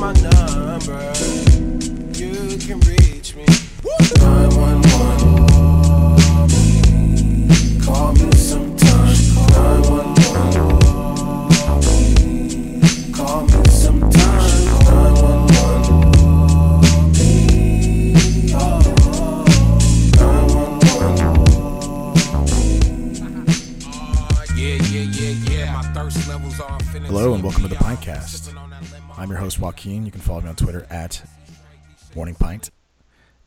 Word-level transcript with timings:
my 0.00 0.12
number. 0.12 1.12
You 2.14 2.56
can 2.56 2.80
reach 2.80 3.34
me. 3.34 3.44
911. 4.20 4.87
Welcome 27.48 27.62
to 27.62 27.68
the 27.70 27.76
Pintcast. 27.76 28.54
I'm 29.16 29.30
your 29.30 29.38
host 29.38 29.58
Joaquin. 29.58 30.04
You 30.04 30.12
can 30.12 30.20
follow 30.20 30.42
me 30.42 30.50
on 30.50 30.54
Twitter 30.56 30.86
at 30.90 31.22
Morning 32.14 32.34
Pint, 32.34 32.70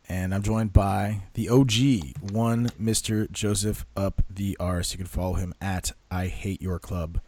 and 0.09 0.33
I'm 0.33 0.41
joined 0.41 0.73
by 0.73 1.21
the 1.35 1.49
OG 1.49 2.31
one, 2.31 2.71
Mister 2.79 3.27
Joseph 3.27 3.85
Up 3.95 4.23
the 4.27 4.57
Arse. 4.59 4.91
You 4.93 4.97
can 4.97 5.05
follow 5.05 5.33
him 5.35 5.53
at 5.61 5.91
I 6.09 6.25
Hate 6.25 6.63
Your 6.63 6.79
Club. 6.79 7.21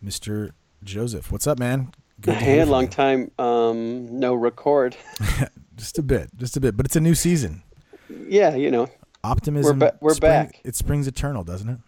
Mister 0.00 0.54
Joseph, 0.82 1.30
what's 1.30 1.46
up, 1.46 1.58
man? 1.58 1.92
Good 2.18 2.36
Hey, 2.36 2.60
a 2.60 2.66
long 2.66 2.84
you. 2.84 2.88
time 2.88 3.30
um, 3.38 4.18
no 4.18 4.34
record. 4.34 4.96
Just 5.76 5.98
a 5.98 6.02
bit, 6.02 6.30
just 6.38 6.56
a 6.56 6.60
bit, 6.60 6.78
but 6.78 6.86
it's 6.86 6.96
a 6.96 7.00
new 7.00 7.14
season. 7.14 7.62
yeah, 8.08 8.54
you 8.54 8.70
know, 8.70 8.88
Optimism. 9.22 9.80
ba- 9.80 9.98
we're 10.00 10.14
spring- 10.14 10.30
back. 10.30 10.60
It 10.64 10.76
springs 10.76 11.06
eternal, 11.08 11.44
doesn't 11.44 11.68
it? 11.68 11.78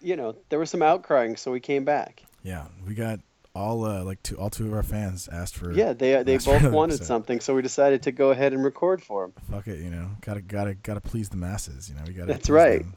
you 0.00 0.16
know, 0.16 0.34
there 0.48 0.58
was 0.58 0.70
some 0.70 0.80
outcrying, 0.80 1.38
so 1.38 1.52
we 1.52 1.60
came 1.60 1.84
back. 1.84 2.22
Yeah, 2.46 2.66
we 2.86 2.94
got 2.94 3.18
all 3.56 3.84
uh, 3.84 4.04
like 4.04 4.22
two, 4.22 4.36
all 4.36 4.50
two 4.50 4.68
of 4.68 4.72
our 4.72 4.84
fans 4.84 5.28
asked 5.32 5.56
for. 5.56 5.72
Yeah, 5.72 5.94
they 5.94 6.22
they 6.22 6.38
both 6.38 6.62
wanted 6.70 7.02
something, 7.04 7.40
so 7.40 7.56
we 7.56 7.62
decided 7.62 8.04
to 8.04 8.12
go 8.12 8.30
ahead 8.30 8.52
and 8.52 8.62
record 8.62 9.02
for 9.02 9.22
them, 9.22 9.32
Fuck 9.50 9.66
it, 9.66 9.80
you 9.80 9.90
know, 9.90 10.10
gotta 10.20 10.42
gotta 10.42 10.74
gotta 10.74 11.00
please 11.00 11.28
the 11.28 11.36
masses. 11.36 11.88
You 11.88 11.96
know, 11.96 12.02
we 12.06 12.12
gotta. 12.12 12.32
That's 12.32 12.48
right. 12.48 12.82
them. 12.82 12.94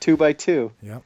two 0.00 0.18
by 0.18 0.34
two. 0.34 0.72
Yep, 0.82 1.02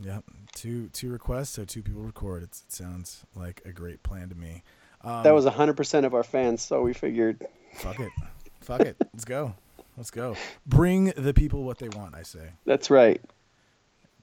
yep. 0.00 0.24
Two 0.54 0.88
two 0.88 1.08
requests, 1.10 1.50
so 1.50 1.64
two 1.64 1.82
people 1.82 2.02
record. 2.02 2.42
It's, 2.42 2.64
it 2.68 2.72
sounds 2.72 3.24
like 3.34 3.62
a 3.64 3.72
great 3.72 4.02
plan 4.02 4.28
to 4.28 4.34
me. 4.34 4.62
Um, 5.02 5.22
That 5.22 5.32
was 5.32 5.46
hundred 5.46 5.78
percent 5.78 6.04
of 6.04 6.12
our 6.12 6.24
fans, 6.24 6.60
so 6.60 6.82
we 6.82 6.92
figured. 6.92 7.46
fuck 7.76 7.98
it, 7.98 8.12
fuck 8.60 8.80
it. 8.82 8.96
Let's 9.14 9.24
go, 9.24 9.54
let's 9.96 10.10
go. 10.10 10.36
Bring 10.66 11.12
the 11.16 11.32
people 11.32 11.64
what 11.64 11.78
they 11.78 11.88
want. 11.88 12.14
I 12.14 12.24
say. 12.24 12.50
That's 12.66 12.90
right. 12.90 13.22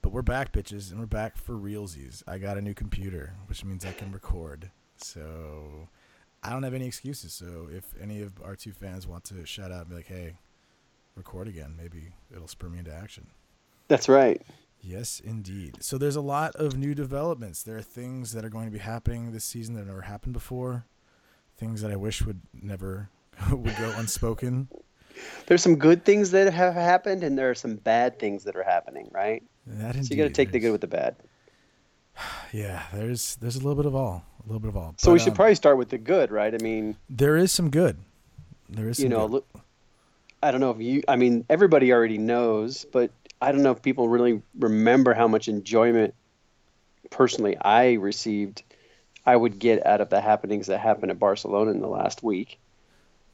But 0.05 0.13
we're 0.13 0.21
back, 0.21 0.51
bitches, 0.51 0.91
and 0.91 0.99
we're 0.99 1.07
back 1.07 1.35
for 1.35 1.53
realsies. 1.53 2.21
I 2.27 2.37
got 2.37 2.59
a 2.59 2.61
new 2.61 2.75
computer, 2.75 3.33
which 3.47 3.65
means 3.65 3.83
I 3.83 3.91
can 3.91 4.11
record. 4.11 4.69
So 4.97 5.89
I 6.43 6.51
don't 6.51 6.61
have 6.61 6.75
any 6.75 6.85
excuses. 6.85 7.33
So 7.33 7.67
if 7.71 7.85
any 7.99 8.21
of 8.21 8.33
our 8.43 8.55
two 8.55 8.71
fans 8.71 9.07
want 9.07 9.23
to 9.23 9.43
shout 9.47 9.71
out 9.71 9.79
and 9.79 9.89
be 9.89 9.95
like, 9.95 10.05
"Hey, 10.05 10.37
record 11.15 11.47
again," 11.47 11.73
maybe 11.75 12.13
it'll 12.31 12.47
spur 12.47 12.69
me 12.69 12.77
into 12.77 12.93
action. 12.93 13.31
That's 13.87 14.07
right. 14.07 14.39
Yes, 14.79 15.19
indeed. 15.19 15.77
So 15.83 15.97
there's 15.97 16.15
a 16.15 16.21
lot 16.21 16.55
of 16.55 16.77
new 16.77 16.93
developments. 16.93 17.63
There 17.63 17.77
are 17.77 17.81
things 17.81 18.31
that 18.33 18.45
are 18.45 18.49
going 18.49 18.65
to 18.65 18.71
be 18.71 18.77
happening 18.77 19.31
this 19.31 19.43
season 19.43 19.73
that 19.73 19.79
have 19.79 19.87
never 19.87 20.01
happened 20.01 20.33
before. 20.33 20.85
Things 21.57 21.81
that 21.81 21.89
I 21.89 21.95
wish 21.95 22.21
would 22.21 22.41
never 22.53 23.09
would 23.51 23.75
go 23.75 23.91
unspoken. 23.97 24.69
There's 25.47 25.63
some 25.63 25.77
good 25.77 26.05
things 26.05 26.29
that 26.29 26.53
have 26.53 26.75
happened, 26.75 27.23
and 27.23 27.35
there 27.35 27.49
are 27.49 27.55
some 27.55 27.77
bad 27.77 28.19
things 28.19 28.43
that 28.43 28.55
are 28.55 28.61
happening. 28.61 29.09
Right. 29.11 29.41
That 29.67 29.95
So 29.95 30.13
you 30.13 30.17
got 30.17 30.23
to 30.23 30.29
take 30.29 30.51
the 30.51 30.59
good 30.59 30.71
with 30.71 30.81
the 30.81 30.87
bad. 30.87 31.15
Yeah, 32.53 32.83
there's 32.93 33.35
there's 33.37 33.57
a 33.57 33.59
little 33.59 33.75
bit 33.75 33.85
of 33.85 33.95
all, 33.95 34.23
a 34.39 34.47
little 34.47 34.61
bit 34.61 34.69
of 34.69 34.77
all. 34.77 34.93
So 34.97 35.11
we 35.11 35.19
should 35.19 35.29
um, 35.29 35.35
probably 35.35 35.55
start 35.55 35.77
with 35.77 35.89
the 35.89 35.97
good, 35.97 36.31
right? 36.31 36.53
I 36.53 36.57
mean, 36.63 36.95
There 37.09 37.35
is 37.35 37.51
some 37.51 37.69
good. 37.69 37.97
There 38.69 38.87
is 38.87 38.97
some 38.97 39.03
you 39.03 39.09
know, 39.09 39.27
good. 39.27 39.31
look, 39.33 39.47
I 40.41 40.51
don't 40.51 40.61
know 40.61 40.71
if 40.71 40.79
you, 40.79 41.03
I 41.07 41.17
mean, 41.17 41.43
everybody 41.49 41.91
already 41.91 42.17
knows, 42.17 42.85
but 42.85 43.11
I 43.41 43.51
don't 43.51 43.63
know 43.63 43.71
if 43.71 43.81
people 43.81 44.07
really 44.07 44.41
remember 44.57 45.13
how 45.13 45.27
much 45.27 45.49
enjoyment 45.49 46.13
personally 47.09 47.57
I 47.57 47.93
received, 47.93 48.63
I 49.25 49.35
would 49.35 49.59
get 49.59 49.85
out 49.85 50.01
of 50.01 50.09
the 50.09 50.21
happenings 50.21 50.67
that 50.67 50.79
happened 50.79 51.11
at 51.11 51.19
Barcelona 51.19 51.71
in 51.71 51.81
the 51.81 51.87
last 51.87 52.23
week. 52.23 52.59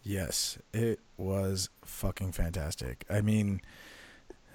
Yes, 0.03 0.58
it 0.74 1.00
was 1.18 1.70
fucking 1.84 2.31
fantastic. 2.31 3.06
I 3.09 3.22
mean, 3.22 3.62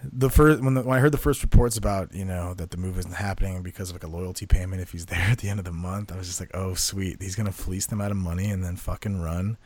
the 0.02 0.30
first 0.30 0.62
when 0.62 0.74
the, 0.74 0.82
when 0.82 0.96
I 0.96 1.00
heard 1.00 1.12
the 1.12 1.18
first 1.18 1.42
reports 1.42 1.76
about 1.76 2.14
you 2.14 2.24
know 2.24 2.54
that 2.54 2.70
the 2.70 2.76
move 2.76 2.98
isn't 2.98 3.14
happening 3.14 3.62
because 3.62 3.90
of 3.90 3.96
like 3.96 4.04
a 4.04 4.08
loyalty 4.08 4.46
payment 4.46 4.80
if 4.82 4.92
he's 4.92 5.06
there 5.12 5.18
at 5.30 5.38
the 5.38 5.48
end 5.48 5.58
of 5.58 5.64
the 5.64 5.72
month, 5.72 6.12
I 6.12 6.16
was 6.16 6.26
just 6.26 6.40
like, 6.40 6.50
oh 6.54 6.74
sweet, 6.74 7.20
he's 7.20 7.34
gonna 7.34 7.52
fleece 7.52 7.86
them 7.86 8.00
out 8.00 8.10
of 8.10 8.16
money 8.16 8.50
and 8.50 8.62
then 8.62 8.76
fucking 8.76 9.20
run. 9.20 9.56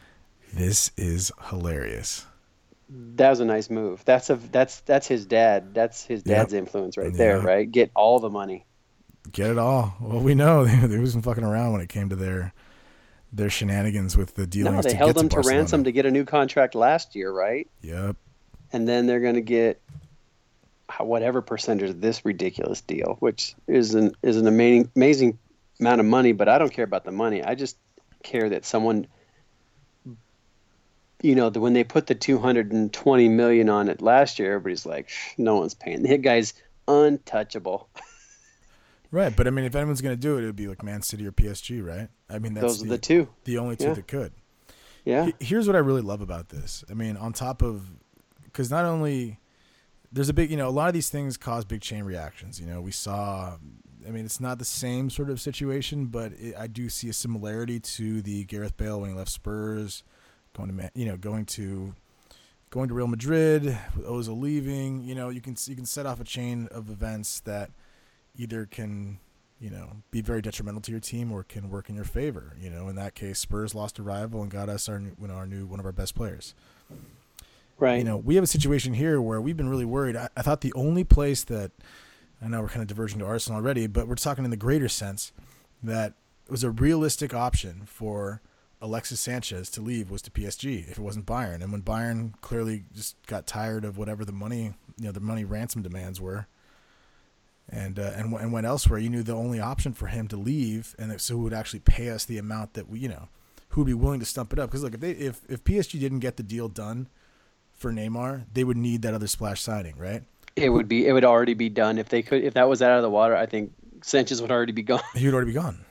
This 0.52 0.90
is 0.96 1.30
hilarious. 1.48 2.26
That 2.88 3.30
was 3.30 3.38
a 3.40 3.44
nice 3.44 3.70
move. 3.70 4.04
That's 4.04 4.30
a 4.30 4.36
that's 4.36 4.80
that's 4.80 5.06
his 5.06 5.26
dad. 5.26 5.74
That's 5.74 6.04
his 6.04 6.22
Yep. 6.24 6.36
dad's 6.36 6.52
influence 6.54 6.96
right 6.96 7.12
there, 7.12 7.40
right? 7.40 7.70
Get 7.70 7.90
all 7.94 8.18
the 8.18 8.30
money. 8.30 8.66
Get 9.30 9.50
it 9.50 9.58
all. 9.58 9.94
Well, 10.00 10.20
we 10.20 10.34
know 10.34 10.64
they, 10.66 10.86
they 10.86 10.98
wasn't 10.98 11.24
fucking 11.24 11.44
around 11.44 11.72
when 11.72 11.80
it 11.82 11.88
came 11.88 12.08
to 12.08 12.16
their 12.16 12.52
their 13.32 13.48
shenanigans 13.50 14.16
with 14.16 14.34
the 14.34 14.44
dealings. 14.46 14.74
No, 14.76 14.82
they 14.82 14.90
to 14.90 14.96
held 14.96 15.14
get 15.14 15.22
him 15.22 15.28
to 15.28 15.36
Barcelona. 15.36 15.58
ransom 15.60 15.84
to 15.84 15.92
get 15.92 16.04
a 16.06 16.10
new 16.10 16.24
contract 16.24 16.74
last 16.74 17.14
year, 17.14 17.30
right? 17.30 17.68
Yep. 17.82 18.16
and 18.72 18.88
then 18.88 19.06
they're 19.06 19.20
going 19.20 19.36
to 19.36 19.40
get 19.40 19.80
whatever 20.98 21.40
percentage 21.42 21.90
of 21.90 22.00
this 22.00 22.24
ridiculous 22.24 22.80
deal, 22.80 23.16
which 23.20 23.54
is 23.66 23.94
an 23.94 24.12
is 24.22 24.36
an 24.36 24.46
amazing 24.46 24.90
amazing 24.96 25.38
amount 25.78 26.00
of 26.00 26.06
money. 26.06 26.32
But 26.32 26.48
I 26.48 26.58
don't 26.58 26.72
care 26.72 26.84
about 26.84 27.04
the 27.04 27.12
money. 27.12 27.42
I 27.42 27.54
just 27.54 27.76
care 28.22 28.48
that 28.50 28.64
someone, 28.64 29.06
you 31.22 31.34
know, 31.34 31.50
the, 31.50 31.60
when 31.60 31.72
they 31.72 31.84
put 31.84 32.06
the 32.06 32.14
two 32.14 32.38
hundred 32.38 32.72
and 32.72 32.92
twenty 32.92 33.28
million 33.28 33.68
on 33.68 33.88
it 33.88 34.00
last 34.00 34.38
year, 34.38 34.54
everybody's 34.54 34.86
like, 34.86 35.10
no 35.36 35.56
one's 35.56 35.74
paying. 35.74 36.02
The 36.02 36.18
guy's 36.18 36.54
untouchable. 36.88 37.88
Right, 39.12 39.34
but 39.34 39.48
I 39.48 39.50
mean, 39.50 39.64
if 39.64 39.74
anyone's 39.74 40.00
gonna 40.02 40.14
do 40.14 40.38
it, 40.38 40.44
it 40.44 40.46
would 40.46 40.54
be 40.54 40.68
like 40.68 40.84
Man 40.84 41.02
City 41.02 41.26
or 41.26 41.32
PSG, 41.32 41.84
right? 41.84 42.06
I 42.28 42.38
mean, 42.38 42.54
that's 42.54 42.64
Those 42.78 42.84
are 42.84 42.88
the 42.90 42.96
two. 42.96 43.28
the 43.42 43.58
only 43.58 43.74
two 43.74 43.86
Yeah. 43.86 43.94
that 43.94 44.06
could. 44.06 44.32
Yeah, 45.04 45.30
Here's 45.40 45.66
what 45.66 45.74
I 45.74 45.80
really 45.80 46.00
love 46.00 46.20
about 46.20 46.50
this. 46.50 46.84
I 46.88 46.94
mean, 46.94 47.16
on 47.16 47.32
top 47.32 47.60
of, 47.60 47.82
because 48.44 48.70
not 48.70 48.84
only 48.84 49.39
there's 50.12 50.28
a 50.28 50.34
big, 50.34 50.50
you 50.50 50.56
know, 50.56 50.68
a 50.68 50.70
lot 50.70 50.88
of 50.88 50.94
these 50.94 51.08
things 51.08 51.36
cause 51.36 51.64
big 51.64 51.80
chain 51.80 52.04
reactions. 52.04 52.60
You 52.60 52.66
know, 52.66 52.80
we 52.80 52.92
saw. 52.92 53.56
I 54.06 54.10
mean, 54.10 54.24
it's 54.24 54.40
not 54.40 54.58
the 54.58 54.64
same 54.64 55.10
sort 55.10 55.28
of 55.28 55.40
situation, 55.40 56.06
but 56.06 56.32
it, 56.32 56.54
I 56.58 56.66
do 56.66 56.88
see 56.88 57.10
a 57.10 57.12
similarity 57.12 57.78
to 57.80 58.22
the 58.22 58.44
Gareth 58.44 58.76
Bale 58.76 59.00
when 59.00 59.10
he 59.10 59.16
left 59.16 59.30
Spurs, 59.30 60.04
going 60.56 60.74
to, 60.74 60.90
you 60.94 61.04
know, 61.04 61.18
going 61.18 61.44
to, 61.46 61.94
going 62.70 62.88
to 62.88 62.94
Real 62.94 63.06
Madrid 63.06 63.64
with 63.94 64.06
Ozil 64.06 64.40
leaving. 64.40 65.02
You 65.02 65.14
know, 65.14 65.28
you 65.28 65.40
can 65.40 65.54
you 65.66 65.76
can 65.76 65.84
set 65.84 66.06
off 66.06 66.20
a 66.20 66.24
chain 66.24 66.66
of 66.70 66.88
events 66.88 67.40
that 67.40 67.70
either 68.36 68.64
can 68.64 69.18
you 69.60 69.68
know 69.68 69.98
be 70.10 70.22
very 70.22 70.40
detrimental 70.40 70.80
to 70.80 70.90
your 70.90 71.00
team 71.00 71.30
or 71.30 71.42
can 71.44 71.68
work 71.68 71.88
in 71.88 71.94
your 71.94 72.04
favor. 72.04 72.56
You 72.58 72.70
know, 72.70 72.88
in 72.88 72.96
that 72.96 73.14
case, 73.14 73.38
Spurs 73.38 73.74
lost 73.74 73.98
a 73.98 74.02
rival 74.02 74.42
and 74.42 74.50
got 74.50 74.68
us 74.68 74.88
our 74.88 74.98
you 74.98 75.14
know, 75.20 75.34
our 75.34 75.46
new 75.46 75.66
one 75.66 75.78
of 75.78 75.86
our 75.86 75.92
best 75.92 76.14
players. 76.14 76.54
Right. 77.80 77.98
You 77.98 78.04
know, 78.04 78.16
we 78.16 78.34
have 78.36 78.44
a 78.44 78.48
situation 78.48 78.94
here 78.94 79.20
where 79.20 79.40
we've 79.40 79.56
been 79.56 79.68
really 79.68 79.84
worried. 79.84 80.16
I, 80.16 80.28
I 80.36 80.42
thought 80.42 80.60
the 80.60 80.72
only 80.74 81.04
place 81.04 81.44
that 81.44 81.72
I 82.42 82.48
know 82.48 82.62
we're 82.62 82.68
kind 82.68 82.82
of 82.82 82.88
diverging 82.88 83.18
to 83.18 83.26
Arsenal 83.26 83.58
already, 83.58 83.86
but 83.86 84.08
we're 84.08 84.14
talking 84.14 84.44
in 84.44 84.50
the 84.50 84.56
greater 84.56 84.88
sense 84.88 85.32
that 85.82 86.14
it 86.46 86.50
was 86.50 86.64
a 86.64 86.70
realistic 86.70 87.34
option 87.34 87.82
for 87.86 88.40
Alexis 88.80 89.20
Sanchez 89.20 89.70
to 89.70 89.80
leave 89.80 90.10
was 90.10 90.22
to 90.22 90.30
PSG 90.30 90.88
if 90.90 90.98
it 90.98 91.02
wasn't 91.02 91.26
Bayern. 91.26 91.62
And 91.62 91.70
when 91.70 91.82
Bayern 91.82 92.32
clearly 92.40 92.84
just 92.94 93.16
got 93.26 93.46
tired 93.46 93.84
of 93.84 93.98
whatever 93.98 94.24
the 94.24 94.32
money, 94.32 94.74
you 94.98 95.04
know, 95.04 95.12
the 95.12 95.20
money 95.20 95.44
ransom 95.44 95.82
demands 95.82 96.20
were, 96.20 96.46
and 97.68 97.98
uh, 97.98 98.12
and 98.16 98.32
and 98.34 98.52
went 98.52 98.66
elsewhere, 98.66 98.98
you 98.98 99.10
knew 99.10 99.22
the 99.22 99.34
only 99.34 99.60
option 99.60 99.92
for 99.92 100.06
him 100.06 100.28
to 100.28 100.36
leave, 100.36 100.96
and 100.98 101.20
so 101.20 101.36
who 101.36 101.42
would 101.42 101.52
actually 101.52 101.80
pay 101.80 102.10
us 102.10 102.24
the 102.24 102.38
amount 102.38 102.74
that 102.74 102.88
we, 102.88 102.98
you 102.98 103.08
know, 103.08 103.28
who 103.68 103.82
would 103.82 103.86
be 103.86 103.94
willing 103.94 104.18
to 104.18 104.26
stump 104.26 104.52
it 104.52 104.58
up? 104.58 104.70
Because 104.70 104.82
look, 104.82 104.94
if 104.94 105.00
they 105.00 105.12
if 105.12 105.42
if 105.48 105.62
PSG 105.62 106.00
didn't 106.00 106.18
get 106.20 106.36
the 106.36 106.42
deal 106.42 106.68
done 106.68 107.08
for 107.80 107.92
Neymar, 107.92 108.44
they 108.52 108.62
would 108.64 108.76
need 108.76 109.02
that 109.02 109.14
other 109.14 109.26
splash 109.26 109.60
signing, 109.60 109.96
right? 109.96 110.22
it 110.56 110.68
would 110.68 110.88
be 110.88 111.06
it 111.06 111.12
would 111.12 111.24
already 111.24 111.54
be 111.54 111.68
done 111.68 111.98
if 111.98 112.08
they 112.08 112.22
could 112.22 112.44
if 112.44 112.54
that 112.54 112.68
was 112.68 112.82
out 112.82 112.96
of 112.96 113.02
the 113.02 113.10
water. 113.10 113.36
I 113.36 113.46
think 113.46 113.72
Sanchez 114.02 114.42
would 114.42 114.50
already 114.50 114.72
be 114.72 114.82
gone. 114.82 115.00
He 115.14 115.26
would 115.26 115.34
already 115.34 115.50
be 115.50 115.54
gone. 115.54 115.84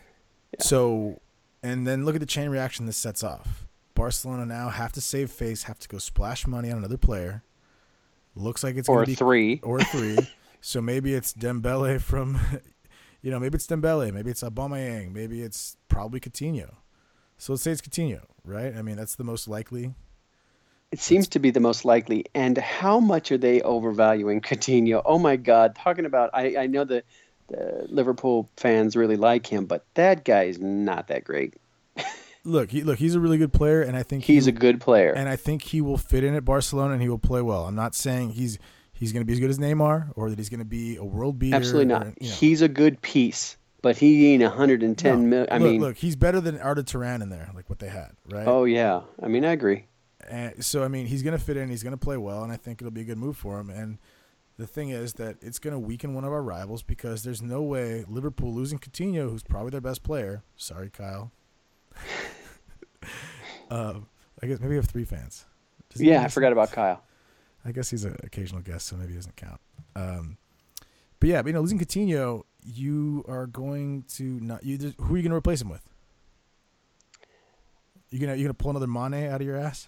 So, 0.59 1.21
and 1.63 1.87
then 1.87 2.05
look 2.05 2.15
at 2.15 2.21
the 2.21 2.27
chain 2.27 2.49
reaction 2.49 2.85
this 2.85 2.97
sets 2.97 3.23
off. 3.23 3.67
Barcelona 3.95 4.45
now 4.45 4.69
have 4.69 4.91
to 4.93 5.01
save 5.01 5.31
face, 5.31 5.63
have 5.63 5.79
to 5.79 5.87
go 5.87 5.97
splash 5.97 6.47
money 6.47 6.71
on 6.71 6.77
another 6.77 6.97
player. 6.97 7.43
Looks 8.35 8.63
like 8.63 8.75
it's 8.75 8.89
or 8.89 9.05
be 9.05 9.15
three. 9.15 9.59
or 9.63 9.81
three. 9.81 10.17
so 10.61 10.81
maybe 10.81 11.13
it's 11.13 11.33
Dembele 11.33 11.99
from 12.01 12.39
You 13.21 13.31
know, 13.31 13.39
maybe 13.39 13.55
it's 13.55 13.67
Dembele, 13.67 14.13
maybe 14.13 14.31
it's 14.31 14.43
Aubameyang, 14.43 15.11
maybe 15.11 15.41
it's 15.41 15.75
probably 15.89 16.21
Coutinho. 16.21 16.75
So 17.37 17.51
let's 17.53 17.63
say 17.63 17.71
it's 17.71 17.81
Coutinho, 17.81 18.21
right? 18.45 18.73
I 18.75 18.81
mean, 18.81 18.95
that's 18.95 19.15
the 19.15 19.25
most 19.25 19.47
likely. 19.47 19.93
It 20.91 20.99
seems 20.99 21.27
to 21.29 21.39
be 21.39 21.51
the 21.51 21.59
most 21.59 21.85
likely. 21.85 22.25
And 22.33 22.57
how 22.57 22.99
much 22.99 23.31
are 23.31 23.37
they 23.37 23.61
overvaluing 23.61 24.41
Coutinho? 24.49 25.01
Oh 25.05 25.19
my 25.19 25.35
God! 25.35 25.75
Talking 25.75 26.05
about, 26.05 26.29
I, 26.33 26.55
I 26.57 26.67
know 26.67 26.83
that 26.85 27.05
the 27.47 27.85
Liverpool 27.89 28.49
fans 28.57 28.95
really 28.95 29.15
like 29.17 29.45
him, 29.47 29.65
but 29.65 29.85
that 29.95 30.23
guy 30.25 30.43
is 30.43 30.59
not 30.59 31.07
that 31.07 31.23
great. 31.23 31.55
Look, 32.45 32.71
he, 32.71 32.83
look, 32.83 32.97
he's 32.99 33.15
a 33.15 33.19
really 33.19 33.37
good 33.37 33.51
player, 33.51 33.81
and 33.81 33.97
I 33.97 34.01
think 34.03 34.23
He's 34.23 34.45
he, 34.45 34.49
a 34.49 34.53
good 34.53 34.79
player. 34.79 35.11
and 35.11 35.27
I 35.27 35.35
think 35.35 35.61
he 35.61 35.81
will 35.81 35.97
fit 35.97 36.23
in 36.23 36.33
at 36.35 36.45
Barcelona, 36.45 36.93
and 36.93 37.01
he 37.01 37.09
will 37.09 37.19
play 37.19 37.41
well. 37.41 37.65
I'm 37.65 37.75
not 37.75 37.93
saying 37.93 38.29
he's 38.31 38.57
he's 38.93 39.11
going 39.11 39.21
to 39.21 39.25
be 39.25 39.33
as 39.33 39.39
good 39.41 39.49
as 39.49 39.59
Neymar, 39.59 40.13
or 40.15 40.29
that 40.29 40.39
he's 40.39 40.49
going 40.49 40.59
to 40.59 40.65
be 40.65 40.95
a 40.95 41.03
world 41.03 41.37
beater. 41.37 41.57
Absolutely 41.57 41.85
not. 41.85 42.07
or, 42.07 42.13
you 42.19 42.29
know. 42.29 42.33
He's 42.35 42.61
a 42.61 42.69
good 42.69 43.01
piece, 43.01 43.57
but 43.81 43.97
he 43.97 44.27
ain't 44.33 44.41
110 44.41 44.95
No, 45.21 45.27
mil. 45.27 45.47
I 45.51 45.57
look, 45.57 45.71
mean, 45.71 45.81
look, 45.81 45.97
he's 45.97 46.15
better 46.15 46.39
than 46.39 46.57
Arda 46.59 46.83
Turan 46.83 47.21
in 47.21 47.29
there, 47.29 47.51
like 47.53 47.69
what 47.69 47.79
they 47.79 47.89
had, 47.89 48.11
right? 48.29 48.47
oh 48.47 48.63
yeah. 48.63 49.01
I 49.21 49.27
mean, 49.27 49.43
I 49.43 49.51
agree. 49.51 49.83
And 50.29 50.63
so 50.63 50.83
I 50.83 50.87
mean, 50.87 51.07
he's 51.07 51.23
going 51.23 51.37
to 51.37 51.43
fit 51.43 51.57
in. 51.57 51.69
He's 51.69 51.83
going 51.83 51.91
to 51.91 51.97
play 51.97 52.17
well, 52.17 52.43
and 52.43 52.51
I 52.51 52.55
think 52.57 52.81
it'll 52.81 52.91
be 52.91 53.01
a 53.01 53.05
good 53.05 53.17
move 53.17 53.35
for 53.37 53.59
him. 53.59 53.69
And 53.69 53.97
the 54.57 54.67
thing 54.67 54.89
is 54.89 55.13
that 55.13 55.37
it's 55.41 55.57
going 55.59 55.73
to 55.73 55.79
weaken 55.79 56.13
one 56.13 56.23
of 56.23 56.31
our 56.31 56.43
rivals 56.43 56.83
because 56.83 57.23
there's 57.23 57.41
no 57.41 57.61
way 57.61 58.03
Liverpool 58.07 58.53
losing 58.53 58.77
Coutinho, 58.79 59.29
who's 59.29 59.43
probably 59.43 59.71
their 59.71 59.81
best 59.81 60.03
player. 60.03 60.43
Sorry, 60.57 60.89
Kyle. 60.89 61.31
um, 63.71 64.07
I 64.41 64.47
guess 64.47 64.59
maybe 64.59 64.69
we 64.71 64.75
have 64.75 64.85
three 64.85 65.05
fans. 65.05 65.45
Does 65.89 66.01
Yeah, 66.01 66.23
I 66.23 66.27
forgot 66.27 66.51
about 66.51 66.71
Kyle. 66.71 67.01
I 67.65 67.71
guess 67.71 67.89
he's 67.89 68.05
an 68.05 68.15
occasional 68.23 68.61
guest, 68.61 68.87
so 68.87 68.95
maybe 68.95 69.11
he 69.11 69.15
doesn't 69.17 69.35
count. 69.35 69.59
Um, 69.95 70.37
but 71.19 71.29
yeah, 71.29 71.41
but, 71.41 71.47
you 71.47 71.53
know, 71.53 71.61
losing 71.61 71.79
Coutinho, 71.79 72.43
you 72.63 73.25
are 73.27 73.47
going 73.47 74.03
to 74.15 74.23
not 74.23 74.63
you. 74.63 74.77
just- 74.77 74.95
Who 74.99 75.13
are 75.13 75.17
you 75.17 75.23
going 75.23 75.31
to 75.31 75.35
replace 75.37 75.61
him 75.61 75.69
with? 75.69 75.81
You 78.11 78.19
gonna 78.19 78.35
you 78.35 78.43
gonna 78.43 78.55
pull 78.55 78.71
another 78.71 78.87
Mane 78.87 79.27
out 79.29 79.39
of 79.39 79.45
your 79.45 79.55
ass? 79.55 79.87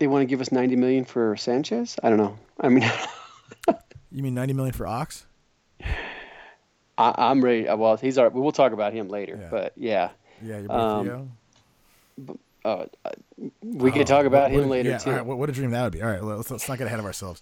They 0.00 0.06
want 0.08 0.22
to 0.22 0.26
give 0.26 0.40
us 0.40 0.50
90 0.50 0.74
million 0.76 1.04
for 1.04 1.36
Sanchez? 1.36 1.96
I 2.02 2.08
don't 2.08 2.18
know. 2.18 2.36
I 2.58 2.68
mean, 2.70 2.82
You 4.12 4.22
mean 4.24 4.34
ninety 4.34 4.54
million 4.54 4.72
for 4.74 4.88
Ox? 4.88 5.24
I, 6.98 7.14
I'm 7.16 7.44
ready. 7.44 7.64
Well, 7.68 7.96
he's 7.96 8.18
our. 8.18 8.28
We'll 8.28 8.50
talk 8.50 8.72
about 8.72 8.92
him 8.92 9.08
later. 9.08 9.38
Yeah. 9.40 9.48
But 9.50 9.72
yeah, 9.76 10.10
Yeah, 10.42 10.58
your 10.58 10.68
boy 10.68 10.74
Um, 10.74 11.06
Theo. 11.06 12.36
uh, 12.64 12.84
uh, 13.04 13.10
we 13.62 13.90
Oh, 13.90 13.92
can 13.94 14.04
talk 14.06 14.26
about 14.26 14.50
what- 14.50 14.62
him 14.64 14.68
later 14.68 14.90
yeah, 14.90 14.98
too. 14.98 15.10
right, 15.12 15.24
what, 15.24 15.38
what 15.38 15.48
a 15.48 15.52
dream 15.52 15.70
that 15.70 15.84
would 15.84 15.92
be. 15.92 16.02
All 16.02 16.10
right, 16.10 16.22
let's, 16.24 16.50
let's 16.50 16.68
not 16.68 16.78
get 16.78 16.88
ahead 16.88 16.98
of 16.98 17.04
ourselves. 17.04 17.40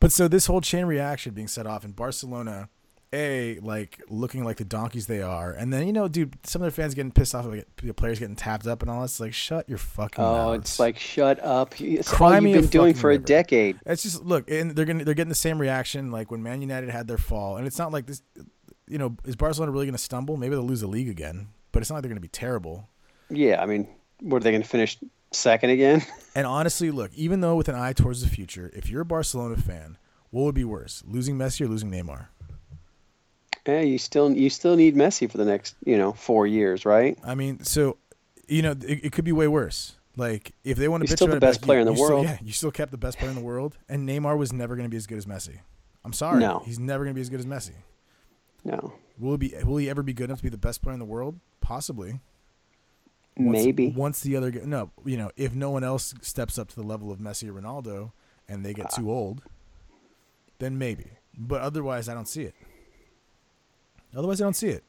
but 0.00 0.12
so 0.12 0.28
this 0.28 0.46
whole 0.46 0.60
chain 0.60 0.84
reaction 0.84 1.32
being 1.32 1.48
set 1.48 1.66
off 1.66 1.84
in 1.84 1.92
Barcelona, 1.92 2.68
a 3.12 3.58
like 3.60 4.00
looking 4.08 4.44
like 4.44 4.56
the 4.56 4.64
donkeys 4.64 5.06
they 5.06 5.22
are, 5.22 5.52
and 5.52 5.72
then 5.72 5.86
you 5.86 5.92
know, 5.92 6.08
dude, 6.08 6.36
some 6.44 6.62
of 6.62 6.64
their 6.64 6.70
fans 6.70 6.94
getting 6.94 7.12
pissed 7.12 7.34
off 7.34 7.46
about 7.46 7.64
the 7.82 7.94
players 7.94 8.18
getting 8.18 8.36
tapped 8.36 8.66
up 8.66 8.82
and 8.82 8.90
all. 8.90 9.04
It's 9.04 9.20
like 9.20 9.32
shut 9.32 9.68
your 9.68 9.78
fucking. 9.78 10.24
Oh, 10.24 10.52
mouths. 10.52 10.60
it's 10.62 10.78
like 10.78 10.98
shut 10.98 11.42
up. 11.42 11.80
It's 11.80 12.08
Cry 12.08 12.36
all 12.36 12.42
you've 12.42 12.62
been 12.62 12.70
doing 12.70 12.94
for 12.94 13.10
a 13.10 13.18
decade. 13.18 13.78
It's 13.86 14.02
just 14.02 14.24
look, 14.24 14.50
and 14.50 14.72
they're 14.72 14.84
gonna 14.84 15.04
they're 15.04 15.14
getting 15.14 15.28
the 15.28 15.34
same 15.34 15.58
reaction 15.60 16.10
like 16.10 16.30
when 16.30 16.42
Man 16.42 16.60
United 16.60 16.90
had 16.90 17.06
their 17.08 17.18
fall, 17.18 17.56
and 17.56 17.66
it's 17.66 17.78
not 17.78 17.92
like 17.92 18.06
this. 18.06 18.22
You 18.88 18.98
know, 18.98 19.16
is 19.24 19.34
Barcelona 19.34 19.72
really 19.72 19.86
going 19.86 19.96
to 19.96 20.02
stumble? 20.02 20.36
Maybe 20.36 20.54
they'll 20.54 20.62
lose 20.62 20.80
the 20.80 20.86
league 20.86 21.08
again, 21.08 21.48
but 21.72 21.82
it's 21.82 21.90
not 21.90 21.96
like 21.96 22.02
they're 22.02 22.10
going 22.10 22.18
to 22.18 22.20
be 22.20 22.28
terrible. 22.28 22.88
Yeah, 23.28 23.60
I 23.60 23.66
mean, 23.66 23.88
what 24.20 24.36
are 24.36 24.40
they 24.44 24.52
going 24.52 24.62
to 24.62 24.68
finish 24.68 24.96
second 25.32 25.70
again? 25.70 26.04
And 26.36 26.46
honestly, 26.46 26.90
look, 26.90 27.14
even 27.14 27.40
though 27.40 27.56
with 27.56 27.66
an 27.70 27.76
eye 27.76 27.94
towards 27.94 28.20
the 28.20 28.28
future, 28.28 28.70
if 28.74 28.90
you're 28.90 29.00
a 29.00 29.06
Barcelona 29.06 29.56
fan, 29.56 29.96
what 30.28 30.42
would 30.42 30.54
be 30.54 30.64
worse, 30.64 31.02
losing 31.06 31.38
Messi 31.38 31.62
or 31.62 31.66
losing 31.66 31.90
Neymar? 31.90 32.26
Yeah, 33.66 33.80
you 33.80 33.98
still 33.98 34.30
you 34.32 34.50
still 34.50 34.76
need 34.76 34.94
Messi 34.96 35.30
for 35.30 35.38
the 35.38 35.44
next 35.44 35.74
you 35.84 35.98
know 35.98 36.12
four 36.12 36.46
years, 36.46 36.84
right? 36.84 37.18
I 37.24 37.34
mean, 37.34 37.62
so 37.64 37.96
you 38.48 38.62
know, 38.62 38.72
it, 38.72 39.04
it 39.06 39.12
could 39.12 39.24
be 39.24 39.32
way 39.32 39.48
worse. 39.48 39.96
Like 40.16 40.52
if 40.64 40.78
they 40.78 40.88
want 40.88 41.02
to 41.02 41.08
He's 41.08 41.16
still 41.16 41.26
the 41.28 41.38
best 41.40 41.58
like, 41.58 41.62
you- 41.62 41.66
player 41.66 41.80
in 41.80 41.86
the 41.86 41.92
you 41.92 41.96
still- 41.98 42.08
world. 42.10 42.26
yeah, 42.26 42.38
you 42.42 42.52
still 42.52 42.70
kept 42.70 42.90
the 42.90 42.96
best 42.98 43.18
player 43.18 43.30
in 43.30 43.36
the 43.36 43.42
world, 43.42 43.76
and 43.88 44.08
Neymar 44.08 44.38
was 44.38 44.52
never 44.52 44.74
going 44.76 44.86
to 44.86 44.90
be 44.90 44.96
as 44.96 45.06
good 45.06 45.18
as 45.18 45.26
Messi. 45.26 45.58
I'm 46.04 46.12
sorry, 46.12 46.40
No. 46.40 46.62
he's 46.64 46.78
never 46.78 47.04
going 47.04 47.12
to 47.12 47.16
be 47.16 47.20
as 47.20 47.28
good 47.28 47.40
as 47.40 47.46
Messi. 47.46 47.72
No, 48.64 48.94
Will 49.18 49.32
he 49.32 49.36
be? 49.48 49.54
Will 49.64 49.76
he 49.76 49.90
ever 49.90 50.02
be 50.02 50.12
good 50.12 50.24
enough 50.24 50.38
to 50.38 50.42
be 50.44 50.48
the 50.48 50.56
best 50.56 50.82
player 50.82 50.94
in 50.94 50.98
the 50.98 51.04
world? 51.04 51.38
Possibly. 51.60 52.20
Once- 53.36 53.64
maybe. 53.64 53.88
once 53.88 54.20
the 54.20 54.34
other 54.36 54.50
no, 54.50 54.90
you 55.04 55.16
know, 55.16 55.30
if 55.36 55.54
no 55.54 55.70
one 55.70 55.84
else 55.84 56.14
steps 56.22 56.58
up 56.58 56.68
to 56.68 56.76
the 56.76 56.82
level 56.82 57.12
of 57.12 57.18
Messi 57.18 57.48
or 57.48 57.52
Ronaldo 57.60 58.12
and 58.48 58.64
they 58.64 58.72
get 58.72 58.86
ah. 58.92 58.96
too 58.96 59.10
old, 59.10 59.42
then 60.58 60.78
maybe. 60.78 61.10
But 61.36 61.60
otherwise, 61.60 62.08
I 62.08 62.14
don't 62.14 62.28
see 62.28 62.42
it. 62.44 62.54
Otherwise, 64.16 64.40
I 64.40 64.44
don't 64.44 64.56
see 64.56 64.68
it. 64.68 64.82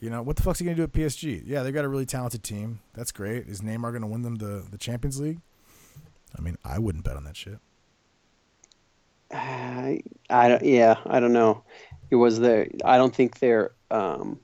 You 0.00 0.08
know, 0.08 0.22
what 0.22 0.36
the 0.36 0.42
fuck's 0.42 0.60
he 0.60 0.64
gonna 0.64 0.76
do 0.76 0.84
at 0.84 0.92
PSG? 0.92 1.42
Yeah, 1.44 1.62
they've 1.62 1.74
got 1.74 1.84
a 1.84 1.88
really 1.88 2.06
talented 2.06 2.42
team. 2.42 2.80
That's 2.94 3.12
great. 3.12 3.48
Is 3.48 3.60
Neymar 3.60 3.92
gonna 3.92 4.06
win 4.06 4.22
them 4.22 4.36
the 4.36 4.64
the 4.70 4.78
Champions 4.78 5.20
League? 5.20 5.40
I 6.38 6.40
mean, 6.40 6.56
I 6.64 6.78
wouldn't 6.78 7.04
bet 7.04 7.16
on 7.16 7.24
that 7.24 7.36
shit. 7.36 7.58
I, 9.32 10.02
I 10.30 10.48
don't. 10.48 10.62
Yeah, 10.62 10.96
I 11.04 11.20
don't 11.20 11.34
know. 11.34 11.64
It 12.10 12.16
was 12.16 12.38
the. 12.38 12.70
I 12.84 12.96
don't 12.96 13.14
think 13.14 13.40
their. 13.40 13.72
Um, 13.90 14.40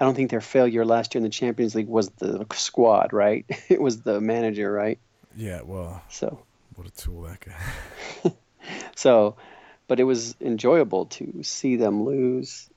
I 0.00 0.04
don't 0.04 0.14
think 0.14 0.30
their 0.30 0.40
failure 0.40 0.84
last 0.84 1.14
year 1.14 1.18
in 1.18 1.24
the 1.24 1.28
Champions 1.28 1.74
League 1.74 1.88
was 1.88 2.08
the 2.10 2.46
squad, 2.54 3.12
right? 3.12 3.44
It 3.68 3.82
was 3.82 4.02
the 4.02 4.20
manager, 4.20 4.72
right? 4.72 4.98
Yeah, 5.36 5.62
well, 5.62 6.02
So, 6.08 6.40
what 6.76 6.86
a 6.86 6.90
tool 6.90 7.22
that 7.22 7.40
guy. 7.40 8.32
so, 8.96 9.36
but 9.86 10.00
it 10.00 10.04
was 10.04 10.36
enjoyable 10.40 11.06
to 11.06 11.42
see 11.42 11.76
them 11.76 12.04
lose 12.04 12.70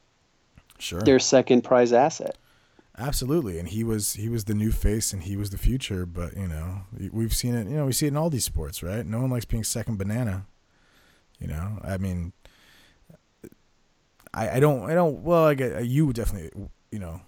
Sure. 0.81 1.01
their 1.01 1.19
second 1.19 1.61
prize 1.61 1.93
asset. 1.93 2.37
Absolutely, 2.97 3.57
and 3.57 3.69
he 3.69 3.83
was 3.83 4.13
he 4.13 4.27
was 4.27 4.45
the 4.45 4.53
new 4.53 4.71
face, 4.71 5.13
and 5.13 5.23
he 5.23 5.37
was 5.37 5.49
the 5.49 5.57
future. 5.57 6.05
But 6.05 6.35
you 6.35 6.47
know, 6.47 6.81
we've 7.11 7.33
seen 7.33 7.55
it. 7.55 7.67
You 7.67 7.77
know, 7.77 7.85
we 7.85 7.93
see 7.93 8.05
it 8.05 8.09
in 8.09 8.17
all 8.17 8.29
these 8.29 8.43
sports, 8.43 8.83
right? 8.83 9.05
No 9.05 9.21
one 9.21 9.29
likes 9.29 9.45
being 9.45 9.63
second 9.63 9.97
banana. 9.97 10.45
You 11.39 11.47
know, 11.47 11.79
I 11.83 11.97
mean, 11.97 12.33
I 14.33 14.57
I 14.57 14.59
don't 14.59 14.89
I 14.89 14.93
don't. 14.93 15.23
Well, 15.23 15.45
I 15.45 15.53
get 15.53 15.85
you 15.85 16.11
definitely 16.13 16.67
you 16.91 16.99
know 16.99 17.21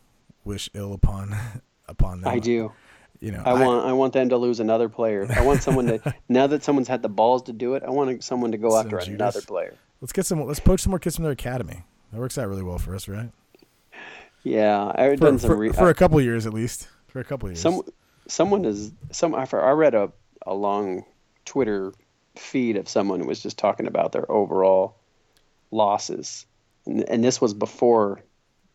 wish 0.44 0.70
ill 0.74 0.94
upon 0.94 1.36
upon 1.88 2.22
them. 2.22 2.30
I 2.30 2.40
do. 2.40 2.72
You 3.20 3.32
know, 3.32 3.44
I 3.46 3.54
want. 3.54 3.86
I 3.86 3.94
want 3.94 4.14
them 4.14 4.30
to 4.30 4.38
lose 4.38 4.60
another 4.60 4.90
player. 4.90 5.26
I 5.34 5.46
want 5.46 5.64
someone 5.64 5.86
to. 5.88 6.16
now 6.30 6.46
that 6.48 6.64
someone's 6.64 6.90
had 6.90 7.02
the 7.02 7.10
balls 7.10 7.44
to 7.44 7.54
do 7.54 7.76
it, 7.76 7.84
I 7.84 7.90
want 7.90 8.22
someone 8.22 8.52
to 8.52 8.58
go 8.58 8.78
after 8.78 9.00
Judas. 9.00 9.08
another 9.08 9.42
player. 9.42 9.76
Let's 10.02 10.12
get 10.12 10.26
some. 10.26 10.46
Let's 10.46 10.60
poach 10.60 10.82
some 10.82 10.92
more 10.92 11.00
kids 11.00 11.16
from 11.16 11.24
their 11.24 11.32
academy. 11.32 11.84
That 12.12 12.20
works 12.20 12.38
out 12.38 12.50
really 12.50 12.64
well 12.64 12.78
for 12.80 12.94
us, 12.94 13.08
right? 13.08 13.32
Yeah, 14.44 14.92
I've 14.94 15.20
For, 15.20 15.26
done 15.26 15.40
some. 15.40 15.50
for, 15.50 15.56
re- 15.56 15.72
for 15.72 15.90
a 15.90 15.94
couple 15.94 16.20
years 16.22 16.46
at 16.46 16.54
least. 16.54 16.88
For 17.08 17.20
a 17.20 17.24
couple 17.24 17.50
years. 17.50 17.62
Some 17.62 17.82
someone 18.28 18.66
is 18.66 18.92
some. 19.12 19.36
I 19.36 19.48
I 19.52 19.72
read 19.72 19.94
a 19.96 20.12
a 20.46 20.54
long 20.54 21.06
Twitter 21.46 21.94
feed 22.36 22.76
of 22.78 22.90
someone 22.90 23.20
who 23.20 23.28
was 23.28 23.42
just 23.42 23.58
talking 23.58 23.88
about 23.88 24.12
their 24.12 24.30
overall 24.32 24.96
losses, 25.72 26.46
and, 26.86 27.08
and 27.10 27.24
this 27.24 27.40
was 27.40 27.54
before 27.54 28.22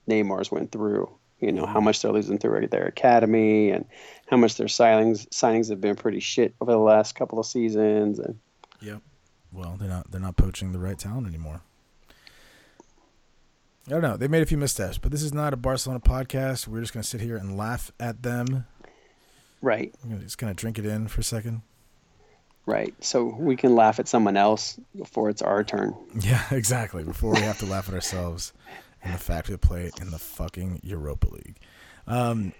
Neymar's 0.08 0.50
went 0.50 0.72
through. 0.72 1.10
You 1.40 1.52
know 1.52 1.66
how 1.66 1.80
much 1.80 2.02
they're 2.02 2.12
losing 2.12 2.38
through 2.38 2.66
their 2.68 2.86
academy, 2.86 3.70
and 3.70 3.84
how 4.26 4.36
much 4.36 4.56
their 4.56 4.66
signings 4.66 5.28
signings 5.28 5.68
have 5.70 5.80
been 5.80 5.96
pretty 5.96 6.20
shit 6.20 6.54
over 6.60 6.72
the 6.72 6.78
last 6.78 7.14
couple 7.14 7.38
of 7.38 7.46
seasons, 7.46 8.18
and 8.18 8.38
Yep. 8.80 9.02
Well, 9.52 9.76
they're 9.78 9.88
not 9.88 10.10
they're 10.10 10.20
not 10.20 10.36
poaching 10.36 10.72
the 10.72 10.78
right 10.78 10.98
talent 10.98 11.26
anymore. 11.26 11.62
I 13.88 13.90
don't 13.90 14.02
know. 14.02 14.18
They 14.18 14.28
made 14.28 14.42
a 14.42 14.46
few 14.46 14.58
missteps, 14.58 14.98
but 14.98 15.10
this 15.10 15.22
is 15.22 15.32
not 15.32 15.54
a 15.54 15.56
Barcelona 15.56 16.00
podcast. 16.00 16.68
We're 16.68 16.80
just 16.80 16.92
gonna 16.92 17.02
sit 17.02 17.22
here 17.22 17.38
and 17.38 17.56
laugh 17.56 17.90
at 17.98 18.22
them. 18.22 18.66
right, 19.62 19.94
I'm 20.04 20.20
just 20.20 20.36
gonna 20.36 20.52
drink 20.52 20.78
it 20.78 20.84
in 20.84 21.08
for 21.08 21.22
a 21.22 21.24
second. 21.24 21.62
right. 22.66 22.94
So 23.02 23.24
we 23.24 23.56
can 23.56 23.74
laugh 23.74 23.98
at 23.98 24.06
someone 24.06 24.36
else 24.36 24.78
before 24.94 25.30
it's 25.30 25.40
our 25.40 25.64
turn. 25.64 25.94
Yeah, 26.20 26.42
exactly. 26.50 27.02
Before 27.02 27.32
we 27.32 27.40
have 27.40 27.58
to 27.60 27.66
laugh 27.66 27.88
at 27.88 27.94
ourselves 27.94 28.52
and 29.02 29.14
the 29.14 29.18
fact 29.18 29.48
we 29.48 29.56
play 29.56 29.90
in 30.02 30.10
the 30.10 30.18
fucking 30.18 30.80
Europa 30.82 31.28
League. 31.30 31.56
Um, 32.06 32.52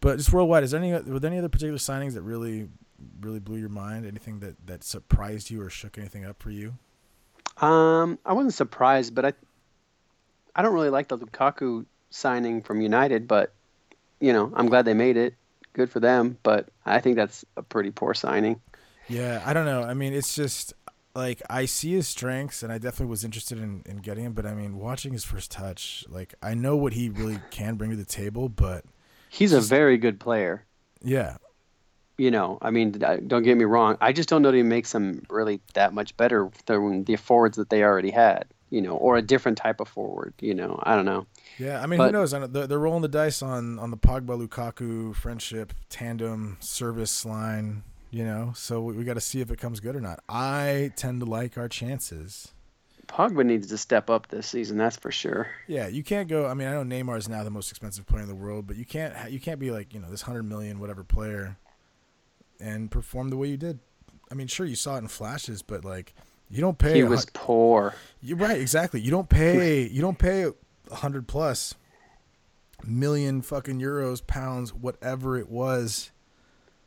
but 0.00 0.18
just 0.18 0.32
worldwide, 0.32 0.62
is 0.62 0.70
there 0.70 0.80
any 0.80 0.92
were 0.92 1.18
there 1.18 1.28
any 1.30 1.38
other 1.38 1.48
particular 1.48 1.78
signings 1.78 2.14
that 2.14 2.22
really 2.22 2.68
really 3.20 3.40
blew 3.40 3.56
your 3.58 3.68
mind? 3.68 4.06
Anything 4.06 4.38
that 4.40 4.64
that 4.68 4.84
surprised 4.84 5.50
you 5.50 5.60
or 5.60 5.70
shook 5.70 5.98
anything 5.98 6.24
up 6.24 6.40
for 6.40 6.50
you? 6.50 6.74
Um, 7.58 8.18
I 8.24 8.34
wasn't 8.34 8.54
surprised, 8.54 9.14
but 9.14 9.24
I, 9.24 9.32
I 10.56 10.62
don't 10.62 10.74
really 10.74 10.90
like 10.90 11.06
the 11.08 11.18
Lukaku 11.18 11.86
signing 12.10 12.62
from 12.62 12.80
United, 12.80 13.28
but 13.28 13.52
you 14.20 14.32
know, 14.32 14.50
I'm 14.56 14.66
glad 14.68 14.86
they 14.86 14.94
made 14.94 15.16
it. 15.16 15.34
Good 15.74 15.90
for 15.90 16.00
them, 16.00 16.38
but 16.42 16.70
I 16.86 17.00
think 17.00 17.16
that's 17.16 17.44
a 17.56 17.62
pretty 17.62 17.90
poor 17.90 18.14
signing. 18.14 18.60
Yeah, 19.08 19.42
I 19.44 19.52
don't 19.52 19.66
know. 19.66 19.82
I 19.82 19.92
mean, 19.92 20.14
it's 20.14 20.34
just 20.34 20.72
like 21.14 21.42
I 21.50 21.66
see 21.66 21.92
his 21.92 22.08
strengths, 22.08 22.62
and 22.62 22.72
I 22.72 22.78
definitely 22.78 23.10
was 23.10 23.24
interested 23.24 23.58
in, 23.58 23.82
in 23.84 23.98
getting 23.98 24.24
him. 24.24 24.32
But 24.32 24.46
I 24.46 24.54
mean, 24.54 24.78
watching 24.78 25.12
his 25.12 25.24
first 25.24 25.50
touch, 25.50 26.04
like 26.08 26.34
I 26.42 26.54
know 26.54 26.76
what 26.76 26.94
he 26.94 27.10
really 27.10 27.38
can 27.50 27.76
bring 27.76 27.90
to 27.90 27.96
the 27.96 28.06
table. 28.06 28.48
But 28.48 28.84
He's 29.28 29.52
a 29.52 29.60
very 29.60 29.98
good 29.98 30.18
player. 30.18 30.64
yeah, 31.02 31.36
You 32.16 32.30
know, 32.30 32.56
I 32.62 32.70
mean, 32.70 32.92
don't 32.92 33.42
get 33.42 33.58
me 33.58 33.64
wrong. 33.64 33.98
I 34.00 34.12
just 34.12 34.30
don't 34.30 34.40
know 34.40 34.50
that 34.50 34.56
he 34.56 34.62
makes 34.62 34.92
them 34.92 35.22
really 35.28 35.60
that 35.74 35.92
much 35.92 36.16
better 36.16 36.50
than 36.64 37.04
the 37.04 37.16
forwards 37.16 37.58
that 37.58 37.68
they 37.68 37.82
already 37.82 38.10
had. 38.10 38.46
You 38.70 38.82
know, 38.82 38.96
or 38.96 39.16
a 39.16 39.22
different 39.22 39.58
type 39.58 39.80
of 39.80 39.88
forward. 39.88 40.34
You 40.40 40.54
know, 40.54 40.78
I 40.82 40.96
don't 40.96 41.04
know. 41.04 41.26
Yeah, 41.58 41.82
I 41.82 41.86
mean, 41.86 41.98
But- 41.98 42.06
who 42.06 42.12
knows? 42.12 42.30
They're, 42.32 42.66
they're 42.66 42.78
rolling 42.78 43.02
the 43.02 43.08
dice 43.08 43.42
on 43.42 43.78
on 43.78 43.90
the 43.90 43.96
Pogba 43.96 44.46
Lukaku 44.48 45.14
friendship 45.14 45.72
tandem 45.88 46.56
service 46.60 47.24
line. 47.24 47.82
You 48.10 48.24
know, 48.24 48.52
so 48.54 48.80
we, 48.80 48.94
we 48.94 49.04
got 49.04 49.14
to 49.14 49.20
see 49.20 49.40
if 49.40 49.50
it 49.50 49.58
comes 49.58 49.80
good 49.80 49.94
or 49.96 50.00
not. 50.00 50.20
I 50.28 50.92
tend 50.96 51.20
to 51.20 51.26
like 51.26 51.58
our 51.58 51.68
chances. 51.68 52.52
Pogba 53.08 53.44
needs 53.44 53.66
to 53.68 53.78
step 53.78 54.08
up 54.10 54.28
this 54.28 54.46
season. 54.46 54.78
That's 54.78 54.96
for 54.96 55.10
sure. 55.12 55.48
Yeah, 55.66 55.86
you 55.88 56.02
can't 56.02 56.28
go. 56.28 56.46
I 56.46 56.54
mean, 56.54 56.66
I 56.66 56.72
know 56.72 56.82
Neymar 56.82 57.18
is 57.18 57.28
now 57.28 57.44
the 57.44 57.50
most 57.50 57.70
expensive 57.70 58.06
player 58.06 58.22
in 58.22 58.28
the 58.28 58.34
world, 58.34 58.66
but 58.66 58.76
you 58.76 58.84
can't 58.84 59.30
you 59.30 59.38
can't 59.40 59.60
be 59.60 59.70
like 59.70 59.92
you 59.92 60.00
know 60.00 60.08
this 60.10 60.22
hundred 60.22 60.44
million 60.44 60.78
whatever 60.78 61.04
player 61.04 61.56
and 62.60 62.90
perform 62.90 63.28
the 63.28 63.36
way 63.36 63.48
you 63.48 63.56
did. 63.56 63.80
I 64.30 64.34
mean, 64.34 64.46
sure 64.46 64.66
you 64.66 64.76
saw 64.76 64.96
it 64.96 64.98
in 65.00 65.08
flashes, 65.08 65.62
but 65.62 65.84
like 65.84 66.14
you 66.50 66.60
don't 66.60 66.78
pay. 66.78 66.94
He 66.94 67.02
was 67.04 67.20
hun- 67.24 67.30
poor. 67.34 67.94
You're 68.20 68.38
right, 68.38 68.60
exactly. 68.60 69.00
You 69.00 69.10
don't 69.10 69.28
pay. 69.28 69.86
You 69.88 70.00
don't 70.00 70.18
pay 70.18 70.44
a 70.90 70.94
hundred 70.94 71.26
plus 71.28 71.74
million 72.84 73.42
fucking 73.42 73.80
euros, 73.80 74.24
pounds, 74.26 74.72
whatever 74.72 75.36
it 75.36 75.48
was, 75.48 76.10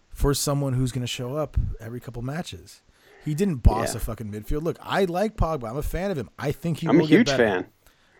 for 0.10 0.34
someone 0.34 0.74
who's 0.74 0.92
going 0.92 1.02
to 1.04 1.08
show 1.08 1.36
up 1.36 1.58
every 1.80 2.00
couple 2.00 2.22
matches. 2.22 2.82
He 3.26 3.34
didn't 3.34 3.58
boss 3.58 3.94
Yeah. 3.94 3.98
a 3.98 4.00
fucking 4.00 4.32
midfield. 4.32 4.64
Look, 4.64 4.78
I 4.82 5.06
like 5.06 5.36
Pogba. 5.36 5.70
I'm 5.70 5.78
a 5.78 5.82
fan 5.84 6.10
of 6.12 6.18
him. 6.18 6.30
I 6.40 6.52
think 6.52 6.78
he 6.80 6.88
I'm 6.88 6.96
a 6.96 7.00
will 7.00 7.08
get 7.08 7.16
huge 7.18 7.28
better. 7.28 7.44
fan. 7.44 7.66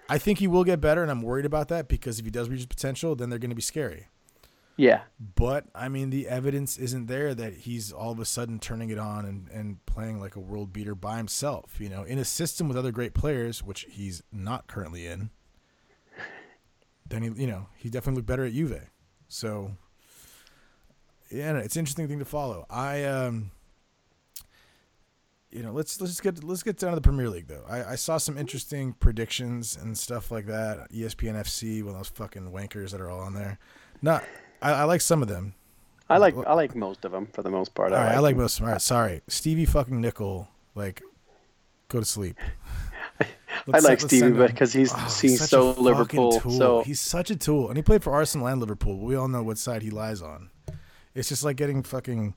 I 0.10 0.18
think 0.18 0.40
he 0.40 0.48
will 0.48 0.64
get 0.64 0.82
better, 0.82 1.02
and 1.04 1.12
I'm 1.12 1.22
worried 1.22 1.46
about 1.46 1.68
that 1.70 1.88
because 1.88 2.20
if 2.20 2.26
he 2.26 2.32
does 2.32 2.50
reach 2.50 2.60
his 2.60 2.66
potential, 2.66 3.16
then 3.16 3.30
they're 3.30 3.40
going 3.40 3.52
to 3.52 3.56
be 3.56 3.62
scary. 3.62 4.08
Yeah. 4.80 5.02
But 5.36 5.66
I 5.76 5.90
mean, 5.90 6.10
the 6.10 6.30
evidence 6.30 6.78
isn't 6.78 7.08
there 7.08 7.36
that 7.36 7.54
he's 7.54 7.92
all 7.92 8.14
of 8.14 8.20
a 8.20 8.24
sudden 8.26 8.60
turning 8.60 8.90
it 8.90 8.98
on 8.98 9.26
and, 9.26 9.50
and 9.50 9.86
playing 9.86 10.22
like 10.22 10.38
a 10.38 10.40
world 10.40 10.72
beater 10.72 10.96
by 10.96 11.18
himself. 11.18 11.82
You 11.82 11.90
know, 11.90 12.04
in 12.04 12.18
a 12.18 12.24
system 12.24 12.70
with 12.70 12.78
other 12.78 12.94
great 12.94 13.14
players, 13.14 13.62
which 13.62 13.86
he's 13.90 14.24
not 14.32 14.68
currently 14.68 15.06
in. 15.06 15.32
Then 17.06 17.24
he, 17.24 17.42
you 17.42 17.48
know, 17.48 17.68
he 17.76 17.90
definitely 17.90 18.20
looked 18.20 18.28
better 18.28 18.46
at 18.46 18.54
Juve. 18.54 18.90
So, 19.28 19.72
yeah, 21.30 21.58
it's 21.58 21.76
an 21.76 21.82
interesting 21.82 22.08
thing 22.08 22.20
to 22.20 22.26
follow. 22.26 22.66
I, 22.70 23.04
um, 23.04 23.52
you 25.52 25.62
know, 25.62 25.74
let's 25.74 26.00
let's 26.00 26.22
get 26.22 26.42
let's 26.42 26.64
get 26.64 26.78
down 26.78 26.92
to 26.92 26.96
the 26.96 27.02
Premier 27.02 27.30
League 27.30 27.48
though. 27.48 27.66
I, 27.68 27.84
I 27.84 27.96
saw 27.96 28.18
some 28.18 28.38
interesting 28.38 28.94
predictions 28.94 29.76
and 29.76 29.98
stuff 29.98 30.32
like 30.32 30.46
that. 30.46 30.90
ESPN 30.90 31.36
FC, 31.36 31.84
one 31.84 31.96
of 31.96 32.00
those 32.00 32.08
fucking 32.08 32.52
wankers 32.54 32.92
that 32.92 33.02
are 33.02 33.10
all 33.10 33.20
on 33.20 33.34
there. 33.34 33.60
Not, 34.02 34.24
I, 34.62 34.72
I 34.72 34.84
like 34.84 35.02
some 35.02 35.22
of 35.22 35.28
them. 35.28 35.54
I 36.10 36.18
like 36.18 36.36
I 36.48 36.54
like 36.54 36.76
most 36.76 37.06
of 37.06 37.12
them 37.12 37.28
for 37.34 37.44
the 37.44 37.52
most 37.52 37.76
part. 37.76 37.92
All 37.94 38.00
right, 38.00 38.16
I 38.16 38.20
like 38.20 38.36
them. 38.36 38.42
most. 38.44 38.60
All 38.62 38.68
right, 38.68 38.82
sorry, 38.82 39.22
Stevie 39.28 39.66
fucking 39.66 40.02
Nicol. 40.02 40.48
Like, 40.76 41.02
go 41.88 42.00
to 42.00 42.06
sleep. 42.06 42.36
I 43.22 43.26
Let's 43.68 43.86
like 43.86 44.00
se- 44.02 44.08
Stevie 44.08 44.48
because 44.48 44.74
he's 44.74 44.92
Oh, 44.94 45.20
he's 45.22 45.48
so 45.48 45.72
Liverpool. 45.74 46.40
tool. 46.40 46.52
So 46.52 46.82
he's 46.84 47.00
such 47.00 47.30
a 47.30 47.36
tool, 47.36 47.68
and 47.68 47.78
he 47.78 47.84
played 47.84 48.04
for 48.04 48.12
Arsenal 48.14 48.48
and 48.48 48.60
Liverpool. 48.60 48.96
But 48.96 49.06
we 49.06 49.16
all 49.16 49.28
know 49.28 49.44
what 49.44 49.58
side 49.58 49.82
he 49.84 49.92
lies 49.92 50.22
on. 50.22 50.50
It's 51.14 51.30
just 51.30 51.44
like 51.44 51.58
getting 51.58 51.84
fucking. 51.84 52.34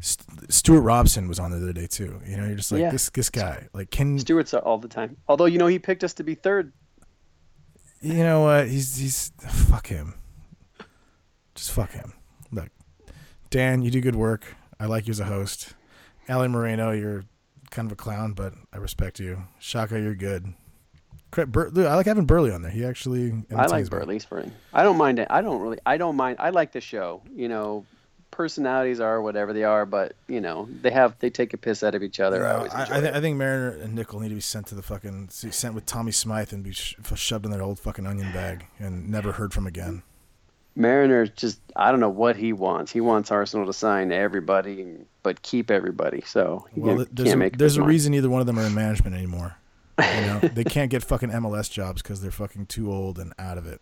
St- 0.00 0.50
Stewart 0.52 0.82
Robson 0.82 1.28
was 1.28 1.38
on 1.38 1.50
the 1.50 1.58
other 1.58 1.72
day 1.74 1.86
too. 1.86 2.20
You 2.26 2.38
know, 2.38 2.46
you're 2.46 2.56
just 2.56 2.72
like 2.72 2.80
Yeah. 2.80 2.90
this. 2.90 3.10
This 3.10 3.28
guy, 3.30 3.68
like, 3.74 3.90
can 3.90 4.18
Stewart's 4.18 4.54
all 4.54 4.78
the 4.78 4.88
time. 4.88 5.16
Although 5.28 5.44
you 5.44 5.58
know 5.58 5.66
he 5.66 5.78
picked 5.78 6.02
us 6.02 6.14
to 6.14 6.24
be 6.24 6.34
third. 6.34 6.72
you 8.00 8.14
know 8.24 8.40
what? 8.42 8.68
He's 8.68 8.96
he's 8.96 9.30
fuck 9.38 9.86
him. 9.86 10.14
Just 11.62 11.74
fuck 11.74 11.92
him. 11.92 12.12
Look, 12.50 12.70
Dan, 13.50 13.82
you 13.82 13.92
do 13.92 14.00
good 14.00 14.16
work. 14.16 14.56
I 14.80 14.86
like 14.86 15.06
you 15.06 15.12
as 15.12 15.20
a 15.20 15.24
host. 15.26 15.74
Ali 16.28 16.48
Moreno, 16.48 16.90
you're 16.90 17.24
kind 17.70 17.86
of 17.86 17.92
a 17.92 17.94
clown, 17.94 18.32
but 18.32 18.52
I 18.72 18.78
respect 18.78 19.20
you. 19.20 19.44
Shaka, 19.60 20.00
you're 20.00 20.16
good. 20.16 20.54
Bur- 21.30 21.70
I 21.76 21.94
like 21.94 22.06
having 22.06 22.24
Burley 22.24 22.50
on 22.50 22.62
there. 22.62 22.72
He 22.72 22.84
actually. 22.84 23.44
I 23.54 23.66
like. 23.66 23.88
Burley's 23.88 24.24
for 24.24 24.40
him. 24.40 24.50
I 24.74 24.82
don't 24.82 24.96
mind 24.96 25.20
it. 25.20 25.28
I 25.30 25.40
don't 25.40 25.60
really. 25.60 25.78
I 25.86 25.98
don't 25.98 26.16
mind. 26.16 26.38
I 26.40 26.50
like 26.50 26.72
the 26.72 26.80
show. 26.80 27.22
You 27.32 27.46
know, 27.48 27.86
personalities 28.32 28.98
are 28.98 29.22
whatever 29.22 29.52
they 29.52 29.62
are, 29.62 29.86
but 29.86 30.16
you 30.26 30.40
know 30.40 30.68
they 30.80 30.90
have 30.90 31.16
they 31.20 31.30
take 31.30 31.54
a 31.54 31.56
piss 31.58 31.84
out 31.84 31.94
of 31.94 32.02
each 32.02 32.18
other. 32.18 32.44
I 32.44 32.64
I, 32.66 32.82
I, 32.96 33.00
th- 33.00 33.14
I 33.14 33.20
think 33.20 33.36
Mariner 33.38 33.68
and 33.68 33.94
Nicol 33.94 34.18
need 34.18 34.30
to 34.30 34.34
be 34.34 34.40
sent 34.40 34.66
to 34.66 34.74
the 34.74 34.82
fucking 34.82 35.28
sent 35.30 35.76
with 35.76 35.86
Tommy 35.86 36.10
Smyth 36.10 36.52
and 36.52 36.64
be 36.64 36.72
sh- 36.72 36.96
shoved 37.14 37.44
in 37.44 37.52
their 37.52 37.62
old 37.62 37.78
fucking 37.78 38.04
onion 38.04 38.32
bag 38.32 38.66
and 38.80 39.08
never 39.08 39.30
heard 39.30 39.52
from 39.52 39.68
again. 39.68 40.02
Mariner 40.74 41.26
just 41.26 41.60
I 41.76 41.90
don't 41.90 42.00
know 42.00 42.08
what 42.08 42.36
he 42.36 42.52
wants. 42.52 42.92
He 42.92 43.00
wants 43.00 43.30
Arsenal 43.30 43.66
to 43.66 43.72
sign 43.72 44.12
everybody, 44.12 44.96
but 45.22 45.42
keep 45.42 45.70
everybody. 45.70 46.22
So 46.26 46.66
he 46.72 46.80
Well, 46.80 46.96
can't, 46.98 47.16
there's 47.16 47.34
a, 47.34 47.50
there's 47.50 47.76
a 47.76 47.82
reason 47.82 48.12
neither 48.12 48.30
one 48.30 48.40
of 48.40 48.46
them 48.46 48.58
are 48.58 48.66
in 48.66 48.74
management 48.74 49.14
anymore. 49.16 49.56
You 49.98 50.04
know, 50.04 50.38
they 50.54 50.64
can't 50.64 50.90
get 50.90 51.04
fucking 51.04 51.30
MLS 51.30 51.70
jobs 51.70 52.02
because 52.02 52.20
they're 52.22 52.30
fucking 52.30 52.66
too 52.66 52.90
old 52.90 53.18
and 53.18 53.32
out 53.38 53.58
of 53.58 53.66
it. 53.66 53.80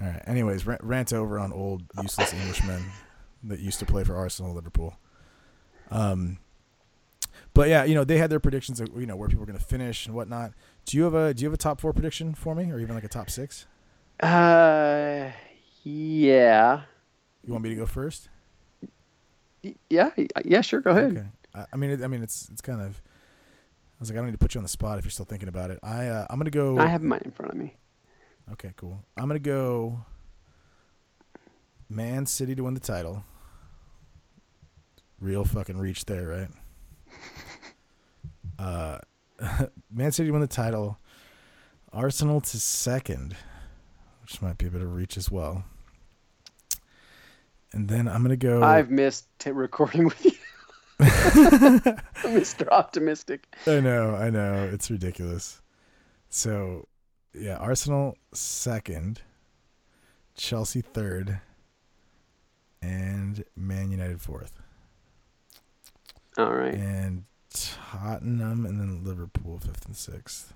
All 0.00 0.06
right. 0.08 0.22
Anyways, 0.26 0.66
rant, 0.66 0.82
rant 0.82 1.12
over 1.12 1.38
on 1.38 1.52
old 1.52 1.82
useless 2.00 2.32
Englishmen 2.32 2.84
that 3.44 3.60
used 3.60 3.78
to 3.80 3.86
play 3.86 4.02
for 4.04 4.16
Arsenal, 4.16 4.54
Liverpool. 4.54 4.96
Um, 5.90 6.38
but 7.52 7.68
yeah, 7.68 7.84
you 7.84 7.94
know 7.94 8.04
they 8.04 8.16
had 8.18 8.30
their 8.30 8.40
predictions 8.40 8.80
of 8.80 8.88
you 8.96 9.06
know 9.06 9.16
where 9.16 9.28
people 9.28 9.40
were 9.40 9.46
going 9.46 9.58
to 9.58 9.64
finish 9.64 10.06
and 10.06 10.14
whatnot. 10.14 10.52
Do 10.86 10.96
you 10.96 11.02
have 11.04 11.14
a 11.14 11.34
Do 11.34 11.42
you 11.42 11.48
have 11.48 11.54
a 11.54 11.58
top 11.58 11.80
four 11.80 11.92
prediction 11.92 12.34
for 12.34 12.54
me, 12.54 12.70
or 12.70 12.78
even 12.78 12.94
like 12.94 13.04
a 13.04 13.08
top 13.08 13.28
six? 13.28 13.66
Uh, 14.20 15.30
yeah, 15.82 16.82
You 17.44 17.52
want 17.52 17.64
me 17.64 17.70
to 17.70 17.76
go 17.76 17.86
first? 17.86 18.28
Yeah, 19.88 20.10
yeah. 20.44 20.60
Sure, 20.62 20.80
go 20.80 20.90
ahead. 20.90 21.12
Okay. 21.16 21.26
I, 21.54 21.64
I 21.72 21.76
mean, 21.76 21.90
it, 21.90 22.02
I 22.02 22.06
mean, 22.06 22.22
it's 22.22 22.48
it's 22.50 22.60
kind 22.60 22.80
of. 22.80 23.00
I 23.02 24.00
was 24.00 24.08
like, 24.08 24.16
I 24.16 24.20
don't 24.20 24.26
need 24.26 24.32
to 24.32 24.38
put 24.38 24.54
you 24.54 24.58
on 24.58 24.62
the 24.62 24.68
spot 24.70 24.98
if 24.98 25.04
you're 25.04 25.10
still 25.10 25.26
thinking 25.26 25.48
about 25.48 25.70
it. 25.70 25.78
I 25.82 26.06
uh, 26.06 26.26
I'm 26.30 26.38
gonna 26.38 26.50
go. 26.50 26.78
I 26.78 26.86
have 26.86 27.02
mine 27.02 27.22
in 27.24 27.30
front 27.30 27.52
of 27.52 27.58
me. 27.58 27.76
Okay, 28.52 28.72
cool. 28.76 29.04
I'm 29.16 29.26
gonna 29.28 29.38
go. 29.38 30.04
Man 31.88 32.24
City 32.24 32.54
to 32.54 32.62
win 32.64 32.74
the 32.74 32.80
title. 32.80 33.24
Real 35.20 35.44
fucking 35.44 35.76
reach 35.76 36.04
there, 36.06 36.26
right? 36.26 36.48
Uh, 38.58 38.98
Man 39.90 40.12
City 40.12 40.30
win 40.30 40.42
the 40.42 40.46
title. 40.46 40.98
Arsenal 41.94 42.42
to 42.42 42.60
second, 42.60 43.34
which 44.30 44.40
might 44.40 44.58
be 44.58 44.66
a 44.66 44.70
bit 44.70 44.80
of 44.80 44.94
reach 44.94 45.16
as 45.16 45.28
well. 45.28 45.64
And 47.72 47.88
then 47.88 48.06
I'm 48.06 48.22
gonna 48.22 48.36
go. 48.36 48.62
I've 48.62 48.90
missed 48.90 49.26
t- 49.38 49.50
recording 49.50 50.04
with 50.04 50.24
you, 50.24 50.32
Mr. 51.00 52.68
Optimistic. 52.68 53.46
I 53.66 53.80
know, 53.80 54.14
I 54.14 54.30
know. 54.30 54.68
It's 54.72 54.90
ridiculous. 54.90 55.60
So, 56.28 56.86
yeah, 57.34 57.56
Arsenal 57.56 58.16
second, 58.32 59.22
Chelsea 60.36 60.80
third, 60.80 61.40
and 62.80 63.44
Man 63.56 63.90
United 63.90 64.20
fourth. 64.20 64.60
All 66.38 66.52
right, 66.54 66.74
And 66.74 67.24
Tottenham 67.52 68.64
and 68.64 68.78
then 68.80 69.02
Liverpool 69.04 69.58
fifth 69.58 69.86
and 69.86 69.96
sixth. 69.96 70.52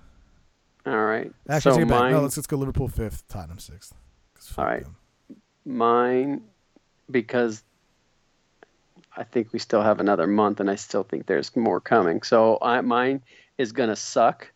All 0.85 1.05
right. 1.05 1.31
Actually, 1.49 1.71
so 1.71 1.77
take 1.77 1.85
it 1.87 1.89
back. 1.89 1.99
mine, 1.99 2.11
No, 2.13 2.21
let's, 2.21 2.37
let's 2.37 2.47
go 2.47 2.57
Liverpool 2.57 2.87
fifth, 2.87 3.27
Tottenham 3.27 3.59
sixth. 3.59 3.93
All 4.57 4.65
right. 4.65 4.83
them. 4.83 4.95
mine, 5.65 6.41
because 7.09 7.63
I 9.17 9.23
think 9.23 9.51
we 9.53 9.59
still 9.59 9.81
have 9.81 9.99
another 9.99 10.27
month, 10.27 10.59
and 10.59 10.69
I 10.69 10.75
still 10.75 11.03
think 11.03 11.25
there's 11.25 11.55
more 11.55 11.79
coming. 11.79 12.21
So 12.21 12.57
I, 12.61 12.81
mine 12.81 13.23
is 13.57 13.71
gonna 13.71 13.95
suck, 13.95 14.51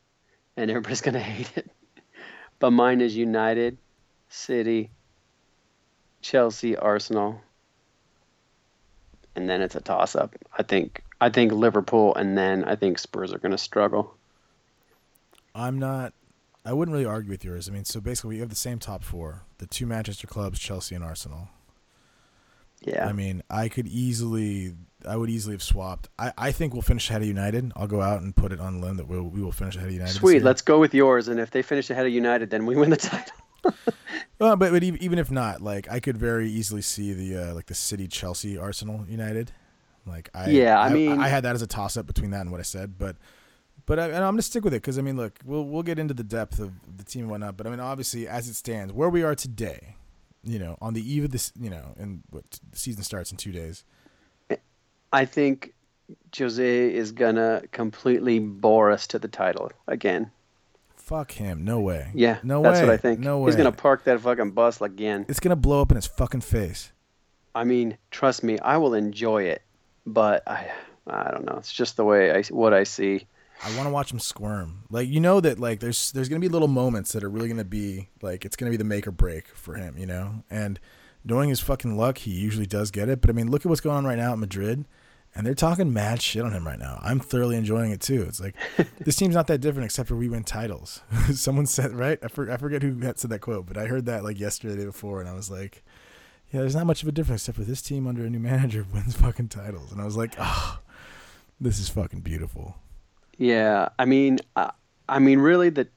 and 0.56 0.70
everybody's 0.70 1.02
gonna 1.08 1.20
hate 1.20 1.52
it. 1.58 1.72
But 2.60 2.72
mine 2.72 3.02
is 3.02 3.16
United, 3.16 3.78
City, 4.28 4.92
Chelsea, 6.22 6.76
Arsenal, 6.76 7.42
and 9.36 9.50
then 9.50 9.62
it's 9.62 9.76
a 9.76 9.82
toss-up. 9.82 10.36
I 10.58 10.64
think 10.64 11.04
I 11.22 11.30
think 11.30 11.52
Liverpool, 11.52 12.14
and 12.16 12.38
then 12.38 12.66
I 12.66 12.76
think 12.76 13.00
Spurs 13.00 13.34
are 13.34 13.40
gonna 13.40 13.58
struggle. 13.58 14.14
I'm 15.56 15.80
not. 15.80 16.14
I 16.70 16.74
wouldn't 16.74 16.94
really 16.94 17.06
argue 17.06 17.32
with 17.32 17.44
yours. 17.44 17.68
I 17.68 17.72
mean, 17.72 17.84
so 17.84 18.00
basically, 18.00 18.36
we 18.36 18.40
have 18.42 18.50
the 18.50 18.56
same 18.56 18.78
top 18.78 19.04
four: 19.04 19.44
the 19.58 19.66
two 19.66 19.88
Manchester 19.88 20.28
clubs, 20.28 20.60
Chelsea 20.60 20.94
and 20.94 21.04
Arsenal. 21.04 21.48
Yeah. 22.82 23.08
I 23.08 23.12
mean, 23.12 23.42
I 23.50 23.70
could 23.70 23.88
easily, 23.88 24.76
I 25.06 25.18
would 25.18 25.30
easily 25.32 25.56
have 25.56 25.64
swapped. 25.64 26.10
I, 26.18 26.32
I 26.38 26.52
think 26.52 26.74
we'll 26.74 26.84
finish 26.84 27.10
ahead 27.10 27.24
of 27.24 27.28
United. 27.28 27.74
I'll 27.76 27.88
go 27.88 28.02
out 28.02 28.22
and 28.22 28.36
put 28.36 28.54
it 28.54 28.60
on 28.60 28.82
limb 28.82 28.98
that 28.98 29.08
we'll, 29.08 29.24
we 29.24 29.42
will 29.42 29.52
finish 29.52 29.76
ahead 29.76 29.88
of 29.88 29.94
United. 29.94 30.14
Sweet. 30.14 30.44
Let's 30.44 30.62
go 30.62 30.80
with 30.80 30.94
yours, 30.94 31.28
and 31.28 31.40
if 31.40 31.50
they 31.52 31.62
finish 31.62 31.90
ahead 31.90 32.06
of 32.06 32.14
United, 32.14 32.52
then 32.52 32.68
we 32.68 32.76
win 32.76 32.92
the 32.92 32.98
title. 32.98 33.36
Well, 34.38 34.56
but 34.56 34.72
but 34.72 34.84
even 34.84 35.18
if 35.18 35.32
not, 35.32 35.62
like 35.62 35.90
I 35.92 36.00
could 36.00 36.18
very 36.18 36.50
easily 36.50 36.82
see 36.82 37.14
the 37.14 37.50
uh, 37.50 37.54
like 37.56 37.66
the 37.66 37.76
City, 37.76 38.08
Chelsea, 38.08 38.58
Arsenal, 38.58 39.06
United. 39.10 39.52
Like 40.06 40.30
I 40.36 40.50
Yeah, 40.50 40.80
I 40.80 40.90
mean- 40.94 41.20
I, 41.20 41.28
had 41.28 41.44
that 41.44 41.56
as 41.56 41.62
a 41.62 41.68
toss 41.68 41.98
up 41.98 42.06
between 42.06 42.32
that 42.32 42.42
and 42.42 42.52
what 42.52 42.60
I 42.60 42.64
said, 42.64 42.98
but 42.98 43.18
but 43.90 43.98
I, 44.00 44.06
and 44.06 44.18
I'm 44.18 44.34
gonna 44.34 44.44
stick 44.44 44.64
with 44.64 44.74
it 44.74 44.82
because 44.84 45.00
I 45.00 45.02
mean, 45.02 45.18
look, 45.18 45.40
we'll 45.44 45.66
we'll 45.66 45.82
get 45.84 45.98
into 45.98 46.14
the 46.14 46.24
depth 46.24 46.60
of 46.60 46.72
the 46.96 47.04
team 47.04 47.24
and 47.24 47.32
whatnot, 47.32 47.58
but 47.58 47.66
I 47.66 47.72
mean, 47.72 47.80
obviously, 47.80 48.28
as 48.28 48.48
it 48.48 48.54
stands, 48.54 48.94
where 48.94 49.10
we 49.10 49.24
are 49.24 49.34
today, 49.34 49.96
you 50.44 50.60
know, 50.60 50.78
on 50.80 50.94
the 50.94 51.02
eve 51.02 51.24
of 51.26 51.32
this, 51.32 51.52
you 51.60 51.72
know, 51.72 51.96
and 51.98 52.22
what 52.30 52.44
the 52.72 52.78
season 52.78 53.02
starts 53.04 53.32
in 53.32 53.38
two 53.38 53.52
days. 53.52 53.84
I 55.12 55.26
think 55.26 55.74
Jose 56.38 56.94
is 56.94 57.12
gonna 57.12 57.64
completely 57.72 58.38
bore 58.38 58.92
us 58.92 59.08
to 59.08 59.18
the 59.18 59.28
title 59.28 59.72
again. 59.88 60.30
Fuck 60.96 61.32
him. 61.32 61.66
No 61.66 61.80
way. 61.80 62.12
Yeah, 62.14 62.38
No 62.44 62.62
that's 62.62 62.82
way. 62.82 62.86
what 62.86 62.94
I 62.94 62.98
think. 62.98 63.20
No 63.20 63.40
way. 63.40 63.48
He's 63.48 63.56
gonna 63.56 63.72
park 63.72 64.04
that 64.04 64.22
fucking 64.22 64.52
bus 64.52 64.80
again. 64.82 65.26
It's 65.28 65.40
gonna 65.40 65.56
blow 65.56 65.82
up 65.82 65.90
in 65.92 65.96
his 65.96 66.06
fucking 66.06 66.42
face. 66.42 66.92
I 67.56 67.64
mean, 67.64 67.98
trust 68.12 68.44
me, 68.44 68.60
I 68.60 68.78
will 68.78 68.94
enjoy 68.94 69.46
it, 69.46 69.64
but 70.06 70.48
I, 70.48 70.70
I 71.08 71.32
don't 71.32 71.46
know. 71.46 71.56
It's 71.58 71.74
just 71.74 71.98
the 71.98 72.06
way 72.06 72.32
I 72.32 72.44
what 72.52 72.76
I 72.76 72.84
see. 72.84 73.26
I 73.64 73.76
want 73.76 73.88
to 73.88 73.92
watch 73.92 74.12
him 74.12 74.20
squirm. 74.20 74.84
Like 74.90 75.10
you 75.10 75.20
know 75.20 75.42
that 75.42 75.60
like 75.60 75.80
there's 75.80 76.12
there's 76.12 76.30
gonna 76.30 76.40
be 76.40 76.48
little 76.48 76.68
moments 76.68 77.12
that 77.12 77.24
are 77.24 77.30
really 77.30 77.50
gonna 77.50 77.66
be 77.66 78.10
like 78.22 78.46
it's 78.46 78.56
gonna 78.56 78.72
be 78.72 78.78
the 78.78 78.84
make 78.84 79.08
or 79.08 79.12
break 79.12 79.48
for 79.50 79.76
him, 79.76 79.98
you 79.98 80.06
know. 80.06 80.44
And 80.50 80.80
knowing 81.26 81.50
his 81.50 81.60
fucking 81.60 81.98
luck, 81.98 82.20
he 82.20 82.32
usually 82.32 82.66
does 82.66 82.92
get 82.92 83.10
it. 83.10 83.22
But 83.22 83.30
I 83.30 83.34
mean, 83.34 83.52
look 83.52 83.66
at 83.66 83.70
what's 83.70 83.82
going 83.82 83.98
on 83.98 84.06
right 84.06 84.18
now 84.18 84.32
at 84.32 84.40
Madrid, 84.40 84.86
and 85.36 85.46
they're 85.46 85.56
talking 85.56 85.92
mad 85.92 86.22
shit 86.22 86.44
on 86.44 86.54
him 86.54 86.66
right 86.66 86.80
now. 86.80 87.00
I'm 87.02 87.20
thoroughly 87.20 87.58
enjoying 87.58 87.92
it 87.92 88.00
too. 88.00 88.24
It's 88.24 88.40
like 88.40 88.56
this 89.00 89.18
team's 89.18 89.36
not 89.36 89.48
that 89.48 89.60
different 89.60 89.86
except 89.86 90.08
for 90.08 90.16
we 90.16 90.30
win 90.30 90.44
titles. 90.44 91.02
Someone 91.34 91.66
said 91.66 91.94
right. 91.94 92.20
I, 92.24 92.30
for, 92.30 92.50
I 92.50 92.58
forget 92.58 92.82
who 92.82 93.02
said 93.16 93.30
that 93.30 93.40
quote, 93.40 93.66
but 93.66 93.78
I 93.78 93.88
heard 93.88 94.06
that 94.06 94.24
like 94.24 94.40
yesterday, 94.40 94.76
the 94.76 94.80
day 94.82 94.86
before, 94.86 95.20
and 95.20 95.30
I 95.30 95.34
was 95.34 95.50
like. 95.50 95.84
Yeah, 96.52 96.62
there's 96.62 96.76
not 96.76 96.88
much 96.88 97.04
of 97.04 97.08
a 97.08 97.12
difference 97.12 97.44
except 97.44 97.60
for 97.60 97.64
this 97.64 97.80
team 97.80 98.08
under 98.08 98.26
a 98.26 98.30
new 98.32 98.40
manager 98.40 98.84
wins 98.94 99.16
fucking 99.16 99.50
titles, 99.50 99.92
and 99.92 100.02
I 100.02 100.06
was 100.06 100.18
like, 100.18 100.34
oh, 100.40 100.80
this 101.62 101.78
is 101.78 101.90
fucking 101.90 102.22
beautiful. 102.22 102.76
Yeah, 103.40 103.90
I 103.98 104.04
mean, 104.04 104.40
I, 104.56 104.72
I 105.08 105.20
mean, 105.20 105.40
really, 105.40 105.70
that 105.70 105.88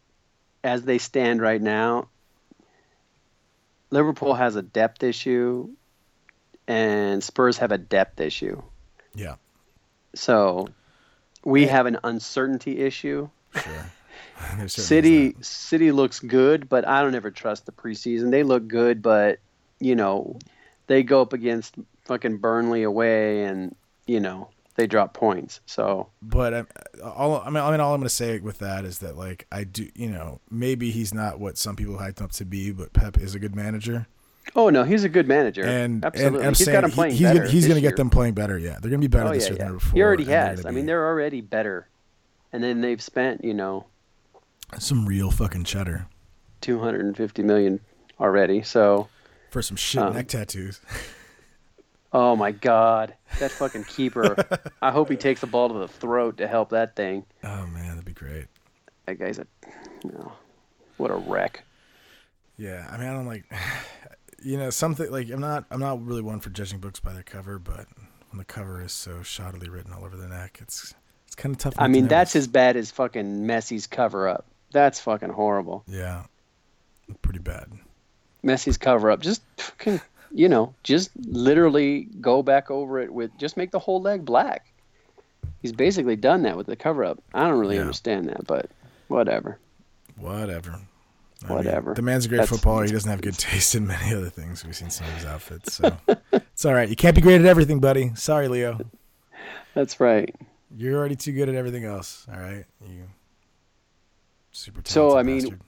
as 0.62 0.84
they 0.84 0.98
stand 0.98 1.42
right 1.42 1.60
now, 1.60 2.08
Liverpool 3.90 4.34
has 4.34 4.54
a 4.54 4.62
depth 4.62 5.02
issue, 5.02 5.68
and 6.68 7.22
Spurs 7.22 7.58
have 7.58 7.72
a 7.72 7.78
depth 7.78 8.20
issue. 8.20 8.62
Yeah, 9.14 9.34
So 10.14 10.68
we 11.44 11.66
have 11.66 11.86
an 11.86 11.98
uncertainty 12.02 12.80
issue. 12.80 13.28
sure. 13.54 13.90
There 14.56 14.66
certainly 14.66 14.68
is 14.68 15.34
City. 15.34 15.36
City 15.42 15.92
looks 15.92 16.18
good, 16.18 16.68
but 16.68 16.86
I 16.88 17.02
don't 17.02 17.14
ever 17.14 17.30
trust 17.30 17.66
the 17.66 17.72
preseason. 17.72 18.30
They 18.30 18.42
look 18.42 18.66
good, 18.66 19.00
but 19.02 19.38
you 19.78 19.94
know, 19.94 20.38
they 20.86 21.02
go 21.02 21.20
up 21.22 21.32
against 21.32 21.74
fucking 22.06 22.38
Burnley 22.38 22.82
away, 22.82 23.44
and 23.44 23.76
you 24.06 24.20
know 24.20 24.48
they 24.76 24.86
drop 24.86 25.12
points. 25.14 25.60
So 25.66 26.08
but 26.22 26.54
um, 26.54 26.66
all 27.02 27.40
I 27.40 27.46
mean, 27.50 27.56
I 27.62 27.70
mean, 27.70 27.80
all 27.80 27.94
I'm 27.94 28.00
gonna 28.00 28.08
say 28.08 28.38
with 28.38 28.58
that 28.60 28.84
is 28.84 28.98
that 29.00 29.16
like 29.16 29.46
I 29.52 29.64
do, 29.64 29.88
you 29.94 30.08
know, 30.10 30.40
maybe 30.50 30.90
he's 30.90 31.12
not 31.12 31.38
what 31.40 31.58
some 31.58 31.76
people 31.76 31.96
hyped 31.96 32.20
him 32.20 32.24
up 32.26 32.32
to 32.32 32.44
be, 32.44 32.70
but 32.72 32.92
Pep 32.92 33.18
is 33.18 33.34
a 33.34 33.38
good 33.38 33.54
manager, 33.54 34.06
oh 34.56 34.70
no, 34.70 34.84
he's 34.84 35.04
a 35.04 35.08
good 35.08 35.28
manager. 35.28 35.62
and 35.64 36.04
absolutely, 36.04 36.38
and 36.38 36.46
I'm 36.46 36.50
he's 36.54 36.64
saying 36.64 36.74
got 36.74 36.80
them 36.82 36.90
he- 36.90 36.94
playing 36.94 37.12
he's 37.12 37.22
better. 37.22 37.38
gonna, 37.40 37.50
he's 37.50 37.68
gonna 37.68 37.80
get 37.80 37.96
them 37.96 38.10
playing 38.10 38.34
better. 38.34 38.58
Yeah, 38.58 38.78
they're 38.80 38.90
gonna 38.90 38.98
be 39.00 39.06
better 39.08 39.28
Oh 39.28 39.32
this 39.34 39.44
yeah, 39.44 39.50
year 39.50 39.58
than 39.58 39.64
yeah. 39.66 39.68
ever 39.70 39.78
before. 39.78 39.94
He 39.96 40.02
already 40.02 40.22
and 40.24 40.32
has. 40.32 40.60
gonna 40.62 40.68
I 40.72 40.74
mean, 40.76 40.86
they're 40.86 41.06
already 41.06 41.40
better, 41.42 41.88
and 42.52 42.62
then 42.64 42.80
they've 42.80 43.00
spent 43.02 43.44
you 43.44 43.54
know 43.54 43.86
some 44.78 45.04
real 45.06 45.30
fucking 45.30 45.64
cheddar 45.64 46.06
250 46.62 47.42
million 47.42 47.80
already. 48.20 48.62
So 48.62 49.08
for 49.50 49.60
some 49.60 49.76
shit 49.76 50.00
Um, 50.02 50.14
neck 50.14 50.28
tattoos. 50.28 50.80
oh 52.12 52.36
my 52.36 52.52
god, 52.52 53.14
that 53.38 53.50
fucking 53.50 53.84
keeper. 53.84 54.36
I 54.82 54.90
hope 54.90 55.10
he 55.10 55.16
takes 55.16 55.40
the 55.40 55.46
ball 55.46 55.68
to 55.68 55.78
the 55.78 55.88
throat 55.88 56.38
to 56.38 56.46
help 56.46 56.70
that 56.70 56.96
thing. 56.96 57.24
Oh 57.42 57.66
man, 57.66 57.88
that'd 57.88 58.04
be 58.04 58.12
great. 58.12 58.46
That 59.06 59.18
guy's 59.18 59.38
a, 59.38 59.46
you 60.04 60.12
know, 60.12 60.32
what 60.96 61.10
a 61.10 61.16
wreck. 61.16 61.64
Yeah, 62.56 62.86
I 62.90 62.96
mean, 62.96 63.08
I 63.08 63.12
don't 63.12 63.26
like, 63.26 63.44
you 64.42 64.56
know, 64.58 64.70
something 64.70 65.10
like 65.10 65.30
I'm 65.30 65.40
not, 65.40 65.64
I'm 65.70 65.80
not 65.80 66.04
really 66.04 66.22
one 66.22 66.40
for 66.40 66.50
judging 66.50 66.78
books 66.78 67.00
by 67.00 67.12
their 67.12 67.22
cover, 67.22 67.58
but 67.58 67.86
when 68.30 68.38
the 68.38 68.44
cover 68.44 68.82
is 68.82 68.92
so 68.92 69.16
shoddily 69.18 69.70
written 69.70 69.92
all 69.92 70.04
over 70.04 70.16
the 70.16 70.28
neck, 70.28 70.58
it's, 70.60 70.94
it's 71.26 71.34
kind 71.34 71.54
of 71.54 71.58
tough. 71.58 71.74
I 71.78 71.82
not 71.82 71.86
to 71.86 71.92
mean, 71.92 72.08
that's 72.08 72.36
as 72.36 72.46
bad 72.46 72.76
as 72.76 72.90
fucking 72.90 73.44
Messi's 73.44 73.86
cover 73.86 74.28
up. 74.28 74.46
That's 74.72 75.00
fucking 75.00 75.30
horrible. 75.30 75.82
Yeah, 75.86 76.24
pretty 77.20 77.40
bad. 77.40 77.70
Messi's 78.44 78.78
cover 78.78 79.10
up. 79.10 79.20
Just 79.20 79.42
fucking, 79.56 80.00
you 80.34 80.48
know, 80.48 80.74
just 80.82 81.10
literally 81.26 82.08
go 82.20 82.42
back 82.42 82.70
over 82.70 82.98
it 83.00 83.12
with 83.12 83.30
just 83.38 83.56
make 83.56 83.70
the 83.70 83.78
whole 83.78 84.00
leg 84.00 84.24
black. 84.24 84.66
He's 85.60 85.72
basically 85.72 86.16
done 86.16 86.42
that 86.42 86.56
with 86.56 86.66
the 86.66 86.76
cover 86.76 87.04
up. 87.04 87.22
I 87.34 87.46
don't 87.48 87.58
really 87.58 87.76
Yeah. 87.76 87.82
understand 87.82 88.28
that, 88.28 88.46
but 88.46 88.70
whatever. 89.08 89.58
Whatever. 90.16 90.72
I 91.44 91.46
mean, 91.48 91.56
Whatever. 91.56 91.94
the 91.94 92.02
man's 92.02 92.24
a 92.24 92.28
great 92.28 92.38
That's- 92.38 92.50
footballer. 92.56 92.84
He 92.84 92.92
doesn't 92.92 93.10
have 93.10 93.20
good 93.20 93.36
taste 93.38 93.74
in 93.74 93.86
many 93.86 94.14
other 94.14 94.30
things. 94.30 94.64
We've 94.64 94.76
seen 94.76 94.90
some 94.90 95.06
of 95.08 95.12
his 95.14 95.24
outfits, 95.24 95.74
so 95.74 95.96
it's 96.32 96.64
all 96.64 96.74
right. 96.74 96.88
You 96.88 96.96
can't 96.96 97.14
be 97.16 97.20
great 97.20 97.40
at 97.40 97.46
everything, 97.46 97.80
buddy. 97.80 98.12
Sorry, 98.14 98.46
Leo. 98.48 98.78
That's 99.74 99.98
right. 100.00 100.34
You're 100.76 100.96
already 100.98 101.16
too 101.16 101.32
good 101.32 101.48
at 101.48 101.54
everything 101.54 101.84
else. 101.84 102.26
All 102.32 102.38
right, 102.40 102.64
you 102.88 103.04
super. 104.52 104.82
So, 104.84 105.16
I 105.18 105.22
mean, 105.22 105.40
bastard. 105.40 105.60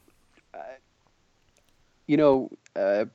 You 2.07 2.16
know, 2.18 2.50
uh, 2.77 3.07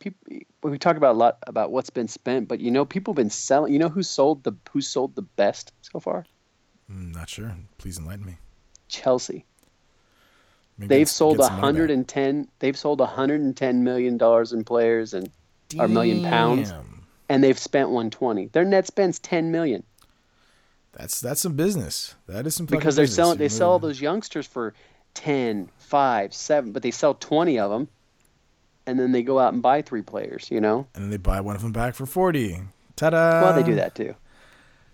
people 0.00 0.20
we 0.62 0.78
talk 0.78 0.96
about 0.96 1.14
a 1.14 1.18
lot 1.18 1.38
about 1.46 1.70
what's 1.70 1.90
been 1.90 2.08
spent, 2.08 2.48
but 2.48 2.58
you 2.60 2.70
know, 2.72 2.84
people 2.84 3.12
have 3.12 3.16
been 3.16 3.30
selling. 3.30 3.72
You 3.72 3.78
know 3.78 3.88
who 3.88 4.02
sold 4.02 4.42
the 4.42 4.52
who 4.72 4.80
sold 4.80 5.14
the 5.14 5.22
best 5.22 5.72
so 5.82 6.00
far? 6.00 6.26
Mm, 6.90 7.14
not 7.14 7.28
sure. 7.28 7.54
Please 7.78 7.98
enlighten 7.98 8.26
me. 8.26 8.38
Chelsea. 8.88 9.44
Maybe 10.76 10.88
They've 10.88 11.08
sold 11.08 11.36
get 11.38 11.44
some 11.46 11.60
money 11.60 11.78
back. 11.78 11.88
110. 11.88 12.48
They've 12.58 12.76
sold 12.76 12.98
110 13.00 13.84
million 13.84 14.16
dollars 14.18 14.52
in 14.52 14.64
players 14.64 15.14
and 15.14 15.30
or 15.78 15.86
million 15.86 16.24
pounds, 16.24 16.72
and 17.28 17.44
they've 17.44 17.58
spent 17.58 17.90
120. 17.90 18.46
Their 18.48 18.64
net 18.64 18.86
spends 18.88 19.18
10 19.20 19.52
million 19.52 19.84
That's 20.92 21.20
that's 21.20 21.40
some 21.42 21.54
business. 21.54 22.14
That 22.26 22.46
is 22.46 22.56
some 22.56 22.66
because 22.66 22.96
they're 22.96 23.04
business. 23.04 23.16
selling. 23.16 23.38
They 23.38 23.44
You're 23.44 23.50
sell 23.50 23.72
moving. 23.74 23.88
those 23.90 24.00
youngsters 24.00 24.46
for 24.46 24.74
10, 25.14 25.68
5, 25.78 26.34
7, 26.34 26.72
but 26.72 26.82
they 26.82 26.90
sell 26.90 27.14
20 27.14 27.58
of 27.58 27.70
them, 27.70 27.88
and 28.86 28.98
then 28.98 29.12
they 29.12 29.22
go 29.22 29.38
out 29.38 29.52
and 29.52 29.62
buy 29.62 29.82
three 29.82 30.02
players. 30.02 30.50
You 30.50 30.60
know, 30.60 30.86
and 30.94 31.04
then 31.04 31.10
they 31.10 31.16
buy 31.16 31.40
one 31.40 31.56
of 31.56 31.62
them 31.62 31.72
back 31.72 31.94
for 31.94 32.06
forty. 32.06 32.60
Ta-da! 32.96 33.42
well 33.42 33.54
they 33.54 33.62
do 33.62 33.76
that 33.76 33.94
too, 33.94 34.14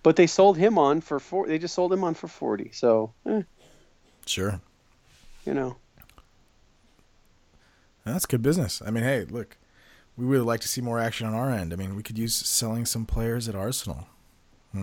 but 0.03 0.16
they 0.16 0.27
sold 0.27 0.57
him 0.57 0.79
on 0.79 1.01
for 1.01 1.18
four. 1.18 1.46
They 1.46 1.59
just 1.59 1.75
sold 1.75 1.92
him 1.92 2.05
on 2.05 2.14
for 2.14 2.29
40. 2.29 2.70
So, 2.72 3.12
eh, 3.27 3.42
Sure, 4.27 4.61
you 5.44 5.55
know, 5.55 5.77
that's 8.05 8.27
good 8.27 8.42
business. 8.42 8.81
I 8.87 8.90
mean, 8.90 9.03
hey, 9.03 9.25
look, 9.25 9.57
we 10.16 10.25
would 10.27 10.42
like 10.42 10.61
to 10.61 10.68
see 10.68 10.81
more 10.81 11.01
action 11.01 11.27
on 11.27 11.35
our 11.35 11.51
end. 11.51 11.72
I 11.72 11.77
mean, 11.77 11.96
we 11.96 12.03
could 12.03 12.18
use 12.18 12.35
selling 12.35 12.87
some 12.87 13.07
players 13.07 13.49
at 13.49 13.55
Arsenal. 13.55 14.07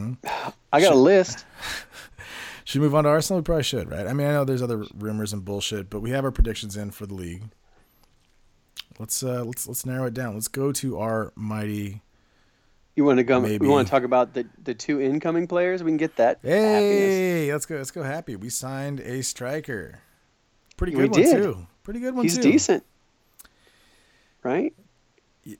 I 0.73 0.81
got 0.81 0.91
a 0.93 0.95
list. 0.97 1.45
Should 2.65 2.81
we 2.81 2.87
move 2.87 2.95
on 2.95 3.03
to 3.03 3.09
Arsenal? 3.09 3.39
We 3.39 3.43
probably 3.43 3.63
should, 3.63 3.91
right? 3.91 4.07
I 4.07 4.13
mean, 4.13 4.25
I 4.25 4.31
know 4.31 4.45
there's 4.45 4.61
other 4.61 4.85
rumors 4.97 5.33
and 5.33 5.43
bullshit, 5.43 5.89
but 5.89 5.99
we 5.99 6.11
have 6.11 6.23
our 6.23 6.31
predictions 6.31 6.77
in 6.77 6.91
for 6.91 7.05
the 7.05 7.13
league. 7.13 7.43
Let's 8.99 9.23
uh 9.23 9.43
let's 9.43 9.67
let's 9.67 9.85
narrow 9.85 10.05
it 10.05 10.13
down. 10.13 10.33
Let's 10.35 10.47
go 10.47 10.71
to 10.73 10.99
our 10.99 11.31
mighty. 11.35 12.01
You 12.95 13.05
want 13.05 13.17
to 13.17 13.23
go? 13.23 13.41
Maybe. 13.41 13.57
We 13.57 13.67
want 13.69 13.87
to 13.87 13.91
talk 13.91 14.03
about 14.03 14.33
the 14.33 14.45
the 14.63 14.73
two 14.73 15.01
incoming 15.01 15.47
players. 15.47 15.83
We 15.83 15.91
can 15.91 15.97
get 15.97 16.15
that. 16.17 16.37
happiness. 16.43 16.53
Hey, 16.53 17.51
let's 17.51 17.65
go. 17.65 17.75
Let's 17.77 17.91
go. 17.91 18.03
Happy. 18.03 18.35
We 18.35 18.49
signed 18.49 18.99
a 18.99 19.23
striker. 19.23 19.99
Pretty 20.77 20.95
We 20.95 21.03
good 21.03 21.11
one 21.11 21.21
did. 21.21 21.43
too. 21.43 21.67
Pretty 21.83 21.99
good 21.99 22.15
one 22.15 22.23
He's 22.23 22.35
too. 22.37 22.43
decent, 22.43 22.83
right? 24.43 24.73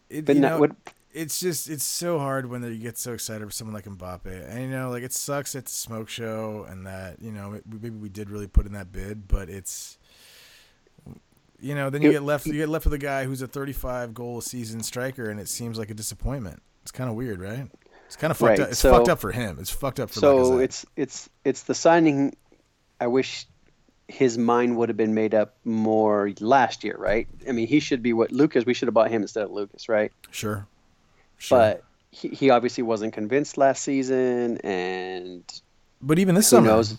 It, 0.10 0.26
But 0.26 0.38
not 0.38 0.52
know, 0.54 0.60
what 0.60 0.72
it's 1.12 1.40
just 1.40 1.70
it's 1.70 1.84
so 1.84 2.18
hard 2.20 2.50
when 2.50 2.64
you 2.64 2.78
get 2.78 2.98
so 2.98 3.14
excited 3.14 3.46
for 3.46 3.52
someone 3.52 3.74
like 3.74 3.86
Mbappe, 3.86 4.50
and 4.50 4.62
you 4.62 4.70
know, 4.70 4.90
like 4.90 5.04
it 5.04 5.14
sucks 5.14 5.56
at 5.56 5.66
the 5.66 5.72
smoke 5.72 6.10
show, 6.10 6.66
and 6.70 6.86
that 6.88 7.22
you 7.22 7.32
know 7.32 7.60
maybe 7.66 7.90
we 7.90 8.10
did 8.10 8.30
really 8.30 8.48
put 8.48 8.66
in 8.66 8.74
that 8.74 8.92
bid, 8.92 9.28
but 9.28 9.50
it's 9.50 9.98
you 11.64 11.74
know 11.76 11.90
then 11.90 12.02
you 12.02 12.12
get 12.12 12.24
left 12.24 12.46
you 12.46 12.54
get 12.54 12.70
left 12.70 12.86
with 12.86 12.94
a 12.94 12.98
guy 13.00 13.24
who's 13.26 13.42
a 13.42 13.48
35 13.48 14.14
goal 14.14 14.40
a 14.40 14.42
season 14.42 14.84
striker, 14.84 15.30
and 15.30 15.40
it 15.40 15.48
seems 15.48 15.80
like 15.80 15.90
a 15.90 15.94
disappointment. 15.94 16.62
It's 16.84 16.92
kind 16.92 17.10
of 17.10 17.16
weird, 17.16 17.40
right? 17.42 17.68
It's 18.06 18.16
kind 18.18 18.30
of 18.32 18.38
fucked 18.38 18.50
Right, 18.50 18.60
up. 18.60 18.70
It's 18.70 18.80
so- 18.80 18.92
fucked 18.92 19.10
up 19.10 19.20
for 19.20 19.32
him. 19.32 19.58
It's 19.60 19.70
fucked 19.70 20.00
up 20.00 20.10
for 20.12 20.20
so 20.20 20.60
it's 20.60 20.86
it's 20.96 21.30
it's 21.44 21.64
the 21.64 21.74
signing. 21.74 22.36
I 23.00 23.08
wish 23.08 23.48
his 24.08 24.38
mind 24.38 24.78
would 24.78 24.90
have 24.90 24.98
been 24.98 25.14
made 25.14 25.34
up 25.34 25.56
more 25.64 26.32
last 26.42 26.84
year, 26.84 26.96
right? 27.00 27.28
I 27.48 27.54
mean, 27.54 27.68
he 27.68 27.80
should 27.80 28.04
be 28.04 28.12
what 28.14 28.32
Lucas. 28.32 28.66
We 28.66 28.74
should 28.74 28.88
have 28.88 28.94
bought 28.94 29.10
him 29.10 29.22
instead 29.22 29.44
of 29.46 29.52
Lucas, 29.52 29.88
right? 29.90 30.12
sure, 30.30 30.68
sure. 31.38 31.58
But 31.58 31.84
he, 32.12 32.28
he 32.28 32.50
obviously 32.50 32.84
wasn't 32.84 33.14
convinced 33.14 33.58
last 33.58 33.82
season, 33.84 34.58
and 34.60 35.44
but 36.02 36.20
even 36.20 36.36
this 36.36 36.48
summer, 36.50 36.68
knows? 36.68 36.98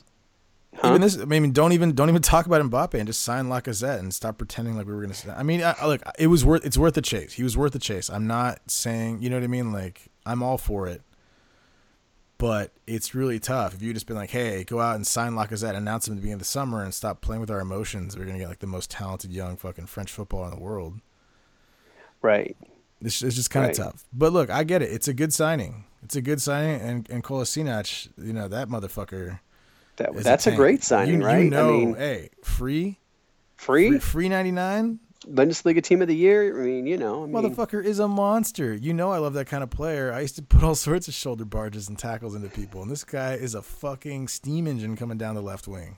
Huh? 0.77 0.89
Even 0.89 1.01
this, 1.03 1.19
I 1.21 1.25
mean, 1.25 1.53
don't 1.53 1.73
even 1.73 1.95
don't 1.95 2.09
even 2.09 2.23
talk 2.35 2.47
about 2.47 2.61
Mbappe 2.63 2.95
and 2.95 3.07
just 3.07 3.23
sign 3.23 3.47
Lacazette 3.47 3.99
and 4.01 4.13
stop 4.13 4.39
pretending 4.39 4.77
like 4.77 4.87
we 4.87 4.95
were 4.95 5.03
gonna. 5.03 5.15
I 5.39 5.43
mean, 5.43 5.63
I, 5.63 5.75
I- 5.81 5.87
look, 5.87 6.03
it 6.19 6.27
was 6.27 6.45
worth 6.45 6.65
it's 6.67 6.77
worth 6.77 6.95
the 6.95 7.03
chase. 7.03 7.35
He 7.35 7.43
was 7.43 7.57
worth 7.57 7.73
the 7.73 7.79
chase. 7.79 8.11
I'm 8.11 8.27
not 8.27 8.59
saying, 8.71 9.23
you 9.23 9.31
know 9.31 9.37
what 9.37 9.45
I 9.45 9.49
mean. 9.49 9.73
Like 9.73 10.11
I'm 10.27 10.43
all 10.43 10.59
for 10.59 10.87
it, 10.89 11.03
but 12.39 12.73
it's 12.87 13.15
really 13.15 13.39
tough 13.39 13.75
if 13.75 13.83
you 13.83 13.93
just 13.95 14.07
been 14.07 14.17
like, 14.17 14.31
hey, 14.31 14.65
go 14.65 14.81
out 14.81 14.97
and 14.97 15.07
sign 15.07 15.33
Lacazette, 15.33 15.77
announce 15.77 16.09
him 16.09 16.13
at 16.15 16.17
the 16.17 16.21
beginning 16.23 16.35
of 16.35 16.39
the 16.41 16.45
summer, 16.45 16.83
and 16.83 16.93
stop 16.93 17.21
playing 17.21 17.41
with 17.41 17.51
our 17.51 17.61
emotions. 17.61 18.17
We're 18.17 18.25
gonna 18.25 18.39
get 18.39 18.49
like 18.49 18.59
the 18.59 18.67
most 18.67 18.91
talented 18.91 19.31
young 19.33 19.57
fucking 19.57 19.87
French 19.87 20.11
footballer 20.11 20.47
in 20.51 20.57
the 20.59 20.61
world. 20.63 21.01
right. 22.23 22.57
It's, 23.01 23.21
it's 23.23 23.37
just 23.37 23.51
kind 23.51 23.65
of 23.71 23.77
Right. 23.79 23.85
tough. 23.93 24.05
But 24.15 24.33
look, 24.33 24.49
I 24.49 24.65
get 24.65 24.81
it. 24.81 24.91
It's 24.91 25.09
a 25.09 25.13
good 25.13 25.33
signing. 25.33 25.85
It's 26.03 26.17
a 26.17 26.23
good 26.23 26.41
signing, 26.41 26.81
and 26.81 27.09
and 27.11 27.23
Kolasinac, 27.23 28.09
you 28.17 28.33
know 28.33 28.49
that 28.49 28.69
motherfucker. 28.69 29.41
That, 29.97 30.15
that's 30.15 30.47
a, 30.47 30.51
tank. 30.51 30.59
great 30.59 30.83
signing, 30.83 31.21
You- 31.21 31.27
right? 31.27 31.45
You 31.45 31.51
know, 31.51 31.69
I 31.69 31.73
mean, 31.73 31.95
hey, 31.97 32.31
free 32.43 32.99
free, 33.57 33.91
Free, 33.91 33.99
free 33.99 34.29
99? 34.29 34.99
Bundesliga 35.27 35.83
team 35.83 36.03
of 36.03 36.09
the 36.09 36.15
year. 36.15 36.61
I 36.61 36.67
mean, 36.67 36.87
you 36.87 36.99
know, 36.99 37.23
I 37.23 37.27
mean, 37.27 37.35
Motherfucker 37.35 37.83
is 37.83 37.99
a 37.99 38.07
monster. 38.07 38.75
You 38.75 38.93
know 38.93 39.11
I 39.11 39.17
love 39.19 39.33
that 39.35 39.47
kind 39.47 39.63
of 39.63 39.71
player. 39.71 40.13
I 40.13 40.21
used 40.21 40.37
to 40.37 40.43
put 40.43 40.63
all 40.63 40.75
sorts 40.89 41.09
of 41.09 41.15
shoulder 41.15 41.47
barges 41.47 41.89
and 41.89 41.99
tackles 41.99 42.35
into 42.35 42.51
people, 42.51 42.83
and 42.83 42.91
this 42.91 43.05
guy 43.05 43.33
is 43.35 43.55
a 43.55 43.63
fucking 43.63 44.29
steam 44.29 44.67
engine 44.67 44.97
coming 44.97 45.17
down 45.17 45.35
the 45.35 45.41
left 45.41 45.67
wing. 45.67 45.97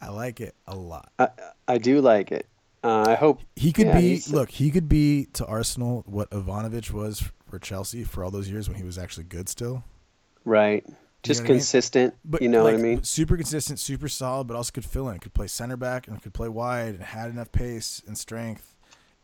I 0.00 0.10
like 0.10 0.40
it 0.40 0.54
a 0.66 0.76
lot. 0.76 1.10
I, 1.18 1.28
I 1.66 1.78
do 1.78 2.00
like 2.00 2.30
it. 2.30 2.46
Uh, 2.84 3.04
I 3.08 3.14
hope 3.14 3.40
He 3.56 3.72
could 3.72 3.86
Yeah, 3.86 3.98
be 3.98 4.20
look, 4.30 4.50
he 4.50 4.70
could 4.70 4.88
be 4.88 5.24
to 5.32 5.46
Arsenal 5.46 6.04
what 6.06 6.30
Ivanovic 6.30 6.90
was 6.92 7.24
for 7.48 7.58
Chelsea 7.58 8.04
for 8.04 8.22
all 8.22 8.30
those 8.30 8.48
years 8.48 8.68
when 8.68 8.76
he 8.76 8.84
was 8.84 8.98
actually 8.98 9.24
good 9.24 9.48
still. 9.48 9.82
right, 10.44 10.84
just 11.24 11.40
what 11.40 11.46
I 11.46 11.48
mean? 11.48 11.58
consistent. 11.58 12.14
But 12.24 12.42
you 12.42 12.48
know 12.48 12.62
like, 12.62 12.74
what 12.74 12.80
I 12.80 12.82
mean? 12.82 13.02
Super 13.02 13.36
consistent, 13.36 13.78
super 13.78 14.08
solid, 14.08 14.46
but 14.46 14.56
also 14.56 14.72
could 14.72 14.84
fill 14.84 15.08
in. 15.08 15.18
Could 15.18 15.34
play 15.34 15.46
center 15.46 15.76
back 15.76 16.06
and 16.06 16.22
could 16.22 16.34
play 16.34 16.48
wide 16.48 16.94
and 16.94 17.02
had 17.02 17.30
enough 17.30 17.50
pace 17.50 18.02
and 18.06 18.16
strength, 18.16 18.74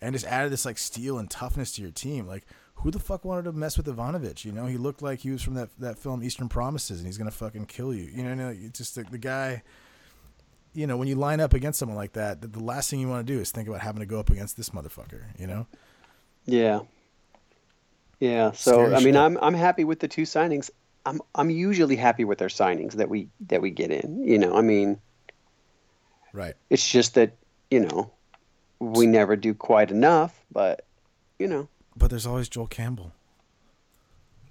and 0.01 0.13
just 0.15 0.27
added 0.27 0.53
this 0.53 0.65
like 0.65 0.79
steel 0.79 1.19
and 1.19 1.31
toughness 1.31 1.73
to 1.73 1.83
your 1.83 1.91
team. 1.91 2.27
Like 2.27 2.47
who 2.83 2.91
the 2.91 2.99
fuck 2.99 3.25
wanted 3.25 3.45
to 3.45 3.53
mess 3.53 3.77
with 3.77 3.87
Ivanovic? 3.87 4.45
You 4.45 4.53
know, 4.53 4.67
he 4.67 4.77
looked 4.77 5.03
like 5.03 5.21
he 5.21 5.31
was 5.31 5.43
from 5.43 5.55
that 5.55 5.69
that 5.79 5.99
film 5.99 6.23
Eastern 6.23 6.49
Promises, 6.49 6.99
and 6.99 7.07
he's 7.07 7.19
gonna 7.19 7.31
fucking 7.31 7.67
kill 7.67 7.95
you. 7.95 8.05
You 8.05 8.23
know, 8.23 8.35
no, 8.35 8.49
it's 8.49 8.79
just 8.79 8.95
the, 8.95 9.05
the 9.05 9.19
guy. 9.19 9.63
You 10.73 10.87
know, 10.87 10.97
when 10.97 11.09
you 11.09 11.17
line 11.17 11.41
up 11.41 11.53
against 11.53 11.79
someone 11.81 11.97
like 11.97 12.13
that, 12.13 12.41
the, 12.41 12.47
the 12.47 12.63
last 12.63 12.91
thing 12.91 13.01
you 13.01 13.09
want 13.09 13.27
to 13.27 13.33
do 13.33 13.41
is 13.41 13.51
think 13.51 13.69
about 13.69 13.81
having 13.81 14.01
to 14.01 14.07
go 14.07 14.21
up 14.21 14.31
against 14.31 14.57
this 14.57 14.71
motherfucker. 14.71 15.25
You 15.39 15.47
know, 15.47 15.67
Yeah. 16.47 16.81
Yeah. 18.19 18.53
So 18.53 18.73
Scary 18.73 18.87
I 18.87 18.99
mean, 18.99 19.03
shit. 19.03 19.17
I'm 19.17 19.39
I'm 19.43 19.55
happy 19.55 19.85
with 19.85 20.01
the 20.01 20.09
two 20.09 20.23
signings. 20.23 20.71
I'm 21.11 21.21
I'm 21.35 21.51
usually 21.51 21.97
happy 21.97 22.25
with 22.25 22.41
our 22.41 22.49
signings 22.49 22.93
that 22.93 23.09
we 23.09 23.29
that 23.49 23.61
we 23.61 23.71
get 23.71 23.91
in. 23.91 24.23
You 24.23 24.39
know, 24.39 24.55
I 24.57 24.61
mean, 24.61 25.01
right? 26.33 26.55
it's 26.71 26.89
just 26.89 27.15
that 27.15 27.33
you 27.71 27.81
know 27.81 28.13
we 28.79 29.07
never 29.07 29.35
do 29.35 29.53
quite 29.55 29.91
enough. 29.91 30.39
But 30.53 30.85
you 31.41 31.49
know, 31.49 31.69
But 31.97 32.11
there's 32.11 32.27
always 32.27 32.49
Joel 32.49 32.69
Campbell. 32.69 33.13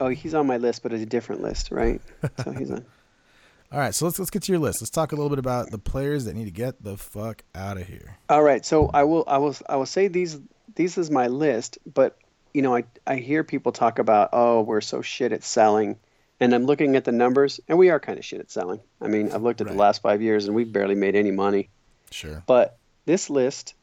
oh, 0.02 0.10
he's 0.10 0.34
on 0.34 0.48
my 0.48 0.58
list, 0.58 0.84
but 0.84 0.92
it's 0.92 1.04
a 1.04 1.06
different 1.06 1.42
list, 1.42 1.72
right? 1.72 2.02
So 2.44 2.52
he's 2.52 2.72
on. 2.72 2.86
All 3.72 3.80
right, 3.80 3.94
so 3.96 4.06
let's 4.06 4.20
let's 4.20 4.32
get 4.32 4.44
to 4.44 4.52
your 4.52 4.60
list. 4.60 4.82
Let's 4.82 4.90
talk 4.90 5.14
a 5.14 5.16
little 5.16 5.30
bit 5.30 5.40
about 5.40 5.72
the 5.72 5.78
players 5.78 6.26
that 6.26 6.36
need 6.36 6.46
to 6.46 6.52
get 6.52 6.84
the 6.84 6.98
fuck 6.98 7.44
out 7.56 7.78
of 7.78 7.88
here. 7.88 8.18
All 8.28 8.44
right, 8.44 8.66
so 8.66 8.90
I 8.94 9.04
will 9.04 9.24
I 9.28 9.38
will 9.38 9.56
I 9.70 9.78
will 9.78 9.86
say 9.86 10.10
these 10.10 10.40
these 10.76 10.98
is 10.98 11.10
my 11.10 11.28
list, 11.28 11.78
but 11.86 12.18
you 12.54 12.62
know 12.64 12.76
I 12.76 12.84
I 13.08 13.16
hear 13.18 13.44
people 13.46 13.72
talk 13.72 14.00
about 14.00 14.30
oh 14.34 14.62
we're 14.62 14.82
so 14.82 15.02
shit 15.04 15.32
at 15.32 15.44
selling, 15.44 15.98
and 16.40 16.54
I'm 16.54 16.66
looking 16.66 16.96
at 16.96 17.04
the 17.06 17.12
numbers 17.12 17.60
and 17.68 17.78
we 17.78 17.90
are 17.90 18.00
kind 18.00 18.18
of 18.18 18.26
shit 18.26 18.40
at 18.40 18.52
selling. 18.52 18.80
I 19.02 19.08
mean 19.08 19.32
I've 19.32 19.42
looked 19.44 19.62
at 19.62 19.68
Right. 19.68 19.74
the 19.74 19.80
last 19.80 20.02
five 20.02 20.22
years 20.22 20.46
and 20.46 20.56
we've 20.56 20.72
barely 20.72 20.96
made 20.96 21.16
any 21.16 21.32
money. 21.32 21.70
Sure. 22.12 22.44
But 22.48 22.78
this 23.06 23.30
list, 23.30 23.74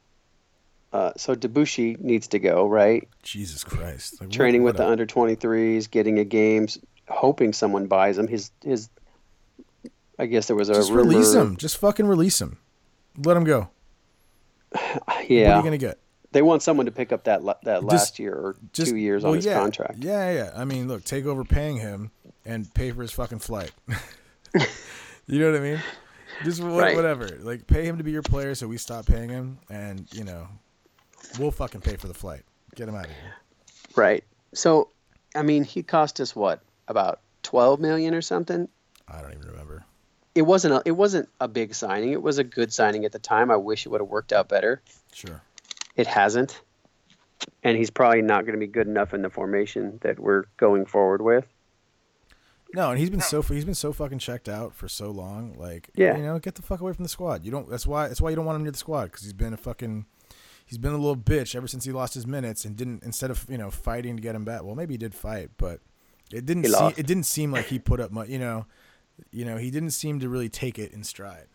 uh, 0.93 1.13
so 1.17 1.35
Debuchy 1.35 1.99
needs 2.01 2.29
to 2.29 2.39
go 2.39 2.67
right. 2.67 3.09
Jesus 3.23 3.63
Christ. 3.65 4.15
Like, 4.15 4.29
what- 4.29 4.33
Training 4.33 4.63
with 4.63 4.77
what 4.79 4.85
the 4.85 4.91
under 4.91 5.07
23s, 5.07 5.91
getting 5.91 6.19
a 6.19 6.25
games, 6.25 6.79
hoping 7.09 7.53
someone 7.53 7.87
buys 7.87 8.19
him. 8.19 8.27
His 8.29 8.51
his, 8.65 8.89
I 10.19 10.27
guess 10.27 10.47
there 10.47 10.57
was 10.57 10.69
a 10.71 10.75
Just 10.75 10.91
rumor. 10.91 11.11
release 11.11 11.35
him. 11.35 11.57
Just 11.57 11.77
fucking 11.79 12.07
release 12.07 12.41
him. 12.41 12.59
Let 13.19 13.37
him 13.37 13.45
go. 13.45 13.69
Yeah. 15.29 15.49
What 15.49 15.55
are 15.55 15.57
you 15.59 15.65
gonna 15.65 15.79
get? 15.79 15.99
they 16.33 16.43
want 16.43 16.61
someone 16.63 16.85
to 16.87 16.93
pick 16.93 17.13
up 17.13 17.25
that 17.25 17.43
that 17.65 17.81
Just- 17.83 17.85
last 17.85 18.19
year 18.19 18.35
or 18.35 18.57
Just 18.73 18.91
two 18.91 18.97
years 18.97 19.23
well, 19.23 19.33
on 19.33 19.37
his 19.37 19.47
yeah, 19.47 19.55
contract. 19.59 20.05
Yeah, 20.05 20.33
yeah. 20.33 20.51
I 20.55 20.65
mean, 20.65 20.87
look, 20.87 21.03
take 21.05 21.25
over 21.27 21.45
paying 21.45 21.79
him 21.79 22.11
and 22.47 22.73
pay 22.75 22.93
for 22.93 23.03
his 23.03 23.13
fucking 23.13 23.41
flight. 23.41 23.73
you 25.27 25.41
know 25.41 25.51
what 25.51 25.61
I 25.61 25.63
mean? 25.63 25.81
Just 26.45 26.63
Right. 26.63 26.95
whatever. 26.95 27.29
Like, 27.41 27.67
pay 27.67 27.85
him 27.85 27.99
to 27.99 28.05
be 28.05 28.13
your 28.13 28.23
player, 28.23 28.55
so 28.55 28.67
we 28.69 28.79
stop 28.79 29.07
paying 29.07 29.29
him, 29.31 29.59
and 29.69 30.07
you 30.13 30.25
know, 30.25 30.47
we'll 31.39 31.51
fucking 31.51 31.81
pay 31.81 31.97
for 31.97 32.09
the 32.09 32.15
flight. 32.15 32.43
Get 32.75 32.89
him 32.89 32.95
out 32.95 33.07
of 33.07 33.11
here. 33.11 33.35
Right. 33.97 34.25
So, 34.55 34.91
I 35.35 35.43
mean, 35.43 35.65
he 35.65 35.83
cost 35.83 36.21
us 36.21 36.37
what 36.37 36.61
about 36.89 37.21
twelve 37.43 37.81
million 37.81 38.15
or 38.15 38.23
something. 38.23 38.69
I 39.09 39.21
don't 39.21 39.33
even 39.33 39.47
remember. 39.49 39.85
It 40.35 40.43
wasn't 40.43 40.75
a, 40.75 40.83
it 40.85 40.91
wasn't 40.93 41.31
a 41.41 41.49
big 41.49 41.75
signing. 41.75 42.13
It 42.13 42.23
was 42.23 42.37
a 42.39 42.45
good 42.45 42.73
signing 42.73 43.07
at 43.07 43.13
the 43.13 43.19
time. 43.19 43.51
I 43.51 43.57
wish 43.57 43.87
it 43.87 43.89
would 43.89 44.03
have 44.03 44.09
worked 44.11 44.33
out 44.35 44.49
better. 44.49 44.83
Sure. 45.15 45.41
It 45.97 46.07
hasn't, 46.07 46.61
and 47.63 47.79
he's 47.79 47.89
probably 47.91 48.21
not 48.21 48.43
going 48.43 48.53
to 48.53 48.61
be 48.61 48.67
good 48.67 48.87
enough 48.87 49.15
in 49.15 49.23
the 49.23 49.31
formation 49.31 49.99
that 50.03 50.19
we're 50.19 50.45
going 50.59 50.85
forward 50.85 51.23
with. 51.23 51.47
No, 52.77 52.91
and 52.91 52.99
he's 52.99 53.09
been 53.09 53.23
so 53.23 53.41
he's 53.41 53.65
been 53.65 53.75
so 53.75 53.91
fucking 53.91 54.19
checked 54.19 54.51
out 54.51 54.75
for 54.75 54.87
so 54.87 55.11
long. 55.11 55.55
Like, 55.59 55.89
Yeah. 55.95 56.15
you 56.15 56.23
know, 56.23 56.39
get 56.39 56.57
the 56.57 56.63
fuck 56.63 56.81
away 56.81 56.93
from 56.93 57.05
the 57.05 57.09
squad. 57.09 57.43
You 57.43 57.51
don't. 57.51 57.71
That's 57.71 57.87
why. 57.87 58.07
That's 58.07 58.21
why 58.21 58.29
you 58.29 58.37
don't 58.37 58.45
want 58.45 58.57
him 58.57 58.65
near 58.65 58.71
the 58.73 58.77
squad 58.77 59.07
because 59.07 59.23
he's 59.23 59.33
been 59.33 59.55
a 59.55 59.57
fucking. 59.57 60.05
He's 60.67 60.77
been 60.77 60.93
a 60.93 60.99
little 60.99 61.17
bitch 61.17 61.57
ever 61.57 61.67
since 61.67 61.85
he 61.87 61.93
lost 61.93 62.13
his 62.13 62.27
minutes 62.27 62.67
and 62.67 62.77
didn't 62.77 63.03
instead 63.03 63.31
of 63.31 63.47
you 63.49 63.57
know 63.57 63.71
fighting 63.71 64.17
to 64.17 64.23
get 64.23 64.35
him 64.35 64.45
back. 64.45 64.63
Well, 64.63 64.75
maybe 64.75 64.93
he 64.93 64.99
did 64.99 65.15
fight, 65.15 65.51
but 65.57 65.81
it 66.31 66.45
didn't. 66.45 66.65
He 66.65 66.71
See, 66.71 66.93
it 66.99 67.07
didn't 67.07 67.25
seem 67.25 67.51
like 67.51 67.65
he 67.65 67.79
put 67.79 67.99
up 67.99 68.11
much. 68.11 68.29
You 68.29 68.41
know, 68.41 68.67
you 69.33 69.47
know, 69.47 69.57
he 69.57 69.71
didn't 69.71 69.93
seem 69.93 70.21
to 70.21 70.29
really 70.29 70.51
take 70.51 70.79
it 70.79 70.93
in 70.93 71.03
stride. 71.03 71.47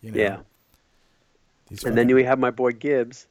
You 0.00 0.10
know? 0.10 0.18
Yeah. 0.18 0.38
He's 1.68 1.84
And 1.84 1.96
then 1.96 2.12
we 2.12 2.24
have 2.24 2.40
my 2.40 2.50
boy 2.50 2.72
Gibbs. 2.72 3.28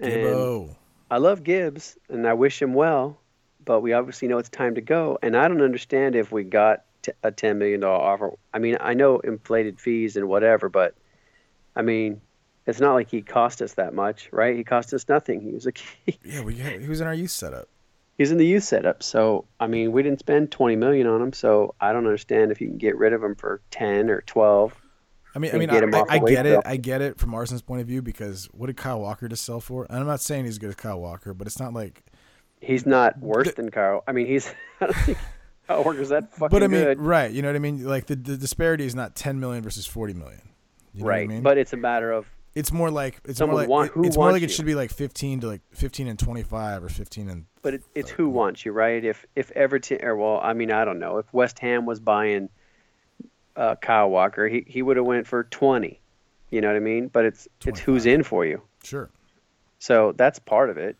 Gibbo. 0.00 0.74
I 1.10 1.18
love 1.18 1.44
Gibbs, 1.44 1.98
and 2.08 2.26
I 2.26 2.32
wish 2.32 2.62
him 2.62 2.72
well, 2.72 3.20
but 3.66 3.82
we 3.82 3.92
obviously 3.92 4.28
know 4.28 4.38
it's 4.38 4.48
time 4.48 4.76
to 4.76 4.80
go. 4.80 5.18
And 5.22 5.36
I 5.36 5.46
don't 5.48 5.60
understand 5.60 6.16
if 6.16 6.32
we 6.32 6.44
got 6.44 6.84
t- 7.02 7.12
a 7.22 7.30
ten 7.30 7.58
million 7.58 7.80
dollar 7.80 8.02
offer. 8.02 8.32
I 8.54 8.58
mean, 8.58 8.78
I 8.80 8.94
know 8.94 9.18
inflated 9.18 9.78
fees 9.78 10.16
and 10.16 10.26
whatever, 10.28 10.70
but 10.70 10.94
I 11.74 11.82
mean, 11.82 12.22
it's 12.66 12.80
not 12.80 12.94
like 12.94 13.10
he 13.10 13.20
cost 13.20 13.60
us 13.60 13.74
that 13.74 13.92
much, 13.92 14.30
right? 14.32 14.56
He 14.56 14.64
cost 14.64 14.94
us 14.94 15.06
nothing. 15.08 15.42
He 15.42 15.50
was 15.50 15.66
a 15.66 15.72
key. 15.80 16.18
Yeah, 16.24 16.40
we 16.40 16.56
had, 16.56 16.80
he 16.80 16.88
was 16.88 17.02
in 17.02 17.06
our 17.06 17.14
youth 17.14 17.30
setup. 17.30 17.68
he's 18.16 18.30
in 18.32 18.38
the 18.38 18.46
youth 18.46 18.64
setup. 18.64 19.02
So 19.02 19.44
I 19.60 19.66
mean, 19.66 19.92
we 19.92 20.02
didn't 20.02 20.20
spend 20.20 20.50
twenty 20.50 20.76
million 20.76 21.06
on 21.06 21.20
him. 21.20 21.32
So 21.32 21.74
I 21.80 21.92
don't 21.92 22.06
understand 22.06 22.52
if 22.52 22.60
you 22.60 22.68
can 22.68 22.78
get 22.78 22.96
rid 22.96 23.12
of 23.12 23.22
him 23.22 23.34
for 23.34 23.60
ten 23.70 24.08
or 24.08 24.22
twelve. 24.22 24.74
I 25.34 25.38
mean, 25.38 25.54
I 25.54 25.58
mean, 25.58 25.68
get 25.68 25.94
I, 25.94 25.98
I, 25.98 26.04
I 26.08 26.18
get 26.20 26.46
it. 26.46 26.62
I 26.64 26.76
get 26.78 27.02
it 27.02 27.18
from 27.18 27.34
Arsenal's 27.34 27.60
point 27.60 27.82
of 27.82 27.86
view 27.86 28.00
because 28.00 28.46
what 28.52 28.68
did 28.68 28.78
Kyle 28.78 29.00
Walker 29.00 29.28
just 29.28 29.44
sell 29.44 29.60
for? 29.60 29.84
And 29.90 29.98
I'm 29.98 30.06
not 30.06 30.22
saying 30.22 30.46
he's 30.46 30.54
as 30.54 30.58
good 30.58 30.70
as 30.70 30.76
Kyle 30.76 30.98
Walker, 30.98 31.34
but 31.34 31.46
it's 31.46 31.58
not 31.58 31.74
like. 31.74 32.04
He's 32.60 32.86
not 32.86 33.18
worse 33.20 33.48
The- 33.48 33.54
than 33.62 33.70
Kyle. 33.70 34.02
I 34.06 34.12
mean, 34.12 34.26
he's. 34.26 34.52
I 34.80 34.86
don't 34.86 35.84
think 35.84 35.98
Kyle 36.00 36.08
that 36.10 36.30
fucking 36.32 36.48
But 36.50 36.62
I 36.62 36.68
mean, 36.68 36.84
good. 36.84 37.00
right? 37.00 37.30
You 37.30 37.42
know 37.42 37.48
what 37.48 37.56
I 37.56 37.60
mean? 37.60 37.84
Like 37.84 38.06
the, 38.06 38.14
the 38.16 38.36
disparity 38.36 38.86
is 38.86 38.94
not 38.94 39.14
10 39.16 39.40
million 39.40 39.62
versus 39.64 39.86
40 39.86 40.14
million. 40.14 40.40
You 40.94 41.02
know 41.02 41.08
right, 41.08 41.26
What 41.26 41.32
I 41.32 41.34
mean? 41.34 41.42
but 41.42 41.58
it's 41.58 41.72
a 41.72 41.76
matter 41.76 42.12
of 42.12 42.26
it's 42.54 42.72
more 42.72 42.90
like 42.90 43.20
it's 43.26 43.40
more 43.40 43.52
like 43.52 43.68
want- 43.68 43.90
it- 43.96 44.06
it's 44.06 44.16
more 44.16 44.30
like 44.32 44.42
it 44.42 44.48
you? 44.50 44.54
should 44.54 44.64
be 44.64 44.74
like 44.74 44.90
15 44.92 45.40
to 45.40 45.46
like 45.48 45.60
15 45.72 46.06
and 46.08 46.18
25 46.18 46.84
or 46.84 46.88
15 46.88 47.28
and 47.28 47.44
But 47.62 47.74
it, 47.74 47.82
it's 47.94 48.10
who 48.10 48.28
wants 48.30 48.64
you, 48.64 48.72
right? 48.72 49.04
If 49.04 49.26
if 49.34 49.50
Everton, 49.50 49.98
or 50.04 50.16
well, 50.16 50.40
I 50.42 50.52
mean, 50.54 50.70
I 50.72 50.84
don't 50.86 50.98
know. 50.98 51.18
If 51.18 51.26
West 51.34 51.58
Ham 51.58 51.84
was 51.84 52.00
buying 52.00 52.48
uh, 53.56 53.74
Kyle 53.76 54.08
Walker, 54.08 54.48
he, 54.48 54.64
he 54.66 54.80
would 54.82 54.96
have 54.96 55.04
went 55.06 55.26
for 55.26 55.44
twenty. 55.44 56.00
You 56.50 56.60
know 56.60 56.68
what 56.68 56.76
I 56.76 56.80
mean? 56.80 57.08
But 57.08 57.24
it's 57.26 57.48
it's 57.66 57.80
who's 57.80 58.06
in 58.06 58.22
for 58.22 58.46
you. 58.46 58.62
sure. 58.84 59.10
So 59.80 60.12
that's 60.16 60.38
part 60.38 60.70
of 60.70 60.78
it. 60.78 60.96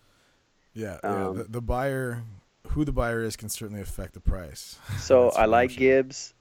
Yeah, 0.76 0.98
yeah. 1.02 1.26
Um, 1.28 1.38
The, 1.38 1.44
the 1.44 1.60
buyer, 1.62 2.22
who 2.68 2.84
the 2.84 2.92
buyer 2.92 3.22
is, 3.22 3.34
can 3.34 3.48
certainly 3.48 3.80
affect 3.80 4.12
the 4.14 4.20
price. 4.20 4.78
So 4.98 5.30
I 5.30 5.46
like 5.46 5.70
sure. 5.70 5.80
Gibbs. 5.80 6.34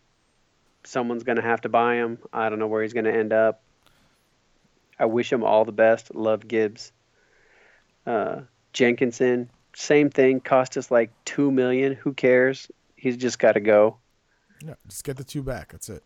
Someone's 0.84 1.24
going 1.24 1.38
to 1.38 1.42
have 1.42 1.62
to 1.62 1.70
buy 1.70 1.96
him. 1.96 2.20
I 2.32 2.50
don't 2.50 2.60
know 2.60 2.68
where 2.68 2.84
he's 2.84 2.94
going 2.94 3.06
to 3.06 3.14
end 3.14 3.34
up. 3.34 3.64
I 5.00 5.06
wish 5.06 5.34
him 5.34 5.44
all 5.44 5.66
the 5.66 5.72
best. 5.72 6.14
Love 6.14 6.48
Gibbs. 6.48 6.92
Uh, 8.06 8.42
Jenkinson, 8.72 9.50
same 9.74 10.12
thing. 10.12 10.42
Cost 10.42 10.78
us 10.78 10.92
like 10.92 11.10
two 11.26 11.50
million. 11.52 11.94
Who 11.94 12.14
cares? 12.14 12.70
He's 12.96 13.18
just 13.18 13.40
got 13.40 13.54
to 13.54 13.60
go. 13.62 13.98
Yeah, 14.64 14.76
just 14.88 15.04
get 15.04 15.18
the 15.18 15.24
two 15.24 15.42
back. 15.42 15.72
That's 15.72 15.90
it. 15.90 16.04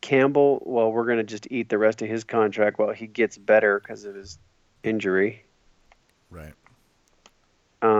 Campbell, 0.00 0.62
well, 0.64 0.90
we're 0.90 1.06
going 1.06 1.18
to 1.18 1.24
just 1.24 1.46
eat 1.50 1.68
the 1.68 1.78
rest 1.78 2.02
of 2.02 2.08
his 2.08 2.24
contract 2.24 2.78
while 2.78 2.92
he 2.92 3.06
gets 3.06 3.38
better 3.38 3.78
because 3.80 4.04
of 4.04 4.14
his 4.14 4.38
injury. 4.82 5.44
Right. 6.30 6.54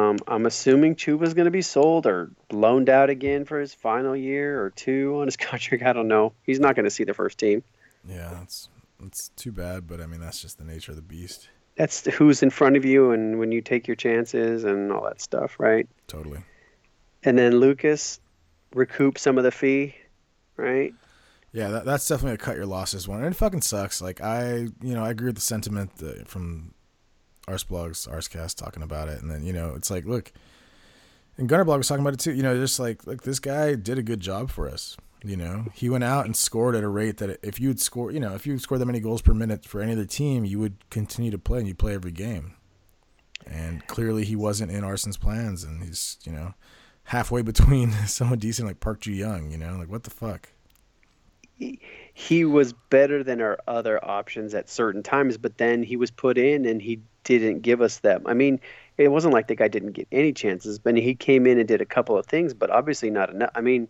Um, 0.07 0.19
I'm 0.27 0.47
assuming 0.47 0.97
Chuba's 0.97 1.35
going 1.35 1.47
to 1.47 1.51
be 1.51 1.63
sold 1.63 2.07
or 2.07 2.31
loaned 2.51 2.89
out 2.89 3.11
again 3.11 3.45
for 3.45 3.59
his 3.61 3.75
final 3.75 4.17
year 4.17 4.63
or 4.63 4.71
two 4.71 5.17
on 5.21 5.27
his 5.27 5.37
contract. 5.37 5.83
I 5.83 5.93
don't 5.93 6.09
know. 6.09 6.33
He's 6.43 6.61
not 6.61 6.75
going 6.77 6.85
to 6.85 6.91
see 6.91 7.05
the 7.05 7.15
first 7.15 7.39
team. 7.39 7.63
Yeah, 8.09 8.31
that's 8.33 8.69
that's 9.01 9.29
too 9.31 9.53
bad, 9.53 9.87
but 9.87 10.01
I 10.01 10.07
mean 10.07 10.21
that's 10.21 10.41
just 10.41 10.59
the 10.59 10.65
nature 10.65 10.93
of 10.93 10.97
the 10.97 11.03
beast. 11.03 11.49
That's 11.77 12.07
who's 12.07 12.43
in 12.43 12.51
front 12.51 12.77
of 12.77 12.85
you 12.85 13.11
and 13.11 13.39
when 13.39 13.53
you 13.53 13.61
take 13.61 13.87
your 13.87 13.97
chances 13.97 14.65
and 14.65 14.91
all 14.91 15.05
that 15.05 15.21
stuff, 15.21 15.57
right? 15.59 15.87
Totally. 16.09 16.41
And 17.23 17.37
then 17.37 17.59
Lucas 17.59 18.19
recoup 18.75 19.19
some 19.19 19.37
of 19.37 19.45
the 19.45 19.51
fee, 19.51 19.95
right? 20.57 20.95
Yeah, 21.53 21.69
that, 21.69 21.85
that's 21.85 22.07
definitely 22.09 22.35
a 22.35 22.39
cut 22.39 22.57
your 22.57 22.67
losses 22.67 23.09
one, 23.09 23.19
and 23.23 23.35
it 23.35 23.37
fucking 23.37 23.63
sucks. 23.63 24.01
Like 24.01 24.21
I, 24.21 24.69
you 24.83 24.95
know, 24.95 25.05
I 25.05 25.11
agree 25.11 25.27
with 25.27 25.37
the 25.37 25.43
sentiment 25.43 25.91
uh, 26.03 26.25
from 27.47 27.55
Arseblogs, 27.55 28.09
Arsecast 28.09 28.57
talking 28.57 28.83
about 28.83 29.09
it, 29.09 29.23
and 29.23 29.31
then 29.31 29.45
you 29.45 29.53
know, 29.53 29.75
it's 29.75 29.91
like, 29.91 30.05
look, 30.05 30.33
and 31.37 31.49
Gunnerblog 31.49 31.79
was 31.79 31.89
talking 31.89 32.03
about 32.03 32.15
it 32.15 32.21
too. 32.21 32.33
You 32.33 32.43
know, 32.43 32.57
just 32.57 32.79
like, 32.79 33.07
like 33.07 33.23
this 33.23 33.39
guy 33.39 33.75
did 33.75 33.99
a 33.99 34.03
good 34.03 34.21
job 34.21 34.51
for 34.51 34.69
us. 34.69 34.97
You 35.25 35.37
know, 35.37 35.67
he 35.75 35.89
went 35.89 36.05
out 36.05 36.27
and 36.27 36.37
scored 36.37 36.77
at 36.77 36.85
a 36.85 36.89
rate 36.89 37.17
that 37.19 37.39
if 37.43 37.59
you 37.59 37.69
would 37.69 37.81
score, 37.81 38.11
you 38.11 38.21
know, 38.21 38.35
if 38.35 38.47
you 38.47 38.59
scored 38.59 38.81
that 38.81 38.87
many 38.87 39.01
goals 39.01 39.23
per 39.23 39.35
minute 39.35 39.65
for 39.65 39.81
any 39.81 39.93
other 39.93 40.05
team, 40.05 40.45
you 40.45 40.59
would 40.59 40.89
continue 40.91 41.31
to 41.31 41.39
play 41.39 41.59
and 41.59 41.69
you 41.69 41.75
play 41.75 41.95
every 41.95 42.13
game. 42.13 42.55
And 43.47 43.87
clearly, 43.87 44.25
he 44.25 44.37
wasn't 44.37 44.71
in 44.73 44.83
Arsène's 44.83 45.17
plans, 45.17 45.65
and 45.65 45.83
he's 45.83 46.19
you 46.25 46.33
know 46.33 46.55
halfway 47.05 47.43
between 47.53 47.93
someone 48.07 48.39
decent 48.39 48.69
like 48.69 48.81
Park 48.81 49.01
Ju 49.01 49.13
Young. 49.13 49.51
You 49.51 49.59
know, 49.59 49.77
like 49.77 49.89
what 49.89 50.05
the 50.05 50.11
fuck. 50.11 50.51
He 52.19 52.47
was 52.47 52.73
better 52.89 53.23
than 53.23 53.43
our 53.43 53.59
other 53.69 54.03
options 54.03 54.55
at 54.55 54.71
certain 54.71 55.03
times, 55.03 55.37
but 55.37 55.59
then 55.59 55.83
he 55.83 55.99
was 55.99 56.11
put 56.11 56.39
in 56.39 56.65
and 56.65 56.81
he 56.81 56.99
didn't 57.25 57.61
give 57.61 57.83
us 57.83 57.99
them. 57.99 58.23
I 58.25 58.33
mean, 58.33 58.59
it 58.97 59.09
wasn't 59.09 59.35
like 59.35 59.49
the 59.49 59.55
guy 59.55 59.69
didn't 59.69 59.93
get 59.93 60.09
any 60.11 60.33
chances, 60.33 60.79
but 60.79 60.97
he 60.97 61.15
came 61.15 61.47
in 61.47 61.59
and 61.59 61.69
did 61.69 61.83
a 61.83 61.85
couple 61.85 62.17
of 62.17 62.25
things, 62.25 62.55
but 62.55 62.71
obviously 62.71 63.11
not 63.11 63.29
enough. 63.29 63.51
I 63.55 63.61
mean, 63.61 63.87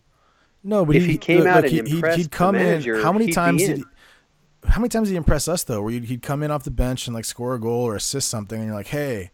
No, 0.65 0.85
but 0.85 0.97
If 0.97 1.07
he 1.07 1.19
came 1.19 1.45
look, 1.45 1.47
out 1.47 1.65
and 1.67 1.73
he, 1.73 1.79
impressed 1.79 2.19
he'd 2.19 2.33
come 2.33 2.57
manager, 2.57 2.97
in. 2.97 3.03
How 3.05 3.13
many 3.13 3.31
times 3.31 3.63
did? 3.63 3.77
He, 3.77 3.85
how 4.65 4.81
many 4.81 4.89
times 4.89 5.07
did 5.07 5.13
he 5.13 5.19
impress 5.19 5.47
us 5.47 5.63
though? 5.63 5.81
Where 5.83 5.93
he'd 5.93 6.23
come 6.23 6.43
in 6.43 6.51
off 6.51 6.65
the 6.65 6.73
bench 6.73 7.07
and 7.07 7.15
like 7.15 7.25
score 7.25 7.55
a 7.55 7.61
goal 7.61 7.85
or 7.85 7.95
assist 7.95 8.29
something, 8.29 8.59
and 8.59 8.67
you're 8.67 8.77
like, 8.77 8.89
hey. 8.89 9.31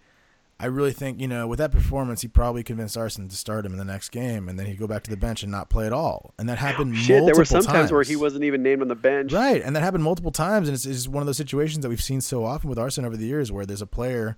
I 0.62 0.66
really 0.66 0.92
think 0.92 1.20
you 1.20 1.26
know 1.26 1.48
with 1.48 1.58
that 1.58 1.72
performance, 1.72 2.22
he 2.22 2.28
probably 2.28 2.62
convinced 2.62 2.96
Arsene 2.96 3.28
to 3.28 3.34
start 3.34 3.66
him 3.66 3.72
in 3.72 3.78
the 3.78 3.84
next 3.84 4.10
game, 4.10 4.48
and 4.48 4.56
then 4.56 4.66
he'd 4.66 4.78
go 4.78 4.86
back 4.86 5.02
to 5.02 5.10
the 5.10 5.16
bench 5.16 5.42
and 5.42 5.50
not 5.50 5.68
play 5.68 5.86
at 5.86 5.92
all. 5.92 6.34
And 6.38 6.48
that 6.48 6.58
happened. 6.58 6.96
shit, 6.96 7.24
there 7.26 7.34
were 7.34 7.44
some 7.44 7.64
times 7.64 7.90
where 7.90 8.04
he 8.04 8.14
wasn't 8.14 8.44
even 8.44 8.62
named 8.62 8.80
on 8.80 8.86
the 8.86 8.94
bench. 8.94 9.32
Right, 9.32 9.60
and 9.60 9.74
that 9.74 9.82
happened 9.82 10.04
multiple 10.04 10.30
times, 10.30 10.68
and 10.68 10.74
it's, 10.76 10.86
it's 10.86 10.98
just 10.98 11.08
one 11.08 11.20
of 11.20 11.26
those 11.26 11.36
situations 11.36 11.82
that 11.82 11.88
we've 11.88 12.00
seen 12.00 12.20
so 12.20 12.44
often 12.44 12.70
with 12.70 12.78
Arsenal 12.78 13.08
over 13.08 13.16
the 13.16 13.26
years, 13.26 13.50
where 13.50 13.66
there's 13.66 13.82
a 13.82 13.88
player, 13.88 14.36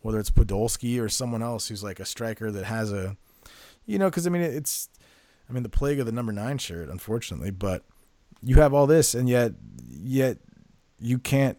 whether 0.00 0.20
it's 0.20 0.30
Podolski 0.30 1.02
or 1.02 1.08
someone 1.08 1.42
else 1.42 1.66
who's 1.66 1.82
like 1.82 1.98
a 1.98 2.04
striker 2.04 2.52
that 2.52 2.66
has 2.66 2.92
a, 2.92 3.16
you 3.84 3.98
know, 3.98 4.08
because 4.08 4.28
I 4.28 4.30
mean 4.30 4.42
it's, 4.42 4.88
I 5.50 5.52
mean 5.52 5.64
the 5.64 5.68
plague 5.68 5.98
of 5.98 6.06
the 6.06 6.12
number 6.12 6.32
nine 6.32 6.58
shirt, 6.58 6.88
unfortunately, 6.88 7.50
but 7.50 7.82
you 8.44 8.56
have 8.56 8.72
all 8.72 8.86
this, 8.86 9.12
and 9.12 9.28
yet, 9.28 9.54
yet 9.90 10.38
you 11.00 11.18
can't 11.18 11.58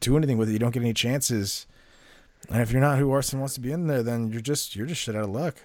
do 0.00 0.18
anything 0.18 0.36
with 0.36 0.50
it. 0.50 0.52
You 0.52 0.58
don't 0.58 0.72
get 0.72 0.82
any 0.82 0.92
chances, 0.92 1.66
and 2.52 2.62
if 2.62 2.70
you're 2.70 2.80
not 2.80 2.98
who 2.98 3.10
Arsenal 3.10 3.40
wants 3.42 3.54
to 3.54 3.60
be 3.60 3.72
in 3.72 3.86
there, 3.86 4.02
then 4.02 4.30
you're 4.30 4.40
just 4.40 4.76
you're 4.76 4.86
just 4.86 5.00
shit 5.00 5.16
out 5.16 5.24
of 5.24 5.30
luck. 5.30 5.56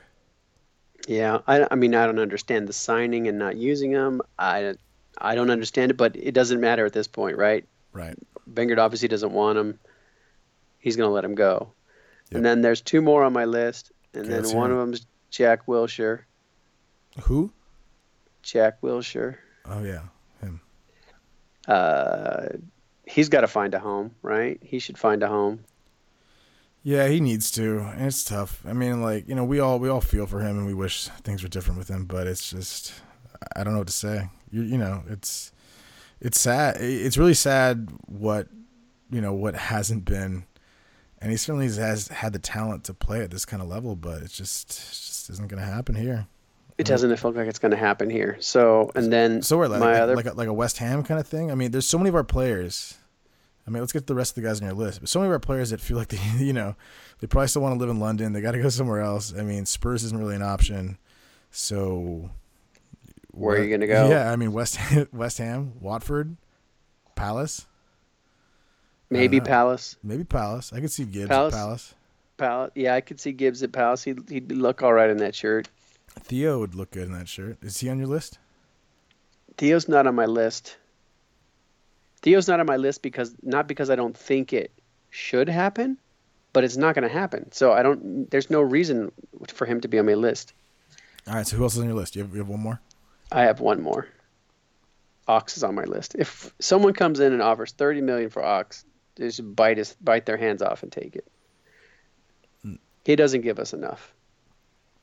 Yeah, 1.08 1.39
I, 1.47 1.65
I 1.71 1.76
mean, 1.76 1.95
I 1.95 2.06
don't 2.06 2.19
understand 2.19 2.67
the 2.67 2.73
signing 2.73 3.28
and 3.28 3.39
not 3.39 3.56
using 3.56 3.91
him. 3.91 4.21
I, 4.38 4.76
I 5.17 5.36
don't 5.36 5.50
understand 5.50 5.91
it, 5.91 5.97
but 5.97 6.15
it 6.15 6.34
doesn't 6.34 6.60
matter 6.60 6.86
at 6.86 6.91
this 6.91 7.08
point, 7.08 7.38
right? 7.38 7.65
Right. 7.93 8.15
Bengard 8.52 8.78
obviously 8.78 9.08
doesn't 9.08 9.32
want 9.32 9.58
him. 9.58 9.80
He's 10.80 10.97
going 10.97 11.10
to 11.10 11.13
let 11.13 11.23
him 11.23 11.36
go. 11.36 11.71
Yep. 12.30 12.36
And 12.38 12.45
then 12.45 12.62
there's 12.62 12.82
two 12.82 13.02
more 13.02 13.23
on 13.23 13.32
my 13.32 13.45
list, 13.45 13.91
and 14.13 14.26
Okay, 14.26 14.34
then 14.34 14.56
one 14.56 14.69
hear 14.69 14.80
of 14.80 14.86
them's 14.86 15.06
Jack 15.30 15.65
Wilshere. 15.65 16.21
Who? 17.23 17.52
Jack 18.43 18.82
Wilshere. 18.82 19.38
Oh 19.65 19.84
yeah, 19.84 20.04
him. 20.41 20.62
Uh, 21.67 22.47
he's 23.06 23.30
got 23.30 23.41
to 23.41 23.47
find 23.47 23.73
a 23.73 23.80
home, 23.80 24.12
right? 24.21 24.60
He 24.62 24.80
should 24.80 24.97
find 24.97 25.23
a 25.23 25.28
home. 25.28 25.63
Yeah, 26.88 27.10
he 27.10 27.19
needs 27.19 27.52
to, 27.52 27.80
and 27.80 28.06
it's 28.06 28.23
tough. 28.23 28.63
I 28.65 28.71
mean, 28.71 29.02
like 29.02 29.28
you 29.28 29.36
know, 29.36 29.43
we 29.43 29.60
all 29.60 29.78
we 29.78 29.89
all 29.89 30.00
feel 30.00 30.26
for 30.26 30.39
him, 30.39 30.58
and 30.58 30.65
we 30.65 30.73
wish 30.73 31.10
things 31.21 31.43
were 31.43 31.50
different 31.50 31.78
with 31.78 31.89
him. 31.89 32.06
But 32.06 32.28
it's 32.28 32.50
just, 32.50 32.93
I 33.58 33.65
don't 33.65 33.73
know 33.73 33.80
what 33.80 33.88
to 33.88 33.93
say. 33.93 34.30
You 34.52 34.62
you 34.62 34.78
know, 34.78 35.04
it's 35.10 35.52
it's 36.21 36.39
sad. 36.39 36.78
It's 36.80 37.17
really 37.17 37.34
sad 37.34 37.89
what 38.06 38.47
you 39.12 39.19
know 39.19 39.34
what 39.34 39.54
hasn't 39.56 40.06
been, 40.06 40.45
and 41.19 41.30
he 41.30 41.36
certainly 41.36 41.67
has 41.67 42.08
had 42.08 42.32
the 42.32 42.39
talent 42.39 42.86
to 42.86 42.93
play 42.93 43.21
at 43.21 43.32
this 43.32 43.43
kind 43.43 43.62
of 43.62 43.67
level, 43.67 43.97
but 43.97 44.21
it 44.21 44.32
just 44.32 44.69
it 44.69 44.88
just 44.93 45.30
isn't 45.30 45.50
going 45.50 45.62
to 45.62 45.67
happen 45.69 45.93
here. 45.93 46.28
It 46.78 46.86
doesn't 46.86 47.10
look 47.10 47.36
like 47.36 47.50
it's 47.50 47.60
going 47.60 47.71
to 47.71 47.78
happen 47.78 48.10
here. 48.10 48.38
So, 48.39 48.91
and 48.95 49.12
then 49.12 49.41
So 49.41 49.58
we're 49.58 49.67
like 49.67 49.82
my 49.82 49.91
like, 49.91 50.02
other 50.04 50.15
like 50.15 50.26
a, 50.28 50.34
like 50.36 50.47
a 50.47 50.54
West 50.54 50.78
Ham 50.78 51.04
kind 51.04 51.19
of 51.19 51.28
thing. 51.28 51.52
I 51.52 51.56
mean, 51.56 51.71
there's 51.71 51.86
so 51.86 51.97
many 51.97 52.08
of 52.08 52.15
our 52.15 52.23
players. 52.23 52.97
I 53.67 53.69
mean, 53.69 53.82
let's 53.82 53.91
get 53.91 53.99
to 53.99 54.06
the 54.06 54.15
rest 54.15 54.38
of 54.38 54.41
the 54.41 54.47
guys 54.47 54.62
on 54.62 54.67
your 54.67 54.75
list. 54.75 55.01
But 55.01 55.10
so 55.10 55.19
many 55.19 55.27
of 55.27 55.34
our 55.34 55.39
players 55.39 55.71
that 55.71 55.82
feel 55.82 55.97
like 55.97 56.08
they, 56.08 56.19
you 56.43 56.53
know, 56.53 56.75
they 57.19 57.27
probably 57.27 57.49
still 57.49 57.62
want 57.62 57.75
to 57.75 57.80
live 57.80 57.89
in 57.89 57.99
London. 57.99 58.32
They 58.34 58.41
got 58.41 58.53
to 58.53 58.62
go 58.62 58.69
somewhere 58.69 59.01
else. 59.01 59.34
I 59.38 59.43
mean, 59.43 59.65
Spurs 59.65 60.03
isn't 60.06 60.17
really 60.17 60.36
an 60.36 60.41
option. 60.41 60.97
So 61.51 62.30
Where 63.32 63.58
are 63.58 63.63
you 63.63 63.69
gonna 63.69 63.88
go? 63.88 64.10
Yeah, 64.10 64.32
I 64.32 64.36
mean 64.36 64.51
West 64.51 64.75
Ham, 64.75 65.08
West 65.13 65.38
Ham, 65.38 65.73
Watford, 65.80 66.36
Palace, 67.15 67.65
maybe 69.10 69.39
Palace. 69.39 69.95
maybe 70.03 70.23
Palace. 70.23 70.71
I 70.73 70.82
could 70.82 70.91
see 70.91 71.06
Gibbs 71.06 71.30
Palace? 71.30 71.53
at 71.53 71.58
Palace. 71.58 71.95
Palace. 72.38 72.71
Yeah, 72.75 72.93
I 72.95 73.01
could 73.01 73.19
see 73.19 73.32
Gibbs 73.32 73.63
at 73.63 73.71
Palace. 73.71 74.03
He'd, 74.03 74.30
he'd 74.30 74.51
look 74.51 74.84
all 74.84 74.93
right 74.93 75.10
in 75.10 75.17
that 75.17 75.34
shirt. 75.34 75.69
Theo 76.19 76.60
would 76.60 76.75
look 76.75 76.91
good 76.91 77.08
in 77.08 77.13
that 77.13 77.27
shirt. 77.27 77.58
Is 77.62 77.80
he 77.80 77.89
on 77.89 77.97
your 77.97 78.08
list? 78.08 78.38
Theo's 79.58 79.88
not 79.88 80.06
on 80.06 80.15
my 80.15 80.25
list. 80.25 80.77
Theo's 82.27 82.49
not 82.49 82.59
on 82.59 82.65
my 82.65 82.75
list 82.75 83.03
because 83.03 83.33
not 83.41 83.69
because 83.69 83.89
I 83.89 83.95
don't 83.95 84.17
think 84.17 84.51
it 84.51 84.73
should 85.11 85.47
happen, 85.47 85.97
but 86.51 86.65
it's 86.65 86.75
not 86.75 86.93
going 86.93 87.07
to 87.07 87.13
happen. 87.13 87.49
So 87.53 87.71
I 87.71 87.81
don't. 87.81 88.29
There's 88.29 88.49
no 88.49 88.59
reason 88.59 89.13
for 89.47 89.65
him 89.65 89.79
to 89.79 89.87
be 89.87 89.97
on 89.97 90.05
my 90.05 90.15
list. 90.15 90.51
All 91.25 91.35
right. 91.35 91.47
So 91.47 91.55
who 91.55 91.63
else 91.63 91.75
is 91.75 91.79
on 91.79 91.85
your 91.85 91.95
list? 91.95 92.17
You 92.17 92.23
have, 92.23 92.33
you 92.33 92.39
have 92.39 92.49
one 92.49 92.59
more. 92.59 92.81
I 93.31 93.43
have 93.43 93.61
one 93.61 93.81
more. 93.81 94.09
Ox 95.29 95.55
is 95.55 95.63
on 95.63 95.73
my 95.73 95.85
list. 95.85 96.15
If 96.19 96.53
someone 96.59 96.91
comes 96.91 97.21
in 97.21 97.31
and 97.31 97.41
offers 97.41 97.71
thirty 97.71 98.01
million 98.01 98.29
for 98.29 98.43
Ox, 98.43 98.83
they 99.15 99.31
should 99.31 99.55
bite 99.55 99.77
his 99.77 99.95
bite 100.01 100.25
their 100.25 100.35
hands 100.35 100.61
off 100.61 100.83
and 100.83 100.91
take 100.91 101.15
it. 101.15 101.25
He 103.05 103.15
doesn't 103.15 103.39
give 103.39 103.57
us 103.57 103.71
enough. 103.71 104.13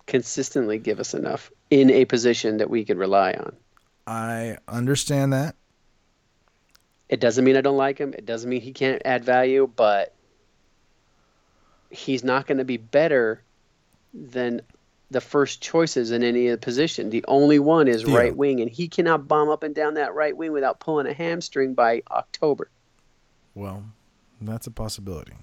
Consistently 0.06 0.78
give 0.78 1.00
us 1.00 1.14
enough 1.14 1.50
in 1.70 1.88
a 1.88 2.04
position 2.04 2.58
that 2.58 2.68
we 2.68 2.84
can 2.84 2.98
rely 2.98 3.32
on. 3.32 3.56
I 4.06 4.58
understand 4.68 5.32
that. 5.32 5.56
It 7.08 7.20
doesn't 7.20 7.44
mean 7.44 7.56
I 7.56 7.60
don't 7.60 7.76
like 7.76 7.98
him. 7.98 8.14
It 8.14 8.26
doesn't 8.26 8.48
mean 8.48 8.60
he 8.60 8.72
can't 8.72 9.02
add 9.04 9.24
value, 9.24 9.70
but 9.74 10.14
he's 11.90 12.24
not 12.24 12.46
going 12.46 12.58
to 12.58 12.64
be 12.64 12.76
better 12.76 13.42
than 14.12 14.62
the 15.10 15.20
first 15.20 15.60
choices 15.60 16.10
in 16.10 16.22
any 16.22 16.56
position. 16.56 17.10
The 17.10 17.24
only 17.28 17.58
one 17.58 17.88
is 17.88 18.02
Theo. 18.02 18.16
right 18.16 18.36
wing, 18.36 18.60
and 18.60 18.70
he 18.70 18.88
cannot 18.88 19.28
bomb 19.28 19.48
up 19.48 19.62
and 19.62 19.74
down 19.74 19.94
that 19.94 20.14
right 20.14 20.36
wing 20.36 20.52
without 20.52 20.80
pulling 20.80 21.06
a 21.06 21.12
hamstring 21.12 21.74
by 21.74 22.02
October. 22.10 22.70
Well, 23.54 23.84
that's 24.40 24.66
a 24.66 24.70
possibility. 24.70 25.34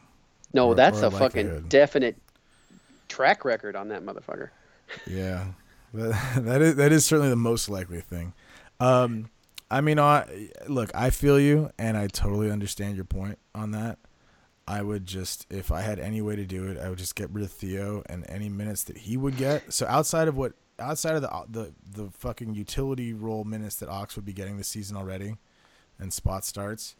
No, 0.54 0.69
Or- 0.69 0.76
that's 0.76 1.02
or 1.02 1.06
a 1.06 1.12
fucking 1.12 1.67
definite 1.69 2.17
track 3.08 3.45
record 3.45 3.76
on 3.76 3.89
that 3.89 4.04
motherfucker. 4.04 4.50
Yeah, 5.08 5.45
that, 5.93 6.43
that 6.43 6.62
is 6.62 6.76
that 6.76 6.91
is 6.91 7.06
certainly 7.06 7.30
the 7.30 7.36
most 7.38 7.69
likely 7.69 8.02
thing. 8.02 8.34
Um, 8.80 9.30
I 9.71 9.79
mean, 9.79 9.99
I 9.99 10.49
look, 10.67 10.91
I 10.93 11.12
feel 11.12 11.39
you, 11.39 11.71
and 11.79 11.95
I 11.97 12.07
totally 12.07 12.51
understand 12.51 12.97
your 12.97 13.05
point 13.05 13.39
on 13.55 13.71
that. 13.71 13.99
I 14.67 14.81
would 14.81 15.05
just, 15.05 15.47
if 15.49 15.71
I 15.71 15.81
had 15.81 15.97
any 15.97 16.21
way 16.21 16.36
to 16.36 16.45
do 16.45 16.67
it, 16.67 16.77
I 16.77 16.89
would 16.89 16.97
just 16.97 17.15
get 17.15 17.29
rid 17.31 17.45
of 17.45 17.51
Theo 17.51 18.03
and 18.07 18.25
any 18.29 18.49
minutes 18.49 18.84
that 18.84 18.97
he 18.97 19.15
would 19.15 19.38
get. 19.38 19.73
So 19.73 19.88
outside 19.88 20.27
of 20.27 20.36
what, 20.36 20.53
outside 20.77 21.15
of 21.15 21.21
the 21.21 21.31
uh, 21.31 21.45
the 21.49 21.73
the 21.89 22.10
fucking 22.12 22.53
utility 22.53 23.13
role 23.13 23.45
minutes 23.45 23.77
that 23.77 23.88
Ox 23.88 24.17
would 24.17 24.25
be 24.25 24.34
getting 24.34 24.57
this 24.57 24.67
season 24.67 24.97
already, 24.97 25.38
and 25.97 26.12
spot 26.12 26.43
starts, 26.43 26.97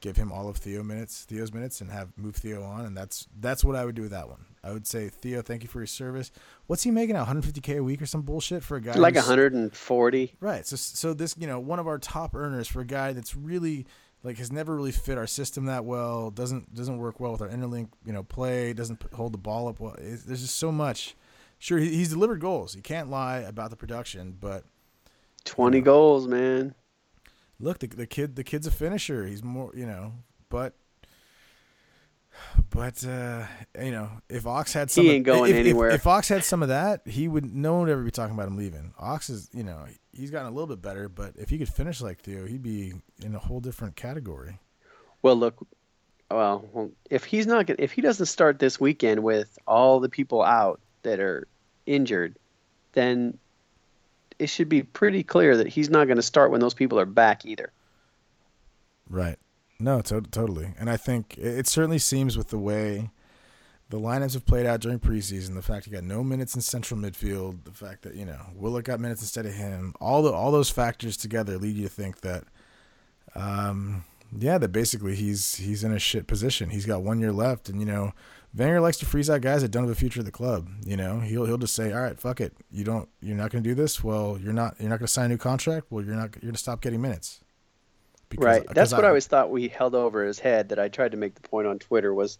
give 0.00 0.16
him 0.16 0.30
all 0.30 0.48
of 0.48 0.56
Theo 0.58 0.82
minutes, 0.82 1.24
Theo's 1.24 1.52
minutes, 1.52 1.80
and 1.80 1.90
have 1.90 2.08
move 2.16 2.36
Theo 2.36 2.62
on, 2.62 2.84
and 2.86 2.96
that's 2.96 3.26
that's 3.40 3.64
what 3.64 3.76
I 3.76 3.84
would 3.84 3.94
do 3.94 4.02
with 4.02 4.10
that 4.12 4.28
one. 4.28 4.44
I 4.62 4.72
would 4.72 4.86
say 4.86 5.08
Theo, 5.08 5.42
thank 5.42 5.62
you 5.62 5.68
for 5.68 5.78
your 5.80 5.86
service. 5.86 6.30
What's 6.66 6.82
he 6.82 6.90
making? 6.90 7.16
150k 7.16 7.78
a 7.78 7.82
week 7.82 8.02
or 8.02 8.06
some 8.06 8.22
bullshit 8.22 8.62
for 8.62 8.76
a 8.76 8.80
guy 8.80 8.94
Like 8.94 9.14
who's- 9.14 9.26
140. 9.28 10.34
Right. 10.40 10.66
So 10.66 10.76
so 10.76 11.14
this 11.14 11.34
you 11.38 11.46
know 11.46 11.60
one 11.60 11.78
of 11.78 11.86
our 11.86 11.98
top 11.98 12.34
earners 12.34 12.68
for 12.68 12.80
a 12.80 12.84
guy 12.86 13.12
that's 13.12 13.36
really 13.36 13.86
like 14.22 14.38
has 14.38 14.50
never 14.50 14.74
really 14.74 14.92
fit 14.92 15.18
our 15.18 15.26
system 15.26 15.66
that 15.66 15.84
well. 15.84 16.30
Doesn't 16.30 16.74
doesn't 16.74 16.98
work 16.98 17.20
well 17.20 17.32
with 17.32 17.42
our 17.42 17.48
interlink 17.48 17.88
you 18.04 18.12
know 18.12 18.22
play. 18.22 18.72
Doesn't 18.72 19.02
hold 19.14 19.32
the 19.32 19.38
ball 19.38 19.68
up 19.68 19.78
well. 19.80 19.94
It's, 19.98 20.24
there's 20.24 20.42
just 20.42 20.56
so 20.56 20.72
much. 20.72 21.14
Sure, 21.58 21.78
he, 21.78 21.88
he's 21.94 22.10
delivered 22.10 22.40
goals. 22.40 22.74
You 22.76 22.82
can't 22.82 23.08
lie 23.08 23.38
about 23.38 23.70
the 23.70 23.76
production, 23.76 24.36
but 24.38 24.64
20 25.44 25.80
goals, 25.80 26.26
man. 26.28 26.74
Look, 27.60 27.78
the 27.78 27.86
the 27.86 28.06
kid 28.06 28.36
the 28.36 28.44
kid's 28.44 28.66
a 28.66 28.70
finisher. 28.70 29.26
He's 29.26 29.42
more 29.44 29.72
you 29.74 29.86
know, 29.86 30.12
but. 30.48 30.74
But 32.70 33.02
uh, 33.06 33.46
you 33.82 33.92
know, 33.92 34.10
if 34.28 34.46
Ox 34.46 34.74
had 34.74 34.90
some, 34.90 35.04
He 35.04 35.10
of- 35.10 35.14
ain't 35.16 35.24
going 35.24 35.50
if, 35.52 35.56
if- 35.56 35.60
anywhere. 35.66 35.90
If, 35.90 36.06
Ox 36.06 36.28
had 36.28 36.44
some 36.44 36.62
of 36.62 36.68
that, 36.68 37.00
he 37.06 37.28
would. 37.28 37.46
No 37.54 37.72
one 37.72 37.82
would 37.84 37.90
ever 37.90 38.02
be 38.02 38.10
talking 38.10 38.34
about 38.34 38.46
him 38.48 38.58
leaving. 38.58 38.92
Ox 38.98 39.30
is, 39.30 39.48
you 39.54 39.62
know, 39.62 39.86
he's 40.12 40.30
gotten 40.30 40.46
a 40.46 40.50
little 40.50 40.66
bit 40.66 40.82
better, 40.82 41.08
but 41.08 41.32
if 41.36 41.48
he 41.48 41.56
could 41.56 41.68
finish 41.70 42.02
like 42.02 42.20
Theo, 42.20 42.44
he'd 42.46 42.62
be 42.62 42.92
in 43.22 43.34
a 43.34 43.38
whole 43.38 43.60
different 43.60 43.96
category. 43.96 44.58
Well, 45.22 45.36
look, 45.36 45.66
well, 46.30 46.68
well, 46.72 46.90
if 47.08 47.24
he's 47.24 47.46
not 47.46 47.66
gonna, 47.66 47.76
if 47.78 47.92
he 47.92 48.02
doesn't 48.02 48.26
start 48.26 48.58
this 48.58 48.78
weekend 48.78 49.22
with 49.22 49.58
all 49.66 49.98
the 50.00 50.10
people 50.10 50.42
out 50.42 50.78
that 51.04 51.20
are 51.20 51.46
injured, 51.86 52.36
then 52.92 53.38
it 54.38 54.48
should 54.48 54.68
be 54.68 54.82
pretty 54.82 55.22
clear 55.22 55.56
that 55.56 55.68
he's 55.68 55.90
not 55.90 56.06
going 56.06 56.16
to 56.16 56.22
start 56.22 56.50
when 56.50 56.60
those 56.60 56.74
people 56.74 56.98
are 56.98 57.06
back 57.06 57.44
either. 57.44 57.72
Right. 59.08 59.38
No, 59.78 60.00
to- 60.02 60.22
totally. 60.22 60.74
And 60.78 60.90
I 60.90 60.96
think 60.96 61.36
it, 61.38 61.58
it 61.58 61.66
certainly 61.66 61.98
seems 61.98 62.36
with 62.36 62.48
the 62.48 62.58
way 62.58 63.10
the 63.88 63.98
lineups 63.98 64.34
have 64.34 64.46
played 64.46 64.66
out 64.66 64.80
during 64.80 64.98
preseason, 64.98 65.54
the 65.54 65.62
fact 65.62 65.84
he 65.84 65.90
got 65.90 66.02
no 66.02 66.24
minutes 66.24 66.54
in 66.54 66.60
central 66.60 66.98
midfield, 66.98 67.64
the 67.64 67.72
fact 67.72 68.02
that 68.02 68.14
you 68.14 68.24
know 68.24 68.40
Willock 68.54 68.84
got 68.84 69.00
minutes 69.00 69.22
instead 69.22 69.46
of 69.46 69.54
him, 69.54 69.94
all 70.00 70.22
the 70.22 70.32
all 70.32 70.50
those 70.50 70.70
factors 70.70 71.16
together 71.16 71.56
lead 71.58 71.76
you 71.76 71.84
to 71.84 71.88
think 71.88 72.20
that, 72.22 72.44
um, 73.34 74.04
yeah, 74.36 74.58
that 74.58 74.72
basically 74.72 75.14
he's 75.14 75.56
he's 75.56 75.84
in 75.84 75.92
a 75.92 76.00
shit 76.00 76.26
position. 76.26 76.70
He's 76.70 76.86
got 76.86 77.02
one 77.02 77.20
year 77.20 77.32
left, 77.32 77.68
and 77.68 77.78
you 77.78 77.86
know, 77.86 78.12
Wenger 78.56 78.80
likes 78.80 78.96
to 78.98 79.06
freeze 79.06 79.28
out 79.28 79.42
guys 79.42 79.62
that 79.62 79.70
don't 79.70 79.82
have 79.82 79.92
a 79.92 79.94
future 79.94 80.20
at 80.20 80.26
the 80.26 80.32
club. 80.32 80.68
You 80.84 80.96
know, 80.96 81.20
he'll 81.20 81.44
he'll 81.44 81.58
just 81.58 81.74
say, 81.74 81.92
all 81.92 82.00
right, 82.00 82.18
fuck 82.18 82.40
it, 82.40 82.54
you 82.70 82.84
don't, 82.84 83.08
you're 83.20 83.36
not 83.36 83.50
going 83.50 83.62
to 83.62 83.68
do 83.68 83.74
this. 83.74 84.02
Well, 84.02 84.38
you're 84.42 84.52
not 84.52 84.76
you're 84.80 84.88
not 84.88 84.98
going 84.98 85.06
to 85.06 85.12
sign 85.12 85.26
a 85.26 85.28
new 85.28 85.36
contract. 85.36 85.88
Well, 85.90 86.04
you're 86.04 86.14
not 86.14 86.34
you're 86.36 86.48
going 86.48 86.54
to 86.54 86.58
stop 86.58 86.80
getting 86.80 87.02
minutes. 87.02 87.40
Because, 88.28 88.44
right. 88.44 88.66
That's 88.74 88.92
what 88.92 89.04
I, 89.04 89.08
I 89.08 89.10
always 89.10 89.26
thought 89.26 89.50
we 89.50 89.68
held 89.68 89.94
over 89.94 90.24
his 90.24 90.38
head. 90.38 90.70
That 90.70 90.78
I 90.78 90.88
tried 90.88 91.12
to 91.12 91.16
make 91.16 91.34
the 91.34 91.46
point 91.48 91.66
on 91.66 91.78
Twitter 91.78 92.12
was 92.12 92.38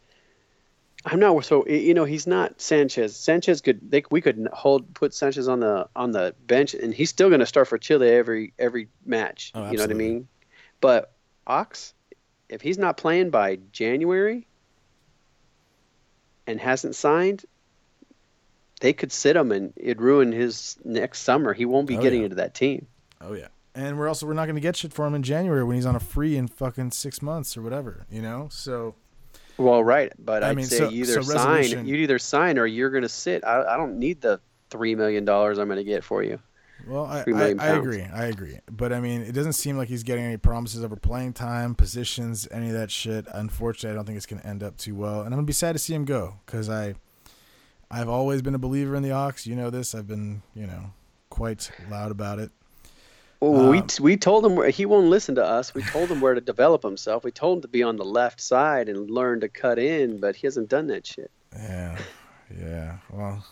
I'm 1.04 1.20
not 1.20 1.44
so 1.44 1.66
you 1.66 1.92
know 1.92 2.04
he's 2.04 2.26
not 2.26 2.60
Sanchez. 2.60 3.14
Sanchez 3.14 3.60
could 3.60 3.90
they 3.90 4.02
we 4.10 4.20
could 4.20 4.48
hold 4.52 4.92
put 4.94 5.12
Sanchez 5.12 5.48
on 5.48 5.60
the 5.60 5.88
on 5.94 6.12
the 6.12 6.34
bench 6.46 6.74
and 6.74 6.94
he's 6.94 7.10
still 7.10 7.28
going 7.28 7.40
to 7.40 7.46
start 7.46 7.68
for 7.68 7.78
Chile 7.78 8.08
every 8.08 8.54
every 8.58 8.88
match. 9.04 9.52
Oh, 9.54 9.70
you 9.70 9.76
know 9.76 9.84
what 9.84 9.90
I 9.90 9.94
mean? 9.94 10.28
But 10.80 11.12
Ox, 11.46 11.94
if 12.48 12.62
he's 12.62 12.78
not 12.78 12.96
playing 12.96 13.30
by 13.30 13.58
January 13.70 14.46
and 16.46 16.60
hasn't 16.60 16.94
signed, 16.94 17.44
they 18.80 18.92
could 18.92 19.12
sit 19.12 19.36
him 19.36 19.52
and 19.52 19.72
it'd 19.76 20.00
ruin 20.00 20.32
his 20.32 20.76
next 20.84 21.20
summer. 21.20 21.52
He 21.52 21.64
won't 21.64 21.86
be 21.86 21.96
oh, 21.96 22.02
getting 22.02 22.20
yeah. 22.20 22.24
into 22.24 22.36
that 22.36 22.54
team. 22.54 22.86
Oh 23.20 23.32
yeah. 23.32 23.48
And 23.74 23.98
we're 23.98 24.08
also 24.08 24.26
we're 24.26 24.34
not 24.34 24.46
going 24.46 24.56
to 24.56 24.60
get 24.60 24.76
shit 24.76 24.92
for 24.92 25.06
him 25.06 25.14
in 25.14 25.22
January 25.22 25.62
when 25.62 25.76
he's 25.76 25.86
on 25.86 25.96
a 25.96 26.00
free 26.00 26.36
in 26.36 26.48
fucking 26.48 26.92
6 26.92 27.22
months 27.22 27.56
or 27.56 27.62
whatever, 27.62 28.06
you 28.10 28.22
know? 28.22 28.48
So 28.50 28.94
well, 29.58 29.82
right, 29.82 30.12
but 30.18 30.42
I 30.42 30.48
would 30.48 30.56
mean, 30.56 30.66
say 30.66 30.78
so, 30.78 30.90
either 30.90 31.22
so 31.22 31.34
sign, 31.34 31.86
you'd 31.86 32.00
either 32.00 32.18
sign 32.18 32.58
or 32.58 32.66
you're 32.66 32.90
going 32.90 33.02
to 33.02 33.08
sit. 33.08 33.44
I, 33.44 33.62
I 33.62 33.76
don't 33.76 33.98
need 33.98 34.20
the 34.20 34.40
three 34.70 34.94
million 34.94 35.24
dollars 35.24 35.58
I'm 35.58 35.68
going 35.68 35.78
to 35.78 35.84
get 35.84 36.04
for 36.04 36.22
you. 36.22 36.38
Well, 36.86 37.06
I, 37.06 37.24
I, 37.34 37.54
I, 37.58 37.66
agree. 37.68 38.02
I 38.02 38.26
agree. 38.26 38.58
But 38.70 38.92
I 38.92 39.00
mean, 39.00 39.22
it 39.22 39.32
doesn't 39.32 39.54
seem 39.54 39.76
like 39.76 39.88
he's 39.88 40.02
getting 40.02 40.24
any 40.24 40.36
promises 40.36 40.84
over 40.84 40.96
playing 40.96 41.32
time, 41.32 41.74
positions, 41.74 42.46
any 42.50 42.68
of 42.68 42.74
that 42.74 42.90
shit. 42.90 43.26
Unfortunately, 43.32 43.90
I 43.90 43.94
don't 43.94 44.04
think 44.04 44.16
it's 44.16 44.26
going 44.26 44.42
to 44.42 44.46
end 44.46 44.62
up 44.62 44.76
too 44.76 44.94
well. 44.94 45.20
And 45.20 45.26
I'm 45.26 45.32
going 45.32 45.46
to 45.46 45.50
be 45.50 45.52
sad 45.52 45.72
to 45.72 45.78
see 45.78 45.94
him 45.94 46.04
go 46.04 46.34
because 46.44 46.68
I, 46.68 46.94
I've 47.90 48.08
always 48.08 48.42
been 48.42 48.54
a 48.54 48.58
believer 48.58 48.94
in 48.94 49.02
the 49.02 49.12
Ox. 49.12 49.46
You 49.46 49.56
know 49.56 49.70
this. 49.70 49.94
I've 49.94 50.06
been, 50.06 50.42
you 50.54 50.66
know, 50.66 50.92
quite 51.30 51.70
loud 51.90 52.10
about 52.10 52.38
it. 52.38 52.50
Well, 53.40 53.66
um, 53.66 53.70
we 53.70 53.82
we 54.00 54.16
told 54.16 54.46
him 54.46 54.56
where, 54.56 54.70
he 54.70 54.86
won't 54.86 55.08
listen 55.08 55.34
to 55.34 55.44
us. 55.44 55.74
We 55.74 55.82
told 55.82 56.10
him 56.10 56.20
where 56.20 56.34
to 56.34 56.40
develop 56.40 56.82
himself. 56.82 57.22
We 57.22 57.30
told 57.30 57.58
him 57.58 57.62
to 57.62 57.68
be 57.68 57.82
on 57.82 57.96
the 57.96 58.04
left 58.04 58.40
side 58.40 58.88
and 58.88 59.10
learn 59.10 59.40
to 59.40 59.48
cut 59.48 59.78
in, 59.78 60.18
but 60.18 60.36
he 60.36 60.46
hasn't 60.46 60.68
done 60.68 60.86
that 60.88 61.06
shit. 61.06 61.30
Yeah, 61.52 61.98
yeah. 62.58 62.98
Well, 63.10 63.44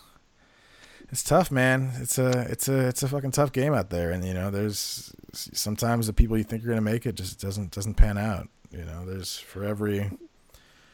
it's 1.15 1.23
tough, 1.23 1.49
man. 1.49 1.93
It's 2.01 2.17
a 2.17 2.41
it's 2.49 2.67
a 2.67 2.89
it's 2.89 3.01
a 3.01 3.07
fucking 3.07 3.31
tough 3.31 3.53
game 3.53 3.73
out 3.73 3.89
there, 3.89 4.11
and 4.11 4.25
you 4.25 4.33
know, 4.33 4.51
there's 4.51 5.15
sometimes 5.31 6.07
the 6.07 6.13
people 6.13 6.37
you 6.37 6.43
think 6.43 6.65
are 6.65 6.67
gonna 6.67 6.81
make 6.81 7.05
it 7.05 7.15
just 7.15 7.39
doesn't 7.39 7.71
doesn't 7.71 7.93
pan 7.93 8.17
out. 8.17 8.49
You 8.69 8.83
know, 8.83 9.05
there's 9.05 9.39
for 9.39 9.63
every. 9.63 10.11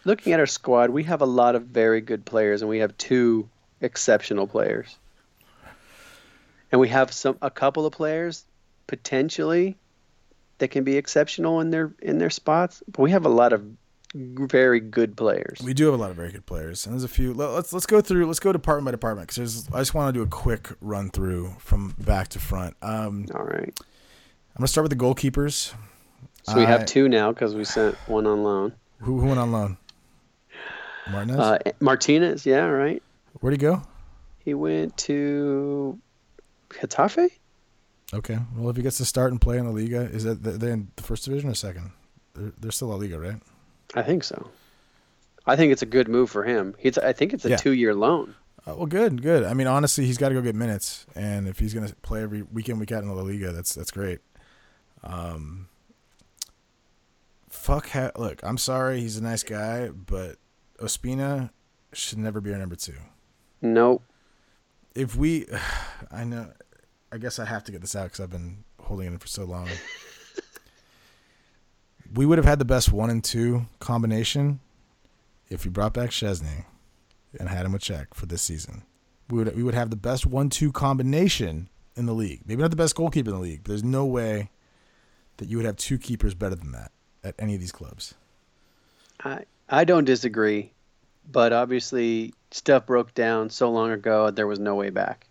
Looking 0.05 0.33
at 0.33 0.39
our 0.39 0.45
squad, 0.45 0.91
we 0.91 1.05
have 1.05 1.23
a 1.23 1.25
lot 1.25 1.55
of 1.55 1.63
very 1.63 2.01
good 2.01 2.23
players, 2.23 2.61
and 2.61 2.69
we 2.69 2.77
have 2.79 2.95
two 2.97 3.49
exceptional 3.81 4.45
players, 4.45 4.95
and 6.71 6.79
we 6.79 6.89
have 6.89 7.11
some 7.11 7.39
a 7.41 7.49
couple 7.49 7.87
of 7.87 7.93
players 7.93 8.45
potentially 8.85 9.75
that 10.59 10.67
can 10.67 10.83
be 10.83 10.97
exceptional 10.97 11.61
in 11.61 11.71
their 11.71 11.93
in 11.99 12.19
their 12.19 12.29
spots. 12.29 12.83
But 12.87 13.01
we 13.01 13.09
have 13.09 13.25
a 13.25 13.29
lot 13.29 13.53
of 13.53 13.65
very 14.13 14.79
good 14.79 15.15
players. 15.15 15.61
We 15.63 15.73
do 15.73 15.85
have 15.85 15.93
a 15.93 15.97
lot 15.97 16.09
of 16.09 16.15
very 16.15 16.31
good 16.31 16.45
players, 16.45 16.85
and 16.85 16.93
there's 16.93 17.03
a 17.03 17.07
few. 17.07 17.33
Let's 17.33 17.71
let's 17.73 17.85
go 17.85 18.01
through. 18.01 18.25
Let's 18.25 18.39
go 18.39 18.51
department 18.51 18.85
by 18.85 18.91
department 18.91 19.29
because 19.29 19.67
I 19.73 19.79
just 19.79 19.93
want 19.93 20.13
to 20.13 20.19
do 20.19 20.23
a 20.23 20.27
quick 20.27 20.69
run 20.81 21.09
through 21.09 21.55
from 21.59 21.95
back 21.97 22.29
to 22.29 22.39
front. 22.39 22.75
Um, 22.81 23.27
All 23.33 23.43
right. 23.43 23.73
I'm 23.79 24.59
gonna 24.59 24.67
start 24.67 24.83
with 24.83 24.97
the 24.97 25.03
goalkeepers. 25.03 25.73
So 26.43 26.55
we 26.55 26.63
have 26.63 26.85
two 26.85 27.07
now 27.07 27.31
because 27.31 27.53
we 27.55 27.63
sent 27.63 27.95
one 28.07 28.25
on 28.25 28.43
loan. 28.43 28.73
Who, 28.99 29.19
who 29.19 29.27
went 29.27 29.39
on 29.39 29.51
loan? 29.51 29.77
Martinez. 31.09 31.39
Uh, 31.39 31.57
Martinez, 31.79 32.45
yeah, 32.45 32.65
right. 32.65 33.01
Where'd 33.39 33.53
he 33.53 33.57
go? 33.57 33.83
He 34.39 34.53
went 34.53 34.97
to 34.97 35.99
Getafe. 36.69 37.29
Okay. 38.13 38.39
Well, 38.55 38.69
if 38.69 38.75
he 38.75 38.83
gets 38.83 38.97
to 38.97 39.05
start 39.05 39.31
and 39.31 39.39
play 39.39 39.57
in 39.57 39.65
the 39.65 39.71
Liga, 39.71 40.01
is 40.01 40.23
that 40.23 40.43
they 40.43 40.71
in 40.71 40.91
the 40.95 41.03
first 41.03 41.25
division 41.25 41.49
or 41.49 41.53
second? 41.53 41.91
They're, 42.33 42.51
they're 42.59 42.71
still 42.71 42.93
a 42.93 42.95
Liga, 42.95 43.19
right? 43.19 43.41
I 43.95 44.03
think 44.03 44.23
so. 44.23 44.49
I 45.45 45.55
think 45.55 45.71
it's 45.71 45.81
a 45.81 45.87
good 45.87 46.07
move 46.07 46.29
for 46.29 46.43
him. 46.43 46.75
He's. 46.77 46.97
I 46.97 47.13
think 47.13 47.33
it's 47.33 47.45
a 47.45 47.51
yeah. 47.51 47.57
two-year 47.57 47.95
loan. 47.95 48.35
Uh, 48.67 48.75
well, 48.75 48.85
good, 48.85 49.21
good. 49.21 49.43
I 49.43 49.53
mean, 49.53 49.67
honestly, 49.67 50.05
he's 50.05 50.17
got 50.17 50.29
to 50.29 50.35
go 50.35 50.41
get 50.41 50.55
minutes, 50.55 51.07
and 51.15 51.47
if 51.47 51.57
he's 51.57 51.73
going 51.73 51.87
to 51.87 51.95
play 51.97 52.21
every 52.21 52.43
weekend, 52.43 52.79
week 52.79 52.91
out 52.91 53.01
in 53.01 53.09
the 53.09 53.15
Liga, 53.15 53.51
that's 53.51 53.73
that's 53.73 53.91
great. 53.91 54.19
Um, 55.03 55.67
fuck. 57.49 57.89
Ha- 57.89 58.11
look, 58.17 58.39
I'm 58.43 58.57
sorry. 58.57 58.99
He's 58.99 59.17
a 59.17 59.23
nice 59.23 59.43
guy, 59.43 59.89
but 59.89 60.35
Ospina 60.79 61.49
should 61.93 62.19
never 62.19 62.39
be 62.39 62.53
our 62.53 62.59
number 62.59 62.75
two. 62.75 62.97
Nope. 63.61 64.03
If 64.93 65.15
we, 65.15 65.47
I 66.11 66.23
know 66.23 66.51
I 67.11 67.17
guess 67.17 67.39
I 67.39 67.45
have 67.45 67.63
to 67.65 67.71
get 67.71 67.81
this 67.81 67.95
out 67.95 68.05
because 68.05 68.19
I've 68.21 68.29
been 68.29 68.63
holding 68.79 69.07
it 69.07 69.11
in 69.11 69.17
for 69.19 69.27
so 69.27 69.43
long. 69.43 69.67
we 72.13 72.25
would 72.25 72.37
have 72.37 72.45
had 72.45 72.59
the 72.59 72.65
best 72.65 72.91
one 72.91 73.09
and 73.09 73.23
two 73.23 73.65
combination 73.79 74.59
if 75.49 75.65
we 75.65 75.71
brought 75.71 75.93
back 75.93 76.09
Szczesny 76.09 76.65
and 77.39 77.49
had 77.49 77.65
him 77.65 77.75
a 77.75 77.77
Cech 77.77 78.07
for 78.13 78.25
this 78.25 78.41
season. 78.41 78.83
We 79.29 79.37
would 79.37 79.55
we 79.55 79.63
would 79.63 79.75
have 79.75 79.89
the 79.89 79.95
best 79.95 80.25
one 80.25 80.49
two 80.49 80.71
combination 80.71 81.69
in 81.95 82.05
the 82.05 82.13
league. 82.13 82.41
Maybe 82.45 82.61
not 82.61 82.71
the 82.71 82.77
best 82.77 82.95
goalkeeper 82.95 83.29
in 83.29 83.35
the 83.35 83.41
league, 83.41 83.61
but 83.63 83.69
there's 83.69 83.83
no 83.83 84.05
way 84.05 84.49
that 85.37 85.47
you 85.47 85.57
would 85.57 85.65
have 85.65 85.77
two 85.77 85.97
keepers 85.97 86.33
better 86.33 86.55
than 86.55 86.71
that 86.73 86.91
at 87.23 87.35
any 87.39 87.53
of 87.55 87.61
these 87.61 87.71
clubs. 87.71 88.13
I 89.23 89.45
I 89.69 89.85
don't 89.85 90.05
disagree, 90.05 90.73
but 91.31 91.53
obviously 91.53 92.33
stuff 92.51 92.85
broke 92.85 93.13
down 93.13 93.49
so 93.49 93.71
long 93.71 93.91
ago 93.91 94.31
there 94.31 94.47
was 94.47 94.59
no 94.59 94.75
way 94.75 94.89
back 94.89 95.27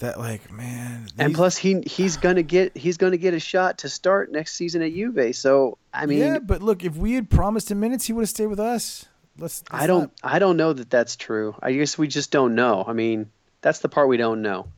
that 0.00 0.18
like 0.18 0.50
man 0.52 1.04
these... 1.04 1.12
and 1.18 1.34
plus 1.34 1.56
he 1.56 1.80
he's 1.86 2.16
gonna 2.16 2.42
get 2.42 2.76
he's 2.76 2.96
gonna 2.96 3.16
get 3.16 3.32
a 3.32 3.40
shot 3.40 3.78
to 3.78 3.88
start 3.88 4.32
next 4.32 4.54
season 4.54 4.82
at 4.82 4.92
Juve. 4.92 5.34
So 5.34 5.78
I 5.94 6.06
mean 6.06 6.18
yeah 6.18 6.38
but 6.38 6.62
look 6.62 6.84
if 6.84 6.96
we 6.96 7.14
had 7.14 7.30
promised 7.30 7.70
him 7.70 7.80
minutes 7.80 8.06
he 8.06 8.12
would 8.12 8.22
have 8.22 8.28
stayed 8.28 8.48
with 8.48 8.60
us. 8.60 9.06
Let's, 9.38 9.62
let's 9.72 9.84
I 9.84 9.86
don't 9.86 10.00
not... 10.00 10.10
I 10.22 10.38
don't 10.38 10.56
know 10.56 10.72
that 10.72 10.90
that's 10.90 11.16
true. 11.16 11.54
I 11.62 11.72
guess 11.72 11.96
we 11.96 12.08
just 12.08 12.30
don't 12.30 12.54
know. 12.54 12.84
I 12.86 12.92
mean 12.92 13.30
that's 13.60 13.78
the 13.78 13.88
part 13.88 14.08
we 14.08 14.16
don't 14.16 14.42
know. 14.42 14.68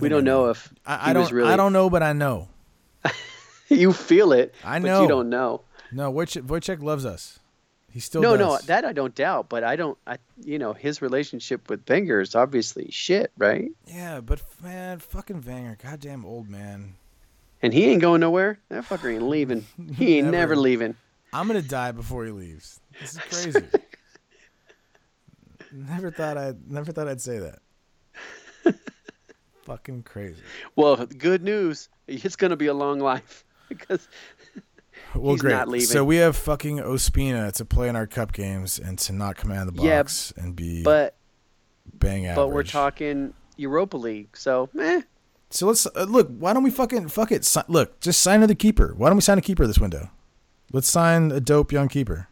We 0.00 0.08
don't 0.08 0.24
know. 0.24 0.44
know. 0.44 0.50
if 0.50 0.72
I, 0.84 1.10
I 1.10 1.12
don't 1.12 1.30
really... 1.30 1.50
I 1.50 1.56
don't 1.56 1.72
know 1.72 1.88
but 1.90 2.02
I 2.02 2.12
know. 2.12 2.48
You 3.68 3.92
feel 3.92 4.32
it 4.32 4.54
I 4.62 4.78
know. 4.78 5.02
you 5.02 5.08
don't 5.08 5.28
know. 5.28 5.62
No 5.90 6.12
Wojciech, 6.12 6.42
Wojciech 6.42 6.80
loves 6.82 7.04
us 7.04 7.40
he 7.96 8.00
still 8.00 8.20
no, 8.20 8.36
does. 8.36 8.62
no, 8.62 8.66
that 8.66 8.84
I 8.84 8.92
don't 8.92 9.14
doubt, 9.14 9.48
but 9.48 9.64
I 9.64 9.74
don't. 9.74 9.96
I, 10.06 10.18
you 10.44 10.58
know, 10.58 10.74
his 10.74 11.00
relationship 11.00 11.70
with 11.70 11.88
Wenger 11.88 12.20
is 12.20 12.34
obviously 12.34 12.90
shit, 12.90 13.32
right? 13.38 13.70
Yeah, 13.86 14.20
but 14.20 14.42
man, 14.62 14.98
fucking 14.98 15.40
Wenger, 15.40 15.78
goddamn 15.82 16.26
old 16.26 16.46
man. 16.46 16.96
And 17.62 17.72
he 17.72 17.86
ain't 17.86 18.02
going 18.02 18.20
nowhere. 18.20 18.58
That 18.68 18.84
fucker 18.84 19.10
ain't 19.10 19.22
leaving. 19.22 19.64
He 19.94 20.18
ain't 20.18 20.26
never, 20.26 20.36
never 20.36 20.56
leaving. 20.56 20.94
I'm 21.32 21.46
gonna 21.46 21.62
die 21.62 21.92
before 21.92 22.26
he 22.26 22.32
leaves. 22.32 22.80
This 23.00 23.14
is 23.14 23.20
crazy. 23.30 23.66
never 25.72 26.10
thought 26.10 26.36
I'd 26.36 26.70
never 26.70 26.92
thought 26.92 27.08
I'd 27.08 27.22
say 27.22 27.38
that. 27.38 28.74
fucking 29.62 30.02
crazy. 30.02 30.42
Well, 30.74 31.06
good 31.06 31.42
news. 31.42 31.88
It's 32.06 32.36
gonna 32.36 32.56
be 32.56 32.66
a 32.66 32.74
long 32.74 33.00
life 33.00 33.42
because 33.70 34.06
well, 35.16 35.34
He's 35.34 35.42
great. 35.42 35.82
So 35.82 36.04
we 36.04 36.16
have 36.16 36.36
fucking 36.36 36.78
Ospina 36.78 37.52
to 37.52 37.64
play 37.64 37.88
in 37.88 37.96
our 37.96 38.06
cup 38.06 38.32
games 38.32 38.78
and 38.78 38.98
to 39.00 39.12
not 39.12 39.36
command 39.36 39.68
the 39.68 39.72
box 39.72 40.32
yeah, 40.36 40.42
and 40.42 40.56
be 40.56 40.82
but 40.82 41.16
bang 41.92 42.26
average. 42.26 42.36
But 42.36 42.48
we're 42.48 42.62
talking 42.62 43.34
Europa 43.56 43.96
League, 43.96 44.36
so 44.36 44.68
meh. 44.72 45.02
So 45.50 45.66
let's 45.66 45.86
uh, 45.86 46.06
look. 46.08 46.28
Why 46.28 46.52
don't 46.52 46.62
we 46.62 46.70
fucking 46.70 47.08
fuck 47.08 47.32
it? 47.32 47.44
Si- 47.44 47.60
look, 47.68 48.00
just 48.00 48.20
sign 48.20 48.36
another 48.36 48.54
keeper. 48.54 48.94
Why 48.96 49.08
don't 49.08 49.16
we 49.16 49.22
sign 49.22 49.38
a 49.38 49.42
keeper 49.42 49.66
this 49.66 49.78
window? 49.78 50.10
Let's 50.72 50.88
sign 50.88 51.30
a 51.30 51.40
dope 51.40 51.72
young 51.72 51.88
keeper. 51.88 52.28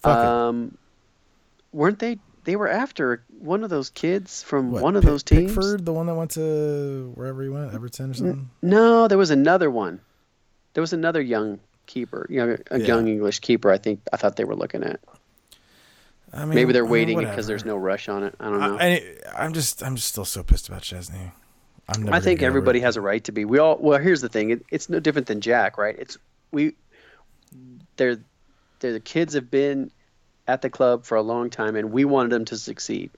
Fuck 0.00 0.18
um, 0.18 0.64
it. 0.72 1.76
weren't 1.76 1.98
they? 1.98 2.18
They 2.44 2.56
were 2.56 2.68
after 2.68 3.24
one 3.38 3.62
of 3.62 3.70
those 3.70 3.90
kids 3.90 4.42
from 4.42 4.72
what, 4.72 4.82
one 4.82 4.96
of 4.96 5.02
P- 5.02 5.08
those 5.08 5.22
teams. 5.22 5.54
Pickford, 5.54 5.84
the 5.84 5.92
one 5.92 6.06
that 6.06 6.14
went 6.14 6.32
to 6.32 7.12
wherever 7.14 7.42
he 7.42 7.48
went, 7.48 7.74
Everton 7.74 8.10
or 8.10 8.14
something. 8.14 8.50
No, 8.62 9.06
there 9.06 9.18
was 9.18 9.30
another 9.30 9.70
one. 9.70 10.00
There 10.74 10.80
was 10.80 10.92
another 10.92 11.20
young 11.20 11.60
keeper, 11.88 12.26
you 12.30 12.46
know, 12.46 12.56
a 12.70 12.78
yeah. 12.78 12.86
young 12.86 13.08
English 13.08 13.40
keeper. 13.40 13.72
I 13.72 13.78
think 13.78 14.00
I 14.12 14.16
thought 14.16 14.36
they 14.36 14.44
were 14.44 14.54
looking 14.54 14.84
at. 14.84 15.00
I 16.32 16.44
mean, 16.44 16.54
maybe 16.54 16.72
they're 16.72 16.86
waiting 16.86 17.18
because 17.18 17.46
there's 17.46 17.64
no 17.64 17.76
rush 17.76 18.08
on 18.08 18.22
it. 18.22 18.34
I 18.38 18.44
don't 18.44 18.60
know. 18.60 18.78
I, 18.78 19.44
am 19.44 19.54
just, 19.54 19.82
I'm 19.82 19.96
just 19.96 20.08
still 20.08 20.26
so 20.26 20.42
pissed 20.42 20.68
about 20.68 20.82
Szczesny. 20.82 21.32
i 21.88 22.20
think 22.20 22.42
everybody 22.42 22.80
has 22.80 22.96
a 22.96 23.00
right 23.00 23.24
to 23.24 23.32
be. 23.32 23.44
We 23.44 23.58
all. 23.58 23.78
Well, 23.80 23.98
here's 23.98 24.20
the 24.20 24.28
thing. 24.28 24.50
It, 24.50 24.64
it's 24.70 24.88
no 24.88 25.00
different 25.00 25.26
than 25.26 25.40
Jack, 25.40 25.78
right? 25.78 25.96
It's 25.98 26.18
we. 26.52 26.74
They're, 27.96 28.18
they're 28.78 28.92
the 28.92 29.00
kids 29.00 29.34
have 29.34 29.50
been 29.50 29.90
at 30.46 30.62
the 30.62 30.70
club 30.70 31.04
for 31.04 31.16
a 31.16 31.22
long 31.22 31.50
time, 31.50 31.74
and 31.76 31.90
we 31.90 32.04
wanted 32.04 32.30
them 32.30 32.44
to 32.46 32.58
succeed. 32.58 33.10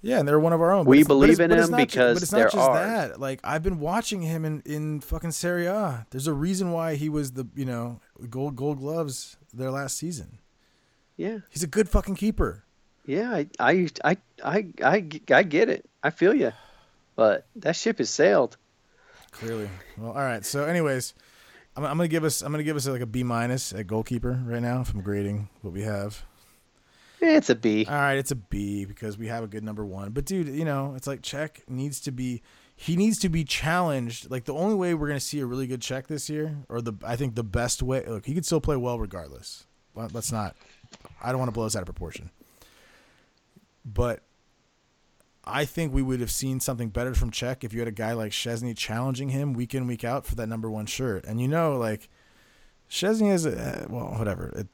Yeah, 0.00 0.20
and 0.20 0.28
they're 0.28 0.38
one 0.38 0.52
of 0.52 0.60
our 0.60 0.70
own. 0.72 0.84
We 0.86 1.02
believe 1.02 1.40
in 1.40 1.50
him 1.50 1.72
because 1.74 2.16
but 2.16 2.22
it's 2.22 2.32
not 2.32 2.42
just 2.52 2.56
ours. 2.56 2.76
that. 2.78 3.20
Like 3.20 3.40
I've 3.42 3.62
been 3.62 3.80
watching 3.80 4.22
him 4.22 4.44
in 4.44 4.62
in 4.64 5.00
fucking 5.00 5.32
Serie 5.32 5.66
A. 5.66 6.06
There's 6.10 6.26
a 6.28 6.32
reason 6.32 6.70
why 6.70 6.94
he 6.94 7.08
was 7.08 7.32
the 7.32 7.46
you 7.56 7.64
know 7.64 8.00
gold 8.30 8.54
gold 8.54 8.78
gloves 8.78 9.36
their 9.52 9.70
last 9.70 9.96
season. 9.96 10.38
Yeah, 11.16 11.38
He's 11.50 11.64
a 11.64 11.66
good 11.66 11.88
fucking 11.88 12.14
keeper. 12.14 12.62
yeah, 13.04 13.32
I, 13.34 13.48
I, 13.58 13.88
I, 14.04 14.16
I, 14.44 14.66
I, 14.84 15.08
I 15.32 15.42
get 15.42 15.68
it. 15.68 15.84
I 16.00 16.10
feel 16.10 16.32
you, 16.32 16.52
but 17.16 17.44
that 17.56 17.74
ship 17.74 17.98
has 17.98 18.08
sailed. 18.08 18.56
Clearly. 19.32 19.68
Well, 19.96 20.12
all 20.12 20.18
right. 20.18 20.44
So, 20.44 20.64
anyways, 20.64 21.14
I'm, 21.76 21.84
I'm 21.84 21.96
gonna 21.96 22.06
give 22.06 22.22
us 22.22 22.40
I'm 22.42 22.52
gonna 22.52 22.62
give 22.62 22.76
us 22.76 22.86
like 22.86 23.00
a 23.00 23.06
B 23.06 23.24
minus 23.24 23.72
at 23.72 23.88
goalkeeper 23.88 24.40
right 24.46 24.62
now 24.62 24.80
if 24.82 24.94
I'm 24.94 25.00
grading 25.00 25.48
what 25.62 25.72
we 25.72 25.82
have. 25.82 26.22
Eh, 27.20 27.36
It's 27.36 27.50
a 27.50 27.54
B. 27.54 27.84
All 27.88 27.94
right, 27.94 28.18
it's 28.18 28.30
a 28.30 28.36
B 28.36 28.84
because 28.84 29.18
we 29.18 29.26
have 29.28 29.42
a 29.44 29.48
good 29.48 29.64
number 29.64 29.84
one. 29.84 30.10
But 30.12 30.24
dude, 30.24 30.48
you 30.48 30.64
know, 30.64 30.94
it's 30.96 31.06
like 31.06 31.22
Cech 31.22 31.68
needs 31.68 32.00
to 32.02 32.12
be 32.12 32.42
he 32.76 32.94
needs 32.96 33.18
to 33.20 33.28
be 33.28 33.42
challenged. 33.44 34.30
Like 34.30 34.44
the 34.44 34.54
only 34.54 34.74
way 34.76 34.94
we're 34.94 35.08
gonna 35.08 35.18
see 35.20 35.40
a 35.40 35.46
really 35.46 35.66
good 35.66 35.80
Cech 35.80 36.06
this 36.06 36.30
year, 36.30 36.58
or 36.68 36.80
the 36.80 36.94
I 37.04 37.16
think 37.16 37.34
the 37.34 37.42
best 37.44 37.82
way. 37.82 38.04
Look, 38.06 38.26
he 38.26 38.34
could 38.34 38.46
still 38.46 38.60
play 38.60 38.76
well 38.76 38.98
regardless. 39.00 39.66
Let- 39.94 40.14
Let's 40.14 40.30
not. 40.30 40.54
I 41.22 41.30
don't 41.32 41.38
want 41.38 41.48
to 41.48 41.52
blow 41.52 41.64
this 41.64 41.74
out 41.76 41.82
of 41.82 41.86
proportion. 41.86 42.30
But 43.84 44.22
I 45.44 45.64
think 45.64 45.92
we 45.94 46.02
would 46.02 46.20
have 46.20 46.30
seen 46.30 46.60
something 46.60 46.90
better 46.90 47.14
from 47.14 47.30
Cech 47.30 47.64
if 47.64 47.72
you 47.72 47.78
had 47.80 47.88
a 47.88 47.92
guy 47.92 48.12
like 48.12 48.32
Szczesny 48.32 48.76
challenging 48.76 49.30
him 49.30 49.54
week 49.54 49.74
in 49.74 49.86
week 49.86 50.04
out 50.04 50.26
for 50.26 50.34
that 50.36 50.46
number 50.48 50.70
one 50.70 50.86
shirt. 50.86 51.24
And 51.24 51.40
you 51.40 51.48
know, 51.48 51.76
like 51.76 52.08
Szczesny 52.90 53.32
is 53.32 53.46
a, 53.46 53.86
well, 53.88 54.14
whatever. 54.18 54.48
It, 54.54 54.68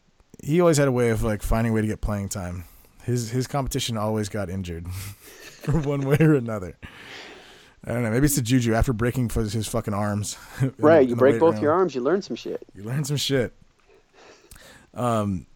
he 0.44 0.60
always 0.60 0.76
had 0.76 0.88
a 0.88 0.92
way 0.92 1.10
of 1.10 1.22
like 1.22 1.42
finding 1.42 1.72
a 1.72 1.74
way 1.74 1.80
to 1.80 1.86
get 1.86 2.00
playing 2.00 2.28
time. 2.28 2.64
His 3.02 3.30
his 3.30 3.46
competition 3.46 3.96
always 3.96 4.28
got 4.28 4.50
injured 4.50 4.88
for 4.92 5.78
one 5.80 6.02
way 6.02 6.16
or 6.20 6.34
another. 6.34 6.76
I 7.86 7.92
don't 7.92 8.02
know. 8.02 8.10
Maybe 8.10 8.24
it's 8.24 8.36
the 8.36 8.42
juju 8.42 8.74
after 8.74 8.92
breaking 8.92 9.28
for 9.28 9.42
his 9.42 9.68
fucking 9.68 9.92
arms. 9.92 10.38
right, 10.78 11.02
in 11.02 11.10
you 11.10 11.14
the 11.14 11.18
break 11.18 11.38
both 11.38 11.54
room. 11.54 11.62
your 11.62 11.72
arms, 11.72 11.94
you 11.94 12.00
learn 12.00 12.22
some 12.22 12.36
shit. 12.36 12.62
You 12.74 12.82
learn 12.82 13.04
some 13.04 13.18
shit. 13.18 13.52
Um, 14.94 15.46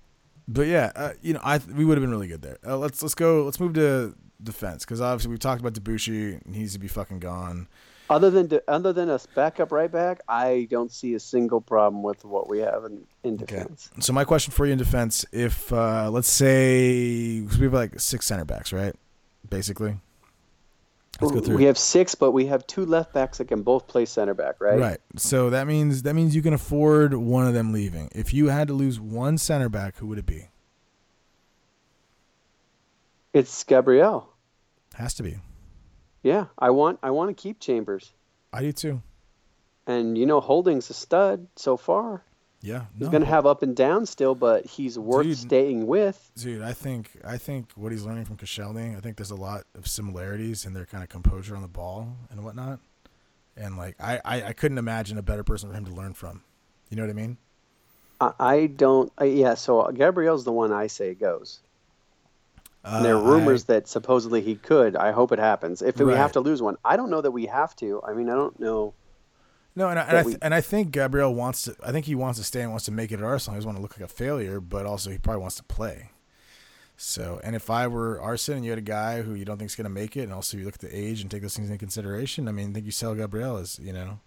but 0.46 0.66
yeah, 0.66 0.92
uh, 0.94 1.12
you 1.22 1.34
know, 1.34 1.40
I 1.42 1.58
we 1.58 1.84
would 1.84 1.96
have 1.96 2.02
been 2.02 2.10
really 2.10 2.28
good 2.28 2.42
there. 2.42 2.58
Uh, 2.66 2.76
let's 2.76 3.02
let's 3.02 3.14
go. 3.14 3.44
Let's 3.44 3.60
move 3.60 3.74
to 3.74 4.14
defense 4.42 4.84
because 4.84 5.00
obviously 5.00 5.30
we 5.30 5.38
talked 5.38 5.60
about 5.60 5.74
Debuchy. 5.74 6.40
He 6.44 6.58
needs 6.58 6.72
to 6.72 6.78
be 6.78 6.88
fucking 6.88 7.20
gone. 7.20 7.68
Other 8.10 8.30
than 8.30 8.60
other 8.68 8.92
than 8.94 9.10
a 9.10 9.20
backup 9.34 9.70
right 9.70 9.90
back, 9.92 10.20
I 10.28 10.66
don't 10.70 10.90
see 10.90 11.12
a 11.14 11.20
single 11.20 11.60
problem 11.60 12.02
with 12.02 12.24
what 12.24 12.48
we 12.48 12.60
have 12.60 12.84
in, 12.84 13.06
in 13.22 13.34
Okay. 13.34 13.56
defense. 13.56 13.90
So 14.00 14.12
my 14.14 14.24
question 14.24 14.50
for 14.50 14.64
you 14.64 14.72
in 14.72 14.78
defense: 14.78 15.26
If 15.30 15.70
uh, 15.72 16.10
let's 16.10 16.30
say 16.30 17.44
'cause 17.46 17.58
we 17.58 17.64
have 17.64 17.74
like 17.74 18.00
six 18.00 18.26
center 18.26 18.46
backs, 18.46 18.72
right? 18.72 18.94
Basically. 19.48 19.98
Let's 21.20 21.32
go 21.32 21.40
through. 21.40 21.56
We 21.56 21.64
have 21.64 21.76
six, 21.76 22.14
but 22.14 22.30
we 22.30 22.46
have 22.46 22.64
two 22.68 22.86
left 22.86 23.12
backs 23.12 23.38
that 23.38 23.46
can 23.48 23.62
both 23.62 23.88
play 23.88 24.04
center 24.06 24.34
back, 24.34 24.54
right? 24.60 24.78
Right. 24.78 24.98
So 25.16 25.50
that 25.50 25.66
means 25.66 26.02
that 26.02 26.14
means 26.14 26.34
you 26.34 26.42
can 26.42 26.54
afford 26.54 27.12
one 27.12 27.46
of 27.46 27.54
them 27.54 27.72
leaving. 27.72 28.08
If 28.14 28.32
you 28.32 28.46
had 28.48 28.68
to 28.68 28.74
lose 28.74 29.00
one 29.00 29.36
center 29.36 29.68
back, 29.68 29.96
who 29.96 30.06
would 30.06 30.18
it 30.18 30.26
be? 30.26 30.46
It's 33.34 33.64
Gabriel. 33.64 34.32
Has 34.94 35.12
to 35.14 35.22
be. 35.22 35.38
Yeah, 36.22 36.46
I 36.58 36.70
want 36.70 36.98
I 37.02 37.10
want 37.10 37.30
to 37.30 37.40
keep 37.40 37.60
Chambers, 37.60 38.12
I 38.52 38.62
do 38.62 38.72
too. 38.72 39.02
and 39.86 40.16
you 40.18 40.26
know 40.26 40.40
Holding's 40.40 40.90
a 40.90 40.94
stud 40.94 41.46
so 41.56 41.76
far. 41.76 42.22
Yeah. 42.60 42.86
He's 42.98 43.08
gonna 43.08 43.24
have 43.24 43.46
up 43.46 43.62
and 43.62 43.76
down 43.76 44.04
still, 44.04 44.34
but 44.34 44.66
he's 44.66 44.98
worth 44.98 45.26
Dude. 45.26 45.38
staying 45.38 45.86
with. 45.86 46.30
Dude, 46.36 46.60
I 46.62 46.72
think 46.72 47.12
I 47.24 47.38
think 47.38 47.70
what 47.76 47.92
he's 47.92 48.04
learning 48.04 48.24
from 48.24 48.36
Koscielny, 48.36 48.96
I 48.96 49.00
think 49.00 49.16
there's 49.16 49.30
a 49.30 49.36
lot 49.36 49.64
of 49.76 49.86
similarities 49.86 50.64
in 50.66 50.74
their 50.74 50.84
kind 50.84 51.04
of 51.04 51.08
composure 51.08 51.54
on 51.54 51.62
the 51.62 51.68
ball 51.68 52.16
and 52.30 52.42
whatnot. 52.42 52.80
And 53.56 53.76
like 53.76 53.94
I, 54.00 54.20
I, 54.24 54.42
I 54.42 54.52
couldn't 54.54 54.78
imagine 54.78 55.18
a 55.18 55.22
better 55.22 55.44
person 55.44 55.70
for 55.70 55.76
him 55.76 55.84
to 55.84 55.92
learn 55.92 56.14
from. 56.14 56.42
You 56.90 56.96
know 56.96 57.04
what 57.04 57.10
I 57.10 57.14
mean? 57.14 57.36
I, 58.20 58.32
I 58.40 58.66
don't. 58.66 59.12
I, 59.18 59.24
yeah, 59.26 59.54
so 59.54 59.88
Gabriel's 59.92 60.44
the 60.44 60.52
one 60.52 60.72
I 60.72 60.88
say 60.88 61.14
goes. 61.14 61.60
And 62.84 63.04
there 63.04 63.16
are 63.16 63.22
Uh, 63.22 63.30
rumors 63.30 63.64
that 63.64 63.88
supposedly 63.88 64.40
he 64.40 64.54
could. 64.54 64.96
I 64.96 65.10
hope 65.12 65.32
it 65.32 65.38
happens. 65.38 65.82
If 65.82 65.98
we 65.98 66.12
have 66.14 66.32
to 66.32 66.40
lose 66.40 66.62
one, 66.62 66.76
I 66.84 66.96
don't 66.96 67.10
know 67.10 67.20
that 67.20 67.32
we 67.32 67.46
have 67.46 67.74
to. 67.76 68.00
I 68.06 68.14
mean, 68.14 68.28
I 68.30 68.34
don't 68.34 68.58
know. 68.58 68.94
No, 69.76 69.88
and 69.90 69.98
I, 69.98 70.02
and, 70.02 70.16
I 70.16 70.22
th- 70.22 70.34
we- 70.34 70.38
and 70.42 70.54
I 70.54 70.60
think 70.60 70.90
Gabriel 70.90 71.34
wants 71.34 71.62
to. 71.64 71.76
I 71.84 71.92
think 71.92 72.06
he 72.06 72.14
wants 72.14 72.38
to 72.38 72.44
stay 72.44 72.62
and 72.62 72.70
wants 72.70 72.86
to 72.86 72.92
make 72.92 73.12
it 73.12 73.20
at 73.20 73.24
Arsenal. 73.24 73.54
He 73.54 73.58
doesn't 73.58 73.68
want 73.68 73.78
to 73.78 73.82
look 73.82 73.98
like 73.98 74.08
a 74.08 74.12
failure, 74.12 74.60
but 74.60 74.86
also 74.86 75.10
he 75.10 75.18
probably 75.18 75.40
wants 75.40 75.56
to 75.56 75.64
play. 75.64 76.10
So, 76.96 77.40
and 77.44 77.54
if 77.54 77.70
I 77.70 77.86
were 77.86 78.20
Arsenal 78.20 78.56
and 78.56 78.64
you 78.64 78.72
had 78.72 78.78
a 78.78 78.82
guy 78.82 79.22
who 79.22 79.34
you 79.34 79.44
don't 79.44 79.56
think 79.58 79.70
is 79.70 79.76
going 79.76 79.84
to 79.84 79.90
make 79.90 80.16
it, 80.16 80.22
and 80.22 80.32
also 80.32 80.56
you 80.56 80.64
look 80.64 80.74
at 80.74 80.80
the 80.80 80.96
age 80.96 81.20
and 81.20 81.30
take 81.30 81.42
those 81.42 81.54
things 81.54 81.68
into 81.70 81.78
consideration, 81.78 82.48
I 82.48 82.52
mean, 82.52 82.70
I 82.70 82.72
think 82.74 82.86
you 82.86 82.92
sell 82.92 83.14
Gabriel 83.14 83.56
as 83.56 83.78
you 83.78 83.92
know. 83.92 84.18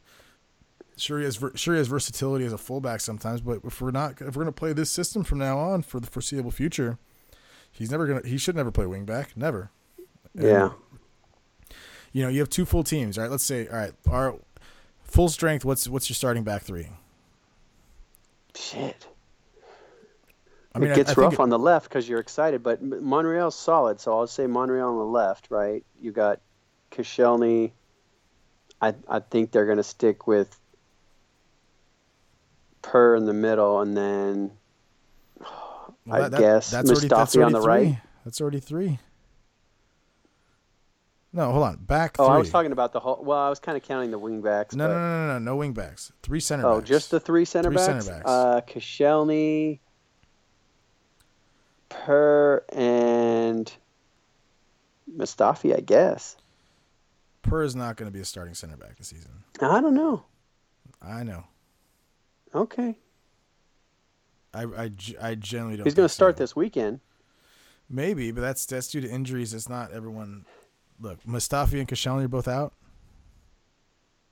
Sure, 0.95 1.18
he 1.20 1.26
has 1.26 1.38
sure 1.56 1.74
he 1.74 1.80
has 1.80 1.88
versatility 1.88 2.45
as 2.45 2.54
a 2.54 2.58
fullback 2.58 3.02
sometimes, 3.02 3.41
but 3.41 3.60
if 3.66 3.82
we're 3.82 3.91
not 3.91 4.14
if 4.22 4.36
we're 4.36 4.43
going 4.43 4.45
to 4.45 4.52
play 4.54 4.72
this 4.72 4.89
system 4.91 5.24
from 5.24 5.39
now 5.39 5.58
on 5.58 5.82
for 5.82 5.99
the 5.99 6.08
foreseeable 6.08 6.52
future, 6.52 6.97
he's 7.72 7.91
never 7.91 8.05
gonna 8.07 8.28
he 8.28 8.38
should 8.38 8.55
never 8.55 8.72
play 8.72 8.86
wing 8.86 9.05
back, 9.05 9.36
never. 9.36 9.72
And, 10.36 10.43
Yeah. 10.45 10.69
you 12.11 12.24
know, 12.24 12.30
you 12.30 12.39
have 12.39 12.49
two 12.49 12.65
full 12.65 12.84
teams, 12.84 13.17
right? 13.17 13.30
Let's 13.30 13.43
say, 13.43 13.67
all 13.67 13.76
right, 13.78 13.93
our 14.09 14.36
full 15.03 15.30
strength. 15.30 15.65
What's 15.65 15.88
what's 15.88 16.09
your 16.09 16.15
starting 16.15 16.43
back 16.43 16.61
three? 16.63 16.89
Shit. 18.55 19.07
I 20.74 20.80
mean, 20.80 20.91
it 20.91 20.95
gets 20.95 21.11
I 21.11 21.13
think 21.15 21.24
rough 21.24 21.34
it- 21.34 21.39
on 21.41 21.49
the 21.49 21.59
left 21.59 21.89
because 21.89 22.07
you're 22.07 22.19
excited, 22.19 22.63
but 22.63 22.82
Monreal's 22.82 23.55
solid, 23.57 23.99
so 23.99 24.17
I'll 24.17 24.28
say 24.28 24.47
Monreal 24.47 24.88
on 24.89 24.97
the 24.97 25.03
left, 25.05 25.47
right? 25.49 25.84
You 26.01 26.11
got 26.13 26.39
Koscielny. 26.91 27.72
I 28.82 28.95
I 29.07 29.19
think 29.19 29.51
they're 29.51 29.65
going 29.65 29.78
to 29.78 29.84
stick 29.84 30.28
with 30.28 30.57
Per 32.82 33.15
in 33.15 33.26
the 33.26 33.34
middle, 33.34 33.80
and 33.82 33.95
then 33.95 34.51
I 36.10 36.30
guess 36.30 36.74
Mustafi 36.74 37.45
on 37.45 37.52
the 37.52 37.62
three. 37.62 37.68
right. 37.68 37.97
That's 38.26 38.39
already 38.41 38.60
three. 38.60 38.99
No, 41.34 41.52
hold 41.52 41.64
on. 41.64 41.78
Back 41.78 42.18
Oh, 42.20 42.26
three. 42.28 42.36
I 42.36 42.38
was 42.38 42.49
talking 42.49 42.72
about 42.74 42.91
the 42.91 42.99
whole. 42.99 43.22
Well, 43.24 43.38
I 43.38 43.49
was 43.49 43.60
kind 43.60 43.78
of 43.78 43.84
counting 43.84 44.12
the 44.12 44.20
wing 44.20 44.41
backs. 44.41 44.76
No, 44.76 44.88
but, 44.88 44.93
no, 44.93 44.99
no, 44.99 45.28
no, 45.28 45.34
no, 45.34 45.39
no 45.39 45.56
wing 45.56 45.74
backs. 45.74 46.12
Three 46.24 46.39
center 46.41 46.66
Oh, 46.68 46.78
backs. 46.80 46.89
just 46.89 47.12
the 47.12 47.20
three 47.20 47.45
center 47.45 47.70
Three 47.70 47.78
backs. 47.78 48.06
center 48.06 48.18
backs. 48.20 48.30
Uh, 48.30 48.62
Koscielny, 48.68 49.80
Per, 51.89 52.64
and 52.74 53.72
Mustafi, 55.16 55.76
I 55.76 55.80
guess. 55.82 56.36
Per 57.43 57.64
is 57.64 57.76
not 57.76 57.95
going 57.95 58.10
to 58.10 58.14
be 58.14 58.22
a 58.22 58.26
starting 58.26 58.54
center 58.54 58.78
back 58.78 58.97
this 58.97 59.08
season. 59.08 59.32
I 59.62 59.82
don't 59.82 59.93
know. 59.95 60.24
I 61.02 61.24
know. 61.24 61.45
Okay, 62.54 62.97
I, 64.54 64.64
I, 64.64 64.91
I 65.22 65.36
generally 65.36 65.78
don't. 65.78 65.86
he's 65.86 65.93
going 65.93 66.08
to 66.08 66.14
start 66.14 66.38
so. 66.38 66.43
this 66.43 66.56
weekend. 66.56 66.99
Maybe, 67.89 68.32
but 68.32 68.41
that's 68.41 68.66
that's 68.66 68.88
due 68.88 69.02
to 69.02 69.10
injuries. 69.10 69.54
It's 69.54 69.70
not 69.70 69.91
everyone. 69.91 70.45
Look, 70.99 71.24
Mustafi 71.24 71.80
and 71.80 71.88
Koscielny 71.88 72.26
are 72.26 72.30
both 72.30 72.47
out. 72.47 72.74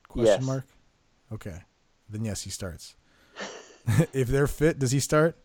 Question 0.08 0.26
Yes. 0.40 0.42
mark. 0.42 0.64
Okay, 1.32 1.58
then 2.08 2.24
yes, 2.24 2.42
he 2.42 2.50
starts. 2.50 2.96
if 4.12 4.28
they're 4.28 4.46
fit, 4.46 4.78
does 4.78 4.90
he 4.92 5.00
start? 5.00 5.36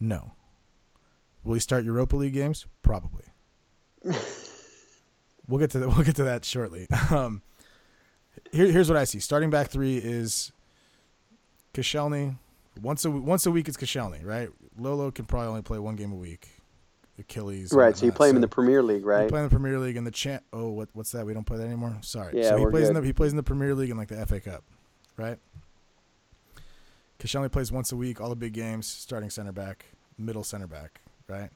No. 0.00 0.32
Will 1.44 1.54
he 1.54 1.60
start 1.60 1.84
Europa 1.84 2.16
League 2.16 2.34
games? 2.34 2.66
Probably. 2.82 3.24
we'll 5.48 5.58
get 5.58 5.70
to 5.70 5.78
that, 5.78 5.88
we'll 5.88 6.04
get 6.04 6.16
to 6.16 6.24
that 6.24 6.44
shortly. 6.44 6.86
Um, 7.10 7.42
here, 8.52 8.70
here's 8.70 8.88
what 8.88 8.96
I 8.96 9.04
see. 9.04 9.18
Starting 9.18 9.50
back 9.50 9.68
three 9.68 9.96
is 9.96 10.52
Koscielny. 11.74 12.36
Once 12.80 13.04
a 13.04 13.10
once 13.10 13.46
a 13.46 13.50
week, 13.50 13.68
it's 13.68 13.76
Koscielny, 13.76 14.24
right? 14.24 14.48
Lolo 14.78 15.10
can 15.10 15.24
probably 15.24 15.48
only 15.48 15.62
play 15.62 15.78
one 15.78 15.96
game 15.96 16.12
a 16.12 16.16
week. 16.16 16.48
Achilles, 17.20 17.72
Right, 17.72 17.96
so 17.96 18.06
you 18.06 18.12
play 18.12 18.30
him 18.30 18.36
in 18.36 18.42
the 18.42 18.46
Premier 18.46 18.80
League, 18.80 19.04
right? 19.04 19.28
play 19.28 19.40
in 19.40 19.46
the 19.46 19.50
Premier 19.50 19.76
League 19.80 19.96
and 19.96 20.06
the 20.06 20.10
champ. 20.12 20.44
Oh, 20.52 20.68
what 20.68 20.88
what's 20.92 21.10
that? 21.12 21.26
We 21.26 21.34
don't 21.34 21.44
play 21.44 21.58
that 21.58 21.64
anymore. 21.64 21.96
Sorry. 22.00 22.40
Yeah, 22.40 22.50
so 22.50 22.58
he 22.58 22.66
plays 22.66 22.88
in 22.88 22.94
the 22.94 23.02
he 23.02 23.12
plays 23.12 23.32
in 23.32 23.36
the 23.36 23.42
Premier 23.42 23.74
League 23.74 23.90
and 23.90 23.98
like 23.98 24.08
the 24.08 24.24
FA 24.24 24.40
Cup, 24.40 24.62
right? 25.16 25.38
Koscielny 27.18 27.50
plays 27.50 27.72
once 27.72 27.90
a 27.90 27.96
week, 27.96 28.20
all 28.20 28.28
the 28.28 28.36
big 28.36 28.52
games, 28.52 28.86
starting 28.86 29.30
center 29.30 29.50
back, 29.50 29.86
middle 30.16 30.44
center 30.44 30.68
back, 30.68 31.00
right? 31.26 31.50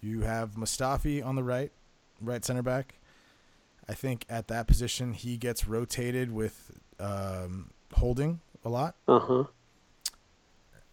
You 0.00 0.22
have 0.22 0.56
Mustafi 0.56 1.24
on 1.24 1.36
the 1.36 1.44
right, 1.44 1.70
right 2.20 2.44
center 2.44 2.62
back. 2.62 2.98
I 3.88 3.94
think 3.94 4.24
at 4.28 4.48
that 4.48 4.66
position 4.66 5.12
he 5.12 5.36
gets 5.36 5.68
rotated 5.68 6.32
with 6.32 6.72
um, 6.98 7.70
Holding 7.94 8.40
a 8.64 8.68
lot. 8.68 8.96
Uh 9.06 9.18
huh. 9.20 9.44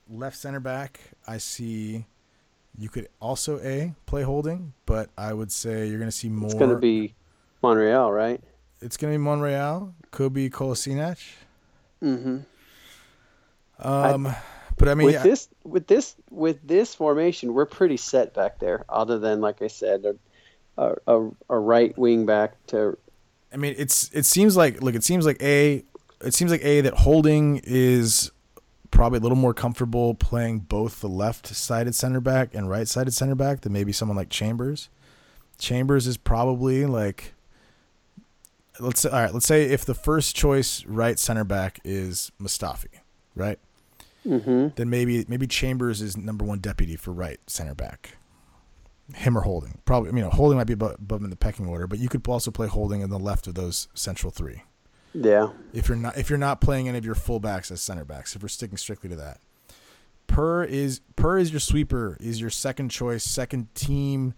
Left 0.10 0.38
center 0.38 0.60
back, 0.60 1.00
I 1.28 1.38
see. 1.38 2.06
You 2.78 2.90
could 2.90 3.10
also 3.20 3.60
a 3.60 3.94
play 4.06 4.24
Holding, 4.24 4.74
but 4.86 5.10
I 5.18 5.34
would 5.34 5.52
say 5.52 5.88
you're 5.88 6.00
going 6.00 6.10
to 6.10 6.16
see 6.16 6.30
more. 6.30 6.46
It's 6.46 6.56
going 6.58 6.72
to 6.72 6.78
be 6.78 7.14
Monreal, 7.62 8.12
right? 8.12 8.42
It's 8.82 8.96
gonna 8.96 9.14
be 9.14 9.18
Monreal. 9.18 9.94
Could 10.12 10.34
be 10.34 10.50
Kolasinac. 10.50 11.20
Mm-hmm. 12.02 12.38
Um, 13.80 14.36
but 14.78 14.88
I 14.88 14.96
mean, 14.96 15.08
with 15.08 15.16
yeah, 15.16 15.24
this 15.24 15.50
with 15.64 15.88
this 15.88 16.16
with 16.32 16.66
this 16.66 16.96
formation, 16.96 17.54
we're 17.54 17.66
pretty 17.66 17.98
set 17.98 18.34
back 18.34 18.60
there. 18.60 18.86
Other 18.88 19.20
than 19.20 19.42
like 19.42 19.62
I 19.62 19.68
said, 19.68 20.06
a 20.78 20.96
a, 21.06 21.30
a 21.50 21.60
right 21.60 21.98
wing 21.98 22.26
back 22.26 22.56
to 22.68 22.98
I 23.54 23.58
mean, 23.58 23.76
it's 23.78 24.10
it 24.14 24.26
seems 24.26 24.56
like 24.56 24.82
look, 24.82 24.96
it 24.96 25.04
seems 25.04 25.26
like 25.26 25.42
a 25.42 25.84
it 26.22 26.34
seems 26.34 26.52
like 26.52 26.64
a 26.64 26.82
that 26.82 26.94
Holding 26.94 27.62
is 27.64 28.32
probably 28.92 29.18
a 29.18 29.22
little 29.22 29.38
more 29.38 29.54
comfortable 29.54 30.14
playing 30.14 30.60
both 30.60 31.02
the 31.02 31.10
left-sided 31.10 31.96
center 31.96 32.20
back 32.20 32.54
and 32.54 32.70
right-sided 32.70 33.14
center 33.14 33.36
back 33.36 33.62
than 33.62 33.74
maybe 33.74 33.92
someone 33.92 34.18
like 34.18 34.30
Chambers. 34.30 34.90
Chambers 35.58 36.08
is 36.08 36.18
probably 36.18 36.86
like 36.86 37.34
let's 38.80 39.02
say, 39.02 39.10
all 39.10 39.22
right, 39.22 39.34
let's 39.34 39.48
say 39.48 39.64
if 39.64 39.86
the 39.86 39.94
first 39.94 40.36
choice 40.36 40.86
right 40.86 41.20
center 41.20 41.44
back 41.44 41.80
is 41.84 42.32
Mustafi, 42.42 42.88
right? 43.36 43.60
Mhm. 44.26 44.76
Then 44.76 44.90
maybe 44.90 45.26
maybe 45.28 45.48
Chambers 45.48 46.02
is 46.02 46.16
number 46.18 46.46
one 46.46 46.60
deputy 46.60 46.96
for 46.96 47.12
right 47.12 47.40
center 47.48 47.76
back. 47.76 48.18
Him 49.16 49.38
or 49.38 49.42
Holding, 49.42 49.80
probably. 49.86 50.12
You 50.12 50.24
know, 50.24 50.30
Holding 50.30 50.58
might 50.58 50.68
be 50.68 50.74
above, 50.74 50.96
above 51.00 51.24
in 51.24 51.30
the 51.30 51.36
pecking 51.36 51.66
order, 51.68 51.88
but 51.88 52.00
you 52.00 52.08
could 52.10 52.28
also 52.28 52.52
play 52.52 52.68
Holding 52.68 53.02
in 53.02 53.10
the 53.10 53.20
left 53.20 53.48
of 53.48 53.56
those 53.56 53.88
central 53.94 54.32
three 54.32 54.64
yeah. 55.14 55.50
if 55.74 55.88
you're 55.88 55.98
not 55.98 56.18
if 56.18 56.30
you're 56.30 56.40
not 56.40 56.62
playing 56.62 56.88
any 56.88 56.98
of 56.98 57.06
your 57.06 57.16
fullbacks 57.16 57.72
as 57.72 57.82
center 57.82 58.06
backs. 58.06 58.36
If 58.36 58.42
we're 58.42 58.48
sticking 58.50 58.78
strictly 58.78 59.10
to 59.10 59.16
that, 59.18 59.40
Per 60.28 60.64
is 60.64 61.02
Per 61.16 61.38
is 61.38 61.52
your 61.52 61.60
sweeper, 61.60 62.18
is 62.20 62.40
your 62.42 62.50
second 62.50 62.90
choice, 62.90 63.24
second 63.24 63.74
team. 63.76 64.34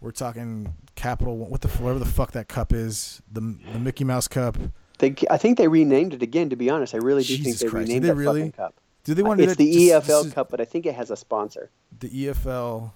We're 0.00 0.10
talking 0.10 0.74
capital. 0.96 1.36
What 1.36 1.60
the 1.62 1.68
whatever 1.68 1.98
the 1.98 2.04
fuck 2.04 2.32
that 2.32 2.48
cup 2.48 2.72
is, 2.72 3.22
the 3.30 3.40
the 3.72 3.78
Mickey 3.78 4.04
Mouse 4.04 4.28
Cup. 4.28 4.56
They, 4.98 5.14
I 5.28 5.38
think 5.38 5.58
they 5.58 5.66
renamed 5.66 6.14
it 6.14 6.22
again. 6.22 6.50
To 6.50 6.56
be 6.56 6.70
honest, 6.70 6.94
I 6.94 6.98
really 6.98 7.22
do 7.22 7.36
Jesus 7.36 7.58
think 7.58 7.58
they 7.60 7.68
Christ, 7.68 7.86
did 7.88 7.94
renamed 7.94 8.04
they 8.04 8.08
that 8.08 8.14
really? 8.14 8.40
fucking 8.40 8.52
cup. 8.52 8.74
Do 9.04 9.14
they 9.14 9.22
want 9.22 9.38
to? 9.38 9.44
It's 9.44 9.56
the 9.56 9.72
just- 9.72 10.08
EFL 10.08 10.22
just- 10.24 10.34
Cup, 10.34 10.50
but 10.50 10.60
I 10.60 10.64
think 10.64 10.86
it 10.86 10.94
has 10.94 11.10
a 11.10 11.16
sponsor. 11.16 11.70
The 11.98 12.08
EFL. 12.08 12.92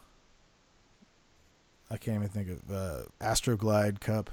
I 1.91 1.97
can't 1.97 2.17
even 2.17 2.29
think 2.29 2.49
of 2.51 2.71
uh, 2.75 3.03
Astroglide 3.21 4.01
Cup. 4.01 4.31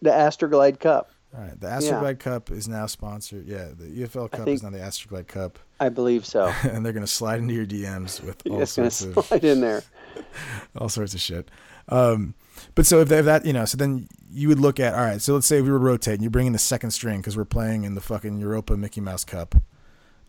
The 0.00 0.10
Astroglide 0.10 0.78
Cup, 0.80 1.10
All 1.34 1.40
right, 1.40 1.58
the 1.58 1.66
Astroglide 1.66 2.18
Cup 2.18 2.50
is 2.50 2.68
now 2.68 2.84
sponsored. 2.84 3.46
Yeah, 3.46 3.68
the 3.74 3.86
EFL 3.86 4.30
Cup 4.30 4.46
is 4.48 4.62
now 4.62 4.68
the 4.68 4.78
Astroglide 4.78 5.28
Cup, 5.28 5.58
I 5.80 5.88
believe 5.88 6.26
so. 6.26 6.52
and 6.62 6.84
they're 6.84 6.92
gonna 6.92 7.06
slide 7.06 7.38
into 7.38 7.54
your 7.54 7.64
DMs 7.64 8.22
with 8.22 8.46
all 8.50 8.60
it's 8.60 8.72
sorts 8.72 9.02
of 9.02 9.24
slide 9.24 9.44
in 9.44 9.62
there. 9.62 9.82
all 10.76 10.90
sorts 10.90 11.14
of 11.14 11.20
shit. 11.20 11.50
Um, 11.88 12.34
but 12.74 12.84
so 12.84 13.00
if, 13.00 13.08
that, 13.08 13.20
if 13.20 13.24
that, 13.24 13.46
you 13.46 13.52
know, 13.54 13.64
so 13.64 13.78
then 13.78 14.08
you 14.30 14.48
would 14.48 14.60
look 14.60 14.78
at, 14.78 14.94
all 14.94 15.00
right, 15.00 15.20
so 15.22 15.32
let's 15.34 15.46
say 15.46 15.62
we 15.62 15.70
were 15.70 15.78
rotating, 15.78 16.22
you 16.22 16.30
bring 16.30 16.46
in 16.46 16.52
the 16.52 16.58
second 16.58 16.90
string 16.90 17.20
because 17.20 17.36
we're 17.36 17.44
playing 17.46 17.84
in 17.84 17.94
the 17.94 18.00
fucking 18.00 18.38
Europa 18.38 18.76
Mickey 18.76 19.00
Mouse 19.00 19.24
Cup. 19.24 19.54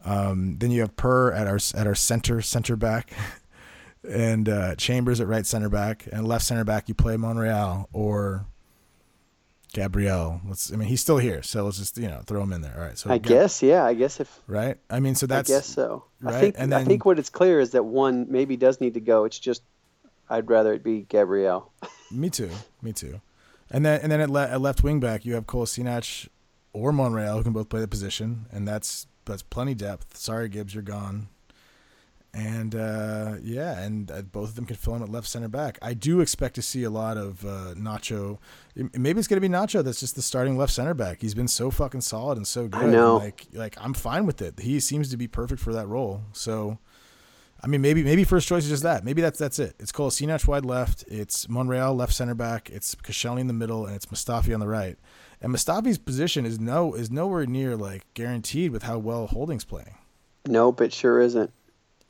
Um, 0.06 0.58
then 0.58 0.72
you 0.72 0.82
have 0.82 0.96
Per 0.96 1.32
at 1.34 1.48
our 1.48 1.60
at 1.76 1.86
our 1.86 1.96
center 1.96 2.42
center 2.42 2.78
back, 2.78 3.12
and 4.10 4.48
uh, 4.48 4.76
Chambers 4.76 5.20
at 5.20 5.28
right 5.28 5.46
center 5.46 5.70
back, 5.70 6.08
and 6.12 6.26
left 6.26 6.46
center 6.46 6.64
back 6.64 6.88
you 6.88 6.96
play 6.96 7.18
Monreal 7.18 7.90
or 7.92 8.46
Gabriel. 9.74 10.40
Let's, 10.48 10.72
I 10.72 10.76
mean, 10.76 10.88
he's 10.88 11.02
still 11.02 11.18
here, 11.18 11.42
so 11.44 11.66
let's 11.66 11.78
just 11.80 11.98
you 11.98 12.08
know 12.08 12.22
throw 12.26 12.42
him 12.44 12.54
in 12.54 12.62
there. 12.62 12.74
All 12.78 12.84
right, 12.84 12.98
so 12.98 13.10
I 13.10 13.18
Gab- 13.18 13.28
guess, 13.30 13.62
yeah. 13.64 13.84
I 13.84 13.94
guess 13.94 14.20
if 14.20 14.40
right. 14.48 14.78
I 14.90 15.00
mean, 15.00 15.16
so 15.16 15.26
that's 15.26 15.52
I 15.52 15.56
guess 15.56 15.66
so. 15.68 16.06
right, 16.22 16.36
I 16.36 16.40
think 16.40 16.56
and 16.58 16.74
I 16.74 16.84
think 16.86 17.06
what 17.06 17.20
it's 17.20 17.30
clear 17.30 17.60
is 17.60 17.72
that 17.72 17.84
one 17.84 18.28
maybe 18.30 18.56
does 18.56 18.80
need 18.80 18.94
to 18.94 19.00
go. 19.02 19.26
It's 19.26 19.40
just 19.40 19.64
I'd 20.30 20.50
rather 20.50 20.74
it 20.74 20.84
be 20.84 21.02
Gabriel. 21.02 21.72
Me 22.12 22.30
too. 22.30 22.50
Me 22.82 22.94
too. 22.94 23.20
And 23.72 23.86
then 23.86 24.00
and 24.02 24.12
then 24.12 24.22
at, 24.22 24.30
le- 24.30 24.48
at 24.48 24.62
left 24.62 24.84
wing 24.84 25.00
back 25.00 25.26
you 25.26 25.34
have 25.34 25.48
Kolasinac 25.48 26.30
or 26.72 26.92
Monreal 26.94 27.38
who 27.38 27.44
can 27.44 27.54
both 27.54 27.70
play 27.70 27.82
the 27.82 27.88
position, 27.88 28.46
and 28.52 28.68
that's 28.68 29.08
that's 29.26 29.42
plenty 29.42 29.74
depth. 29.74 30.16
Sorry 30.18 30.50
Gibbs, 30.50 30.74
you're 30.76 30.84
gone. 30.84 31.30
And 32.36 32.74
uh, 32.74 33.36
yeah, 33.44 33.80
and 33.80 34.10
uh, 34.10 34.24
both 34.24 34.50
of 34.50 34.56
them 34.56 34.66
can 34.66 34.76
fill 34.76 34.96
in 34.96 35.04
at 35.04 35.10
left 35.10 35.28
center 35.28 35.48
back. 35.48 35.78
I 35.84 35.94
do 35.94 36.20
expect 36.20 36.56
to 36.56 36.64
see 36.64 36.84
a 36.84 36.90
lot 36.90 37.16
of 37.16 37.46
uh, 37.46 37.76
Nacho. 37.76 38.40
Maybe 38.76 39.20
it's 39.20 39.28
going 39.28 39.40
to 39.40 39.48
be 39.48 39.54
Nacho 39.54 39.84
that's 39.84 40.00
just 40.00 40.16
the 40.16 40.24
starting 40.24 40.58
left 40.58 40.74
center 40.74 40.96
back. 40.96 41.22
He's 41.22 41.36
been 41.36 41.48
so 41.48 41.70
fucking 41.70 42.02
solid 42.02 42.38
and 42.38 42.48
so 42.48 42.68
good. 42.68 42.86
I 42.86 42.88
know. 42.88 43.18
Like 43.18 43.46
like 43.54 43.76
I'm 43.80 43.94
fine 43.94 44.26
with 44.26 44.42
it. 44.42 44.60
He 44.60 44.80
seems 44.80 45.12
to 45.12 45.18
be 45.18 45.28
perfect 45.28 45.62
for 45.62 45.74
that 45.74 45.88
role. 45.88 46.22
So. 46.34 46.80
I 47.62 47.68
mean, 47.68 47.80
maybe 47.80 48.04
maybe 48.04 48.26
first 48.26 48.46
choice 48.50 48.66
is 48.66 48.70
just 48.70 48.84
that. 48.84 49.06
Maybe 49.06 49.22
that's 49.22 49.40
that's 49.40 49.58
it. 49.58 49.76
It's 49.80 49.94
Kolasinac 49.94 50.46
wide 50.48 50.66
left. 50.66 51.06
It's 51.08 51.48
Monreal 51.48 51.96
left 51.96 52.12
center 52.12 52.36
back. 52.36 52.70
It's 52.70 52.94
Koscielny 52.94 53.40
in 53.40 53.48
the 53.48 53.54
middle, 53.54 53.86
and 53.86 53.96
it's 53.96 54.08
Mustafi 54.08 54.54
on 54.54 54.60
the 54.60 54.68
right. 54.68 54.98
And 55.40 55.56
Mustafi's 55.56 55.98
position 55.98 56.46
is 56.46 56.60
no 56.60 56.94
is 56.94 57.10
nowhere 57.10 57.46
near 57.46 57.78
like 57.78 58.04
guaranteed 58.16 58.72
with 58.72 58.84
how 58.84 58.98
well 58.98 59.28
Holding's 59.28 59.64
playing. 59.64 59.96
Nope, 60.46 60.82
it 60.82 60.92
sure 60.92 61.22
isn't. 61.22 61.54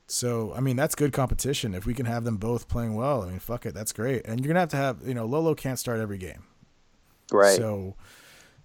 So 0.07 0.53
I 0.53 0.59
mean, 0.59 0.75
that's 0.75 0.95
good 0.95 1.13
competition. 1.13 1.73
If 1.73 1.85
we 1.85 1.93
can 1.93 2.05
have 2.05 2.23
them 2.23 2.37
both 2.37 2.67
playing 2.67 2.95
well, 2.95 3.23
I 3.23 3.29
mean, 3.29 3.39
fuck 3.39 3.65
it, 3.65 3.73
that's 3.73 3.93
great. 3.93 4.25
And 4.25 4.39
you're 4.39 4.47
gonna 4.47 4.59
have 4.59 4.69
to 4.69 4.77
have 4.77 5.07
you 5.07 5.13
know 5.13 5.25
Lolo 5.25 5.55
can't 5.55 5.79
start 5.79 5.99
every 5.99 6.17
game, 6.17 6.43
Right. 7.31 7.55
So 7.55 7.95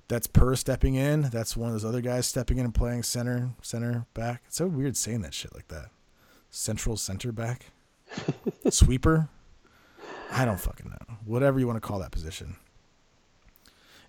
that's 0.08 0.26
Per 0.26 0.56
stepping 0.56 0.94
in. 0.94 1.22
That's 1.22 1.56
one 1.56 1.68
of 1.68 1.74
those 1.74 1.84
other 1.84 2.00
guys 2.00 2.26
stepping 2.26 2.58
in 2.58 2.64
and 2.64 2.74
playing 2.74 3.02
center 3.02 3.50
center 3.62 4.06
back. 4.14 4.42
It's 4.46 4.56
so 4.56 4.66
weird 4.66 4.96
saying 4.96 5.22
that 5.22 5.34
shit 5.34 5.54
like 5.54 5.68
that. 5.68 5.90
Central 6.50 6.96
center 6.96 7.30
back, 7.30 7.66
sweeper. 8.70 9.28
I 10.32 10.44
don't 10.44 10.60
fucking 10.60 10.90
know. 10.90 11.16
Whatever 11.24 11.58
you 11.60 11.66
want 11.66 11.76
to 11.76 11.86
call 11.86 11.98
that 12.00 12.10
position. 12.10 12.56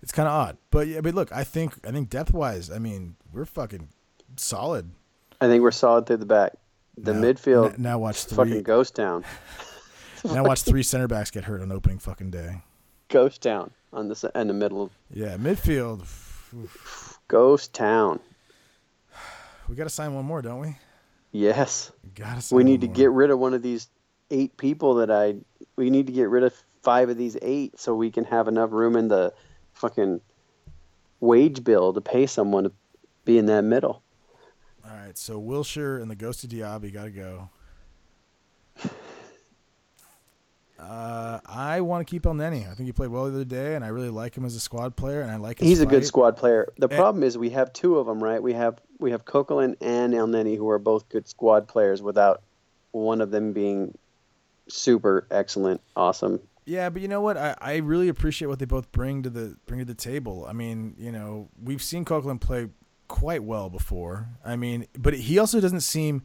It's 0.02 0.14
kind 0.14 0.28
of 0.28 0.34
odd, 0.34 0.58
but 0.72 0.88
yeah. 0.88 1.02
But 1.02 1.14
look, 1.16 1.32
I 1.32 1.44
think 1.44 1.86
I 1.86 1.92
think 1.92 2.10
depth 2.10 2.34
wise, 2.34 2.72
I 2.72 2.80
mean, 2.80 3.18
we're 3.34 3.46
fucking 3.46 3.90
solid. 4.38 4.92
I 5.42 5.48
think 5.48 5.62
we're 5.62 5.72
solid 5.72 6.06
through 6.06 6.18
the 6.18 6.26
back. 6.26 6.54
The 7.04 7.14
Now- 7.14 7.22
midfield 7.22 7.74
n- 7.74 7.76
Now 7.82 7.97
watch 8.00 8.26
three. 8.26 8.36
fucking 8.36 8.64
ghost 8.64 8.95
town. 8.95 9.24
Now 10.26 10.43
watch 10.43 10.64
three 10.64 10.84
center 10.84 11.08
backs 11.08 11.32
get 11.32 11.45
hurt 11.45 11.62
on 11.62 11.72
opening 11.72 11.97
fucking 11.97 12.30
day. 12.30 12.62
Ghost 13.08 13.41
town 13.41 13.72
on 13.93 14.10
the 14.10 14.32
in 14.36 14.47
the 14.47 14.54
middle 14.54 14.91
Yeah, 15.10 15.38
midfield. 15.38 16.06
ghost 17.30 17.74
town. 17.74 18.20
We 19.70 19.76
got 19.76 19.86
to 19.86 19.89
sign 19.89 20.14
one 20.14 20.26
more, 20.26 20.41
don't 20.41 20.60
we? 20.60 20.76
Yes. 21.32 21.91
We 22.04 22.10
got 22.10 22.36
to. 22.36 22.41
Sign 22.41 22.58
We 22.58 22.64
need 22.66 22.82
to 22.82 22.88
more. 22.88 22.95
get 22.95 23.12
rid 23.12 23.30
of 23.30 23.39
one 23.39 23.54
of 23.54 23.62
these 23.62 23.88
eight 24.30 24.58
people 24.58 24.95
that 24.95 25.10
I 25.10 25.36
we 25.78 25.89
need 25.89 26.08
to 26.08 26.14
get 26.14 26.28
rid 26.30 26.43
of 26.43 26.54
five 26.82 27.08
of 27.10 27.16
these 27.18 27.38
eight 27.41 27.80
so 27.80 27.95
we 27.95 28.12
can 28.12 28.26
have 28.26 28.47
enough 28.50 28.72
room 28.74 28.95
in 28.97 29.08
the 29.08 29.34
fucking 29.74 30.20
wage 31.22 31.64
bill 31.64 31.93
to 31.93 32.02
pay 32.02 32.26
someone 32.26 32.66
to 32.66 32.72
be 33.24 33.38
in 33.38 33.45
that 33.45 33.64
middle. 33.64 34.02
All 34.90 34.96
right, 34.96 35.18
so 35.18 35.40
Wilshere 35.40 36.02
and 36.02 36.10
the 36.10 36.16
Ghost 36.16 36.44
of 36.44 36.50
Diaby 36.50 36.92
got 36.94 37.06
to 37.06 37.12
go. 37.12 37.50
Uh, 40.80 41.42
I 41.46 41.82
want 41.82 42.08
to 42.08 42.10
keep 42.10 42.24
Elneny. 42.24 42.62
I 42.62 42.74
think 42.74 42.88
he 42.88 42.94
played 42.94 43.10
well 43.10 43.26
the 43.26 43.32
other 43.36 43.44
day, 43.44 43.76
and 43.76 43.84
I 43.84 43.90
really 43.90 44.10
like 44.10 44.38
him 44.38 44.46
as 44.46 44.56
a 44.56 44.62
squad 44.62 44.96
player, 44.96 45.20
and 45.20 45.30
I 45.30 45.36
like 45.36 45.60
his 45.60 45.68
He's 45.68 45.82
a 45.82 45.86
good 45.86 46.06
squad 46.06 46.38
player. 46.38 46.72
The 46.78 46.88
And- 46.88 46.98
problem 46.98 47.24
is 47.24 47.38
we 47.38 47.50
have 47.50 47.74
two 47.74 47.98
of 47.98 48.08
them, 48.08 48.24
right? 48.24 48.42
We 48.42 48.54
have 48.54 48.80
we 48.98 49.12
have 49.12 49.26
Coquelin 49.26 49.76
and 49.82 50.14
Elneny 50.14 50.56
who 50.56 50.70
are 50.70 50.80
both 50.80 51.10
good 51.10 51.28
squad 51.28 51.68
players 51.68 52.02
without 52.02 52.44
one 52.92 53.20
of 53.20 53.30
them 53.30 53.52
being 53.52 53.98
super 54.70 55.28
excellent, 55.30 55.82
awesome. 55.98 56.40
Yeah, 56.66 56.90
but 56.90 57.02
you 57.02 57.10
know 57.10 57.20
what? 57.20 57.36
I, 57.36 57.56
I 57.60 57.76
really 57.78 58.08
appreciate 58.08 58.48
what 58.48 58.60
they 58.60 58.66
both 58.66 58.90
bring 58.94 59.24
to 59.24 59.30
the 59.30 59.58
bring 59.66 59.80
to 59.80 59.86
the 59.86 59.94
table. 59.94 60.46
I 60.48 60.54
mean, 60.54 60.96
you 60.98 61.12
know, 61.12 61.50
we've 61.62 61.84
seen 61.84 62.06
Coquelin 62.06 62.40
play 62.40 62.70
quite 63.10 63.43
well 63.43 63.70
before. 63.70 64.30
I 64.45 64.55
mean, 64.55 64.88
but 64.97 65.14
he 65.14 65.38
also 65.38 65.60
doesn't 65.60 65.82
seem. 65.82 66.24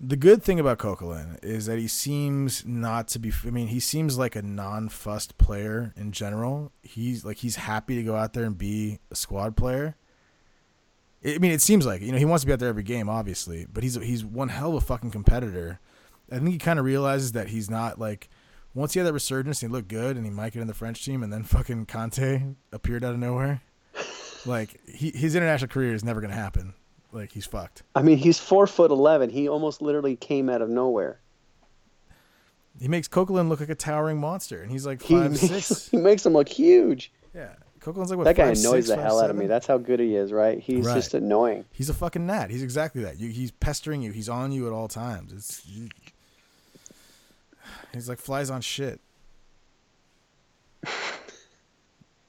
The 0.00 0.16
good 0.16 0.42
thing 0.42 0.58
about 0.58 0.78
Coquelin 0.78 1.38
is 1.44 1.66
that 1.66 1.78
he 1.78 1.86
seems 1.86 2.66
not 2.66 3.06
to 3.08 3.20
be. 3.20 3.32
I 3.46 3.50
mean, 3.50 3.68
he 3.68 3.78
seems 3.78 4.18
like 4.18 4.34
a 4.34 4.42
non-fussed 4.42 5.38
player 5.38 5.94
in 5.96 6.10
general. 6.10 6.72
He's 6.82 7.24
like 7.24 7.36
he's 7.36 7.56
happy 7.56 7.94
to 7.94 8.02
go 8.02 8.16
out 8.16 8.32
there 8.32 8.44
and 8.44 8.58
be 8.58 8.98
a 9.12 9.14
squad 9.14 9.56
player. 9.56 9.96
I 11.24 11.38
mean, 11.38 11.52
it 11.52 11.62
seems 11.62 11.86
like 11.86 12.02
you 12.02 12.10
know 12.10 12.18
he 12.18 12.24
wants 12.24 12.42
to 12.42 12.46
be 12.48 12.52
out 12.52 12.58
there 12.58 12.68
every 12.68 12.82
game, 12.82 13.08
obviously, 13.08 13.66
but 13.72 13.84
he's 13.84 13.94
he's 13.94 14.24
one 14.24 14.48
hell 14.48 14.70
of 14.70 14.74
a 14.74 14.80
fucking 14.80 15.12
competitor. 15.12 15.78
I 16.32 16.38
think 16.38 16.50
he 16.50 16.58
kind 16.58 16.80
of 16.80 16.84
realizes 16.84 17.32
that 17.32 17.48
he's 17.48 17.70
not 17.70 18.00
like 18.00 18.28
once 18.74 18.92
he 18.92 18.98
had 18.98 19.06
that 19.06 19.12
resurgence, 19.12 19.60
he 19.60 19.68
looked 19.68 19.88
good, 19.88 20.16
and 20.16 20.26
he 20.26 20.30
might 20.30 20.52
get 20.52 20.60
in 20.60 20.66
the 20.66 20.74
French 20.74 21.04
team, 21.04 21.22
and 21.22 21.32
then 21.32 21.44
fucking 21.44 21.86
Kanté 21.86 22.56
appeared 22.72 23.04
out 23.04 23.14
of 23.14 23.20
nowhere. 23.20 23.62
Like 24.46 24.78
he, 24.88 25.10
his 25.10 25.34
international 25.34 25.68
career 25.68 25.94
is 25.94 26.04
never 26.04 26.20
gonna 26.20 26.34
happen. 26.34 26.74
Like 27.12 27.32
he's 27.32 27.46
fucked. 27.46 27.82
I 27.94 28.02
mean, 28.02 28.18
he's 28.18 28.38
four 28.38 28.66
foot 28.66 28.90
eleven. 28.90 29.30
He 29.30 29.48
almost 29.48 29.80
literally 29.80 30.16
came 30.16 30.48
out 30.50 30.60
of 30.62 30.68
nowhere. 30.68 31.20
He 32.80 32.88
makes 32.88 33.06
Coquelin 33.06 33.48
look 33.48 33.60
like 33.60 33.68
a 33.68 33.74
towering 33.76 34.18
monster, 34.18 34.60
and 34.60 34.70
he's 34.70 34.84
like 34.84 35.00
He 35.02 35.14
five 35.14 35.30
makes, 35.30 35.40
six. 35.42 35.88
he 35.90 35.96
makes 35.96 36.26
him 36.26 36.32
look 36.32 36.48
huge. 36.48 37.12
Yeah, 37.32 37.50
Coquelin's 37.80 38.10
like 38.10 38.18
what? 38.18 38.24
that 38.24 38.36
guy 38.36 38.48
five, 38.52 38.58
annoys 38.58 38.62
six, 38.86 38.88
the 38.88 38.96
five, 38.96 39.04
hell 39.04 39.20
out 39.20 39.30
of 39.30 39.36
me. 39.36 39.46
That's 39.46 39.66
how 39.66 39.78
good 39.78 40.00
he 40.00 40.16
is, 40.16 40.32
right? 40.32 40.58
He's 40.58 40.84
Right. 40.84 40.94
just 40.94 41.14
annoying. 41.14 41.64
He's 41.72 41.88
a 41.88 41.94
fucking 41.94 42.26
gnat. 42.26 42.50
He's 42.50 42.62
exactly 42.64 43.02
that. 43.04 43.18
You, 43.20 43.30
he's 43.30 43.52
pestering 43.52 44.02
you. 44.02 44.10
He's 44.10 44.28
on 44.28 44.50
you 44.50 44.66
at 44.66 44.72
all 44.72 44.88
times. 44.88 45.32
It's 45.32 45.64
you, 45.66 45.88
he's 47.92 48.08
like 48.08 48.18
flies 48.18 48.50
on 48.50 48.60
shit. 48.60 49.00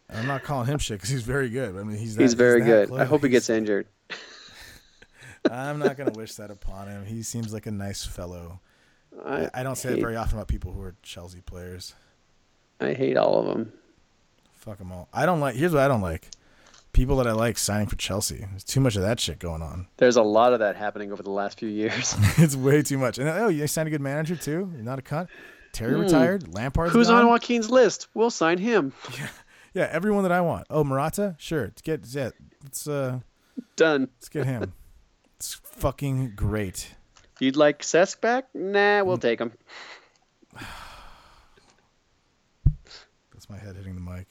I'm 0.09 0.27
not 0.27 0.43
calling 0.43 0.67
him 0.67 0.77
shit 0.77 0.97
because 0.97 1.09
he's 1.09 1.23
very 1.23 1.49
good. 1.49 1.75
I 1.75 1.83
mean, 1.83 1.97
he's 1.97 2.15
that, 2.15 2.21
he's 2.21 2.33
very 2.33 2.61
that 2.61 2.65
good. 2.65 2.87
close. 2.89 3.01
I 3.01 3.05
hope 3.05 3.23
he 3.23 3.29
gets 3.29 3.49
injured. 3.49 3.87
I'm 5.49 5.79
not 5.79 5.97
gonna 5.97 6.11
wish 6.11 6.35
that 6.35 6.51
upon 6.51 6.87
him. 6.87 7.05
He 7.05 7.23
seems 7.23 7.53
like 7.53 7.65
a 7.65 7.71
nice 7.71 8.03
fellow. 8.05 8.59
I, 9.23 9.49
I 9.53 9.63
don't 9.63 9.75
say 9.75 9.89
hate, 9.89 9.95
that 9.95 10.01
very 10.01 10.15
often 10.15 10.37
about 10.37 10.47
people 10.47 10.71
who 10.71 10.81
are 10.81 10.95
Chelsea 11.01 11.41
players. 11.41 11.93
I 12.79 12.93
hate 12.93 13.17
all 13.17 13.39
of 13.39 13.45
them. 13.45 13.71
Fuck 14.53 14.79
them 14.79 14.91
all. 14.91 15.07
I 15.13 15.25
don't 15.25 15.39
like. 15.39 15.55
Here's 15.55 15.73
what 15.73 15.83
I 15.83 15.87
don't 15.87 16.01
like: 16.01 16.29
people 16.93 17.17
that 17.17 17.27
I 17.27 17.33
like 17.33 17.57
signing 17.57 17.87
for 17.87 17.95
Chelsea. 17.95 18.45
There's 18.49 18.63
too 18.63 18.79
much 18.79 18.95
of 18.95 19.03
that 19.03 19.19
shit 19.19 19.37
going 19.37 19.61
on. 19.61 19.87
There's 19.97 20.15
a 20.15 20.23
lot 20.23 20.53
of 20.53 20.59
that 20.59 20.75
happening 20.75 21.11
over 21.11 21.21
the 21.21 21.29
last 21.29 21.59
few 21.59 21.69
years. 21.69 22.15
it's 22.37 22.55
way 22.55 22.81
too 22.81 22.97
much. 22.97 23.19
And 23.19 23.29
oh, 23.29 23.49
you 23.49 23.67
signed 23.67 23.87
a 23.87 23.91
good 23.91 24.01
manager 24.01 24.35
too. 24.35 24.71
You're 24.73 24.83
not 24.83 24.99
a 24.99 25.03
cunt. 25.03 25.27
Terry 25.73 25.93
hmm. 25.93 26.01
retired. 26.01 26.53
Lampard. 26.53 26.91
Who's 26.91 27.09
gone. 27.09 27.23
on 27.23 27.27
Joaquin's 27.27 27.69
list? 27.69 28.07
We'll 28.13 28.31
sign 28.31 28.57
him. 28.57 28.93
Yeah, 29.17 29.27
everyone 29.84 30.23
that 30.23 30.32
I 30.32 30.41
want. 30.41 30.67
Oh, 30.69 30.84
Morata, 30.84 31.36
sure. 31.38 31.63
Let's 31.63 31.82
get 31.82 32.05
yeah, 32.07 32.30
let's 32.63 32.88
uh, 32.88 33.19
Done. 33.76 34.09
let's 34.17 34.30
get 34.30 34.45
him. 34.45 34.73
it's 35.38 35.53
fucking 35.55 36.34
great. 36.36 36.95
You'd 37.39 37.55
like 37.57 37.82
Cesc 37.82 38.21
back? 38.21 38.45
Nah, 38.53 39.03
we'll 39.03 39.17
take 39.17 39.39
him. 39.39 39.51
That's 43.34 43.49
my 43.49 43.57
head 43.57 43.76
hitting 43.76 43.95
the 43.95 44.01
mic. 44.01 44.28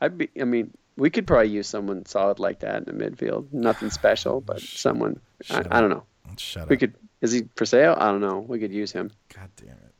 I'd 0.00 0.16
be. 0.16 0.28
I 0.40 0.44
mean, 0.44 0.72
we 0.96 1.10
could 1.10 1.26
probably 1.26 1.48
use 1.50 1.68
someone 1.68 2.06
solid 2.06 2.38
like 2.38 2.60
that 2.60 2.76
in 2.88 2.96
the 2.98 3.04
midfield. 3.04 3.52
Nothing 3.52 3.90
special, 3.90 4.40
but 4.40 4.60
someone. 4.62 5.20
I, 5.50 5.64
I 5.70 5.80
don't 5.80 5.90
know. 5.90 6.04
Shut 6.36 6.68
We 6.68 6.76
up. 6.76 6.80
could. 6.80 6.94
Is 7.20 7.32
he 7.32 7.48
for 7.56 7.66
sale? 7.66 7.94
I 7.98 8.06
don't 8.10 8.20
know. 8.22 8.38
We 8.38 8.58
could 8.58 8.72
use 8.72 8.92
him. 8.92 9.10
God 9.34 9.50
damn 9.56 9.68
it. 9.70 9.94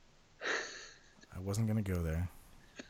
I 1.36 1.40
wasn't 1.40 1.66
gonna 1.68 1.82
go 1.82 2.02
there. 2.02 2.28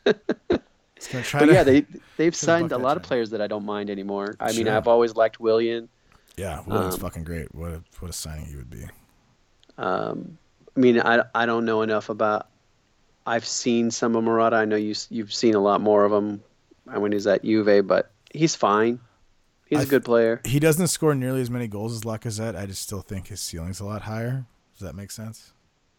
It's 1.01 1.11
gonna 1.11 1.23
try 1.23 1.39
But 1.39 1.45
to, 1.47 1.53
yeah, 1.53 1.63
they 1.63 1.85
they've 2.17 2.35
signed 2.35 2.71
a 2.71 2.77
lot 2.77 2.95
of 2.95 3.01
players 3.01 3.31
that 3.31 3.41
I 3.41 3.47
don't 3.47 3.65
mind 3.65 3.89
anymore. 3.89 4.35
I 4.39 4.53
mean, 4.53 4.67
I've 4.67 4.87
always 4.87 5.15
liked 5.15 5.39
Willian. 5.39 5.89
yeah, 6.37 6.61
well, 6.67 6.85
it's 6.85 6.95
um, 6.95 7.01
fucking 7.01 7.23
great. 7.23 7.53
What 7.55 7.71
a 7.71 7.83
what 7.99 8.11
a 8.11 8.13
signing 8.13 8.45
he 8.45 8.55
would 8.55 8.69
be. 8.69 8.83
Um, 9.79 10.37
I 10.77 10.79
mean, 10.79 11.01
I, 11.01 11.23
I 11.33 11.47
don't 11.47 11.65
know 11.65 11.81
enough 11.81 12.09
about. 12.09 12.49
I've 13.25 13.47
seen 13.47 13.89
some 13.89 14.15
of 14.15 14.23
Morata. 14.23 14.57
I 14.57 14.65
know 14.65 14.75
you 14.75 14.93
you've 15.09 15.33
seen 15.33 15.55
a 15.55 15.59
lot 15.59 15.81
more 15.81 16.05
of 16.05 16.11
him 16.11 16.43
when 16.85 17.11
he's 17.11 17.25
at 17.25 17.43
Juve, 17.43 17.87
but 17.87 18.11
he's 18.31 18.55
fine. 18.55 18.99
He's 19.65 19.79
I 19.79 19.83
a 19.83 19.85
good 19.87 20.05
player. 20.05 20.39
He 20.45 20.59
doesn't 20.59 20.87
score 20.87 21.15
nearly 21.15 21.41
as 21.41 21.49
many 21.49 21.67
goals 21.67 21.93
as 21.93 22.01
Lacazette. 22.01 22.55
I 22.55 22.67
just 22.67 22.83
still 22.83 23.01
think 23.01 23.29
his 23.29 23.39
ceiling's 23.41 23.79
a 23.79 23.85
lot 23.85 24.03
higher. 24.03 24.45
Does 24.77 24.85
that 24.85 24.93
make 24.93 25.09
sense? 25.09 25.53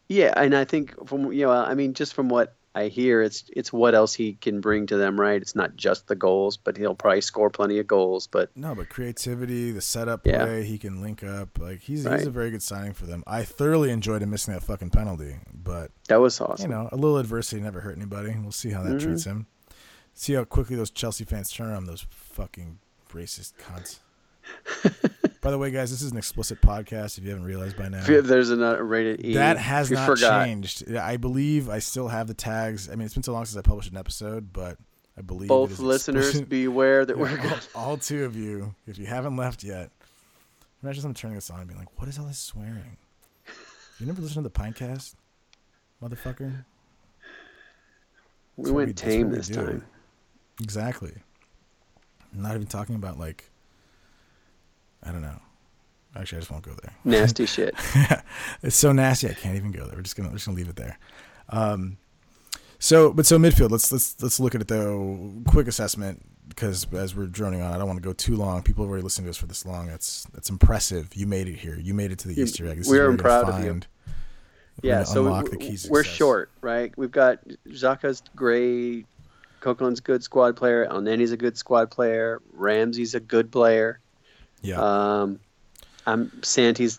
Yeah, 0.08 0.32
and 0.36 0.54
I 0.54 0.64
think 0.64 1.08
from 1.08 1.32
you 1.32 1.46
know, 1.46 1.50
I 1.50 1.74
mean, 1.74 1.92
just 1.94 2.14
from 2.14 2.28
what 2.28 2.54
I 2.74 2.88
hear, 2.88 3.20
it's 3.20 3.44
it's 3.54 3.70
what 3.72 3.94
else 3.94 4.14
he 4.14 4.32
can 4.32 4.60
bring 4.62 4.86
to 4.86 4.96
them, 4.96 5.20
right? 5.20 5.40
It's 5.42 5.54
not 5.54 5.76
just 5.76 6.06
the 6.08 6.14
goals, 6.14 6.56
but 6.56 6.76
he'll 6.78 6.94
probably 6.94 7.20
score 7.20 7.50
plenty 7.50 7.78
of 7.78 7.86
goals. 7.86 8.26
But 8.26 8.50
No, 8.56 8.74
but 8.74 8.88
creativity, 8.88 9.72
the 9.72 9.82
setup 9.82 10.26
Yeah. 10.26 10.44
play, 10.46 10.64
he 10.64 10.78
can 10.78 11.02
link 11.02 11.22
up. 11.22 11.58
Like 11.58 11.80
he's 11.80 12.04
he's 12.04 12.26
a 12.26 12.30
very 12.30 12.50
good 12.50 12.62
signing 12.62 12.94
for 12.94 13.04
them. 13.04 13.24
I 13.26 13.44
thoroughly 13.44 13.90
enjoyed 13.90 14.22
him 14.22 14.30
missing 14.30 14.54
that 14.54 14.62
fucking 14.62 14.88
penalty, 14.90 15.36
but 15.52 15.90
that 16.08 16.16
was 16.20 16.40
awesome. 16.40 16.70
you 16.70 16.74
know, 16.76 16.88
a 16.92 16.96
little 16.96 17.18
adversity 17.18 17.60
never 17.60 17.80
hurt 17.80 17.96
anybody. 17.96 18.34
We'll 18.40 18.52
see 18.52 18.70
how 18.70 18.82
that 18.84 18.94
Mhm. 18.94 19.00
treats 19.02 19.24
him. 19.24 19.46
See 20.14 20.32
how 20.34 20.44
quickly 20.44 20.76
those 20.76 20.90
Chelsea 20.90 21.24
fans 21.24 21.50
turn 21.50 21.72
on 21.72 21.84
those 21.86 22.06
fucking 22.10 22.78
racist 23.12 23.52
cunts. 23.58 23.98
By 25.40 25.50
the 25.50 25.58
way, 25.58 25.70
guys, 25.72 25.90
this 25.90 26.02
is 26.02 26.12
an 26.12 26.18
explicit 26.18 26.60
podcast. 26.60 27.18
If 27.18 27.24
you 27.24 27.30
haven't 27.30 27.44
realized 27.46 27.76
by 27.76 27.88
now, 27.88 28.04
there's 28.06 28.50
a 28.50 28.82
rated 28.82 29.24
E, 29.24 29.34
that 29.34 29.58
has 29.58 29.90
not 29.90 30.06
forgot. 30.06 30.44
changed. 30.44 30.94
I 30.94 31.16
believe 31.16 31.68
I 31.68 31.80
still 31.80 32.08
have 32.08 32.28
the 32.28 32.34
tags. 32.34 32.88
I 32.88 32.94
mean, 32.94 33.06
it's 33.06 33.14
been 33.14 33.22
so 33.24 33.32
long 33.32 33.44
since 33.44 33.56
I 33.58 33.62
published 33.68 33.90
an 33.90 33.96
episode, 33.96 34.52
but 34.52 34.78
I 35.18 35.22
believe 35.22 35.48
Both 35.48 35.80
listeners, 35.80 36.26
explicit. 36.26 36.48
be 36.48 36.64
aware 36.66 37.04
that 37.04 37.16
Yeah, 37.16 37.22
we're 37.22 37.50
all, 37.74 37.90
all 37.90 37.96
two 37.96 38.24
of 38.24 38.36
you, 38.36 38.74
if 38.86 38.98
you 38.98 39.06
haven't 39.06 39.36
left 39.36 39.64
yet, 39.64 39.90
imagine 40.82 41.02
someone 41.02 41.14
turning 41.14 41.34
this 41.34 41.50
on 41.50 41.58
and 41.58 41.66
being 41.68 41.78
like, 41.78 41.98
"What 41.98 42.08
is 42.08 42.18
all 42.20 42.26
this 42.26 42.38
swearing? 42.38 42.96
You 43.98 44.06
never 44.06 44.22
listen 44.22 44.42
to 44.44 44.48
the 44.48 44.50
Pintcast, 44.58 45.14
motherfucker." 46.02 46.64
we 48.56 48.70
went 48.70 48.88
we- 48.88 48.94
tame 48.94 49.30
we 49.30 49.36
this 49.36 49.48
time. 49.48 49.84
Exactly. 50.60 51.12
I'm 52.34 52.42
not 52.42 52.54
even 52.54 52.66
talking 52.66 52.94
about 52.94 53.18
like, 53.18 53.50
I 55.02 55.12
don't 55.12 55.22
know. 55.22 55.40
Actually, 56.14 56.38
I 56.38 56.40
just 56.40 56.50
won't 56.50 56.64
go 56.64 56.74
there. 56.82 56.92
Nasty 57.04 57.46
shit. 57.46 57.74
it's 58.62 58.76
so 58.76 58.92
nasty. 58.92 59.28
I 59.28 59.34
can't 59.34 59.56
even 59.56 59.72
go 59.72 59.86
there. 59.86 59.96
We're 59.96 60.02
just 60.02 60.16
gonna 60.16 60.28
we're 60.28 60.36
just 60.36 60.46
gonna 60.46 60.56
leave 60.56 60.68
it 60.68 60.76
there. 60.76 60.98
Um, 61.48 61.96
so, 62.78 63.12
but 63.12 63.26
so 63.26 63.38
midfield. 63.38 63.70
Let's 63.70 63.90
let's 63.90 64.20
let's 64.22 64.38
look 64.40 64.54
at 64.54 64.60
it 64.60 64.68
though. 64.68 65.32
Quick 65.46 65.68
assessment 65.68 66.22
because 66.48 66.86
as 66.92 67.14
we're 67.14 67.26
droning 67.26 67.62
on, 67.62 67.72
I 67.72 67.78
don't 67.78 67.86
want 67.86 67.96
to 67.98 68.06
go 68.06 68.12
too 68.12 68.36
long. 68.36 68.62
People 68.62 68.84
have 68.84 68.90
already 68.90 69.04
listened 69.04 69.26
to 69.26 69.30
us 69.30 69.36
for 69.36 69.46
this 69.46 69.64
long. 69.64 69.86
That's 69.86 70.24
that's 70.34 70.50
impressive. 70.50 71.14
You 71.14 71.26
made 71.26 71.48
it 71.48 71.56
here. 71.56 71.78
You 71.78 71.94
made 71.94 72.12
it 72.12 72.18
to 72.20 72.28
the 72.28 72.34
You- 72.34 72.44
Easter 72.44 72.66
egg. 72.66 72.78
This 72.78 72.88
we 72.88 72.98
are 72.98 73.16
proud 73.16 73.48
of 73.48 73.64
you. 73.64 73.80
Yeah, 74.82 75.04
so 75.04 75.24
unlock 75.24 75.44
we, 75.44 75.50
the 75.50 75.56
keys 75.58 75.84
to 75.84 75.90
we're 75.90 76.02
short, 76.02 76.50
right? 76.60 76.92
We've 76.96 77.10
got 77.10 77.38
Xhaka's 77.68 78.22
great, 78.34 79.06
Coquelin's 79.60 80.00
good 80.00 80.24
squad 80.24 80.56
player, 80.56 80.86
Elneny's 80.86 81.30
a 81.30 81.36
good 81.36 81.56
squad 81.56 81.90
player, 81.90 82.40
Ramsey's 82.52 83.14
a 83.14 83.20
good 83.20 83.52
player. 83.52 84.00
Yeah. 84.62 84.80
Um, 85.22 85.40
I'm 86.06 86.30
Santi's 86.42 86.98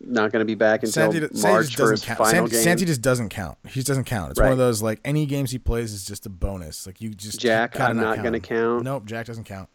not 0.00 0.32
going 0.32 0.40
to 0.40 0.46
be 0.46 0.54
back 0.54 0.82
until 0.82 1.12
Santi 1.12 1.20
March 1.40 1.66
just 1.66 1.76
for 1.76 1.82
doesn't 1.82 1.90
his 1.96 2.04
count. 2.04 2.18
final 2.18 2.30
Santi, 2.34 2.50
game. 2.52 2.62
Santi 2.64 2.84
just 2.86 3.02
doesn't 3.02 3.28
count. 3.28 3.58
He 3.66 3.70
just 3.74 3.86
doesn't 3.86 4.04
count. 4.04 4.30
It's 4.32 4.40
one 4.40 4.52
of 4.52 4.58
those 4.58 4.80
like 4.82 5.00
any 5.04 5.26
games 5.26 5.50
he 5.50 5.58
plays 5.58 5.92
is 5.92 6.04
just 6.04 6.24
a 6.26 6.30
bonus. 6.30 6.86
Like 6.86 7.00
you 7.00 7.10
just 7.10 7.38
Jack, 7.40 7.78
I'm 7.78 7.96
not 7.96 8.16
count 8.16 8.24
gonna 8.24 8.40
count. 8.40 8.84
Nope, 8.84 9.04
Jack 9.06 9.26
doesn't 9.26 9.44
count. 9.44 9.68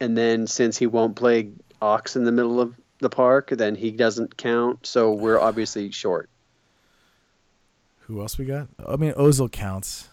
and 0.00 0.16
then 0.18 0.46
since 0.46 0.76
he 0.76 0.86
won't 0.86 1.14
play 1.16 1.50
Ox 1.80 2.16
in 2.16 2.24
the 2.24 2.32
middle 2.32 2.60
of 2.60 2.74
the 3.00 3.08
park, 3.08 3.50
then 3.50 3.74
he 3.76 3.90
doesn't 3.92 4.36
count. 4.36 4.84
So 4.86 5.12
we're 5.12 5.38
obviously 5.38 5.90
short. 5.92 6.28
Who 8.00 8.20
else 8.20 8.38
we 8.38 8.44
got? 8.46 8.68
I 8.86 8.96
mean, 8.96 9.12
Ozil 9.12 9.50
counts. 9.52 10.08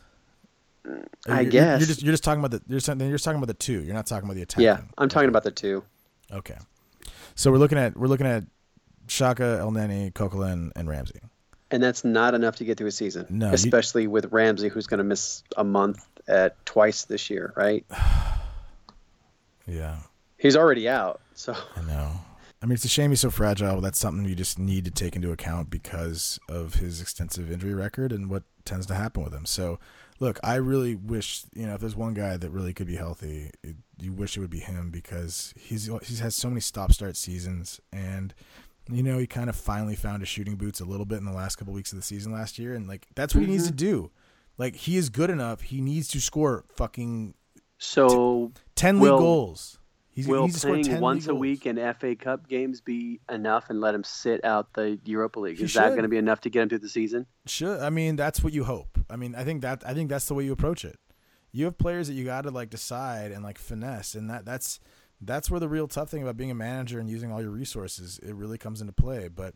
I 0.85 0.89
You're- 0.89 1.05
you're- 1.27 1.49
guess. 1.51 1.79
you're 1.79 1.87
just 1.87 2.03
you're 2.03 2.13
just 2.13 2.23
talking 2.23 2.43
about 2.43 2.51
the 2.51 2.61
you're 2.67 2.79
just, 2.79 2.87
you're 2.99 3.09
just 3.11 3.23
talking 3.23 3.37
about 3.37 3.47
the 3.47 3.53
two. 3.55 3.81
You're 3.83 3.95
not 3.95 4.05
talking 4.05 4.25
about 4.27 4.35
the 4.35 4.43
attack. 4.43 4.61
Yeah, 4.61 4.81
I'm 4.97 5.09
talking 5.09 5.29
about 5.29 5.43
the 5.43 5.51
two. 5.51 5.83
Okay, 6.31 6.57
so 7.35 7.51
we're 7.51 7.57
looking 7.57 7.77
at 7.77 7.95
we're 7.97 8.07
looking 8.07 8.27
at 8.27 8.43
Xhaka, 9.07 9.59
El 9.59 9.71
Neni, 9.71 10.11
Coquelin, 10.13 10.71
and 10.75 10.89
Ramsey. 10.89 11.19
And 11.71 11.81
that's 11.81 12.03
not 12.05 12.33
enough 12.35 12.57
to 12.57 12.63
get 12.65 12.77
through 12.77 12.87
a 12.87 12.91
season, 12.91 13.25
No, 13.29 13.47
you- 13.47 13.53
especially 13.53 14.07
with 14.07 14.31
Ramsey, 14.31 14.69
who's 14.69 14.87
going 14.87 14.99
to 14.99 15.03
miss 15.03 15.43
a 15.57 15.63
month 15.63 16.05
at 16.27 16.63
twice 16.65 17.05
this 17.05 17.29
year, 17.29 17.53
right? 17.55 17.85
Yeah, 19.67 19.97
He's 20.37 20.55
already 20.55 20.87
out, 20.87 21.21
so 21.33 21.55
I 21.75 21.81
know. 21.81 22.11
I 22.65 22.67
mean, 22.67 22.73
it's 22.73 22.85
a 22.85 22.89
shame 22.89 23.11
he's 23.11 23.19
so 23.19 23.29
fragile. 23.29 23.79
That's 23.79 23.99
something 23.99 24.25
you 24.25 24.33
just 24.33 24.57
need 24.57 24.85
to 24.85 24.91
take 24.91 25.15
into 25.15 25.31
account 25.31 25.69
because 25.69 26.39
of 26.49 26.73
his 26.73 26.99
extensive 26.99 27.51
injury 27.51 27.75
record 27.75 28.11
and 28.11 28.27
what 28.27 28.41
tends 28.65 28.87
to 28.87 28.95
happen 28.95 29.23
with 29.23 29.35
him. 29.35 29.45
So, 29.45 29.77
look, 30.19 30.39
I 30.43 30.55
really 30.55 30.95
wish 30.95 31.43
you 31.53 31.67
know 31.67 31.75
if 31.75 31.81
there's 31.81 31.95
one 31.95 32.15
guy 32.15 32.37
that 32.37 32.49
really 32.49 32.73
could 32.73 32.87
be 32.87 32.95
healthy, 32.95 33.51
it, 33.61 33.75
you 33.99 34.13
wish 34.13 34.35
it 34.35 34.39
would 34.39 34.49
be 34.49 34.61
him 34.61 34.89
because 34.89 35.53
he's 35.55 35.91
he's 36.01 36.19
had 36.21 36.33
so 36.33 36.47
many 36.49 36.59
stop 36.59 36.91
start 36.91 37.15
seasons 37.15 37.79
and. 37.93 38.33
You 38.87 39.01
know, 39.01 39.17
he 39.17 39.25
kind 39.25 39.49
of 39.49 39.55
finally 39.55 39.95
found 39.95 40.21
his 40.21 40.29
shooting 40.29 40.57
boots 40.57 40.79
a 40.79 40.85
little 40.85 41.07
bit 41.07 41.17
in 41.17 41.25
the 41.25 41.33
last 41.33 41.55
couple 41.55 41.73
weeks 41.73 41.91
of 41.91 41.97
the 41.97 42.03
season 42.03 42.31
last 42.31 42.59
year, 42.59 42.75
and 42.75 42.87
like 42.87 43.07
that's 43.15 43.33
what 43.33 43.41
he 43.41 43.49
needs 43.49 43.63
to 43.63 43.73
mm-hmm. 43.73 43.77
do. 43.77 44.11
Like 44.59 44.75
he 44.75 44.95
is 44.95 45.09
good 45.09 45.31
enough. 45.31 45.61
He 45.61 45.81
needs 45.81 46.07
to 46.09 46.21
score 46.21 46.65
fucking 46.75 47.33
so 47.79 48.51
ten 48.75 48.99
Will- 48.99 49.13
league 49.13 49.21
goals. 49.21 49.79
He's, 50.15 50.27
will 50.27 50.47
score 50.47 50.77
playing 50.77 51.01
once 51.01 51.27
a 51.27 51.35
week 51.35 51.65
in 51.65 51.75
FA 51.93 52.15
Cup 52.15 52.47
games 52.47 52.79
be 52.79 53.19
enough 53.29 53.69
and 53.69 53.81
let 53.81 53.93
him 53.93 54.03
sit 54.05 54.45
out 54.45 54.71
the 54.73 54.97
Europa 55.03 55.41
League? 55.41 55.59
Is 55.59 55.73
that 55.73 55.89
going 55.89 56.03
to 56.03 56.07
be 56.07 56.15
enough 56.15 56.39
to 56.41 56.49
get 56.49 56.61
him 56.63 56.69
through 56.69 56.79
the 56.79 56.89
season? 56.89 57.25
Sure. 57.45 57.83
I 57.83 57.89
mean 57.89 58.15
that's 58.15 58.41
what 58.41 58.53
you 58.53 58.63
hope. 58.63 58.97
I 59.09 59.17
mean 59.17 59.35
I 59.35 59.43
think 59.43 59.61
that 59.63 59.83
I 59.85 59.93
think 59.93 60.09
that's 60.09 60.25
the 60.27 60.33
way 60.33 60.45
you 60.45 60.53
approach 60.53 60.85
it. 60.85 60.97
You 61.51 61.65
have 61.65 61.77
players 61.77 62.07
that 62.07 62.13
you 62.13 62.23
got 62.23 62.43
to 62.43 62.49
like 62.49 62.69
decide 62.69 63.33
and 63.33 63.43
like 63.43 63.57
finesse, 63.57 64.15
and 64.15 64.29
that 64.29 64.45
that's 64.45 64.79
that's 65.19 65.51
where 65.51 65.59
the 65.59 65.67
real 65.67 65.87
tough 65.87 66.09
thing 66.09 66.23
about 66.23 66.37
being 66.37 66.51
a 66.51 66.55
manager 66.55 66.97
and 66.97 67.09
using 67.09 67.31
all 67.31 67.41
your 67.41 67.51
resources 67.51 68.17
it 68.19 68.35
really 68.35 68.57
comes 68.57 68.79
into 68.79 68.93
play. 68.93 69.27
But 69.27 69.55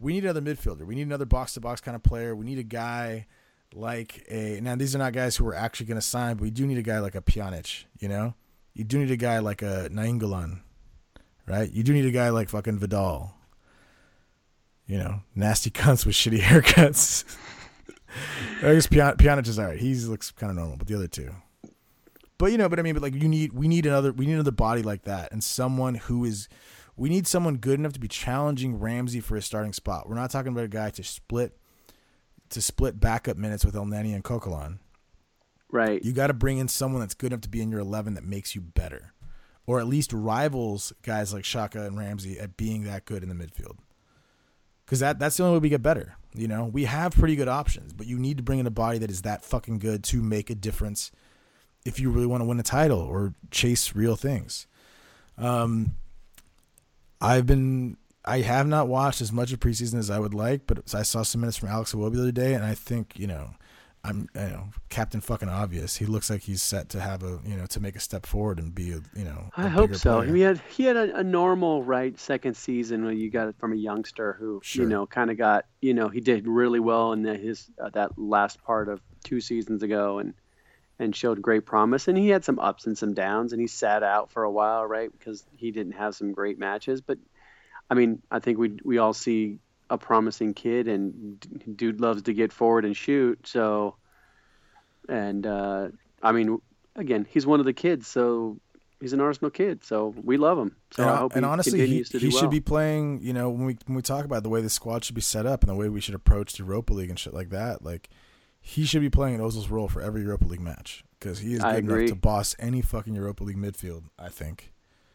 we 0.00 0.14
need 0.14 0.24
another 0.24 0.40
midfielder. 0.40 0.86
We 0.86 0.94
need 0.94 1.06
another 1.06 1.26
box 1.26 1.52
to 1.54 1.60
box 1.60 1.82
kind 1.82 1.94
of 1.94 2.02
player. 2.02 2.34
We 2.34 2.46
need 2.46 2.58
a 2.58 2.62
guy 2.62 3.26
like 3.74 4.24
a 4.30 4.60
now 4.62 4.74
these 4.76 4.94
are 4.94 4.98
not 4.98 5.12
guys 5.12 5.36
who 5.36 5.44
we're 5.44 5.54
actually 5.54 5.86
going 5.86 6.00
to 6.00 6.06
sign, 6.06 6.36
but 6.36 6.44
we 6.44 6.50
do 6.50 6.66
need 6.66 6.78
a 6.78 6.82
guy 6.82 7.00
like 7.00 7.14
a 7.14 7.20
Pjanic. 7.20 7.84
You 7.98 8.08
know, 8.08 8.34
you 8.78 8.84
do 8.84 8.98
need 8.98 9.10
a 9.10 9.16
guy 9.16 9.40
like 9.40 9.60
a 9.60 9.88
Nainggolan, 9.90 10.60
right? 11.48 11.70
You 11.70 11.82
do 11.82 11.92
need 11.92 12.04
a 12.04 12.12
guy 12.12 12.28
like 12.28 12.48
fucking 12.48 12.78
Vidal. 12.78 13.34
You 14.86 14.98
know, 14.98 15.20
nasty 15.34 15.70
cunts 15.72 16.06
with 16.06 16.14
shitty 16.14 16.38
haircuts. 16.38 17.24
I 18.62 18.74
guess 18.74 18.86
Pian- 18.86 19.16
Pjanic 19.16 19.48
is 19.48 19.58
alright. 19.58 19.80
He 19.80 19.94
looks 19.96 20.30
kind 20.30 20.50
of 20.50 20.56
normal, 20.56 20.76
but 20.76 20.86
the 20.86 20.94
other 20.94 21.08
two. 21.08 21.34
But 22.38 22.52
you 22.52 22.58
know, 22.58 22.68
but 22.68 22.78
I 22.78 22.82
mean, 22.82 22.94
but 22.94 23.02
like 23.02 23.14
you 23.14 23.28
need, 23.28 23.52
we 23.52 23.66
need 23.66 23.84
another, 23.84 24.12
we 24.12 24.26
need 24.26 24.34
another 24.34 24.52
body 24.52 24.82
like 24.82 25.02
that, 25.02 25.32
and 25.32 25.42
someone 25.42 25.96
who 25.96 26.24
is, 26.24 26.48
we 26.96 27.08
need 27.08 27.26
someone 27.26 27.56
good 27.56 27.80
enough 27.80 27.94
to 27.94 28.00
be 28.00 28.06
challenging 28.06 28.78
Ramsey 28.78 29.18
for 29.18 29.34
his 29.34 29.44
starting 29.44 29.72
spot. 29.72 30.08
We're 30.08 30.14
not 30.14 30.30
talking 30.30 30.52
about 30.52 30.64
a 30.64 30.68
guy 30.68 30.90
to 30.90 31.02
split, 31.02 31.58
to 32.50 32.62
split 32.62 33.00
backup 33.00 33.36
minutes 33.36 33.64
with 33.64 33.74
Elneny 33.74 34.14
and 34.14 34.22
Coquelin. 34.22 34.78
Right. 35.70 36.02
You 36.04 36.12
got 36.12 36.28
to 36.28 36.34
bring 36.34 36.58
in 36.58 36.68
someone 36.68 37.00
that's 37.00 37.14
good 37.14 37.32
enough 37.32 37.42
to 37.42 37.48
be 37.48 37.60
in 37.60 37.70
your 37.70 37.80
eleven 37.80 38.14
that 38.14 38.24
makes 38.24 38.54
you 38.54 38.60
better. 38.60 39.12
or 39.66 39.78
at 39.80 39.86
least 39.86 40.14
rivals 40.14 40.94
guys 41.02 41.34
like 41.34 41.44
Xhaka 41.44 41.86
and 41.86 41.98
Ramsey 41.98 42.38
at 42.40 42.56
being 42.56 42.84
that 42.84 43.04
good 43.04 43.22
in 43.22 43.28
the 43.28 43.34
midfield. 43.34 43.76
Because 44.86 45.00
that 45.00 45.18
that's 45.18 45.36
the 45.36 45.44
only 45.44 45.58
way 45.58 45.62
we 45.62 45.68
get 45.68 45.82
better. 45.82 46.16
You 46.34 46.48
know, 46.48 46.64
we 46.64 46.84
have 46.84 47.12
pretty 47.12 47.36
good 47.36 47.48
options, 47.48 47.92
but 47.92 48.06
you 48.06 48.18
need 48.18 48.38
to 48.38 48.42
bring 48.42 48.58
in 48.60 48.66
a 48.66 48.70
body 48.70 48.96
that 48.98 49.10
is 49.10 49.22
that 49.22 49.44
fucking 49.44 49.78
good 49.78 50.02
to 50.04 50.22
make 50.22 50.48
a 50.48 50.54
difference 50.54 51.10
if 51.84 52.00
you 52.00 52.10
really 52.10 52.26
want 52.26 52.40
to 52.40 52.46
win 52.46 52.58
a 52.58 52.62
title 52.62 53.00
or 53.00 53.34
chase 53.50 53.94
real 53.94 54.16
things. 54.16 54.66
Um, 55.36 55.96
I've 57.20 57.44
been 57.46 57.98
I 58.24 58.40
have 58.40 58.66
not 58.66 58.88
watched 58.88 59.20
as 59.20 59.32
much 59.32 59.52
of 59.52 59.60
preseason 59.60 59.98
as 59.98 60.08
I 60.10 60.18
would 60.18 60.34
like, 60.34 60.66
but 60.66 60.94
I 60.94 61.02
saw 61.02 61.22
some 61.22 61.42
minutes 61.42 61.58
from 61.58 61.68
Alex 61.68 61.92
Iwobi 61.92 62.14
the 62.14 62.22
other 62.22 62.32
day, 62.32 62.54
and 62.54 62.64
I 62.64 62.74
think 62.74 63.18
you 63.18 63.26
know, 63.26 63.50
I'm 64.04 64.28
you 64.34 64.40
know 64.40 64.68
Captain 64.88 65.20
fucking 65.20 65.48
obvious. 65.48 65.96
He 65.96 66.06
looks 66.06 66.30
like 66.30 66.42
he's 66.42 66.62
set 66.62 66.88
to 66.90 67.00
have 67.00 67.22
a 67.22 67.40
you 67.44 67.56
know 67.56 67.66
to 67.66 67.80
make 67.80 67.96
a 67.96 68.00
step 68.00 68.26
forward 68.26 68.58
and 68.58 68.74
be 68.74 68.92
a 68.92 69.00
you 69.16 69.24
know. 69.24 69.50
I 69.56 69.66
I 69.66 69.68
hope 69.68 69.94
so. 69.94 70.18
Player. 70.18 70.34
He 70.34 70.40
had 70.40 70.60
he 70.70 70.84
had 70.84 70.96
a, 70.96 71.16
a, 71.16 71.24
normal 71.24 71.82
right 71.82 72.18
second 72.18 72.56
season 72.56 73.04
where 73.04 73.12
you 73.12 73.30
got 73.30 73.48
it 73.48 73.56
from 73.58 73.72
a 73.72 73.76
youngster 73.76 74.34
who 74.38 74.60
sure. 74.62 74.84
you 74.84 74.88
know 74.88 75.06
kind 75.06 75.30
of 75.30 75.36
got 75.36 75.66
you 75.80 75.94
know 75.94 76.08
he 76.08 76.20
did 76.20 76.46
really 76.46 76.80
well 76.80 77.12
in 77.12 77.22
the, 77.22 77.36
his 77.36 77.70
uh, 77.82 77.90
that 77.90 78.18
last 78.18 78.62
part 78.62 78.88
of 78.88 79.00
two 79.24 79.40
seasons 79.40 79.82
ago 79.82 80.18
and 80.18 80.34
and 80.98 81.14
showed 81.14 81.40
great 81.40 81.64
promise. 81.64 82.08
And 82.08 82.18
he 82.18 82.28
had 82.28 82.44
some 82.44 82.58
ups 82.58 82.86
and 82.86 82.96
some 82.96 83.14
downs, 83.14 83.52
and 83.52 83.60
he 83.60 83.66
sat 83.66 84.02
out 84.02 84.30
for 84.30 84.42
a 84.42 84.50
while, 84.50 84.84
right, 84.84 85.10
because 85.10 85.44
he 85.56 85.70
didn't 85.70 85.92
have 85.92 86.14
some 86.14 86.32
great 86.32 86.58
matches. 86.58 87.00
But 87.00 87.18
I 87.90 87.94
mean, 87.94 88.22
I 88.30 88.40
think 88.40 88.58
we 88.58 88.78
we 88.84 88.98
all 88.98 89.14
see 89.14 89.58
a 89.90 89.98
promising 89.98 90.54
kid, 90.54 90.88
and 90.88 91.76
dude 91.76 92.00
loves 92.00 92.22
to 92.22 92.32
get 92.32 92.52
forward 92.52 92.84
and 92.84 92.96
shoot. 92.96 93.46
So, 93.46 93.96
and 95.08 95.46
uh, 95.46 95.88
I 96.22 96.32
mean, 96.32 96.60
again, 96.96 97.26
he's 97.28 97.46
one 97.46 97.60
of 97.60 97.66
the 97.66 97.72
kids, 97.72 98.06
so 98.06 98.58
he's 99.00 99.12
an 99.12 99.20
Arsenal 99.20 99.50
kid, 99.50 99.84
so 99.84 100.14
we 100.22 100.36
love 100.36 100.58
him. 100.58 100.76
So 100.90 101.02
and, 101.02 101.10
I 101.10 101.16
hope 101.16 101.32
and 101.34 101.44
he 101.44 101.50
honestly, 101.50 101.86
he, 101.86 102.02
he 102.02 102.28
well. 102.28 102.38
should 102.38 102.50
be 102.50 102.60
playing. 102.60 103.20
You 103.22 103.32
know, 103.32 103.50
when 103.50 103.64
we 103.64 103.76
when 103.86 103.96
we 103.96 104.02
talk 104.02 104.24
about 104.24 104.42
the 104.42 104.48
way 104.48 104.60
the 104.60 104.70
squad 104.70 105.04
should 105.04 105.14
be 105.14 105.20
set 105.20 105.46
up 105.46 105.62
and 105.62 105.70
the 105.70 105.76
way 105.76 105.88
we 105.88 106.00
should 106.00 106.14
approach 106.14 106.54
the 106.54 106.64
Europa 106.64 106.92
League 106.92 107.10
and 107.10 107.18
shit 107.18 107.34
like 107.34 107.50
that, 107.50 107.84
like 107.84 108.08
he 108.60 108.84
should 108.84 109.00
be 109.00 109.10
playing 109.10 109.36
in 109.36 109.40
Ozil's 109.40 109.70
role 109.70 109.88
for 109.88 110.02
every 110.02 110.22
Europa 110.22 110.46
League 110.46 110.60
match 110.60 111.04
because 111.18 111.38
he 111.38 111.54
is 111.54 111.62
good 111.62 111.84
enough 111.84 112.08
to 112.08 112.14
boss 112.14 112.54
any 112.58 112.82
fucking 112.82 113.14
Europa 113.14 113.44
League 113.44 113.56
midfield. 113.56 114.04
I 114.18 114.28
think. 114.28 114.72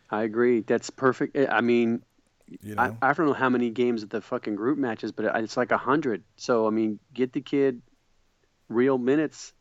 I 0.10 0.24
agree. 0.24 0.62
That's 0.62 0.90
perfect. 0.90 1.36
I 1.50 1.62
mean, 1.62 2.04
you 2.62 2.76
know? 2.76 2.98
I, 3.02 3.10
I 3.10 3.14
don't 3.14 3.26
know 3.26 3.34
how 3.34 3.50
many 3.50 3.70
games 3.70 4.04
at 4.04 4.10
the 4.10 4.22
fucking 4.22 4.56
group 4.56 4.78
matches, 4.78 5.12
but 5.12 5.26
it's 5.36 5.58
like 5.58 5.72
a 5.72 5.78
hundred. 5.78 6.24
So 6.36 6.68
I 6.68 6.70
mean, 6.70 7.00
get 7.14 7.34
the 7.34 7.42
kid 7.42 7.82
real 8.70 8.98
minutes 8.98 9.54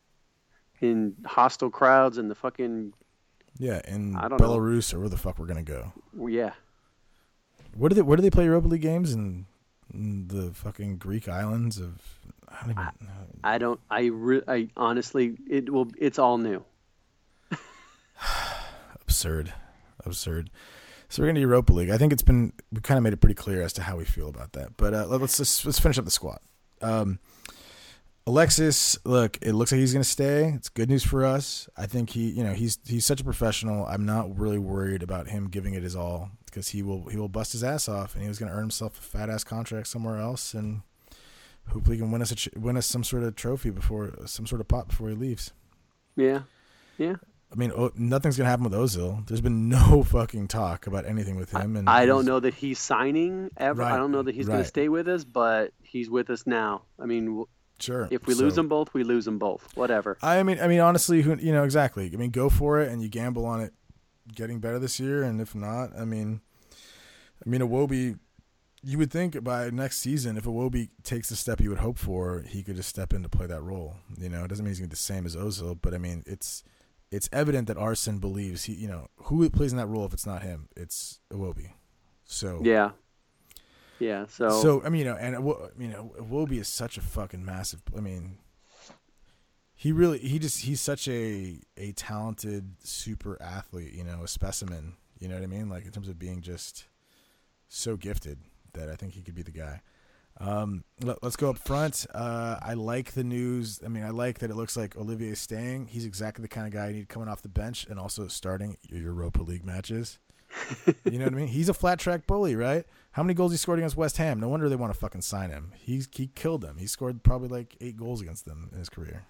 in 0.81 1.15
hostile 1.25 1.69
crowds 1.69 2.17
and 2.17 2.29
the 2.29 2.35
fucking 2.35 2.93
yeah 3.57 3.81
in 3.87 4.13
Belarus 4.13 4.91
know. 4.91 4.97
or 4.97 5.01
where 5.01 5.09
the 5.09 5.17
fuck 5.17 5.39
we're 5.39 5.45
gonna 5.45 5.63
go. 5.63 5.93
Yeah. 6.27 6.51
Where 7.75 7.89
do 7.89 7.95
they 7.95 8.01
Where 8.01 8.17
do 8.17 8.21
they 8.21 8.29
play 8.29 8.45
Europa 8.45 8.67
League 8.67 8.81
games 8.81 9.13
in, 9.13 9.45
in 9.93 10.27
the 10.27 10.51
fucking 10.53 10.97
Greek 10.97 11.27
islands 11.27 11.79
of? 11.79 12.01
I 12.49 12.61
don't 12.61 12.71
even. 12.71 12.87
I, 13.43 13.55
I 13.55 13.57
don't. 13.57 13.79
I, 13.89 14.05
re, 14.05 14.41
I 14.47 14.67
honestly, 14.77 15.37
it 15.49 15.71
will. 15.71 15.87
It's 15.97 16.19
all 16.19 16.37
new. 16.37 16.63
Absurd, 19.01 19.53
absurd. 20.05 20.49
So 21.13 21.21
we're 21.21 21.27
going 21.27 21.35
to 21.35 21.41
Europa 21.41 21.71
League. 21.73 21.91
I 21.91 21.99
think 21.99 22.11
it's 22.11 22.23
been 22.23 22.53
we 22.71 22.81
kind 22.81 22.97
of 22.97 23.03
made 23.03 23.13
it 23.13 23.17
pretty 23.17 23.35
clear 23.35 23.61
as 23.61 23.71
to 23.73 23.83
how 23.83 23.97
we 23.97 24.03
feel 24.03 24.29
about 24.29 24.53
that. 24.53 24.77
But 24.77 24.95
uh, 24.95 25.05
let's 25.05 25.37
just, 25.37 25.63
let's 25.63 25.77
finish 25.77 25.99
up 25.99 26.05
the 26.05 26.11
squad. 26.11 26.39
Um, 26.81 27.19
Alexis, 28.25 28.97
look, 29.05 29.37
it 29.43 29.53
looks 29.53 29.71
like 29.71 29.77
he's 29.77 29.93
going 29.93 30.01
to 30.01 30.09
stay. 30.09 30.53
It's 30.55 30.69
good 30.69 30.89
news 30.89 31.03
for 31.03 31.23
us. 31.23 31.69
I 31.77 31.85
think 31.85 32.09
he, 32.09 32.31
you 32.31 32.43
know, 32.43 32.53
he's 32.53 32.79
he's 32.87 33.05
such 33.05 33.21
a 33.21 33.23
professional. 33.23 33.85
I'm 33.85 34.07
not 34.07 34.39
really 34.39 34.57
worried 34.57 35.03
about 35.03 35.27
him 35.27 35.49
giving 35.49 35.75
it 35.75 35.83
his 35.83 35.95
all 35.95 36.31
because 36.47 36.69
he 36.69 36.81
will 36.81 37.07
he 37.09 37.17
will 37.17 37.29
bust 37.29 37.51
his 37.51 37.63
ass 37.63 37.87
off 37.87 38.15
and 38.15 38.23
he 38.23 38.27
was 38.27 38.39
going 38.39 38.49
to 38.49 38.55
earn 38.55 38.63
himself 38.63 38.97
a 38.97 39.03
fat 39.03 39.29
ass 39.29 39.43
contract 39.43 39.89
somewhere 39.89 40.17
else 40.17 40.55
and 40.55 40.81
hopefully 41.69 41.97
he 41.97 42.01
can 42.01 42.09
win 42.09 42.23
us 42.23 42.47
a, 42.47 42.59
win 42.59 42.75
us 42.75 42.87
some 42.87 43.03
sort 43.03 43.21
of 43.21 43.35
trophy 43.35 43.69
before 43.69 44.15
some 44.25 44.47
sort 44.47 44.61
of 44.61 44.67
pot 44.67 44.87
before 44.87 45.09
he 45.09 45.15
leaves. 45.15 45.53
Yeah, 46.15 46.41
yeah. 46.97 47.17
I 47.53 47.55
mean, 47.55 47.71
oh, 47.75 47.91
nothing's 47.95 48.35
gonna 48.35 48.49
happen 48.49 48.63
with 48.63 48.73
Ozil. 48.73 49.27
There's 49.27 49.41
been 49.41 49.69
no 49.69 50.03
fucking 50.03 50.47
talk 50.47 50.87
about 50.87 51.05
anything 51.05 51.35
with 51.35 51.51
him, 51.51 51.75
and 51.75 51.87
I 51.87 52.05
don't 52.05 52.25
know 52.25 52.39
that 52.39 52.55
he's 52.55 52.79
signing 52.79 53.51
ever. 53.57 53.81
Right, 53.83 53.93
I 53.93 53.97
don't 53.97 54.11
know 54.11 54.23
that 54.23 54.33
he's 54.33 54.47
right. 54.47 54.55
gonna 54.55 54.65
stay 54.65 54.89
with 54.89 55.07
us, 55.07 55.23
but 55.23 55.71
he's 55.83 56.09
with 56.09 56.29
us 56.31 56.47
now. 56.47 56.83
I 56.99 57.05
mean, 57.05 57.45
sure. 57.79 58.07
If 58.09 58.25
we 58.25 58.33
so, 58.33 58.43
lose 58.43 58.55
them 58.55 58.67
both, 58.67 58.93
we 58.93 59.03
lose 59.03 59.25
them 59.25 59.37
both. 59.37 59.67
Whatever. 59.75 60.17
I 60.23 60.41
mean, 60.41 60.59
I 60.59 60.67
mean, 60.67 60.79
honestly, 60.79 61.21
who 61.21 61.35
you 61.37 61.51
know 61.51 61.63
exactly? 61.63 62.09
I 62.11 62.17
mean, 62.17 62.31
go 62.31 62.49
for 62.49 62.79
it, 62.81 62.91
and 62.91 63.03
you 63.03 63.09
gamble 63.09 63.45
on 63.45 63.61
it 63.61 63.73
getting 64.33 64.59
better 64.59 64.79
this 64.79 64.99
year, 64.99 65.21
and 65.21 65.39
if 65.39 65.53
not, 65.53 65.91
I 65.97 66.05
mean, 66.05 66.41
I 67.45 67.49
mean, 67.49 67.61
Iwobi. 67.61 68.19
You 68.85 68.97
would 68.97 69.11
think 69.11 69.41
by 69.45 69.69
next 69.69 70.01
season, 70.01 70.35
if 70.35 70.43
Iwobi 70.43 70.89
takes 71.03 71.29
the 71.29 71.37
step 71.37 71.61
you 71.61 71.69
would 71.69 71.79
hope 71.79 71.97
for, 71.97 72.43
he 72.45 72.63
could 72.63 72.75
just 72.75 72.89
step 72.89 73.13
in 73.13 73.23
to 73.23 73.29
play 73.29 73.45
that 73.45 73.61
role. 73.61 73.95
You 74.17 74.27
know, 74.27 74.43
it 74.43 74.49
doesn't 74.49 74.65
mean 74.65 74.71
he's 74.71 74.79
gonna 74.79 74.89
be 74.89 74.95
the 74.95 74.97
same 74.97 75.25
as 75.25 75.37
Ozil, 75.37 75.79
but 75.81 75.93
I 75.93 75.99
mean, 75.99 76.21
it's 76.25 76.65
it's 77.13 77.29
evident 77.31 77.67
that 77.67 77.77
Arsène 77.77 78.19
believes 78.19 78.63
he, 78.63 78.73
you 78.73 78.87
know, 78.87 79.07
who 79.25 79.47
plays 79.51 79.71
in 79.71 79.77
that 79.77 79.85
role 79.85 80.05
if 80.05 80.13
it's 80.13 80.25
not 80.25 80.41
him, 80.41 80.67
it's 80.75 81.19
Iwobi. 81.31 81.73
So 82.25 82.59
yeah, 82.63 82.91
yeah. 83.99 84.25
So 84.25 84.49
so 84.49 84.83
I 84.83 84.89
mean, 84.89 84.99
you 84.99 85.05
know, 85.05 85.15
and 85.17 85.35
you 85.77 85.87
know, 85.87 86.13
Iwobi 86.19 86.59
is 86.59 86.67
such 86.67 86.97
a 86.97 87.01
fucking 87.01 87.45
massive. 87.45 87.83
I 87.95 87.99
mean, 88.01 88.39
he 89.75 89.91
really 89.91 90.17
he 90.17 90.39
just 90.39 90.61
he's 90.61 90.81
such 90.81 91.07
a 91.07 91.59
a 91.77 91.91
talented 91.91 92.75
super 92.83 93.39
athlete. 93.41 93.93
You 93.93 94.03
know, 94.03 94.23
a 94.23 94.27
specimen. 94.27 94.95
You 95.19 95.27
know 95.27 95.35
what 95.35 95.43
I 95.43 95.47
mean? 95.47 95.69
Like 95.69 95.85
in 95.85 95.91
terms 95.91 96.09
of 96.09 96.17
being 96.17 96.41
just 96.41 96.85
so 97.67 97.95
gifted 97.95 98.39
that 98.73 98.89
I 98.89 98.95
think 98.95 99.13
he 99.13 99.21
could 99.21 99.35
be 99.35 99.43
the 99.43 99.51
guy. 99.51 99.81
Um, 100.39 100.83
let, 101.01 101.23
us 101.23 101.35
go 101.35 101.49
up 101.49 101.57
front. 101.57 102.05
Uh, 102.13 102.57
I 102.61 102.73
like 102.73 103.11
the 103.11 103.23
news. 103.23 103.79
I 103.85 103.87
mean, 103.87 104.03
I 104.03 104.09
like 104.09 104.39
that 104.39 104.49
it 104.49 104.55
looks 104.55 104.75
like 104.75 104.97
Olivier 104.97 105.29
is 105.29 105.39
staying. 105.39 105.87
He's 105.87 106.05
exactly 106.05 106.41
the 106.41 106.47
kind 106.47 106.67
of 106.67 106.73
guy 106.73 106.89
you 106.89 106.95
need 106.95 107.09
coming 107.09 107.29
off 107.29 107.41
the 107.41 107.49
bench 107.49 107.85
and 107.89 107.99
also 107.99 108.27
starting 108.27 108.77
your 108.89 109.01
Europa 109.01 109.41
League 109.41 109.65
matches. 109.65 110.19
you 111.05 111.17
know 111.17 111.25
what 111.25 111.33
I 111.33 111.37
mean? 111.37 111.47
He's 111.47 111.69
a 111.69 111.73
flat 111.73 111.99
track 111.99 112.27
bully, 112.27 112.55
right? 112.55 112.85
How 113.11 113.23
many 113.23 113.33
goals 113.33 113.51
he 113.51 113.57
scored 113.57 113.79
against 113.79 113.97
West 113.97 114.17
Ham? 114.17 114.39
No 114.39 114.47
wonder 114.47 114.69
they 114.69 114.75
want 114.75 114.93
to 114.93 114.99
fucking 114.99 115.21
sign 115.21 115.49
him. 115.49 115.71
He 115.75 116.03
he 116.11 116.27
killed 116.27 116.61
them. 116.61 116.77
He 116.77 116.87
scored 116.87 117.23
probably 117.23 117.47
like 117.47 117.75
eight 117.81 117.97
goals 117.97 118.21
against 118.21 118.45
them 118.45 118.69
in 118.71 118.79
his 118.79 118.89
career. 118.89 119.23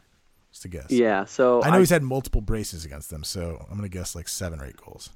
Just 0.51 0.63
to 0.63 0.67
guess. 0.67 0.91
Yeah. 0.91 1.25
So 1.25 1.63
I 1.63 1.69
know 1.69 1.77
I, 1.77 1.79
he's 1.79 1.89
had 1.89 2.03
multiple 2.03 2.41
braces 2.41 2.85
against 2.85 3.09
them, 3.09 3.23
so 3.23 3.65
I'm 3.69 3.75
gonna 3.75 3.89
guess 3.89 4.15
like 4.15 4.27
seven 4.27 4.59
or 4.59 4.65
eight 4.65 4.77
goals. 4.77 5.09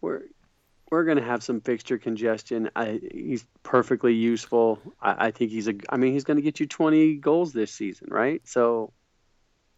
We're 0.00 0.22
we're 0.90 1.04
going 1.04 1.16
to 1.16 1.24
have 1.24 1.42
some 1.42 1.60
fixture 1.60 1.98
congestion. 1.98 2.70
I, 2.76 3.00
he's 3.12 3.44
perfectly 3.62 4.14
useful. 4.14 4.80
I, 5.00 5.26
I, 5.26 5.30
think 5.30 5.50
he's 5.50 5.68
a. 5.68 5.74
I 5.88 5.96
mean, 5.96 6.12
he's 6.12 6.24
going 6.24 6.36
to 6.36 6.42
get 6.42 6.60
you 6.60 6.66
20 6.66 7.16
goals 7.16 7.52
this 7.52 7.72
season, 7.72 8.08
right? 8.10 8.40
So, 8.44 8.92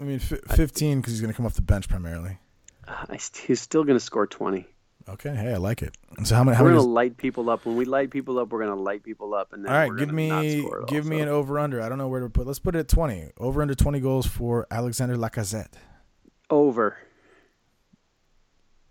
I 0.00 0.04
mean, 0.04 0.16
f- 0.16 0.40
15 0.48 1.00
because 1.00 1.12
he's 1.12 1.20
going 1.20 1.32
to 1.32 1.36
come 1.36 1.46
off 1.46 1.54
the 1.54 1.62
bench 1.62 1.88
primarily. 1.88 2.38
Uh, 2.86 3.16
he's 3.46 3.60
still 3.60 3.84
going 3.84 3.96
to 3.96 4.04
score 4.04 4.26
20. 4.26 4.66
Okay, 5.08 5.34
hey, 5.34 5.54
I 5.54 5.56
like 5.56 5.80
it. 5.80 5.96
so 6.24 6.34
how 6.34 6.44
many? 6.44 6.54
How 6.54 6.64
we're 6.64 6.72
going 6.72 6.82
to 6.82 6.88
light 6.88 7.16
people 7.16 7.48
up. 7.48 7.64
When 7.64 7.76
we 7.76 7.86
light 7.86 8.10
people 8.10 8.38
up, 8.38 8.50
we're 8.50 8.62
going 8.62 8.76
to 8.76 8.82
light 8.82 9.02
people 9.02 9.32
up, 9.32 9.54
and 9.54 9.64
then 9.64 9.72
all 9.72 9.78
right, 9.78 9.96
give 9.96 10.12
me 10.12 10.68
give 10.86 11.06
me 11.06 11.20
an 11.20 11.28
over 11.28 11.58
under. 11.58 11.80
I 11.80 11.88
don't 11.88 11.96
know 11.96 12.08
where 12.08 12.20
to 12.20 12.28
put. 12.28 12.46
Let's 12.46 12.58
put 12.58 12.76
it 12.76 12.80
at 12.80 12.88
20. 12.88 13.30
Over 13.38 13.62
under 13.62 13.74
20 13.74 14.00
goals 14.00 14.26
for 14.26 14.66
Alexander 14.70 15.16
Lacazette. 15.16 15.72
Over. 16.50 16.98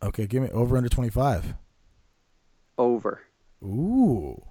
Okay, 0.02 0.26
give 0.26 0.42
me 0.42 0.50
over 0.50 0.76
under 0.76 0.90
25 0.90 1.54
over. 2.78 3.22
Ooh. 3.64 4.42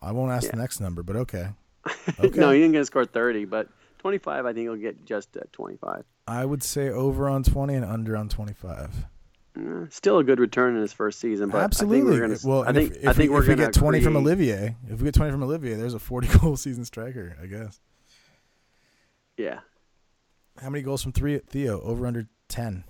I 0.00 0.12
won't 0.12 0.32
ask 0.32 0.46
yeah. 0.46 0.52
the 0.52 0.56
next 0.56 0.80
number, 0.80 1.02
but 1.02 1.16
okay. 1.16 1.48
okay. 2.20 2.38
no, 2.38 2.50
he 2.50 2.62
ain't 2.62 2.72
gonna 2.72 2.84
score 2.84 3.04
thirty, 3.04 3.44
but 3.44 3.68
twenty-five. 3.98 4.46
I 4.46 4.52
think 4.52 4.64
he'll 4.64 4.76
get 4.76 5.04
just 5.04 5.36
at 5.36 5.52
twenty-five. 5.52 6.04
I 6.26 6.44
would 6.44 6.62
say 6.62 6.88
over 6.88 7.28
on 7.28 7.42
twenty 7.42 7.74
and 7.74 7.84
under 7.84 8.16
on 8.16 8.28
twenty-five. 8.28 9.06
Uh, 9.54 9.84
still 9.90 10.18
a 10.18 10.24
good 10.24 10.40
return 10.40 10.74
in 10.74 10.80
his 10.80 10.92
first 10.92 11.20
season, 11.20 11.50
but 11.50 11.62
absolutely. 11.62 12.16
I 12.16 12.28
think 12.28 12.42
gonna, 12.42 12.54
well, 12.54 12.68
I 12.68 12.72
think 12.72 12.92
if, 12.92 13.02
if 13.02 13.08
I 13.08 13.12
think 13.12 13.30
we, 13.30 13.36
we're 13.36 13.42
if 13.42 13.48
we 13.48 13.54
get 13.56 13.72
twenty 13.72 14.00
from 14.00 14.16
Olivier. 14.16 14.76
If 14.88 15.00
we 15.00 15.04
get 15.04 15.14
twenty 15.14 15.30
from 15.30 15.42
Olivier, 15.42 15.74
there's 15.74 15.94
a 15.94 15.98
forty-goal 15.98 16.56
season 16.56 16.84
striker, 16.84 17.36
I 17.40 17.46
guess. 17.46 17.80
Yeah. 19.36 19.60
How 20.60 20.70
many 20.70 20.82
goals 20.82 21.02
from 21.02 21.12
three? 21.12 21.38
Theo 21.38 21.80
over 21.80 22.06
under 22.06 22.28
ten. 22.48 22.84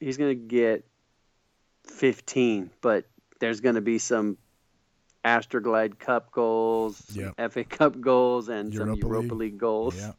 He's 0.00 0.16
gonna 0.16 0.34
get 0.34 0.84
15, 1.90 2.70
but 2.80 3.04
there's 3.40 3.60
going 3.60 3.74
to 3.74 3.80
be 3.80 3.98
some 3.98 4.38
Astroglide 5.24 5.98
Cup 5.98 6.30
goals, 6.32 7.02
yep. 7.12 7.34
FA 7.52 7.64
Cup 7.64 8.00
goals, 8.00 8.48
and 8.48 8.72
Europa 8.72 9.00
some 9.00 9.08
Europa 9.08 9.34
League, 9.34 9.52
League 9.52 9.58
goals. 9.58 9.96
Yeah. 9.96 10.12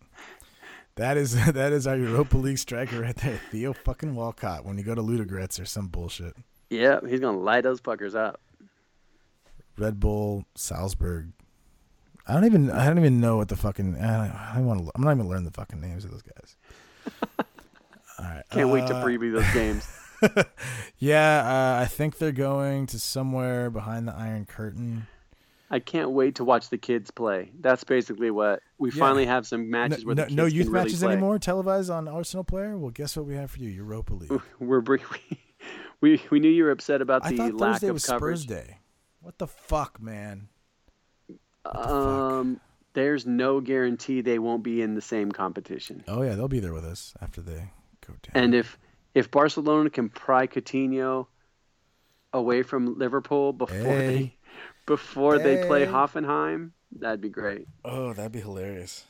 That 0.95 1.15
is 1.15 1.33
that 1.53 1.71
is 1.71 1.87
our 1.87 1.97
Europa 1.97 2.37
League 2.37 2.57
striker 2.57 2.99
right 2.99 3.15
there, 3.15 3.39
Theo 3.51 3.73
fucking 3.73 4.15
Walcott. 4.15 4.65
When 4.65 4.77
you 4.77 4.83
go 4.83 4.93
to 4.93 5.01
Ludogorets 5.01 5.61
or 5.61 5.65
some 5.65 5.87
bullshit. 5.87 6.35
Yeah, 6.69 6.99
he's 7.07 7.19
gonna 7.19 7.39
light 7.39 7.63
those 7.63 7.81
fuckers 7.81 8.15
up. 8.15 8.39
Red 9.77 9.99
Bull, 9.99 10.45
Salzburg. 10.55 11.31
I 12.27 12.33
don't 12.33 12.45
even 12.45 12.69
I 12.69 12.85
don't 12.85 12.99
even 12.99 13.19
know 13.21 13.37
what 13.37 13.47
the 13.47 13.55
fucking 13.55 13.95
I 13.95 14.53
don't, 14.53 14.65
want 14.65 14.85
to. 14.85 14.91
I'm 14.93 15.01
not 15.01 15.11
even 15.13 15.27
learn 15.27 15.45
the 15.45 15.51
fucking 15.51 15.79
names 15.79 16.03
of 16.05 16.11
those 16.11 16.21
guys. 16.21 16.57
All 18.19 18.25
right, 18.25 18.43
can't 18.51 18.69
uh, 18.69 18.73
wait 18.73 18.85
to 18.87 18.95
uh, 18.95 19.03
preview 19.03 19.31
those 19.31 19.51
games. 19.53 19.87
yeah, 20.97 21.75
uh, 21.77 21.81
I 21.81 21.85
think 21.85 22.17
they're 22.17 22.31
going 22.31 22.85
to 22.87 22.99
somewhere 22.99 23.69
behind 23.69 24.07
the 24.07 24.13
Iron 24.15 24.45
Curtain. 24.45 25.07
I 25.71 25.79
can't 25.79 26.09
wait 26.11 26.35
to 26.35 26.43
watch 26.43 26.69
the 26.69 26.77
kids 26.79 27.11
play. 27.11 27.51
That's 27.59 27.83
basically 27.83 28.31
what 28.31 28.61
we 28.79 28.89
Yeah. 28.91 28.99
finally 28.99 29.25
have 29.27 29.45
some 29.45 29.69
No, 29.69 29.77
matches 29.77 30.03
where 30.05 30.15
no, 30.15 30.23
kids 30.23 30.35
no 30.35 30.45
can 30.47 30.55
youth 30.55 30.67
really 30.67 30.83
matches 30.85 30.99
play. 31.01 31.11
anymore 31.13 31.37
televised 31.39 31.89
on 31.91 32.07
Arsenal 32.07 32.43
Player. 32.43 32.77
Well, 32.77 32.91
guess 32.91 33.15
what 33.15 33.25
we 33.27 33.35
have 33.35 33.51
for 33.51 33.59
you? 33.59 33.69
Europa 33.69 34.13
League. 34.13 34.41
We're 34.59 34.81
br- 34.81 34.97
we 36.01 36.21
we 36.31 36.39
knew 36.39 36.49
you 36.49 36.63
were 36.63 36.71
upset 36.71 37.01
about 37.01 37.23
I 37.25 37.29
the 37.31 37.37
thought 37.37 37.53
lack 37.55 37.71
Thursday 37.73 37.87
of 37.89 37.93
was 37.93 38.05
coverage. 38.05 38.39
Spurs 38.41 38.45
Day. 38.65 38.77
What 39.21 39.37
the 39.37 39.47
fuck, 39.47 40.01
man? 40.01 40.47
the 41.27 41.37
fuck? 41.71 41.87
Um, 41.87 42.59
there's 42.93 43.27
no 43.27 43.61
guarantee 43.61 44.21
they 44.21 44.39
won't 44.39 44.63
be 44.63 44.81
in 44.81 44.95
the 44.95 45.01
same 45.01 45.31
competition. 45.31 46.03
Oh 46.07 46.23
yeah, 46.23 46.33
they'll 46.35 46.47
be 46.47 46.59
there 46.59 46.73
with 46.73 46.85
us 46.85 47.13
after 47.21 47.41
they 47.41 47.69
go 48.07 48.13
down. 48.23 48.43
And 48.43 48.55
if 48.55 48.79
if 49.13 49.31
Barcelona 49.31 49.89
can 49.89 50.09
pry 50.09 50.47
Coutinho 50.47 51.27
away 52.33 52.61
from 52.63 52.97
Liverpool 52.97 53.53
before 53.53 53.77
Hey. 53.77 54.07
they 54.07 54.35
before 54.85 55.37
they 55.39 55.65
play 55.67 55.85
Hoffenheim, 55.85 56.71
that'd 56.91 57.21
be 57.21 57.29
great. 57.29 57.67
oh, 57.85 58.13
that'd 58.13 58.31
be 58.31 58.39
hilarious. 58.41 59.05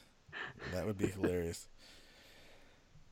That 0.73 0.85
would 0.85 0.97
be 0.97 1.07
hilarious. 1.07 1.67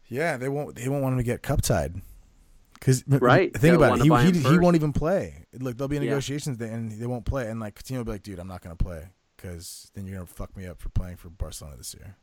Yeah, 0.07 0.38
they 0.38 0.47
won't. 0.49 0.75
They 0.75 0.88
won't 0.88 1.03
want 1.03 1.13
him 1.13 1.19
to 1.19 1.23
get 1.23 1.41
cup 1.43 1.61
tied. 1.61 2.01
Because 2.73 3.03
Right, 3.07 3.51
think 3.51 3.61
they'll 3.61 3.75
about 3.83 3.99
it. 3.99 4.03
He, 4.33 4.39
he, 4.39 4.49
he 4.49 4.57
won't 4.59 4.75
even 4.75 4.93
play. 4.93 5.45
Look, 5.53 5.77
there'll 5.77 5.89
be 5.89 5.99
negotiations 5.99 6.57
there, 6.57 6.71
and 6.71 6.91
they 6.91 7.07
won't 7.07 7.25
play. 7.25 7.49
And 7.49 7.59
like 7.59 7.75
Coutinho 7.75 7.97
will 7.97 8.03
be 8.05 8.11
like, 8.11 8.23
"Dude, 8.23 8.39
I'm 8.39 8.47
not 8.47 8.61
gonna 8.61 8.75
play 8.75 9.09
because 9.35 9.89
then 9.95 10.05
you're 10.05 10.15
gonna 10.15 10.27
fuck 10.27 10.55
me 10.55 10.67
up 10.67 10.79
for 10.79 10.89
playing 10.89 11.17
for 11.17 11.29
Barcelona 11.29 11.77
this 11.77 11.93
year." 11.95 12.15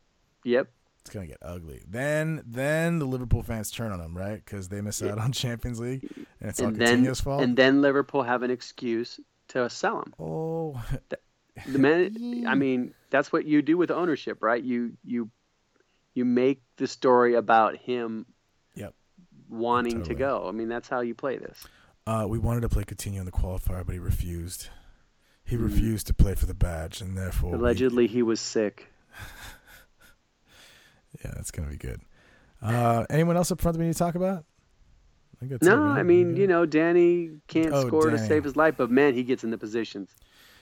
Yep. 0.45 0.69
It's 1.05 1.13
gonna 1.13 1.27
get 1.27 1.37
ugly. 1.43 1.83
Then, 1.87 2.41
then 2.47 2.97
the 2.97 3.05
Liverpool 3.05 3.43
fans 3.43 3.69
turn 3.69 3.91
on 3.91 4.01
him, 4.01 4.17
right? 4.17 4.43
Because 4.43 4.69
they 4.69 4.81
miss 4.81 5.03
out 5.03 5.19
on 5.19 5.31
Champions 5.31 5.79
League, 5.79 6.03
and 6.39 6.49
it's 6.49 6.59
all 6.59 6.71
then 6.71 7.05
Coutinho's 7.05 7.21
fault. 7.21 7.43
and 7.43 7.55
then 7.55 7.81
Liverpool 7.83 8.23
have 8.23 8.41
an 8.41 8.49
excuse 8.49 9.19
to 9.49 9.69
sell 9.69 9.99
him. 10.01 10.13
oh, 10.19 10.83
The 11.67 11.77
man, 11.77 12.45
I 12.47 12.55
mean, 12.55 12.95
that's 13.11 13.31
what 13.31 13.45
you 13.45 13.61
do 13.61 13.77
with 13.77 13.91
ownership, 13.91 14.41
right? 14.41 14.61
You 14.63 14.97
you 15.03 15.29
you 16.15 16.25
make 16.25 16.63
the 16.77 16.87
story 16.87 17.35
about 17.35 17.77
him 17.77 18.25
Yep. 18.73 18.95
wanting 19.49 19.99
Totally. 19.99 20.15
to 20.15 20.19
go. 20.19 20.47
I 20.47 20.51
mean, 20.53 20.69
that's 20.69 20.89
how 20.89 21.01
you 21.01 21.13
play 21.13 21.37
this. 21.37 21.67
Uh, 22.07 22.25
we 22.27 22.39
wanted 22.39 22.61
to 22.61 22.69
play 22.69 22.83
Coutinho 22.83 23.19
in 23.19 23.25
the 23.25 23.31
qualifier, 23.31 23.85
but 23.85 23.93
he 23.93 23.99
refused. 23.99 24.69
He 25.43 25.55
Hmm. 25.55 25.65
refused 25.65 26.07
to 26.07 26.13
play 26.15 26.33
for 26.33 26.47
the 26.47 26.53
badge, 26.55 26.99
and 26.99 27.15
therefore, 27.15 27.51
we- 27.51 27.57
Allegedly, 27.59 28.07
he 28.07 28.23
was 28.23 28.39
sick. 28.39 28.87
yeah, 31.25 31.33
that's 31.35 31.51
gonna 31.51 31.69
be 31.69 31.77
good. 31.77 32.01
Uh, 32.61 33.05
anyone 33.09 33.35
else 33.35 33.51
up 33.51 33.61
front 33.61 33.73
that 33.75 33.79
we 33.79 33.87
need 33.87 33.93
to 33.93 33.99
talk 33.99 34.15
about? 34.15 34.45
I 35.41 35.45
it, 35.45 35.61
No. 35.61 35.77
I 35.83 36.03
mean, 36.03 36.35
you 36.37 36.47
know, 36.47 36.65
Danny 36.65 37.31
can't 37.47 37.73
Oh, 37.73 37.87
score 37.87 38.09
to 38.09 38.17
save 38.17 38.43
his 38.43 38.55
life, 38.55 38.75
but 38.77 38.89
man, 38.89 39.13
he 39.13 39.23
gets 39.23 39.43
in 39.43 39.49
the 39.51 39.57
positions. 39.57 40.15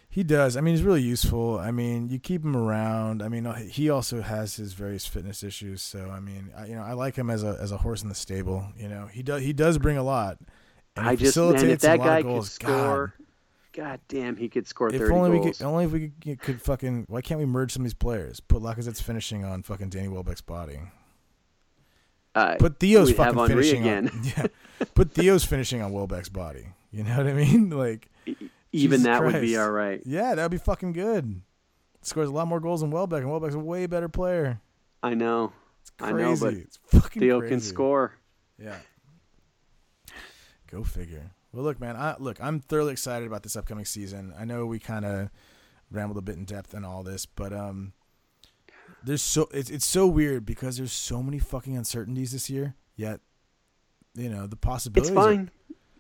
he 0.10 0.24
does. 0.24 0.56
I 0.58 0.62
mean, 0.62 0.76
he's 0.76 0.84
really 0.84 1.02
useful. 1.02 1.60
I 1.60 1.72
mean, 1.72 2.10
you 2.10 2.20
keep 2.20 2.44
him 2.44 2.56
around. 2.56 3.22
I 3.24 3.30
mean, 3.30 3.46
uh, 3.46 3.56
he 3.56 3.90
also 3.90 4.22
has 4.22 4.56
his 4.56 4.74
various 4.74 5.06
fitness 5.08 5.44
issues. 5.44 5.82
So, 5.82 6.10
I 6.12 6.20
mean, 6.20 6.52
I, 6.56 6.68
you 6.68 6.76
know, 6.76 6.84
I 6.84 6.94
like 6.94 7.16
him 7.16 7.30
as 7.30 7.44
a 7.44 7.58
as 7.60 7.72
a 7.72 7.78
horse 7.78 8.04
in 8.04 8.10
the 8.10 8.16
stable. 8.16 8.68
You 8.78 8.90
know, 8.90 9.08
he 9.08 9.24
does 9.24 9.42
he 9.42 9.54
does 9.54 9.78
bring 9.78 9.98
a 9.98 10.04
lot. 10.04 10.38
And 10.96 11.08
I 11.08 11.16
just 11.16 11.36
man, 11.38 11.70
if 11.70 11.80
that 11.82 12.00
guy 12.00 12.22
could 12.22 12.28
goals. 12.28 12.58
God. 12.58 13.12
God 13.74 14.00
damn, 14.08 14.36
he 14.36 14.50
could 14.50 14.68
score 14.68 14.90
If 14.90 15.00
thirty 15.00 15.14
only 15.14 15.32
we 15.32 15.40
goals. 15.40 15.58
could, 15.58 15.66
only 15.66 15.86
if 15.86 15.92
we 15.92 16.12
could, 16.22 16.40
could 16.42 16.62
fucking. 16.62 17.06
Why 17.10 17.22
can't 17.22 17.40
we 17.40 17.46
merge 17.46 17.72
some 17.74 17.82
of 17.82 17.86
these 17.86 17.94
players? 17.96 18.40
Put 18.40 18.62
Lacazette's 18.62 19.02
finishing 19.02 19.44
on 19.44 19.64
fucking 19.64 19.90
Danny 19.90 20.08
Welbeck's 20.10 20.42
body. 20.42 20.80
Uh, 22.36 22.56
Put 22.60 22.80
Theo's 22.80 23.12
fucking 23.12 23.38
Henry 23.38 23.48
finishing 23.64 23.82
again. 23.82 24.10
on. 24.10 24.24
Yeah. 24.38 24.86
Put 24.96 25.12
Theo's 25.14 25.44
finishing 25.44 25.82
on 25.82 25.92
Welbeck's 25.92 26.30
body. 26.30 26.68
You 26.92 27.04
know 27.04 27.18
what 27.18 27.28
I 27.28 27.34
mean? 27.34 27.70
Like, 27.78 28.10
Even 28.26 28.40
Jesus 28.72 29.04
that 29.04 29.24
would 29.24 29.42
be 29.42 29.58
all 29.58 29.70
right. 29.72 30.02
yeah, 30.06 30.34
that'd 30.36 30.50
be 30.52 30.58
fucking 30.58 30.94
good. 30.94 31.42
Scores 32.02 32.30
a 32.30 32.32
lot 32.32 32.48
more 32.48 32.60
goals 32.60 32.82
than 32.82 32.92
Welbeck, 32.92 33.22
and 33.22 33.30
Welbeck's 33.30 33.56
a 33.56 33.60
way 33.60 33.86
better 33.86 34.10
player. 34.10 34.60
I 35.02 35.14
know. 35.14 35.54
It's 35.82 35.92
I 36.00 36.12
crazy. 36.12 36.24
know, 36.46 36.52
but 36.52 36.54
it's 36.60 36.80
fucking 36.88 37.20
Theo 37.22 37.40
crazy. 37.40 37.52
can 37.56 37.60
score. 37.62 38.14
Yeah. 38.60 38.78
Go 40.72 40.84
figure. 40.84 41.32
Well, 41.54 41.64
look, 41.64 41.80
man. 41.80 41.96
I 41.96 42.16
look. 42.20 42.42
I'm 42.42 42.60
thoroughly 42.60 42.92
excited 42.94 43.28
about 43.28 43.44
this 43.44 43.56
upcoming 43.56 43.86
season. 43.86 44.34
I 44.38 44.44
know 44.46 44.66
we 44.66 44.80
kind 44.80 45.06
of 45.06 45.30
rambled 45.92 46.18
a 46.18 46.22
bit 46.22 46.36
in 46.36 46.46
depth 46.46 46.74
and 46.74 46.84
all 46.86 47.04
this, 47.04 47.26
but 47.28 47.54
um, 47.54 47.94
there's 49.04 49.22
so 49.22 49.48
it's 49.54 49.70
it's 49.70 49.86
so 49.86 50.08
weird 50.08 50.46
because 50.46 50.78
there's 50.78 50.92
so 50.94 51.22
many 51.22 51.38
fucking 51.40 51.78
uncertainties 51.78 52.32
this 52.32 52.50
year. 52.50 52.74
Yet, 52.96 53.20
you 54.16 54.30
know, 54.30 54.48
the 54.48 54.56
It's 54.56 54.66
possibilities. 54.66 55.12
are- 55.12 55.16
fine. 55.16 55.52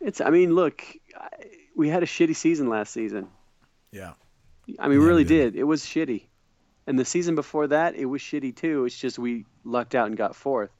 It's. 0.01 0.22
I 0.22 0.32
mean, 0.32 0.56
look, 0.56 0.84
I, 1.16 1.28
we 1.76 1.88
had 1.89 2.01
a 2.04 2.08
shitty 2.08 2.36
season 2.36 2.68
last 2.70 2.91
season. 2.91 3.28
yeah. 3.91 4.14
I 4.80 4.88
mean, 4.88 4.97
we 4.99 5.04
Yeah, 5.04 5.10
really 5.10 5.24
did. 5.24 5.54
did. 5.54 5.60
It 5.60 5.64
was 5.66 5.84
shitty. 5.84 6.24
And 6.88 6.97
the 6.97 7.06
season 7.06 7.36
before 7.36 7.68
that, 7.68 7.95
it 7.95 8.06
was 8.06 8.22
shitty 8.22 8.56
too. 8.56 8.86
It's 8.86 8.97
just 8.97 9.20
we 9.20 9.45
lucked 9.64 9.93
out 9.93 10.08
and 10.08 10.18
got 10.18 10.36
fourth. 10.36 10.72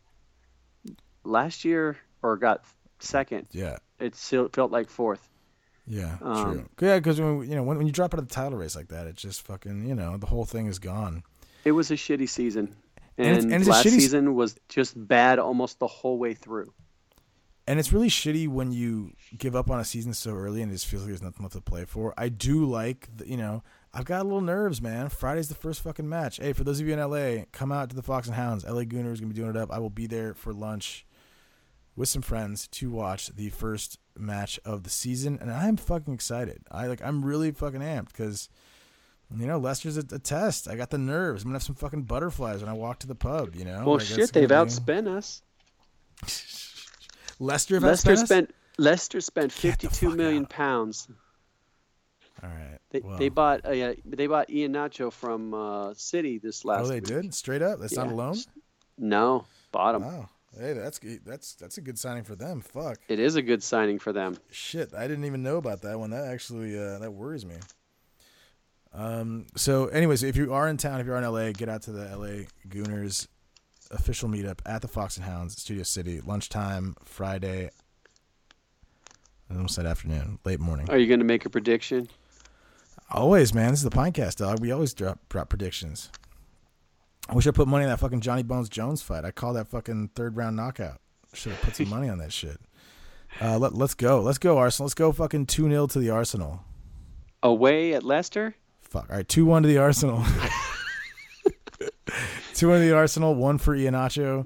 Last 1.24 1.64
year, 1.64 1.98
or 2.22 2.38
got 2.38 2.66
second. 3.04 3.48
Yeah. 3.52 3.78
It 4.00 4.16
still 4.16 4.50
felt 4.50 4.72
like 4.72 4.90
fourth. 4.90 5.30
Yeah. 5.86 6.18
Um, 6.22 6.54
true. 6.54 6.70
Yeah, 6.88 6.98
because 6.98 7.20
when 7.20 7.44
you 7.50 7.56
know 7.56 7.64
when, 7.64 7.78
when 7.78 7.88
you 7.88 7.94
drop 7.94 8.14
out 8.14 8.20
of 8.20 8.28
the 8.28 8.34
title 8.34 8.58
race 8.58 8.76
like 8.76 8.88
that, 8.90 9.08
it's 9.08 9.22
just 9.22 9.42
fucking 9.46 9.86
you 9.86 9.96
know 9.96 10.18
the 10.18 10.28
whole 10.28 10.46
thing 10.46 10.68
is 10.68 10.80
gone. 10.80 11.24
It 11.66 11.72
was 11.72 11.92
a 11.92 11.96
shitty 11.96 12.30
season. 12.30 12.76
And 13.18 13.38
And, 13.38 13.54
and 13.54 13.68
last 13.68 13.86
shitty 13.86 13.92
season 13.92 14.34
was 14.34 14.56
just 14.70 14.96
bad 15.08 15.40
almost 15.40 15.80
the 15.80 15.88
whole 15.88 16.18
way 16.18 16.34
through. 16.34 16.74
And 17.66 17.80
it's 17.80 17.94
really 17.94 18.10
shitty 18.10 18.50
when 18.50 18.72
you 18.74 19.14
give 19.38 19.56
up 19.56 19.70
on 19.70 19.80
a 19.80 19.86
season 19.86 20.14
so 20.14 20.34
early 20.34 20.62
and 20.62 20.70
it 20.70 20.76
just 20.76 20.88
feels 20.88 21.04
like 21.04 21.10
there's 21.10 21.22
nothing 21.22 21.44
left 21.44 21.56
to 21.56 21.62
play 21.62 21.86
for. 21.86 22.14
I 22.18 22.28
do 22.28 22.66
like, 22.66 23.08
the, 23.16 23.26
you 23.30 23.38
know, 23.38 23.64
I've 23.94 24.04
got 24.04 24.22
a 24.22 24.24
little 24.24 24.42
nerves, 24.42 24.82
man. 24.82 25.08
Friday's 25.08 25.48
the 25.48 25.56
first 25.56 25.82
fucking 25.82 26.10
match. 26.10 26.38
Hey, 26.38 26.52
for 26.52 26.66
those 26.66 26.82
of 26.82 26.88
you 26.88 26.94
in 26.94 27.00
LA, 27.00 27.46
come 27.54 27.72
out 27.72 27.90
to 27.92 27.96
the 27.96 28.02
Fox 28.02 28.28
and 28.28 28.36
Hounds. 28.36 28.66
LA 28.66 28.82
Gooner 28.82 29.14
is 29.14 29.22
gonna 29.22 29.34
be 29.34 29.40
doing 29.40 29.52
it 29.52 29.56
up. 29.56 29.72
I 29.72 29.80
will 29.80 29.90
be 29.90 30.08
there 30.08 30.34
for 30.34 30.52
lunch 30.52 31.06
with 31.96 32.10
some 32.10 32.22
friends 32.22 32.68
to 32.70 32.90
watch 32.90 33.28
the 33.36 33.50
first 33.50 34.00
match 34.18 34.60
of 34.66 34.84
the 34.84 34.90
season, 34.90 35.38
and 35.42 35.52
I'm 35.52 35.78
fucking 35.78 36.14
excited. 36.14 36.62
I 36.72 36.88
like, 36.88 37.02
I'm 37.04 37.24
really 37.26 37.52
fucking 37.52 37.82
amped 37.82 38.08
because. 38.14 38.50
You 39.36 39.48
know, 39.48 39.58
Leicester's 39.58 39.98
a, 39.98 40.04
a 40.12 40.20
test. 40.20 40.68
I 40.70 40.76
got 40.76 40.92
the 40.92 41.00
nerves. 41.00 41.42
I'm 41.42 41.48
gonna 41.50 41.56
have 41.56 41.64
some 41.64 41.74
fucking 41.74 42.04
butterflies 42.04 42.60
when 42.60 42.70
I 42.70 42.74
walk 42.74 43.00
to 43.00 43.08
the 43.08 43.16
pub. 43.16 43.56
You 43.56 43.66
know. 43.66 43.84
well, 43.84 43.96
Like, 43.98 44.06
shit, 44.06 44.32
they've 44.32 44.48
outspent 44.48 45.08
us. 45.08 45.42
Leicester. 47.40 47.76
have 47.76 47.84
Leicester 47.84 48.12
us? 48.12 48.22
spent 48.26 48.54
Leicester 48.78 49.22
spent 49.22 49.48
Get 49.60 49.80
the 49.80 49.88
fifty-two 49.88 50.10
fuck 50.10 50.18
million 50.18 50.44
out. 50.44 50.50
pounds. 50.50 51.08
All 52.44 52.50
right. 52.50 52.78
They, 52.92 53.00
well. 53.00 53.18
they 53.18 53.30
bought 53.30 53.66
uh, 53.66 53.94
they 54.06 54.28
bought 54.28 54.50
Iheanacho 54.50 55.12
from 55.12 55.54
uh, 55.54 55.94
City 55.96 56.38
this 56.38 56.64
last. 56.64 56.86
Oh, 56.86 56.88
they 56.88 56.96
week. 56.96 57.06
did 57.06 57.34
straight 57.34 57.62
up. 57.64 57.80
That's 57.80 57.96
not 57.96 58.08
Yeah. 58.08 58.14
a 58.14 58.16
loan. 58.16 58.38
No, 59.00 59.46
bottom. 59.72 60.04
Wow. 60.04 60.30
Hey, 60.58 60.74
that's. 60.74 61.00
That's 61.26 61.56
that's 61.56 61.78
a 61.78 61.82
good 61.82 61.98
signing 61.98 62.24
for 62.24 62.36
them. 62.36 62.62
Fuck. 62.62 63.00
It 63.08 63.20
is 63.20 63.36
a 63.36 63.42
good 63.42 63.64
signing 63.64 64.00
for 64.00 64.14
them. 64.14 64.38
Shit, 64.52 64.94
I 64.94 65.08
didn't 65.08 65.26
even 65.26 65.42
know 65.42 65.58
about 65.58 65.82
that 65.82 66.00
one. 66.00 66.12
That 66.12 66.26
actually 66.26 66.78
uh, 66.78 67.00
that 67.00 67.12
worries 67.12 67.46
me. 67.46 67.56
Um. 68.94 69.48
So, 69.56 69.88
anyways, 69.88 70.24
if 70.24 70.38
you 70.38 70.54
are 70.54 70.68
in 70.68 70.78
town, 70.78 71.00
if 71.00 71.08
you're 71.08 71.18
in 71.18 71.24
LA, 71.24 71.52
get 71.52 71.70
out 71.70 71.82
to 71.84 71.92
the 71.92 72.16
LA 72.16 72.46
Gooners 72.70 73.28
official 73.92 74.30
meetup 74.30 74.60
at 74.66 74.82
the 74.82 74.88
Fox 74.88 75.18
and 75.18 75.26
Hounds 75.26 75.60
Studio 75.60 75.84
City. 75.84 76.22
Lunchtime 76.22 76.96
Friday. 77.04 77.70
I 79.50 79.56
almost 79.56 79.76
said 79.76 79.86
afternoon, 79.86 80.40
late 80.46 80.60
morning. 80.60 80.90
Are 80.90 80.98
you 80.98 81.08
going 81.08 81.20
to 81.20 81.26
make 81.26 81.46
a 81.46 81.50
prediction? 81.50 82.08
Always, 83.12 83.54
man. 83.54 83.72
This 83.72 83.80
is 83.80 83.84
the 83.84 83.92
Pintcast, 83.92 84.38
dog. 84.38 84.60
We 84.60 84.72
always 84.72 84.94
drop 84.94 85.20
drop 85.30 85.50
predictions. 85.50 86.10
I 87.30 87.36
wish 87.36 87.48
I 87.48 87.52
put 87.52 87.68
money 87.68 87.86
on 87.86 87.90
that 87.90 88.00
fucking 88.00 88.22
Johnny 88.22 88.44
Bones 88.44 88.70
Jones 88.70 89.02
fight. 89.02 89.24
I 89.26 89.32
call 89.32 89.54
that 89.54 89.68
fucking 89.68 90.10
third 90.16 90.36
round 90.36 90.56
knockout. 90.56 91.00
Should 91.34 91.54
have 91.54 91.62
put 91.62 91.76
some 91.76 91.90
money 91.90 92.10
on 92.10 92.18
that 92.20 92.32
shit. 92.32 92.60
Uh, 93.42 93.58
let, 93.58 93.74
let's 93.74 93.94
go. 93.96 94.22
Let's 94.22 94.38
go, 94.38 94.58
Arsenal. 94.58 94.86
Let's 94.86 94.94
go 94.94 95.12
fucking 95.12 95.48
2 95.48 95.68
0 95.70 95.88
to 95.88 96.00
the 96.00 96.12
Arsenal. 96.12 96.64
Away 97.42 97.94
at 97.94 98.04
Leicester? 98.04 98.56
Fuck. 98.82 99.10
All 99.10 99.16
right, 99.16 99.28
2 99.28 99.46
1 99.46 99.64
to 99.64 99.68
the 99.68 99.78
Arsenal. 99.80 100.24
2 102.54 102.70
1 102.70 102.80
to 102.80 102.86
the 102.86 102.96
Arsenal. 102.96 103.34
One 103.36 103.58
for 103.58 103.76
Iheanacho. 103.76 104.46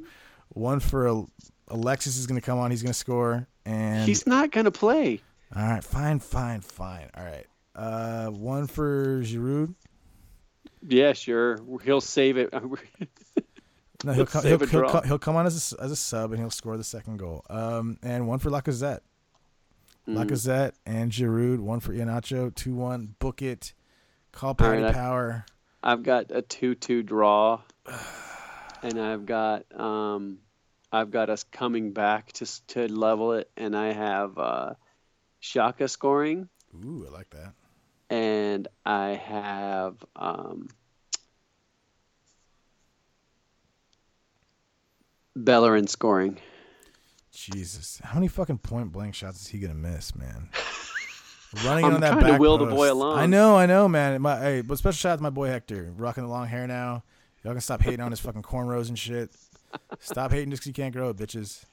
One 0.50 0.80
for 0.80 1.26
Alexis 1.68 2.18
is 2.18 2.26
going 2.28 2.40
to 2.40 2.46
come 2.46 2.58
on. 2.60 2.72
He's 2.72 2.82
going 2.82 2.94
to 2.94 2.98
score. 2.98 3.48
And 3.66 4.08
He's 4.08 4.26
not 4.26 4.52
going 4.52 4.66
to 4.66 4.72
play. 4.72 5.20
all 5.56 5.62
right, 5.62 5.84
fine, 5.84 6.20
fine, 6.20 6.62
fine. 6.62 7.10
All 7.16 7.24
right. 7.26 7.46
Uh, 7.76 8.28
one 8.28 8.66
for 8.68 9.20
Giroud. 9.22 9.76
Yeah, 10.86 11.14
sure. 11.14 11.60
He'll 11.84 12.02
save 12.02 12.38
it. 12.38 12.54
No, 14.04 14.14
he'll 14.14 14.28
come, 14.28 14.46
he'll, 14.46 14.60
he'll, 14.60 14.90
come, 14.90 15.04
he'll 15.06 15.18
come 15.18 15.36
on 15.38 15.48
as 15.48 15.74
a, 15.74 15.84
as 15.84 15.92
a 15.92 15.96
sub 15.96 16.32
and 16.32 16.40
he'll 16.40 16.52
score 16.52 16.78
the 16.78 16.84
second 16.84 17.18
goal. 17.18 17.44
Um, 17.50 17.98
and 18.04 18.28
one 18.28 18.38
for 18.38 18.52
Lacazette. 18.52 19.00
Mm. 20.08 20.24
Lacazette 20.24 20.74
and 20.86 21.12
Giroud. 21.12 21.58
One 21.58 21.80
for 21.80 21.94
Iheanacho. 21.94 22.54
Two 22.54 22.76
one. 22.76 23.16
Book 23.18 23.42
it. 23.42 23.74
Call 24.32 24.50
All 24.50 24.54
party 24.54 24.84
right, 24.84 24.94
power. 24.94 25.46
I've 25.82 26.04
got 26.04 26.28
a 26.30 26.44
2 26.44 26.76
2 26.76 27.02
draw. 27.02 27.62
And 28.84 29.02
I've 29.02 29.26
got 29.26 29.66
um, 29.76 30.38
I've 30.92 31.10
got 31.10 31.32
us 31.32 31.44
coming 31.44 31.94
back 31.94 32.32
to 32.34 32.68
to 32.68 32.88
level 32.88 33.34
it, 33.34 33.50
and 33.58 33.76
I 33.76 33.92
have 33.92 34.38
uh, 34.38 34.74
Xhaka 35.42 35.90
scoring, 35.90 36.48
Ooh, 36.86 37.06
I 37.08 37.12
like 37.12 37.30
that. 37.32 37.54
And 38.10 38.68
I 38.86 39.10
have 39.10 39.96
um, 40.16 40.68
Bellerin 45.36 45.88
scoring. 45.88 46.38
Jesus, 47.32 48.02
how 48.04 48.16
many 48.16 48.28
fucking 48.28 48.58
point 48.60 48.92
blank 48.92 49.14
shots 49.14 49.42
is 49.42 49.48
he 49.48 49.60
gonna 49.60 49.74
miss, 49.76 50.16
man? 50.16 50.50
Running 51.66 51.86
I'm 51.86 51.94
on 51.96 52.02
that 52.02 52.10
trying 52.10 52.22
to 52.22 52.28
back 52.32 52.40
will 52.42 52.58
the 52.58 52.66
boy 52.66 52.92
along. 52.92 53.18
I 53.20 53.26
know, 53.26 53.56
I 53.56 53.66
know, 53.66 53.88
man. 53.88 54.22
My 54.22 54.40
hey, 54.40 54.62
but 54.62 54.78
special 54.78 54.98
shout 54.98 55.14
out 55.14 55.16
to 55.18 55.24
my 55.24 55.30
boy 55.30 55.48
Hector, 55.48 55.94
rocking 55.96 56.24
the 56.24 56.30
long 56.30 56.48
hair 56.48 56.68
now. 56.68 57.04
Y'all 57.44 57.54
can 57.54 57.62
stop 57.62 57.82
hating 57.82 58.02
on 58.02 58.12
his 58.12 58.20
fucking 58.20 58.42
cornrows 58.42 58.90
and 58.90 58.98
shit. 59.00 59.30
Stop 60.00 60.32
hating 60.32 60.50
just 60.50 60.64
'cause 60.64 60.68
you 60.68 60.74
can't 60.74 60.94
grow 60.94 61.10
it, 61.10 61.18
bitches. 61.18 61.64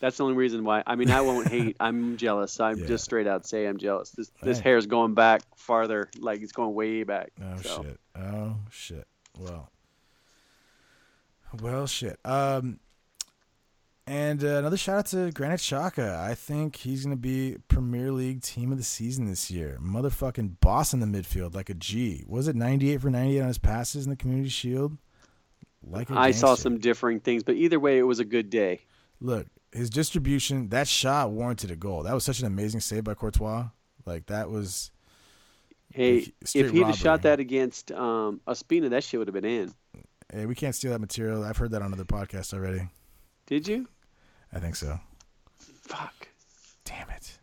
That's 0.00 0.16
the 0.18 0.24
only 0.24 0.36
reason 0.36 0.64
why. 0.64 0.82
I 0.86 0.96
mean, 0.96 1.10
I 1.10 1.20
won't 1.22 1.48
hate. 1.50 1.76
I'm 1.80 2.16
jealous. 2.16 2.60
I'm 2.60 2.78
Yeah. 2.78 2.86
just 2.86 3.04
straight 3.04 3.26
out 3.26 3.46
say 3.46 3.66
I'm 3.66 3.78
jealous. 3.78 4.10
This 4.10 4.30
this 4.42 4.58
Hey. 4.58 4.70
hair's 4.70 4.86
going 4.86 5.14
back 5.14 5.42
farther. 5.56 6.10
Like 6.18 6.42
it's 6.42 6.52
going 6.52 6.74
way 6.74 7.04
back. 7.04 7.30
Oh 7.42 7.60
so. 7.62 7.82
shit. 7.82 8.00
Oh 8.16 8.56
shit. 8.70 9.06
Well. 9.38 9.70
Well 11.60 11.86
shit. 11.86 12.18
Um 12.24 12.80
and 14.06 14.44
uh, 14.44 14.58
another 14.58 14.76
shout 14.76 14.98
out 14.98 15.06
to 15.06 15.30
Granit 15.32 15.60
Xhaka. 15.60 16.18
I 16.18 16.34
think 16.34 16.76
he's 16.76 17.06
going 17.06 17.16
to 17.16 17.20
be 17.20 17.56
Premier 17.68 18.12
League 18.12 18.42
team 18.42 18.70
of 18.70 18.76
the 18.76 18.84
season 18.84 19.24
this 19.24 19.50
year. 19.50 19.78
Motherfucking 19.82 20.60
boss 20.60 20.92
in 20.92 21.00
the 21.00 21.06
midfield 21.06 21.54
like 21.54 21.70
a 21.70 21.74
G. 21.74 22.22
Was 22.28 22.46
it 22.46 22.54
98 22.54 23.00
for 23.00 23.08
98 23.08 23.40
on 23.40 23.48
his 23.48 23.56
passes 23.56 24.04
in 24.04 24.10
the 24.10 24.16
Community 24.16 24.50
Shield? 24.50 24.98
Like 25.82 26.10
a 26.10 26.18
I 26.18 26.32
saw 26.32 26.54
some 26.54 26.76
differing 26.80 27.20
things, 27.20 27.44
but 27.44 27.54
either 27.54 27.80
way, 27.80 27.96
it 27.98 28.02
was 28.02 28.18
a 28.18 28.26
good 28.26 28.50
day. 28.50 28.80
Look, 29.22 29.46
his 29.74 29.90
distribution, 29.90 30.68
that 30.68 30.88
shot 30.88 31.30
warranted 31.30 31.70
a 31.70 31.76
goal. 31.76 32.04
That 32.04 32.14
was 32.14 32.24
such 32.24 32.40
an 32.40 32.46
amazing 32.46 32.80
save 32.80 33.04
by 33.04 33.14
Courtois. 33.14 33.68
Like 34.06 34.26
that 34.26 34.50
was 34.50 34.90
Hey, 35.94 36.32
if 36.54 36.72
he'd 36.72 36.86
have 36.86 36.96
shot 36.96 37.22
that 37.22 37.38
against 37.38 37.92
um, 37.92 38.40
Ospina, 38.48 38.90
that 38.90 39.04
shit 39.04 39.18
would 39.18 39.28
have 39.28 39.34
been 39.34 39.44
in. 39.44 39.74
Hey, 40.32 40.44
we 40.44 40.56
can't 40.56 40.74
steal 40.74 40.90
that 40.90 41.00
material. 41.00 41.44
I've 41.44 41.56
heard 41.56 41.70
that 41.70 41.82
on 41.82 41.92
other 41.92 42.04
podcasts 42.04 42.52
already. 42.52 42.88
Did 43.46 43.68
you? 43.68 43.86
I 44.52 44.58
think 44.58 44.74
so. 44.74 44.98
Fuck. 45.58 46.28
Damn 46.84 47.10
it. 47.10 47.38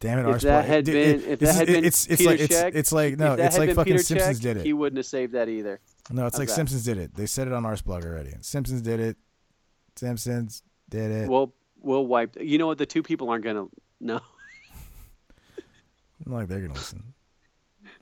Damn 0.00 0.18
it, 0.18 0.34
If 0.34 0.42
that 0.42 0.66
had 0.66 0.84
been, 0.84 1.22
if 1.22 1.38
that 1.38 1.54
had 1.54 1.66
been 1.66 1.84
it's 1.84 2.06
it's 2.08 2.20
Peter 2.20 2.30
like 2.30 2.40
it's, 2.40 2.54
it's 2.54 2.92
like 2.92 3.18
no, 3.18 3.34
it's 3.34 3.56
like 3.56 3.70
fucking 3.70 3.92
Peter 3.94 4.02
Simpsons 4.02 4.38
Cech, 4.38 4.42
did 4.42 4.56
it. 4.58 4.66
He 4.66 4.74
wouldn't 4.74 4.98
have 4.98 5.06
saved 5.06 5.32
that 5.32 5.48
either. 5.48 5.80
No, 6.10 6.26
it's 6.26 6.34
How's 6.34 6.40
like 6.40 6.48
that? 6.48 6.54
Simpsons 6.54 6.84
did 6.84 6.98
it. 6.98 7.14
They 7.14 7.24
said 7.24 7.46
it 7.46 7.54
on 7.54 7.64
our 7.64 7.74
blog 7.78 8.04
already. 8.04 8.34
Simpsons 8.42 8.82
did 8.82 9.00
it. 9.00 9.16
Simpsons 9.96 10.62
did 10.90 11.10
it. 11.10 11.30
We'll 11.30 11.54
we'll 11.84 12.06
wipe. 12.06 12.36
You 12.40 12.58
know 12.58 12.66
what? 12.66 12.78
The 12.78 12.86
two 12.86 13.02
people 13.02 13.30
aren't 13.30 13.44
gonna 13.44 13.66
know. 14.00 14.20
Like 16.26 16.48
they're 16.48 16.60
gonna 16.60 16.72
listen. 16.72 17.12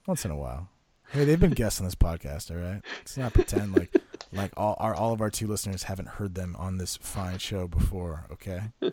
Once 0.06 0.24
in 0.24 0.30
a 0.30 0.36
while. 0.36 0.68
Hey, 1.10 1.24
they've 1.24 1.40
been 1.40 1.50
guests 1.50 1.80
on 1.80 1.86
this 1.86 1.94
podcast, 1.94 2.50
all 2.50 2.56
right? 2.56 2.80
Let's 2.98 3.16
not 3.16 3.34
pretend 3.34 3.76
like 3.76 3.94
like 4.32 4.52
all 4.56 4.76
our 4.78 4.94
all 4.94 5.12
of 5.12 5.20
our 5.20 5.30
two 5.30 5.46
listeners 5.46 5.82
haven't 5.84 6.08
heard 6.08 6.34
them 6.34 6.54
on 6.56 6.78
this 6.78 6.96
fine 6.96 7.38
show 7.38 7.66
before, 7.66 8.26
okay? 8.32 8.60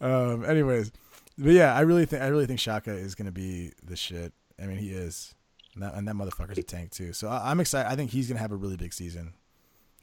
um 0.00 0.44
anyways. 0.44 0.92
But 1.38 1.52
yeah, 1.52 1.74
I 1.74 1.80
really 1.80 2.06
think 2.06 2.22
I 2.22 2.26
really 2.26 2.46
think 2.46 2.60
Xhaka 2.60 2.88
is 2.88 3.14
gonna 3.14 3.32
be 3.32 3.72
the 3.82 3.96
shit. 3.96 4.32
I 4.60 4.66
mean 4.66 4.78
he 4.78 4.90
is. 4.90 5.34
And 5.74 5.82
that, 5.82 5.94
and 5.94 6.08
that 6.08 6.14
motherfucker's 6.14 6.58
a 6.58 6.62
tank 6.62 6.90
too. 6.90 7.12
So 7.12 7.28
I, 7.28 7.50
I'm 7.50 7.60
excited. 7.60 7.90
I 7.90 7.96
think 7.96 8.10
he's 8.10 8.28
gonna 8.28 8.40
have 8.40 8.52
a 8.52 8.56
really 8.56 8.76
big 8.76 8.92
season. 8.92 9.32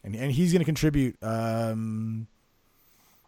And 0.03 0.15
and 0.15 0.31
he's 0.31 0.51
gonna 0.51 0.65
contribute 0.65 1.15
um 1.21 2.27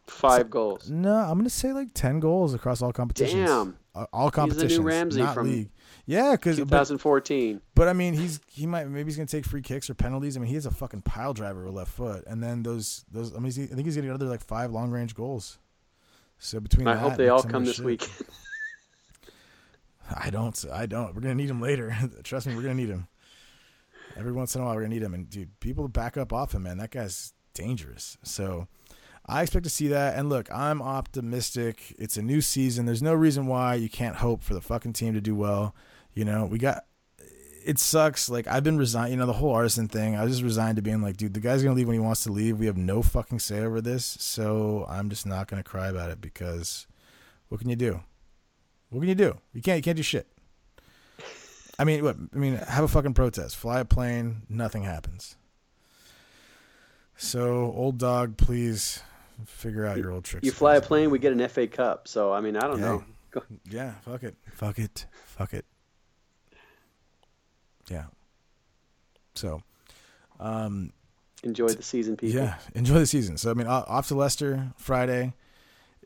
Five 0.08 0.50
goals. 0.50 0.90
no, 0.90 1.16
I'm 1.16 1.38
gonna 1.38 1.50
say 1.50 1.74
like 1.74 1.90
ten 1.94 2.20
goals 2.20 2.54
across 2.54 2.82
all 2.82 2.94
competitions. 2.94 3.50
Damn. 3.50 3.78
Uh, 3.96 4.06
all 4.14 4.30
He's 4.30 4.56
the 4.58 4.68
new. 4.68 4.82
Ramsey 4.82 5.22
not 5.22 5.34
from 5.34 5.50
league. 5.50 5.70
Yeah, 6.06 6.34
because 6.34 6.58
2014. 6.58 7.62
but 7.74 7.88
I 7.88 7.94
mean 7.94 8.14
he's 8.14 8.40
he 8.48 8.68
might 8.68 8.88
maybe 8.88 9.08
he's 9.08 9.16
gonna 9.18 9.26
take 9.26 9.46
free 9.46 9.62
kicks 9.62 9.90
or 9.90 9.96
penalties. 9.96 10.38
I 10.38 10.40
mean 10.42 10.50
he 10.50 10.56
has 10.56 10.66
a 10.68 10.72
fucking 10.72 11.02
pile 11.02 11.34
driver 11.34 11.66
with 11.66 11.74
left 11.74 11.92
foot, 11.92 12.24
and 12.28 12.44
then 12.44 12.62
those 12.62 13.04
those 13.12 13.34
I 13.36 13.40
mean 13.40 13.52
I 13.52 13.74
think 13.74 13.86
he's 13.86 13.96
getting 13.96 14.10
another 14.10 14.28
like 14.28 14.44
five 14.44 14.72
long 14.72 14.92
range 14.92 15.16
goals. 15.16 15.58
So 16.38 16.60
between 16.60 16.88
I 16.88 16.96
hope 16.96 17.16
they 17.16 17.30
all 17.30 17.42
come 17.42 17.66
this 17.66 17.78
shit- 17.78 17.86
week. 17.86 18.08
I 20.16 20.30
don't. 20.30 20.64
I 20.72 20.86
don't. 20.86 21.16
We're 21.16 21.22
gonna 21.22 21.36
need 21.36 21.50
him 21.50 21.62
later. 21.62 21.96
Trust 22.24 22.48
me, 22.48 22.56
we're 22.56 22.62
gonna 22.62 22.76
need 22.76 22.90
him. 22.90 23.08
Every 24.16 24.32
once 24.32 24.56
in 24.56 24.62
a 24.62 24.66
while, 24.66 24.76
we're 24.76 24.82
gonna 24.82 24.94
need 24.94 25.04
him. 25.04 25.14
And 25.14 25.30
dude, 25.30 25.60
people 25.60 25.88
back 25.88 26.16
up 26.18 26.32
off 26.32 26.54
him, 26.54 26.64
man. 26.64 26.78
That 26.78 26.92
guy's 26.92 27.34
dangerous. 27.54 28.18
So 28.24 28.68
I 29.28 29.42
expect 29.42 29.64
to 29.64 29.70
see 29.70 29.88
that. 29.88 30.18
And 30.18 30.30
look, 30.30 30.52
I'm 30.52 30.82
optimistic. 30.82 31.96
It's 31.98 32.18
a 32.18 32.22
new 32.22 32.42
season. 32.42 32.86
There's 32.86 33.02
no 33.02 33.14
reason 33.14 33.48
why 33.48 33.76
you 33.76 33.90
can't 33.90 34.18
hope 34.18 34.44
for 34.44 34.54
the 34.54 34.62
fucking 34.62 34.94
team 34.94 35.14
to 35.14 35.22
do 35.22 35.36
well. 35.36 35.76
You 36.14 36.26
know, 36.26 36.46
we 36.46 36.60
got. 36.60 36.86
It 37.66 37.80
sucks. 37.80 38.30
Like 38.30 38.48
I've 38.48 38.64
been 38.64 38.78
resigned. 38.78 39.12
You 39.12 39.18
know, 39.18 39.26
the 39.26 39.34
whole 39.34 39.56
Arsène 39.56 39.90
thing. 39.90 40.16
I 40.16 40.24
was 40.24 40.34
just 40.34 40.44
resigned 40.44 40.76
to 40.76 40.84
being 40.84 41.02
like, 41.02 41.18
dude, 41.18 41.34
the 41.34 41.40
guy's 41.40 41.64
gonna 41.64 41.76
leave 41.76 41.88
when 41.88 41.96
he 41.96 42.00
wants 42.00 42.24
to 42.24 42.32
leave. 42.32 42.60
We 42.60 42.68
have 42.68 42.78
no 42.78 43.02
fucking 43.02 43.40
say 43.40 43.62
over 43.62 43.82
this. 43.82 44.06
So 44.20 44.86
I'm 44.88 45.10
just 45.10 45.26
not 45.26 45.48
gonna 45.48 45.64
cry 45.64 45.88
about 45.88 46.12
it 46.12 46.22
because 46.22 46.86
what 47.50 47.60
can 47.60 47.70
you 47.70 47.76
do? 47.76 48.02
What 48.90 49.00
can 49.00 49.10
you 49.10 49.16
do? 49.16 49.40
You 49.54 49.62
can't. 49.62 49.78
You 49.78 49.84
can't 49.84 49.98
do 49.98 50.04
shit. 50.04 50.28
I 51.80 51.84
mean, 51.84 52.04
what? 52.04 52.16
I 52.34 52.38
mean, 52.38 52.56
have 52.56 52.84
a 52.84 52.88
fucking 52.88 53.16
protest. 53.16 53.56
Fly 53.56 53.80
a 53.80 53.86
plane. 53.86 54.44
Nothing 54.48 54.84
happens. 54.84 55.36
So, 57.18 57.74
old 57.76 57.98
dog, 57.98 58.38
please 58.38 59.02
figure 59.46 59.86
out 59.86 59.98
your 59.98 60.12
old 60.12 60.24
tricks. 60.24 60.46
You 60.46 60.52
fly 60.52 60.76
a 60.76 60.82
plane, 60.82 61.10
we 61.12 61.20
get 61.20 61.34
an 61.34 61.48
FA 61.50 61.68
Cup. 61.68 62.08
So 62.08 62.32
I 62.34 62.42
mean, 62.42 62.56
I 62.56 62.62
don't 62.62 62.80
Yeah. 62.80 62.86
know. 62.86 63.04
Yeah, 63.70 63.92
fuck 64.06 64.24
it. 64.24 64.36
Fuck 64.54 64.80
it. 64.80 65.06
Fuck 65.26 65.54
it. 65.54 65.66
Yeah. 67.90 68.06
So, 69.34 69.62
um, 70.40 70.94
Enjoy 71.44 71.68
the 71.68 71.84
season, 71.84 72.16
people. 72.18 72.40
Yeah, 72.40 72.56
enjoy 72.74 73.00
the 73.00 73.06
season. 73.06 73.38
So 73.38 73.52
I 73.52 73.54
mean, 73.54 73.68
off 73.68 74.08
to 74.08 74.16
Leicester 74.16 74.72
Friday. 74.78 75.34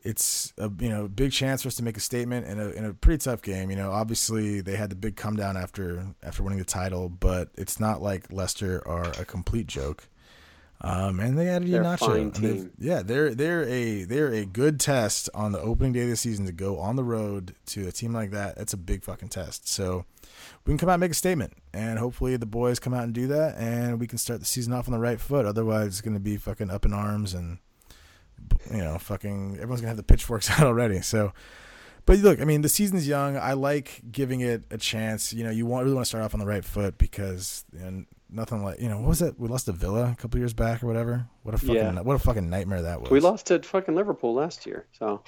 It's 0.02 0.52
a 0.58 0.70
you 0.80 0.88
know 0.88 1.08
big 1.08 1.30
chance 1.30 1.62
for 1.62 1.68
us 1.68 1.74
to 1.76 1.82
make 1.82 1.96
a 1.96 2.00
statement 2.00 2.46
in 2.46 2.58
a 2.58 2.68
in 2.70 2.84
a 2.84 2.92
pretty 2.94 3.18
tough 3.18 3.42
game. 3.42 3.70
You 3.70 3.76
know, 3.76 3.90
obviously 3.92 4.60
they 4.60 4.74
had 4.76 4.90
the 4.90 4.96
big 4.96 5.14
come 5.16 5.36
down 5.36 5.56
after 5.56 6.06
after 6.22 6.42
winning 6.42 6.58
the 6.58 6.64
title, 6.64 7.08
but 7.08 7.50
it's 7.56 7.78
not 7.78 8.02
like 8.02 8.32
Leicester 8.32 8.86
are 8.88 9.08
a 9.20 9.24
complete 9.24 9.66
joke. 9.66 10.08
Um, 10.82 11.20
and 11.20 11.38
they 11.38 11.46
added 11.48 11.70
They're 11.70 11.82
a 11.82 11.84
Iheanacho. 11.84 11.98
fine 11.98 12.16
and 12.20 12.34
they've- 12.34 12.54
team. 12.54 12.70
Yeah, 12.78 13.02
they're 13.02 13.34
they're 13.34 13.64
a 13.68 14.04
they're 14.04 14.32
a 14.32 14.46
good 14.46 14.80
test 14.80 15.28
on 15.34 15.52
the 15.52 15.60
opening 15.60 15.92
day 15.92 16.02
of 16.04 16.08
the 16.08 16.16
season 16.16 16.46
to 16.46 16.52
go 16.52 16.78
on 16.78 16.96
the 16.96 17.04
road 17.04 17.54
to 17.66 17.86
a 17.86 17.92
team 17.92 18.12
like 18.14 18.30
that. 18.30 18.56
That's 18.56 18.72
a 18.72 18.78
big 18.78 19.04
fucking 19.04 19.28
test. 19.28 19.68
So 19.68 20.06
we 20.64 20.70
can 20.70 20.78
come 20.78 20.88
out 20.88 20.94
and 20.94 21.00
make 21.02 21.10
a 21.10 21.14
statement, 21.14 21.52
and 21.74 21.98
hopefully 21.98 22.36
the 22.38 22.46
boys 22.46 22.78
come 22.78 22.94
out 22.94 23.04
and 23.04 23.12
do 23.12 23.26
that, 23.26 23.56
and 23.58 24.00
we 24.00 24.06
can 24.06 24.16
start 24.16 24.40
the 24.40 24.46
season 24.46 24.72
off 24.72 24.88
on 24.88 24.92
the 24.92 24.98
right 24.98 25.20
foot. 25.20 25.44
Otherwise, 25.44 25.88
it's 25.88 26.00
going 26.00 26.14
to 26.14 26.20
be 26.20 26.38
fucking 26.38 26.70
up 26.70 26.86
in 26.86 26.94
arms, 26.94 27.34
and 27.34 27.58
you 28.70 28.78
know, 28.78 28.96
fucking 28.98 29.54
everyone's 29.56 29.80
gonna 29.82 29.88
have 29.88 29.96
the 29.98 30.02
pitchforks 30.02 30.48
out 30.58 30.62
already. 30.66 31.02
So, 31.02 31.32
but 32.06 32.18
look, 32.20 32.40
I 32.40 32.44
mean, 32.44 32.62
the 32.62 32.68
season's 32.70 33.06
young. 33.06 33.36
I 33.36 33.52
like 33.52 34.00
giving 34.10 34.40
it 34.40 34.64
a 34.70 34.78
chance. 34.78 35.32
You 35.34 35.44
know, 35.44 35.50
you 35.50 35.66
want 35.66 35.84
really 35.84 35.94
want 35.94 36.06
to 36.06 36.08
start 36.08 36.24
off 36.24 36.32
on 36.32 36.40
the 36.40 36.46
right 36.46 36.64
foot 36.64 36.96
because 36.96 37.66
you 37.74 37.80
know, 37.90 38.04
nothing 38.32 38.62
like 38.64 38.80
you 38.80 38.88
know 38.88 38.98
what 38.98 39.08
was 39.08 39.22
it? 39.22 39.34
We 39.38 39.48
lost 39.48 39.66
to 39.66 39.72
Villa 39.72 40.10
a 40.10 40.14
couple 40.20 40.38
years 40.38 40.54
back 40.54 40.82
or 40.82 40.86
whatever. 40.86 41.26
What 41.42 41.54
a 41.54 41.58
fucking 41.58 41.74
Yeah. 41.74 42.00
what 42.00 42.14
a 42.14 42.18
fucking 42.18 42.48
nightmare 42.50 42.82
that 42.82 43.00
was. 43.00 43.10
We 43.10 43.20
lost 43.20 43.46
to 43.46 43.60
fucking 43.62 43.94
Liverpool 43.94 44.34
last 44.34 44.66
year. 44.66 44.86
So 44.92 45.22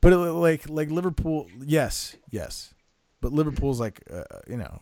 but 0.00 0.12
it, 0.12 0.16
like 0.16 0.68
like 0.68 0.90
Liverpool, 0.90 1.46
yes, 1.60 2.16
yes, 2.30 2.74
but 3.20 3.32
Liverpool's 3.32 3.78
like 3.80 4.02
uh, 4.12 4.24
you 4.48 4.56
know 4.56 4.80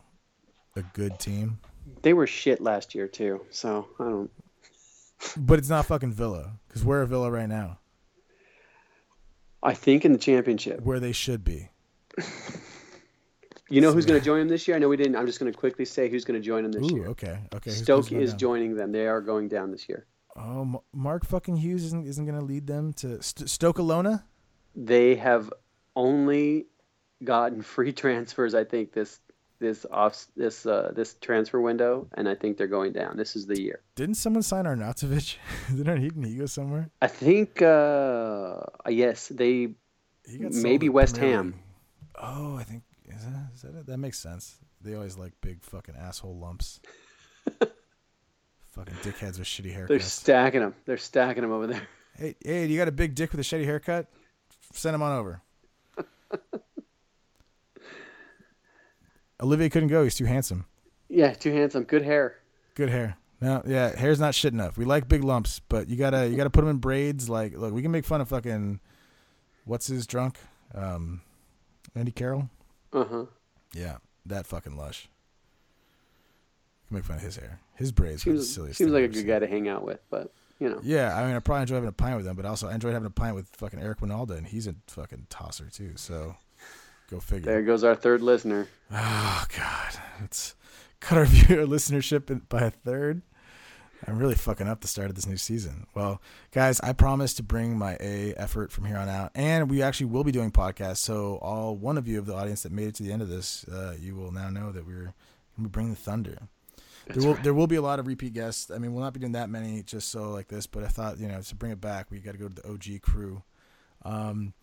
a 0.77 0.83
good 0.95 1.19
team. 1.19 1.59
they 2.03 2.13
were 2.15 2.27
shit 2.27 2.61
last 2.61 2.95
year 2.95 3.07
too. 3.09 3.41
So 3.51 3.89
I 3.99 4.05
don't. 4.05 4.31
But 5.37 5.59
it's 5.59 5.69
not 5.69 5.85
fucking 5.87 6.13
Villa 6.13 6.53
because 6.67 6.83
we're 6.85 7.03
a 7.03 7.07
Villa 7.07 7.31
right 7.31 7.49
now, 7.49 7.79
I 9.63 9.75
think 9.75 10.07
in 10.07 10.13
the 10.13 10.19
championship. 10.19 10.81
where 10.81 10.99
they 11.01 11.13
should 11.13 11.45
be. 11.45 11.69
You 13.71 13.81
know 13.81 13.93
who's 13.93 14.05
going 14.05 14.19
to 14.19 14.25
join 14.25 14.41
them 14.41 14.49
this 14.49 14.67
year? 14.67 14.77
I 14.77 14.81
know 14.81 14.89
we 14.89 14.97
didn't. 14.97 15.17
I'm 15.17 15.27
just 15.27 15.39
going 15.39 15.51
to 15.51 15.57
quickly 15.57 15.85
say 15.85 16.09
who's 16.09 16.25
going 16.25 16.41
to 16.41 16.45
join 16.45 16.65
them 16.65 16.73
this 16.73 16.91
Ooh, 16.91 16.97
year. 16.97 17.07
okay, 17.09 17.39
okay. 17.55 17.71
Stoke 17.71 18.09
who's 18.09 18.25
is 18.25 18.31
down? 18.31 18.39
joining 18.39 18.77
them. 18.77 18.93
They 18.93 19.07
are 19.07 19.21
going 19.21 19.49
down 19.49 19.71
this 19.71 19.89
year. 19.89 20.07
Oh, 20.37 20.83
Mark 20.93 21.25
fucking 21.25 21.57
Hughes 21.57 21.85
isn't 21.85 22.07
isn't 22.07 22.27
going 22.27 22.39
to 22.39 22.45
lead 22.45 22.67
them 22.67 22.93
to 22.95 23.23
St- 23.23 23.49
Stoke 23.49 23.79
Alona. 23.79 24.25
They 24.75 25.15
have 25.17 25.53
only 25.97 26.67
gotten 27.23 27.63
free 27.75 27.93
transfers. 27.93 28.55
I 28.55 28.65
think 28.65 28.93
this 28.93 29.21
this 29.61 29.87
off 29.91 30.27
this 30.37 30.67
uh, 30.67 30.93
this 30.95 31.15
transfer 31.21 31.61
window, 31.61 32.09
and 32.15 32.29
I 32.29 32.35
think 32.35 32.57
they're 32.59 32.67
going 32.67 32.93
down. 32.93 33.17
This 33.17 33.37
is 33.37 33.47
the 33.47 33.61
year. 33.61 33.81
Didn't 33.95 34.17
someone 34.17 34.43
sign 34.43 34.65
Arnautovic? 34.65 35.37
Didn't 35.77 36.01
he, 36.01 36.29
he 36.31 36.37
go 36.37 36.47
somewhere? 36.47 36.91
I 37.03 37.07
think 37.09 37.63
uh, 37.63 38.61
yes, 38.89 39.29
they 39.29 39.75
Maybe 40.39 40.89
West 40.89 41.17
Ham. 41.19 41.47
League. 41.47 41.55
Oh, 42.23 42.57
I 42.57 42.65
think 42.65 42.83
is 43.17 43.25
that, 43.25 43.51
is 43.55 43.63
that 43.63 43.79
it? 43.79 43.87
That 43.87 43.99
makes 43.99 44.19
sense. 44.19 44.59
They 44.81 44.95
always 44.95 45.17
like 45.17 45.33
big 45.41 45.63
fucking 45.63 45.95
asshole 45.97 46.39
lumps. 46.39 46.81
Fucking 48.71 48.95
dickheads 49.03 49.39
with 49.39 49.49
shitty 49.49 49.77
haircuts. 49.77 49.89
They're 49.89 50.01
stacking 50.01 50.61
them. 50.61 50.75
They're 50.87 50.97
stacking 50.97 51.43
them 51.43 51.51
over 51.53 51.67
there. 51.67 51.83
Hey, 52.17 52.37
hey, 52.43 52.67
you 52.67 52.79
got 52.79 52.89
a 52.89 52.93
big 52.93 53.15
dick 53.15 53.33
with 53.33 53.41
a 53.41 53.43
shitty 53.43 53.65
haircut? 53.65 54.07
Send 54.73 54.95
him 54.95 55.03
on 55.03 55.19
over. 55.19 55.43
Olivier 59.43 59.69
couldn't 59.69 59.89
go. 59.89 60.05
He's 60.05 60.15
too 60.15 60.27
handsome. 60.27 60.67
Yeah, 61.09 61.33
too 61.33 61.53
handsome. 61.53 61.85
Good 61.85 62.03
hair. 62.03 62.37
Good 62.75 62.91
hair. 62.91 63.17
No, 63.41 63.63
yeah, 63.67 63.97
hair's 63.97 64.21
not 64.21 64.35
shit 64.35 64.53
enough. 64.53 64.77
We 64.77 64.85
like 64.85 65.09
big 65.09 65.25
lumps, 65.25 65.61
but 65.69 65.89
you 65.89 65.97
gotta 65.97 66.29
you 66.29 66.37
gotta 66.37 66.51
put 66.51 66.61
them 66.61 66.69
in 66.71 66.77
braids. 66.77 67.29
Like, 67.31 67.57
look, 67.57 67.73
we 67.73 67.81
can 67.81 67.91
make 67.91 68.05
fun 68.05 68.21
of 68.21 68.29
fucking 68.29 68.81
what's 69.65 69.87
his 69.87 70.07
drunk, 70.07 70.37
um, 70.75 71.23
Andy 71.95 72.13
Carroll. 72.13 72.51
Uh 72.93 73.05
huh. 73.05 73.25
Yeah, 73.75 73.99
that 74.27 74.47
fucking 74.47 74.77
lush. 74.77 75.09
You 76.85 76.89
can 76.89 76.95
make 76.97 77.05
fun 77.05 77.17
of 77.17 77.23
his 77.23 77.37
hair. 77.37 77.61
His 77.77 77.93
braids 77.93 78.27
are 78.27 78.33
the 78.33 78.39
Seems 78.39 78.55
silliest. 78.55 78.79
seems 78.79 78.91
like 78.91 79.05
a 79.05 79.09
good 79.09 79.27
guy 79.27 79.39
to 79.39 79.47
hang 79.47 79.69
out 79.69 79.85
with, 79.85 80.01
but 80.11 80.33
you 80.59 80.69
know. 80.69 80.81
Yeah, 80.83 81.17
I 81.17 81.25
mean, 81.27 81.37
I 81.37 81.39
probably 81.39 81.63
enjoy 81.63 81.77
having 81.77 81.89
a 81.89 81.93
pint 81.93 82.17
with 82.17 82.27
him, 82.27 82.37
but 82.37 82.45
also 82.45 82.69
I 82.69 82.75
enjoyed 82.75 82.93
having 82.93 83.07
a 83.07 83.11
pint 83.11 83.35
with 83.37 83.49
fucking 83.57 83.81
Eric 83.81 84.01
Wynalda, 84.01 84.37
and 84.37 84.47
he's 84.47 84.67
a 84.67 84.75
fucking 84.89 85.27
tosser 85.31 85.69
too. 85.71 85.93
So, 85.97 86.35
go 87.11 87.21
figure. 87.21 87.51
There 87.53 87.63
goes 87.63 87.85
our 87.85 87.95
third 87.95 88.23
listener. 88.23 88.67
Oh 88.93 89.45
God, 89.57 89.95
it's 90.25 90.55
cut 90.99 91.17
our 91.19 91.25
viewer 91.27 91.65
listenership 91.67 92.49
by 92.49 92.61
a 92.63 92.71
third. 92.71 93.23
I'm 94.11 94.19
really 94.19 94.35
fucking 94.35 94.67
up 94.67 94.81
the 94.81 94.89
start 94.89 95.09
of 95.09 95.15
this 95.15 95.27
new 95.27 95.37
season. 95.37 95.87
Well, 95.95 96.21
guys, 96.51 96.81
I 96.81 96.93
promise 96.93 97.33
to 97.35 97.45
bring 97.45 97.79
my 97.79 97.97
A 98.01 98.35
effort 98.35 98.73
from 98.73 98.85
here 98.85 98.97
on 98.97 99.09
out, 99.09 99.31
and 99.37 99.71
we 99.71 99.83
actually 99.83 100.07
will 100.07 100.25
be 100.25 100.33
doing 100.33 100.51
podcasts. 100.51 100.97
So, 100.97 101.39
all 101.41 101.77
one 101.77 101.97
of 101.97 102.09
you 102.09 102.19
of 102.19 102.27
the 102.27 102.35
audience 102.35 102.65
that 102.65 102.73
made 102.73 102.89
it 102.89 102.97
to 102.97 103.05
the 103.05 103.13
end 103.13 103.23
of 103.23 103.29
this, 103.29 103.65
uh, 103.69 103.95
you 104.01 104.17
will 104.17 104.33
now 104.33 104.51
know 104.51 104.73
that 104.73 104.85
we're 104.85 105.15
going 105.57 105.63
to 105.63 105.69
bring 105.69 105.91
the 105.91 105.97
thunder. 105.97 106.39
there 107.07 107.25
will 107.25 107.35
there 107.35 107.55
will 107.55 107.69
be 107.69 107.77
a 107.77 107.83
lot 107.83 108.01
of 108.01 108.09
repeat 108.09 108.33
guests. 108.33 108.69
I 108.73 108.79
mean, 108.79 108.93
we'll 108.93 109.05
not 109.05 109.13
be 109.13 109.21
doing 109.21 109.33
that 109.33 109.49
many 109.49 109.85
just 109.85 110.11
so 110.11 110.31
like 110.31 110.49
this, 110.49 110.67
but 110.67 110.83
I 110.83 110.89
thought 110.89 111.19
you 111.21 111.29
know 111.29 111.41
to 111.41 111.55
bring 111.55 111.71
it 111.71 111.81
back, 111.81 112.11
we 112.11 112.19
got 112.19 112.33
to 112.33 112.39
go 112.39 112.49
to 112.49 112.55
the 112.55 112.69
OG 112.69 113.03
crew. 113.03 113.45
Um, 114.05 114.55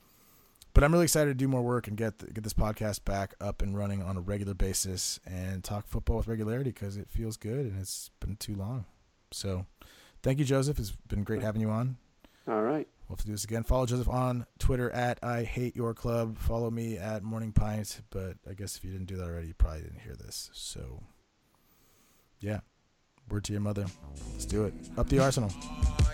but 0.74 0.84
I'm 0.84 0.92
really 0.92 1.06
excited 1.06 1.30
to 1.30 1.36
do 1.36 1.48
more 1.48 1.62
work 1.62 1.88
and 1.88 1.96
get 1.96 2.34
get 2.34 2.44
this 2.44 2.54
podcast 2.54 3.06
back 3.06 3.34
up 3.40 3.62
and 3.62 3.78
running 3.78 4.04
on 4.04 4.18
a 4.18 4.22
regular 4.22 4.54
basis 4.54 5.22
and 5.26 5.64
talk 5.64 5.88
football 5.88 6.18
with 6.18 6.28
regularity 6.28 6.72
because 6.72 6.98
it 6.98 7.10
feels 7.10 7.38
good 7.38 7.66
and 7.66 7.80
it's 7.80 8.12
been 8.20 8.36
too 8.36 8.54
long. 8.54 8.84
So, 9.32 9.66
thank 10.24 10.40
you, 10.40 10.46
Joseph. 10.46 10.80
It's 10.80 10.92
been 10.92 11.24
great 11.24 11.42
having 11.42 11.62
you 11.62 11.70
on. 11.70 11.98
All 12.48 12.62
right. 12.62 12.88
We'll 13.08 13.16
have 13.16 13.22
to 13.22 13.26
do 13.26 13.32
this 13.32 13.44
again. 13.44 13.64
Follow 13.64 13.86
Joseph 13.86 14.10
on 14.10 14.46
Twitter 14.60 14.90
at 14.92 15.20
I 15.24 15.44
Hate 15.44 15.76
Your 15.76 15.94
Club. 15.94 16.38
Follow 16.38 16.70
me 16.70 16.98
at 16.98 17.24
Morning 17.24 17.52
Pint. 17.52 18.02
But 18.10 18.36
I 18.50 18.54
guess 18.54 18.78
if 18.78 18.84
you 18.84 18.92
didn't 18.92 19.08
do 19.08 19.16
that 19.18 19.26
already, 19.28 19.48
you 19.48 19.54
probably 19.54 19.82
didn't 19.82 20.02
hear 20.02 20.16
this. 20.16 20.50
So, 20.54 21.04
yeah. 22.40 22.60
Word 23.30 23.44
to 23.44 23.52
your 23.52 23.62
mother. 23.62 23.86
Let's 24.32 24.46
do 24.46 24.64
it. 24.64 24.74
Up 24.98 25.10
the 25.10 25.20
Arsenal. 25.20 25.52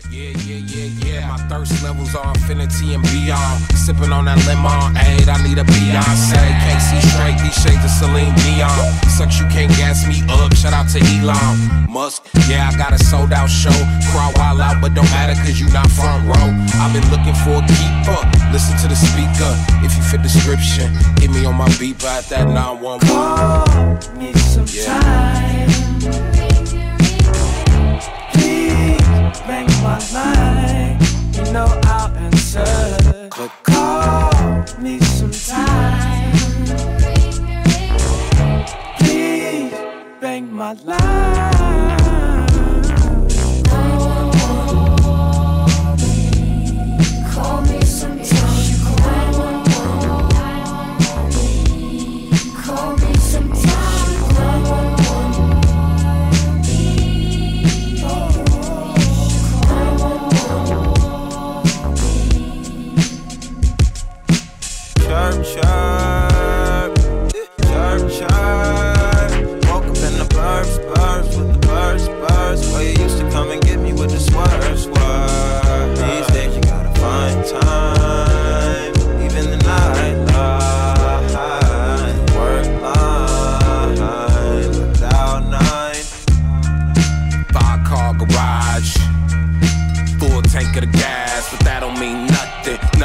Yeah, 0.09 0.33
yeah, 0.49 0.65
yeah, 0.65 0.89
yeah. 1.05 1.27
My 1.29 1.37
thirst 1.45 1.83
levels 1.83 2.15
are 2.15 2.27
infinity 2.33 2.93
and 2.93 3.03
beyond. 3.03 3.61
Sipping 3.77 4.11
on 4.11 4.25
that 4.25 4.41
lemon, 4.49 4.97
aid. 4.97 5.29
I 5.29 5.37
need 5.45 5.61
a 5.61 5.63
Beyonce. 5.63 6.33
Can't 6.33 6.81
see 6.81 7.01
straight, 7.13 7.37
these 7.37 7.53
shades 7.53 7.85
of 7.85 7.93
Celine 7.93 8.33
Dion. 8.41 8.73
Sucks, 9.13 9.37
you 9.37 9.45
can't 9.53 9.69
gas 9.77 10.09
me 10.09 10.25
up. 10.25 10.53
Shout 10.57 10.73
out 10.73 10.89
to 10.89 10.99
Elon 10.99 11.85
Musk. 11.85 12.25
Yeah, 12.49 12.69
I 12.69 12.75
got 12.77 12.93
a 12.93 12.99
sold 12.99 13.31
out 13.31 13.47
show. 13.47 13.73
Crowd 14.09 14.33
wild 14.37 14.59
out, 14.59 14.81
but 14.81 14.97
don't 14.97 15.09
matter 15.13 15.37
cause 15.45 15.61
you 15.61 15.69
not 15.69 15.89
front 15.93 16.25
row. 16.25 16.49
I've 16.81 16.93
been 16.97 17.05
looking 17.13 17.37
for 17.45 17.61
a 17.61 17.65
keeper. 17.69 18.19
Listen 18.49 18.73
to 18.81 18.89
the 18.89 18.97
speaker. 18.97 19.53
If 19.85 19.93
you 19.95 20.01
fit 20.01 20.25
description, 20.25 20.89
hit 21.21 21.29
me 21.29 21.45
on 21.45 21.55
my 21.55 21.69
beeper 21.77 22.09
at 22.09 22.25
that 22.33 22.49
911. 22.49 23.05
Call 23.05 24.17
me 24.17 24.33
sometime. 24.33 25.69
Please 26.01 26.42
ring 29.47 29.67
my 29.81 29.99
line. 30.13 30.99
You 31.33 31.51
know 31.51 31.67
I'll 31.85 32.15
answer. 32.17 33.29
Call 33.63 34.31
me 34.79 34.99
sometime. 34.99 36.31
Please 38.99 39.73
bang 40.21 40.51
my 40.51 40.73
line. 40.73 41.72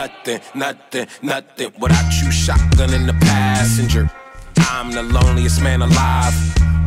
nothing, 0.09 0.41
nothing, 0.55 1.07
nothing 1.23 1.73
without 1.81 2.13
you. 2.23 2.31
Shotgun 2.31 2.95
in 2.95 3.07
the 3.07 3.15
passenger. 3.15 4.11
I'm 4.59 4.91
the 4.91 5.03
loneliest 5.03 5.63
man 5.63 5.83
alive, 5.83 6.35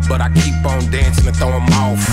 but 0.08 0.22
I 0.22 0.30
keep 0.34 0.66
on 0.66 0.90
dancing 0.92 1.28
and 1.28 1.36
throwing 1.36 1.64
off. 1.74 2.04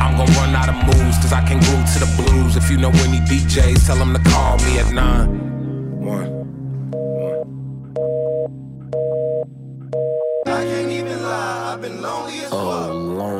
I'm 0.00 0.16
gonna 0.16 0.32
run 0.32 0.54
out 0.54 0.68
of 0.68 0.76
moves, 0.86 1.16
cause 1.18 1.32
I 1.32 1.42
can 1.46 1.58
glue 1.60 1.84
to 1.92 1.98
the 2.04 2.22
blues. 2.22 2.56
If 2.56 2.70
you 2.70 2.76
know 2.76 2.90
any 2.90 3.18
DJs, 3.20 3.86
tell 3.86 3.96
them 3.96 4.14
to 4.14 4.30
call 4.30 4.58
me 4.58 4.78
at 4.78 4.92
9 4.92 6.00
1. 6.00 6.35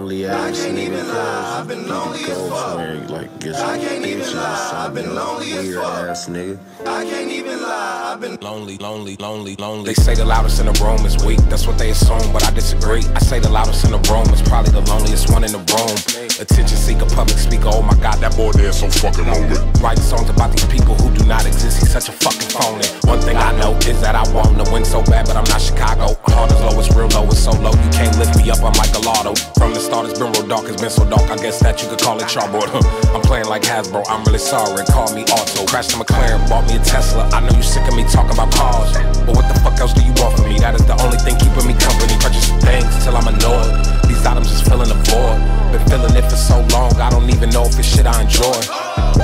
Lonely 0.06 0.26
ass 0.26 0.64
can't 0.64 0.78
nigga. 0.78 0.82
even 0.82 1.08
lie, 1.08 1.58
I've 1.58 1.68
been 1.68 1.88
lonely 1.88 2.20
as 2.20 2.48
fuck. 2.48 3.10
like 3.10 3.40
get 3.40 3.56
I 3.56 3.78
can't 3.78 4.06
even 4.06 4.36
lie, 4.36 4.72
I've 4.74 4.94
been 4.94 5.14
lonely 5.14 5.52
as 5.52 5.74
fuck. 5.74 6.08
ass 6.08 6.28
nigga. 6.28 6.58
I 6.86 7.04
can't 7.04 7.30
even 7.32 7.62
lie, 7.62 8.12
I've 8.12 8.20
been 8.20 8.36
Lonely, 8.40 8.78
lonely, 8.78 9.16
lonely, 9.16 9.56
lonely. 9.56 9.86
They 9.86 9.94
say 9.94 10.14
the 10.14 10.24
loudest 10.24 10.60
in 10.60 10.66
the 10.66 10.76
room 10.84 11.04
is 11.04 11.16
weak. 11.24 11.40
That's 11.50 11.66
what 11.66 11.78
they 11.78 11.90
assume, 11.90 12.32
but 12.32 12.44
I 12.44 12.50
disagree. 12.52 13.02
I 13.14 13.18
say 13.18 13.40
the 13.40 13.50
loudest 13.50 13.84
in 13.84 13.90
the 13.90 13.98
room 14.12 14.28
is 14.32 14.42
probably 14.42 14.70
the 14.70 14.82
loneliest 14.82 15.30
one 15.32 15.42
in 15.42 15.50
the 15.50 15.58
room. 15.74 15.96
Attention 16.38 16.76
seeker, 16.78 17.06
public 17.16 17.38
speaker. 17.38 17.68
Oh 17.72 17.82
my 17.82 17.96
God, 17.98 18.20
that 18.20 18.36
boy 18.36 18.52
there 18.52 18.68
is 18.70 18.78
so 18.78 18.88
fucking 18.88 19.26
lonely. 19.26 19.58
Writing 19.82 20.04
songs 20.04 20.30
about 20.30 20.52
these 20.52 20.66
people 20.66 20.94
who 20.94 21.10
do 21.16 21.24
not 21.26 21.46
exist. 21.46 21.80
He's 21.80 21.90
such 21.90 22.08
a 22.08 22.12
fucking 22.12 22.48
phony. 22.54 22.86
One 23.10 23.20
thing 23.20 23.36
I 23.36 23.50
know 23.58 23.74
is 23.82 23.98
that 24.00 24.14
I 24.14 24.22
want 24.32 24.54
to 24.64 24.70
win 24.70 24.84
so 24.84 25.02
bad, 25.02 25.26
but 25.26 25.36
I'm 25.36 25.48
not 25.50 25.60
Chicago. 25.60 26.14
Heart 26.30 26.52
is 26.52 26.60
low, 26.60 26.78
it's 26.78 26.92
real 26.94 27.08
low, 27.16 27.26
it's 27.26 27.40
so 27.42 27.52
low. 27.58 27.72
You 27.72 27.90
can't 27.90 28.14
lift 28.20 28.36
me 28.36 28.50
up. 28.52 28.60
I'm 28.62 28.76
like 28.78 28.94
a 28.94 29.00
lotto. 29.02 29.34
From 29.58 29.72
the 29.74 29.80
start, 29.80 29.95
it's 30.04 30.18
been 30.18 30.32
real 30.32 30.46
dark. 30.46 30.68
It's 30.68 30.80
been 30.80 30.90
so 30.90 31.08
dark. 31.08 31.30
I 31.30 31.36
guess 31.36 31.60
that 31.60 31.82
you 31.82 31.88
could 31.88 32.00
call 32.00 32.18
it 32.18 32.28
charbroiled. 32.28 32.68
I'm 33.14 33.22
playing 33.22 33.46
like 33.46 33.62
Hasbro. 33.62 34.04
I'm 34.08 34.24
really 34.24 34.38
sorry. 34.38 34.84
Call 34.86 35.14
me 35.14 35.22
Auto. 35.24 35.64
Crashed 35.66 35.94
a 35.94 35.96
McLaren, 35.96 36.42
bought 36.48 36.66
me 36.68 36.76
a 36.76 36.82
Tesla. 36.84 37.28
I 37.30 37.40
know 37.40 37.56
you 37.56 37.62
sick 37.62 37.86
of 37.88 37.94
me 37.94 38.04
talking 38.04 38.36
about 38.36 38.52
cars, 38.52 38.92
but 39.24 39.32
what 39.36 39.48
the 39.48 39.58
fuck 39.60 39.78
else 39.80 39.94
do 39.94 40.02
you 40.02 40.12
want 40.20 40.36
from 40.36 40.48
me? 40.48 40.58
That 40.58 40.74
is 40.74 40.84
the 40.84 40.98
only 41.00 41.18
thing 41.18 41.38
keeping 41.38 41.66
me 41.66 41.74
company. 41.78 42.12
Purchase 42.20 42.50
things 42.60 42.92
till 43.04 43.16
I'm 43.16 43.28
annoyed. 43.28 43.72
These 44.10 44.24
items 44.26 44.50
just 44.50 44.68
filling 44.68 44.88
the 44.88 44.98
void. 45.08 45.38
Been 45.72 45.82
feeling 45.88 46.14
it 46.16 46.26
for 46.28 46.36
so 46.36 46.60
long, 46.74 46.92
I 47.00 47.10
don't 47.10 47.28
even 47.30 47.50
know 47.50 47.64
if 47.64 47.78
it's 47.78 47.88
shit 47.88 48.06
I 48.06 48.22
enjoy. 48.22 48.58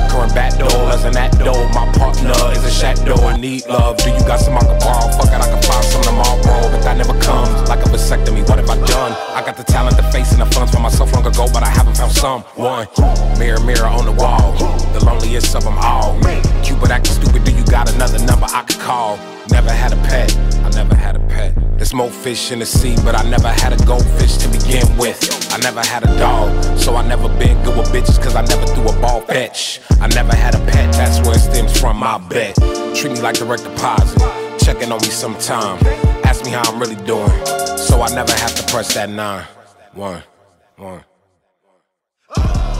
Current 0.08 0.34
back 0.34 0.56
doors 0.58 1.04
and 1.04 1.14
that 1.14 1.32
door. 1.38 1.68
My 1.72 1.88
partner 1.96 2.36
is 2.52 2.64
a 2.64 2.70
shadow 2.70 3.16
I 3.24 3.36
need 3.36 3.66
love. 3.66 3.96
Do 3.98 4.10
you 4.10 4.20
got 4.24 4.40
some 4.40 4.56
I 4.56 4.60
can 4.60 4.78
borrow? 4.80 5.08
Fuck 5.16 5.32
it, 5.32 5.40
I 5.40 5.48
can 5.48 5.62
find 5.62 5.84
some 5.84 6.02
tomorrow, 6.02 6.68
but 6.72 6.82
that 6.82 6.96
never 6.96 7.16
comes. 7.20 7.68
Like 7.68 7.80
a 7.80 7.88
vasectomy, 7.88 8.46
what 8.48 8.58
have 8.58 8.68
I 8.68 8.76
done? 8.86 9.12
I 9.36 9.44
got 9.44 9.56
the 9.56 9.64
talent, 9.64 9.96
the 9.96 10.04
face, 10.10 10.32
and 10.32 10.40
the 10.40 10.46
for 10.68 10.80
myself 10.80 11.12
long 11.12 11.26
ago, 11.26 11.46
but 11.52 11.62
I 11.62 11.68
haven't 11.68 11.96
found 11.96 12.12
someone. 12.12 12.86
Mirror, 13.38 13.60
mirror 13.60 13.86
on 13.86 14.04
the 14.04 14.12
wall, 14.12 14.52
the 14.92 15.04
loneliest 15.04 15.54
of 15.54 15.64
them 15.64 15.78
all. 15.78 16.18
Cupid 16.62 16.90
acting 16.90 17.14
stupid, 17.14 17.44
do 17.44 17.52
you 17.52 17.64
got 17.64 17.92
another 17.92 18.18
number 18.24 18.46
I 18.50 18.62
could 18.62 18.78
call? 18.78 19.18
Never 19.50 19.72
had 19.72 19.92
a 19.92 19.96
pet, 19.96 20.36
I 20.64 20.70
never 20.70 20.94
had 20.94 21.16
a 21.16 21.20
pet. 21.20 21.54
There's 21.76 21.94
more 21.94 22.10
fish 22.10 22.52
in 22.52 22.60
the 22.60 22.66
sea, 22.66 22.94
but 23.04 23.14
I 23.16 23.28
never 23.28 23.48
had 23.48 23.72
a 23.72 23.84
goldfish 23.84 24.36
to 24.38 24.48
begin 24.48 24.86
with. 24.96 25.18
I 25.52 25.58
never 25.58 25.80
had 25.80 26.04
a 26.04 26.16
dog, 26.18 26.78
so 26.78 26.94
I 26.94 27.06
never 27.06 27.28
been 27.28 27.60
good 27.64 27.76
with 27.76 27.88
bitches, 27.88 28.22
cause 28.22 28.36
I 28.36 28.42
never 28.42 28.66
threw 28.66 28.86
a 28.88 29.00
ball 29.00 29.20
fetch. 29.22 29.80
I 30.00 30.06
never 30.08 30.34
had 30.34 30.54
a 30.54 30.60
pet, 30.70 30.92
that's 30.92 31.20
where 31.26 31.36
it 31.36 31.40
stems 31.40 31.78
from, 31.78 31.98
my 31.98 32.18
bet. 32.18 32.54
Treat 32.94 33.12
me 33.12 33.20
like 33.20 33.36
direct 33.36 33.64
deposit, 33.64 34.18
checking 34.60 34.92
on 34.92 35.00
me 35.00 35.08
sometime. 35.08 35.78
Ask 36.24 36.44
me 36.44 36.52
how 36.52 36.62
I'm 36.70 36.78
really 36.78 37.02
doing, 37.04 37.30
so 37.76 38.00
I 38.00 38.08
never 38.14 38.32
have 38.32 38.54
to 38.54 38.62
press 38.72 38.94
that 38.94 39.10
nine. 39.10 39.44
One, 39.94 40.22
one. 40.82 41.04
Oh! 42.36 42.71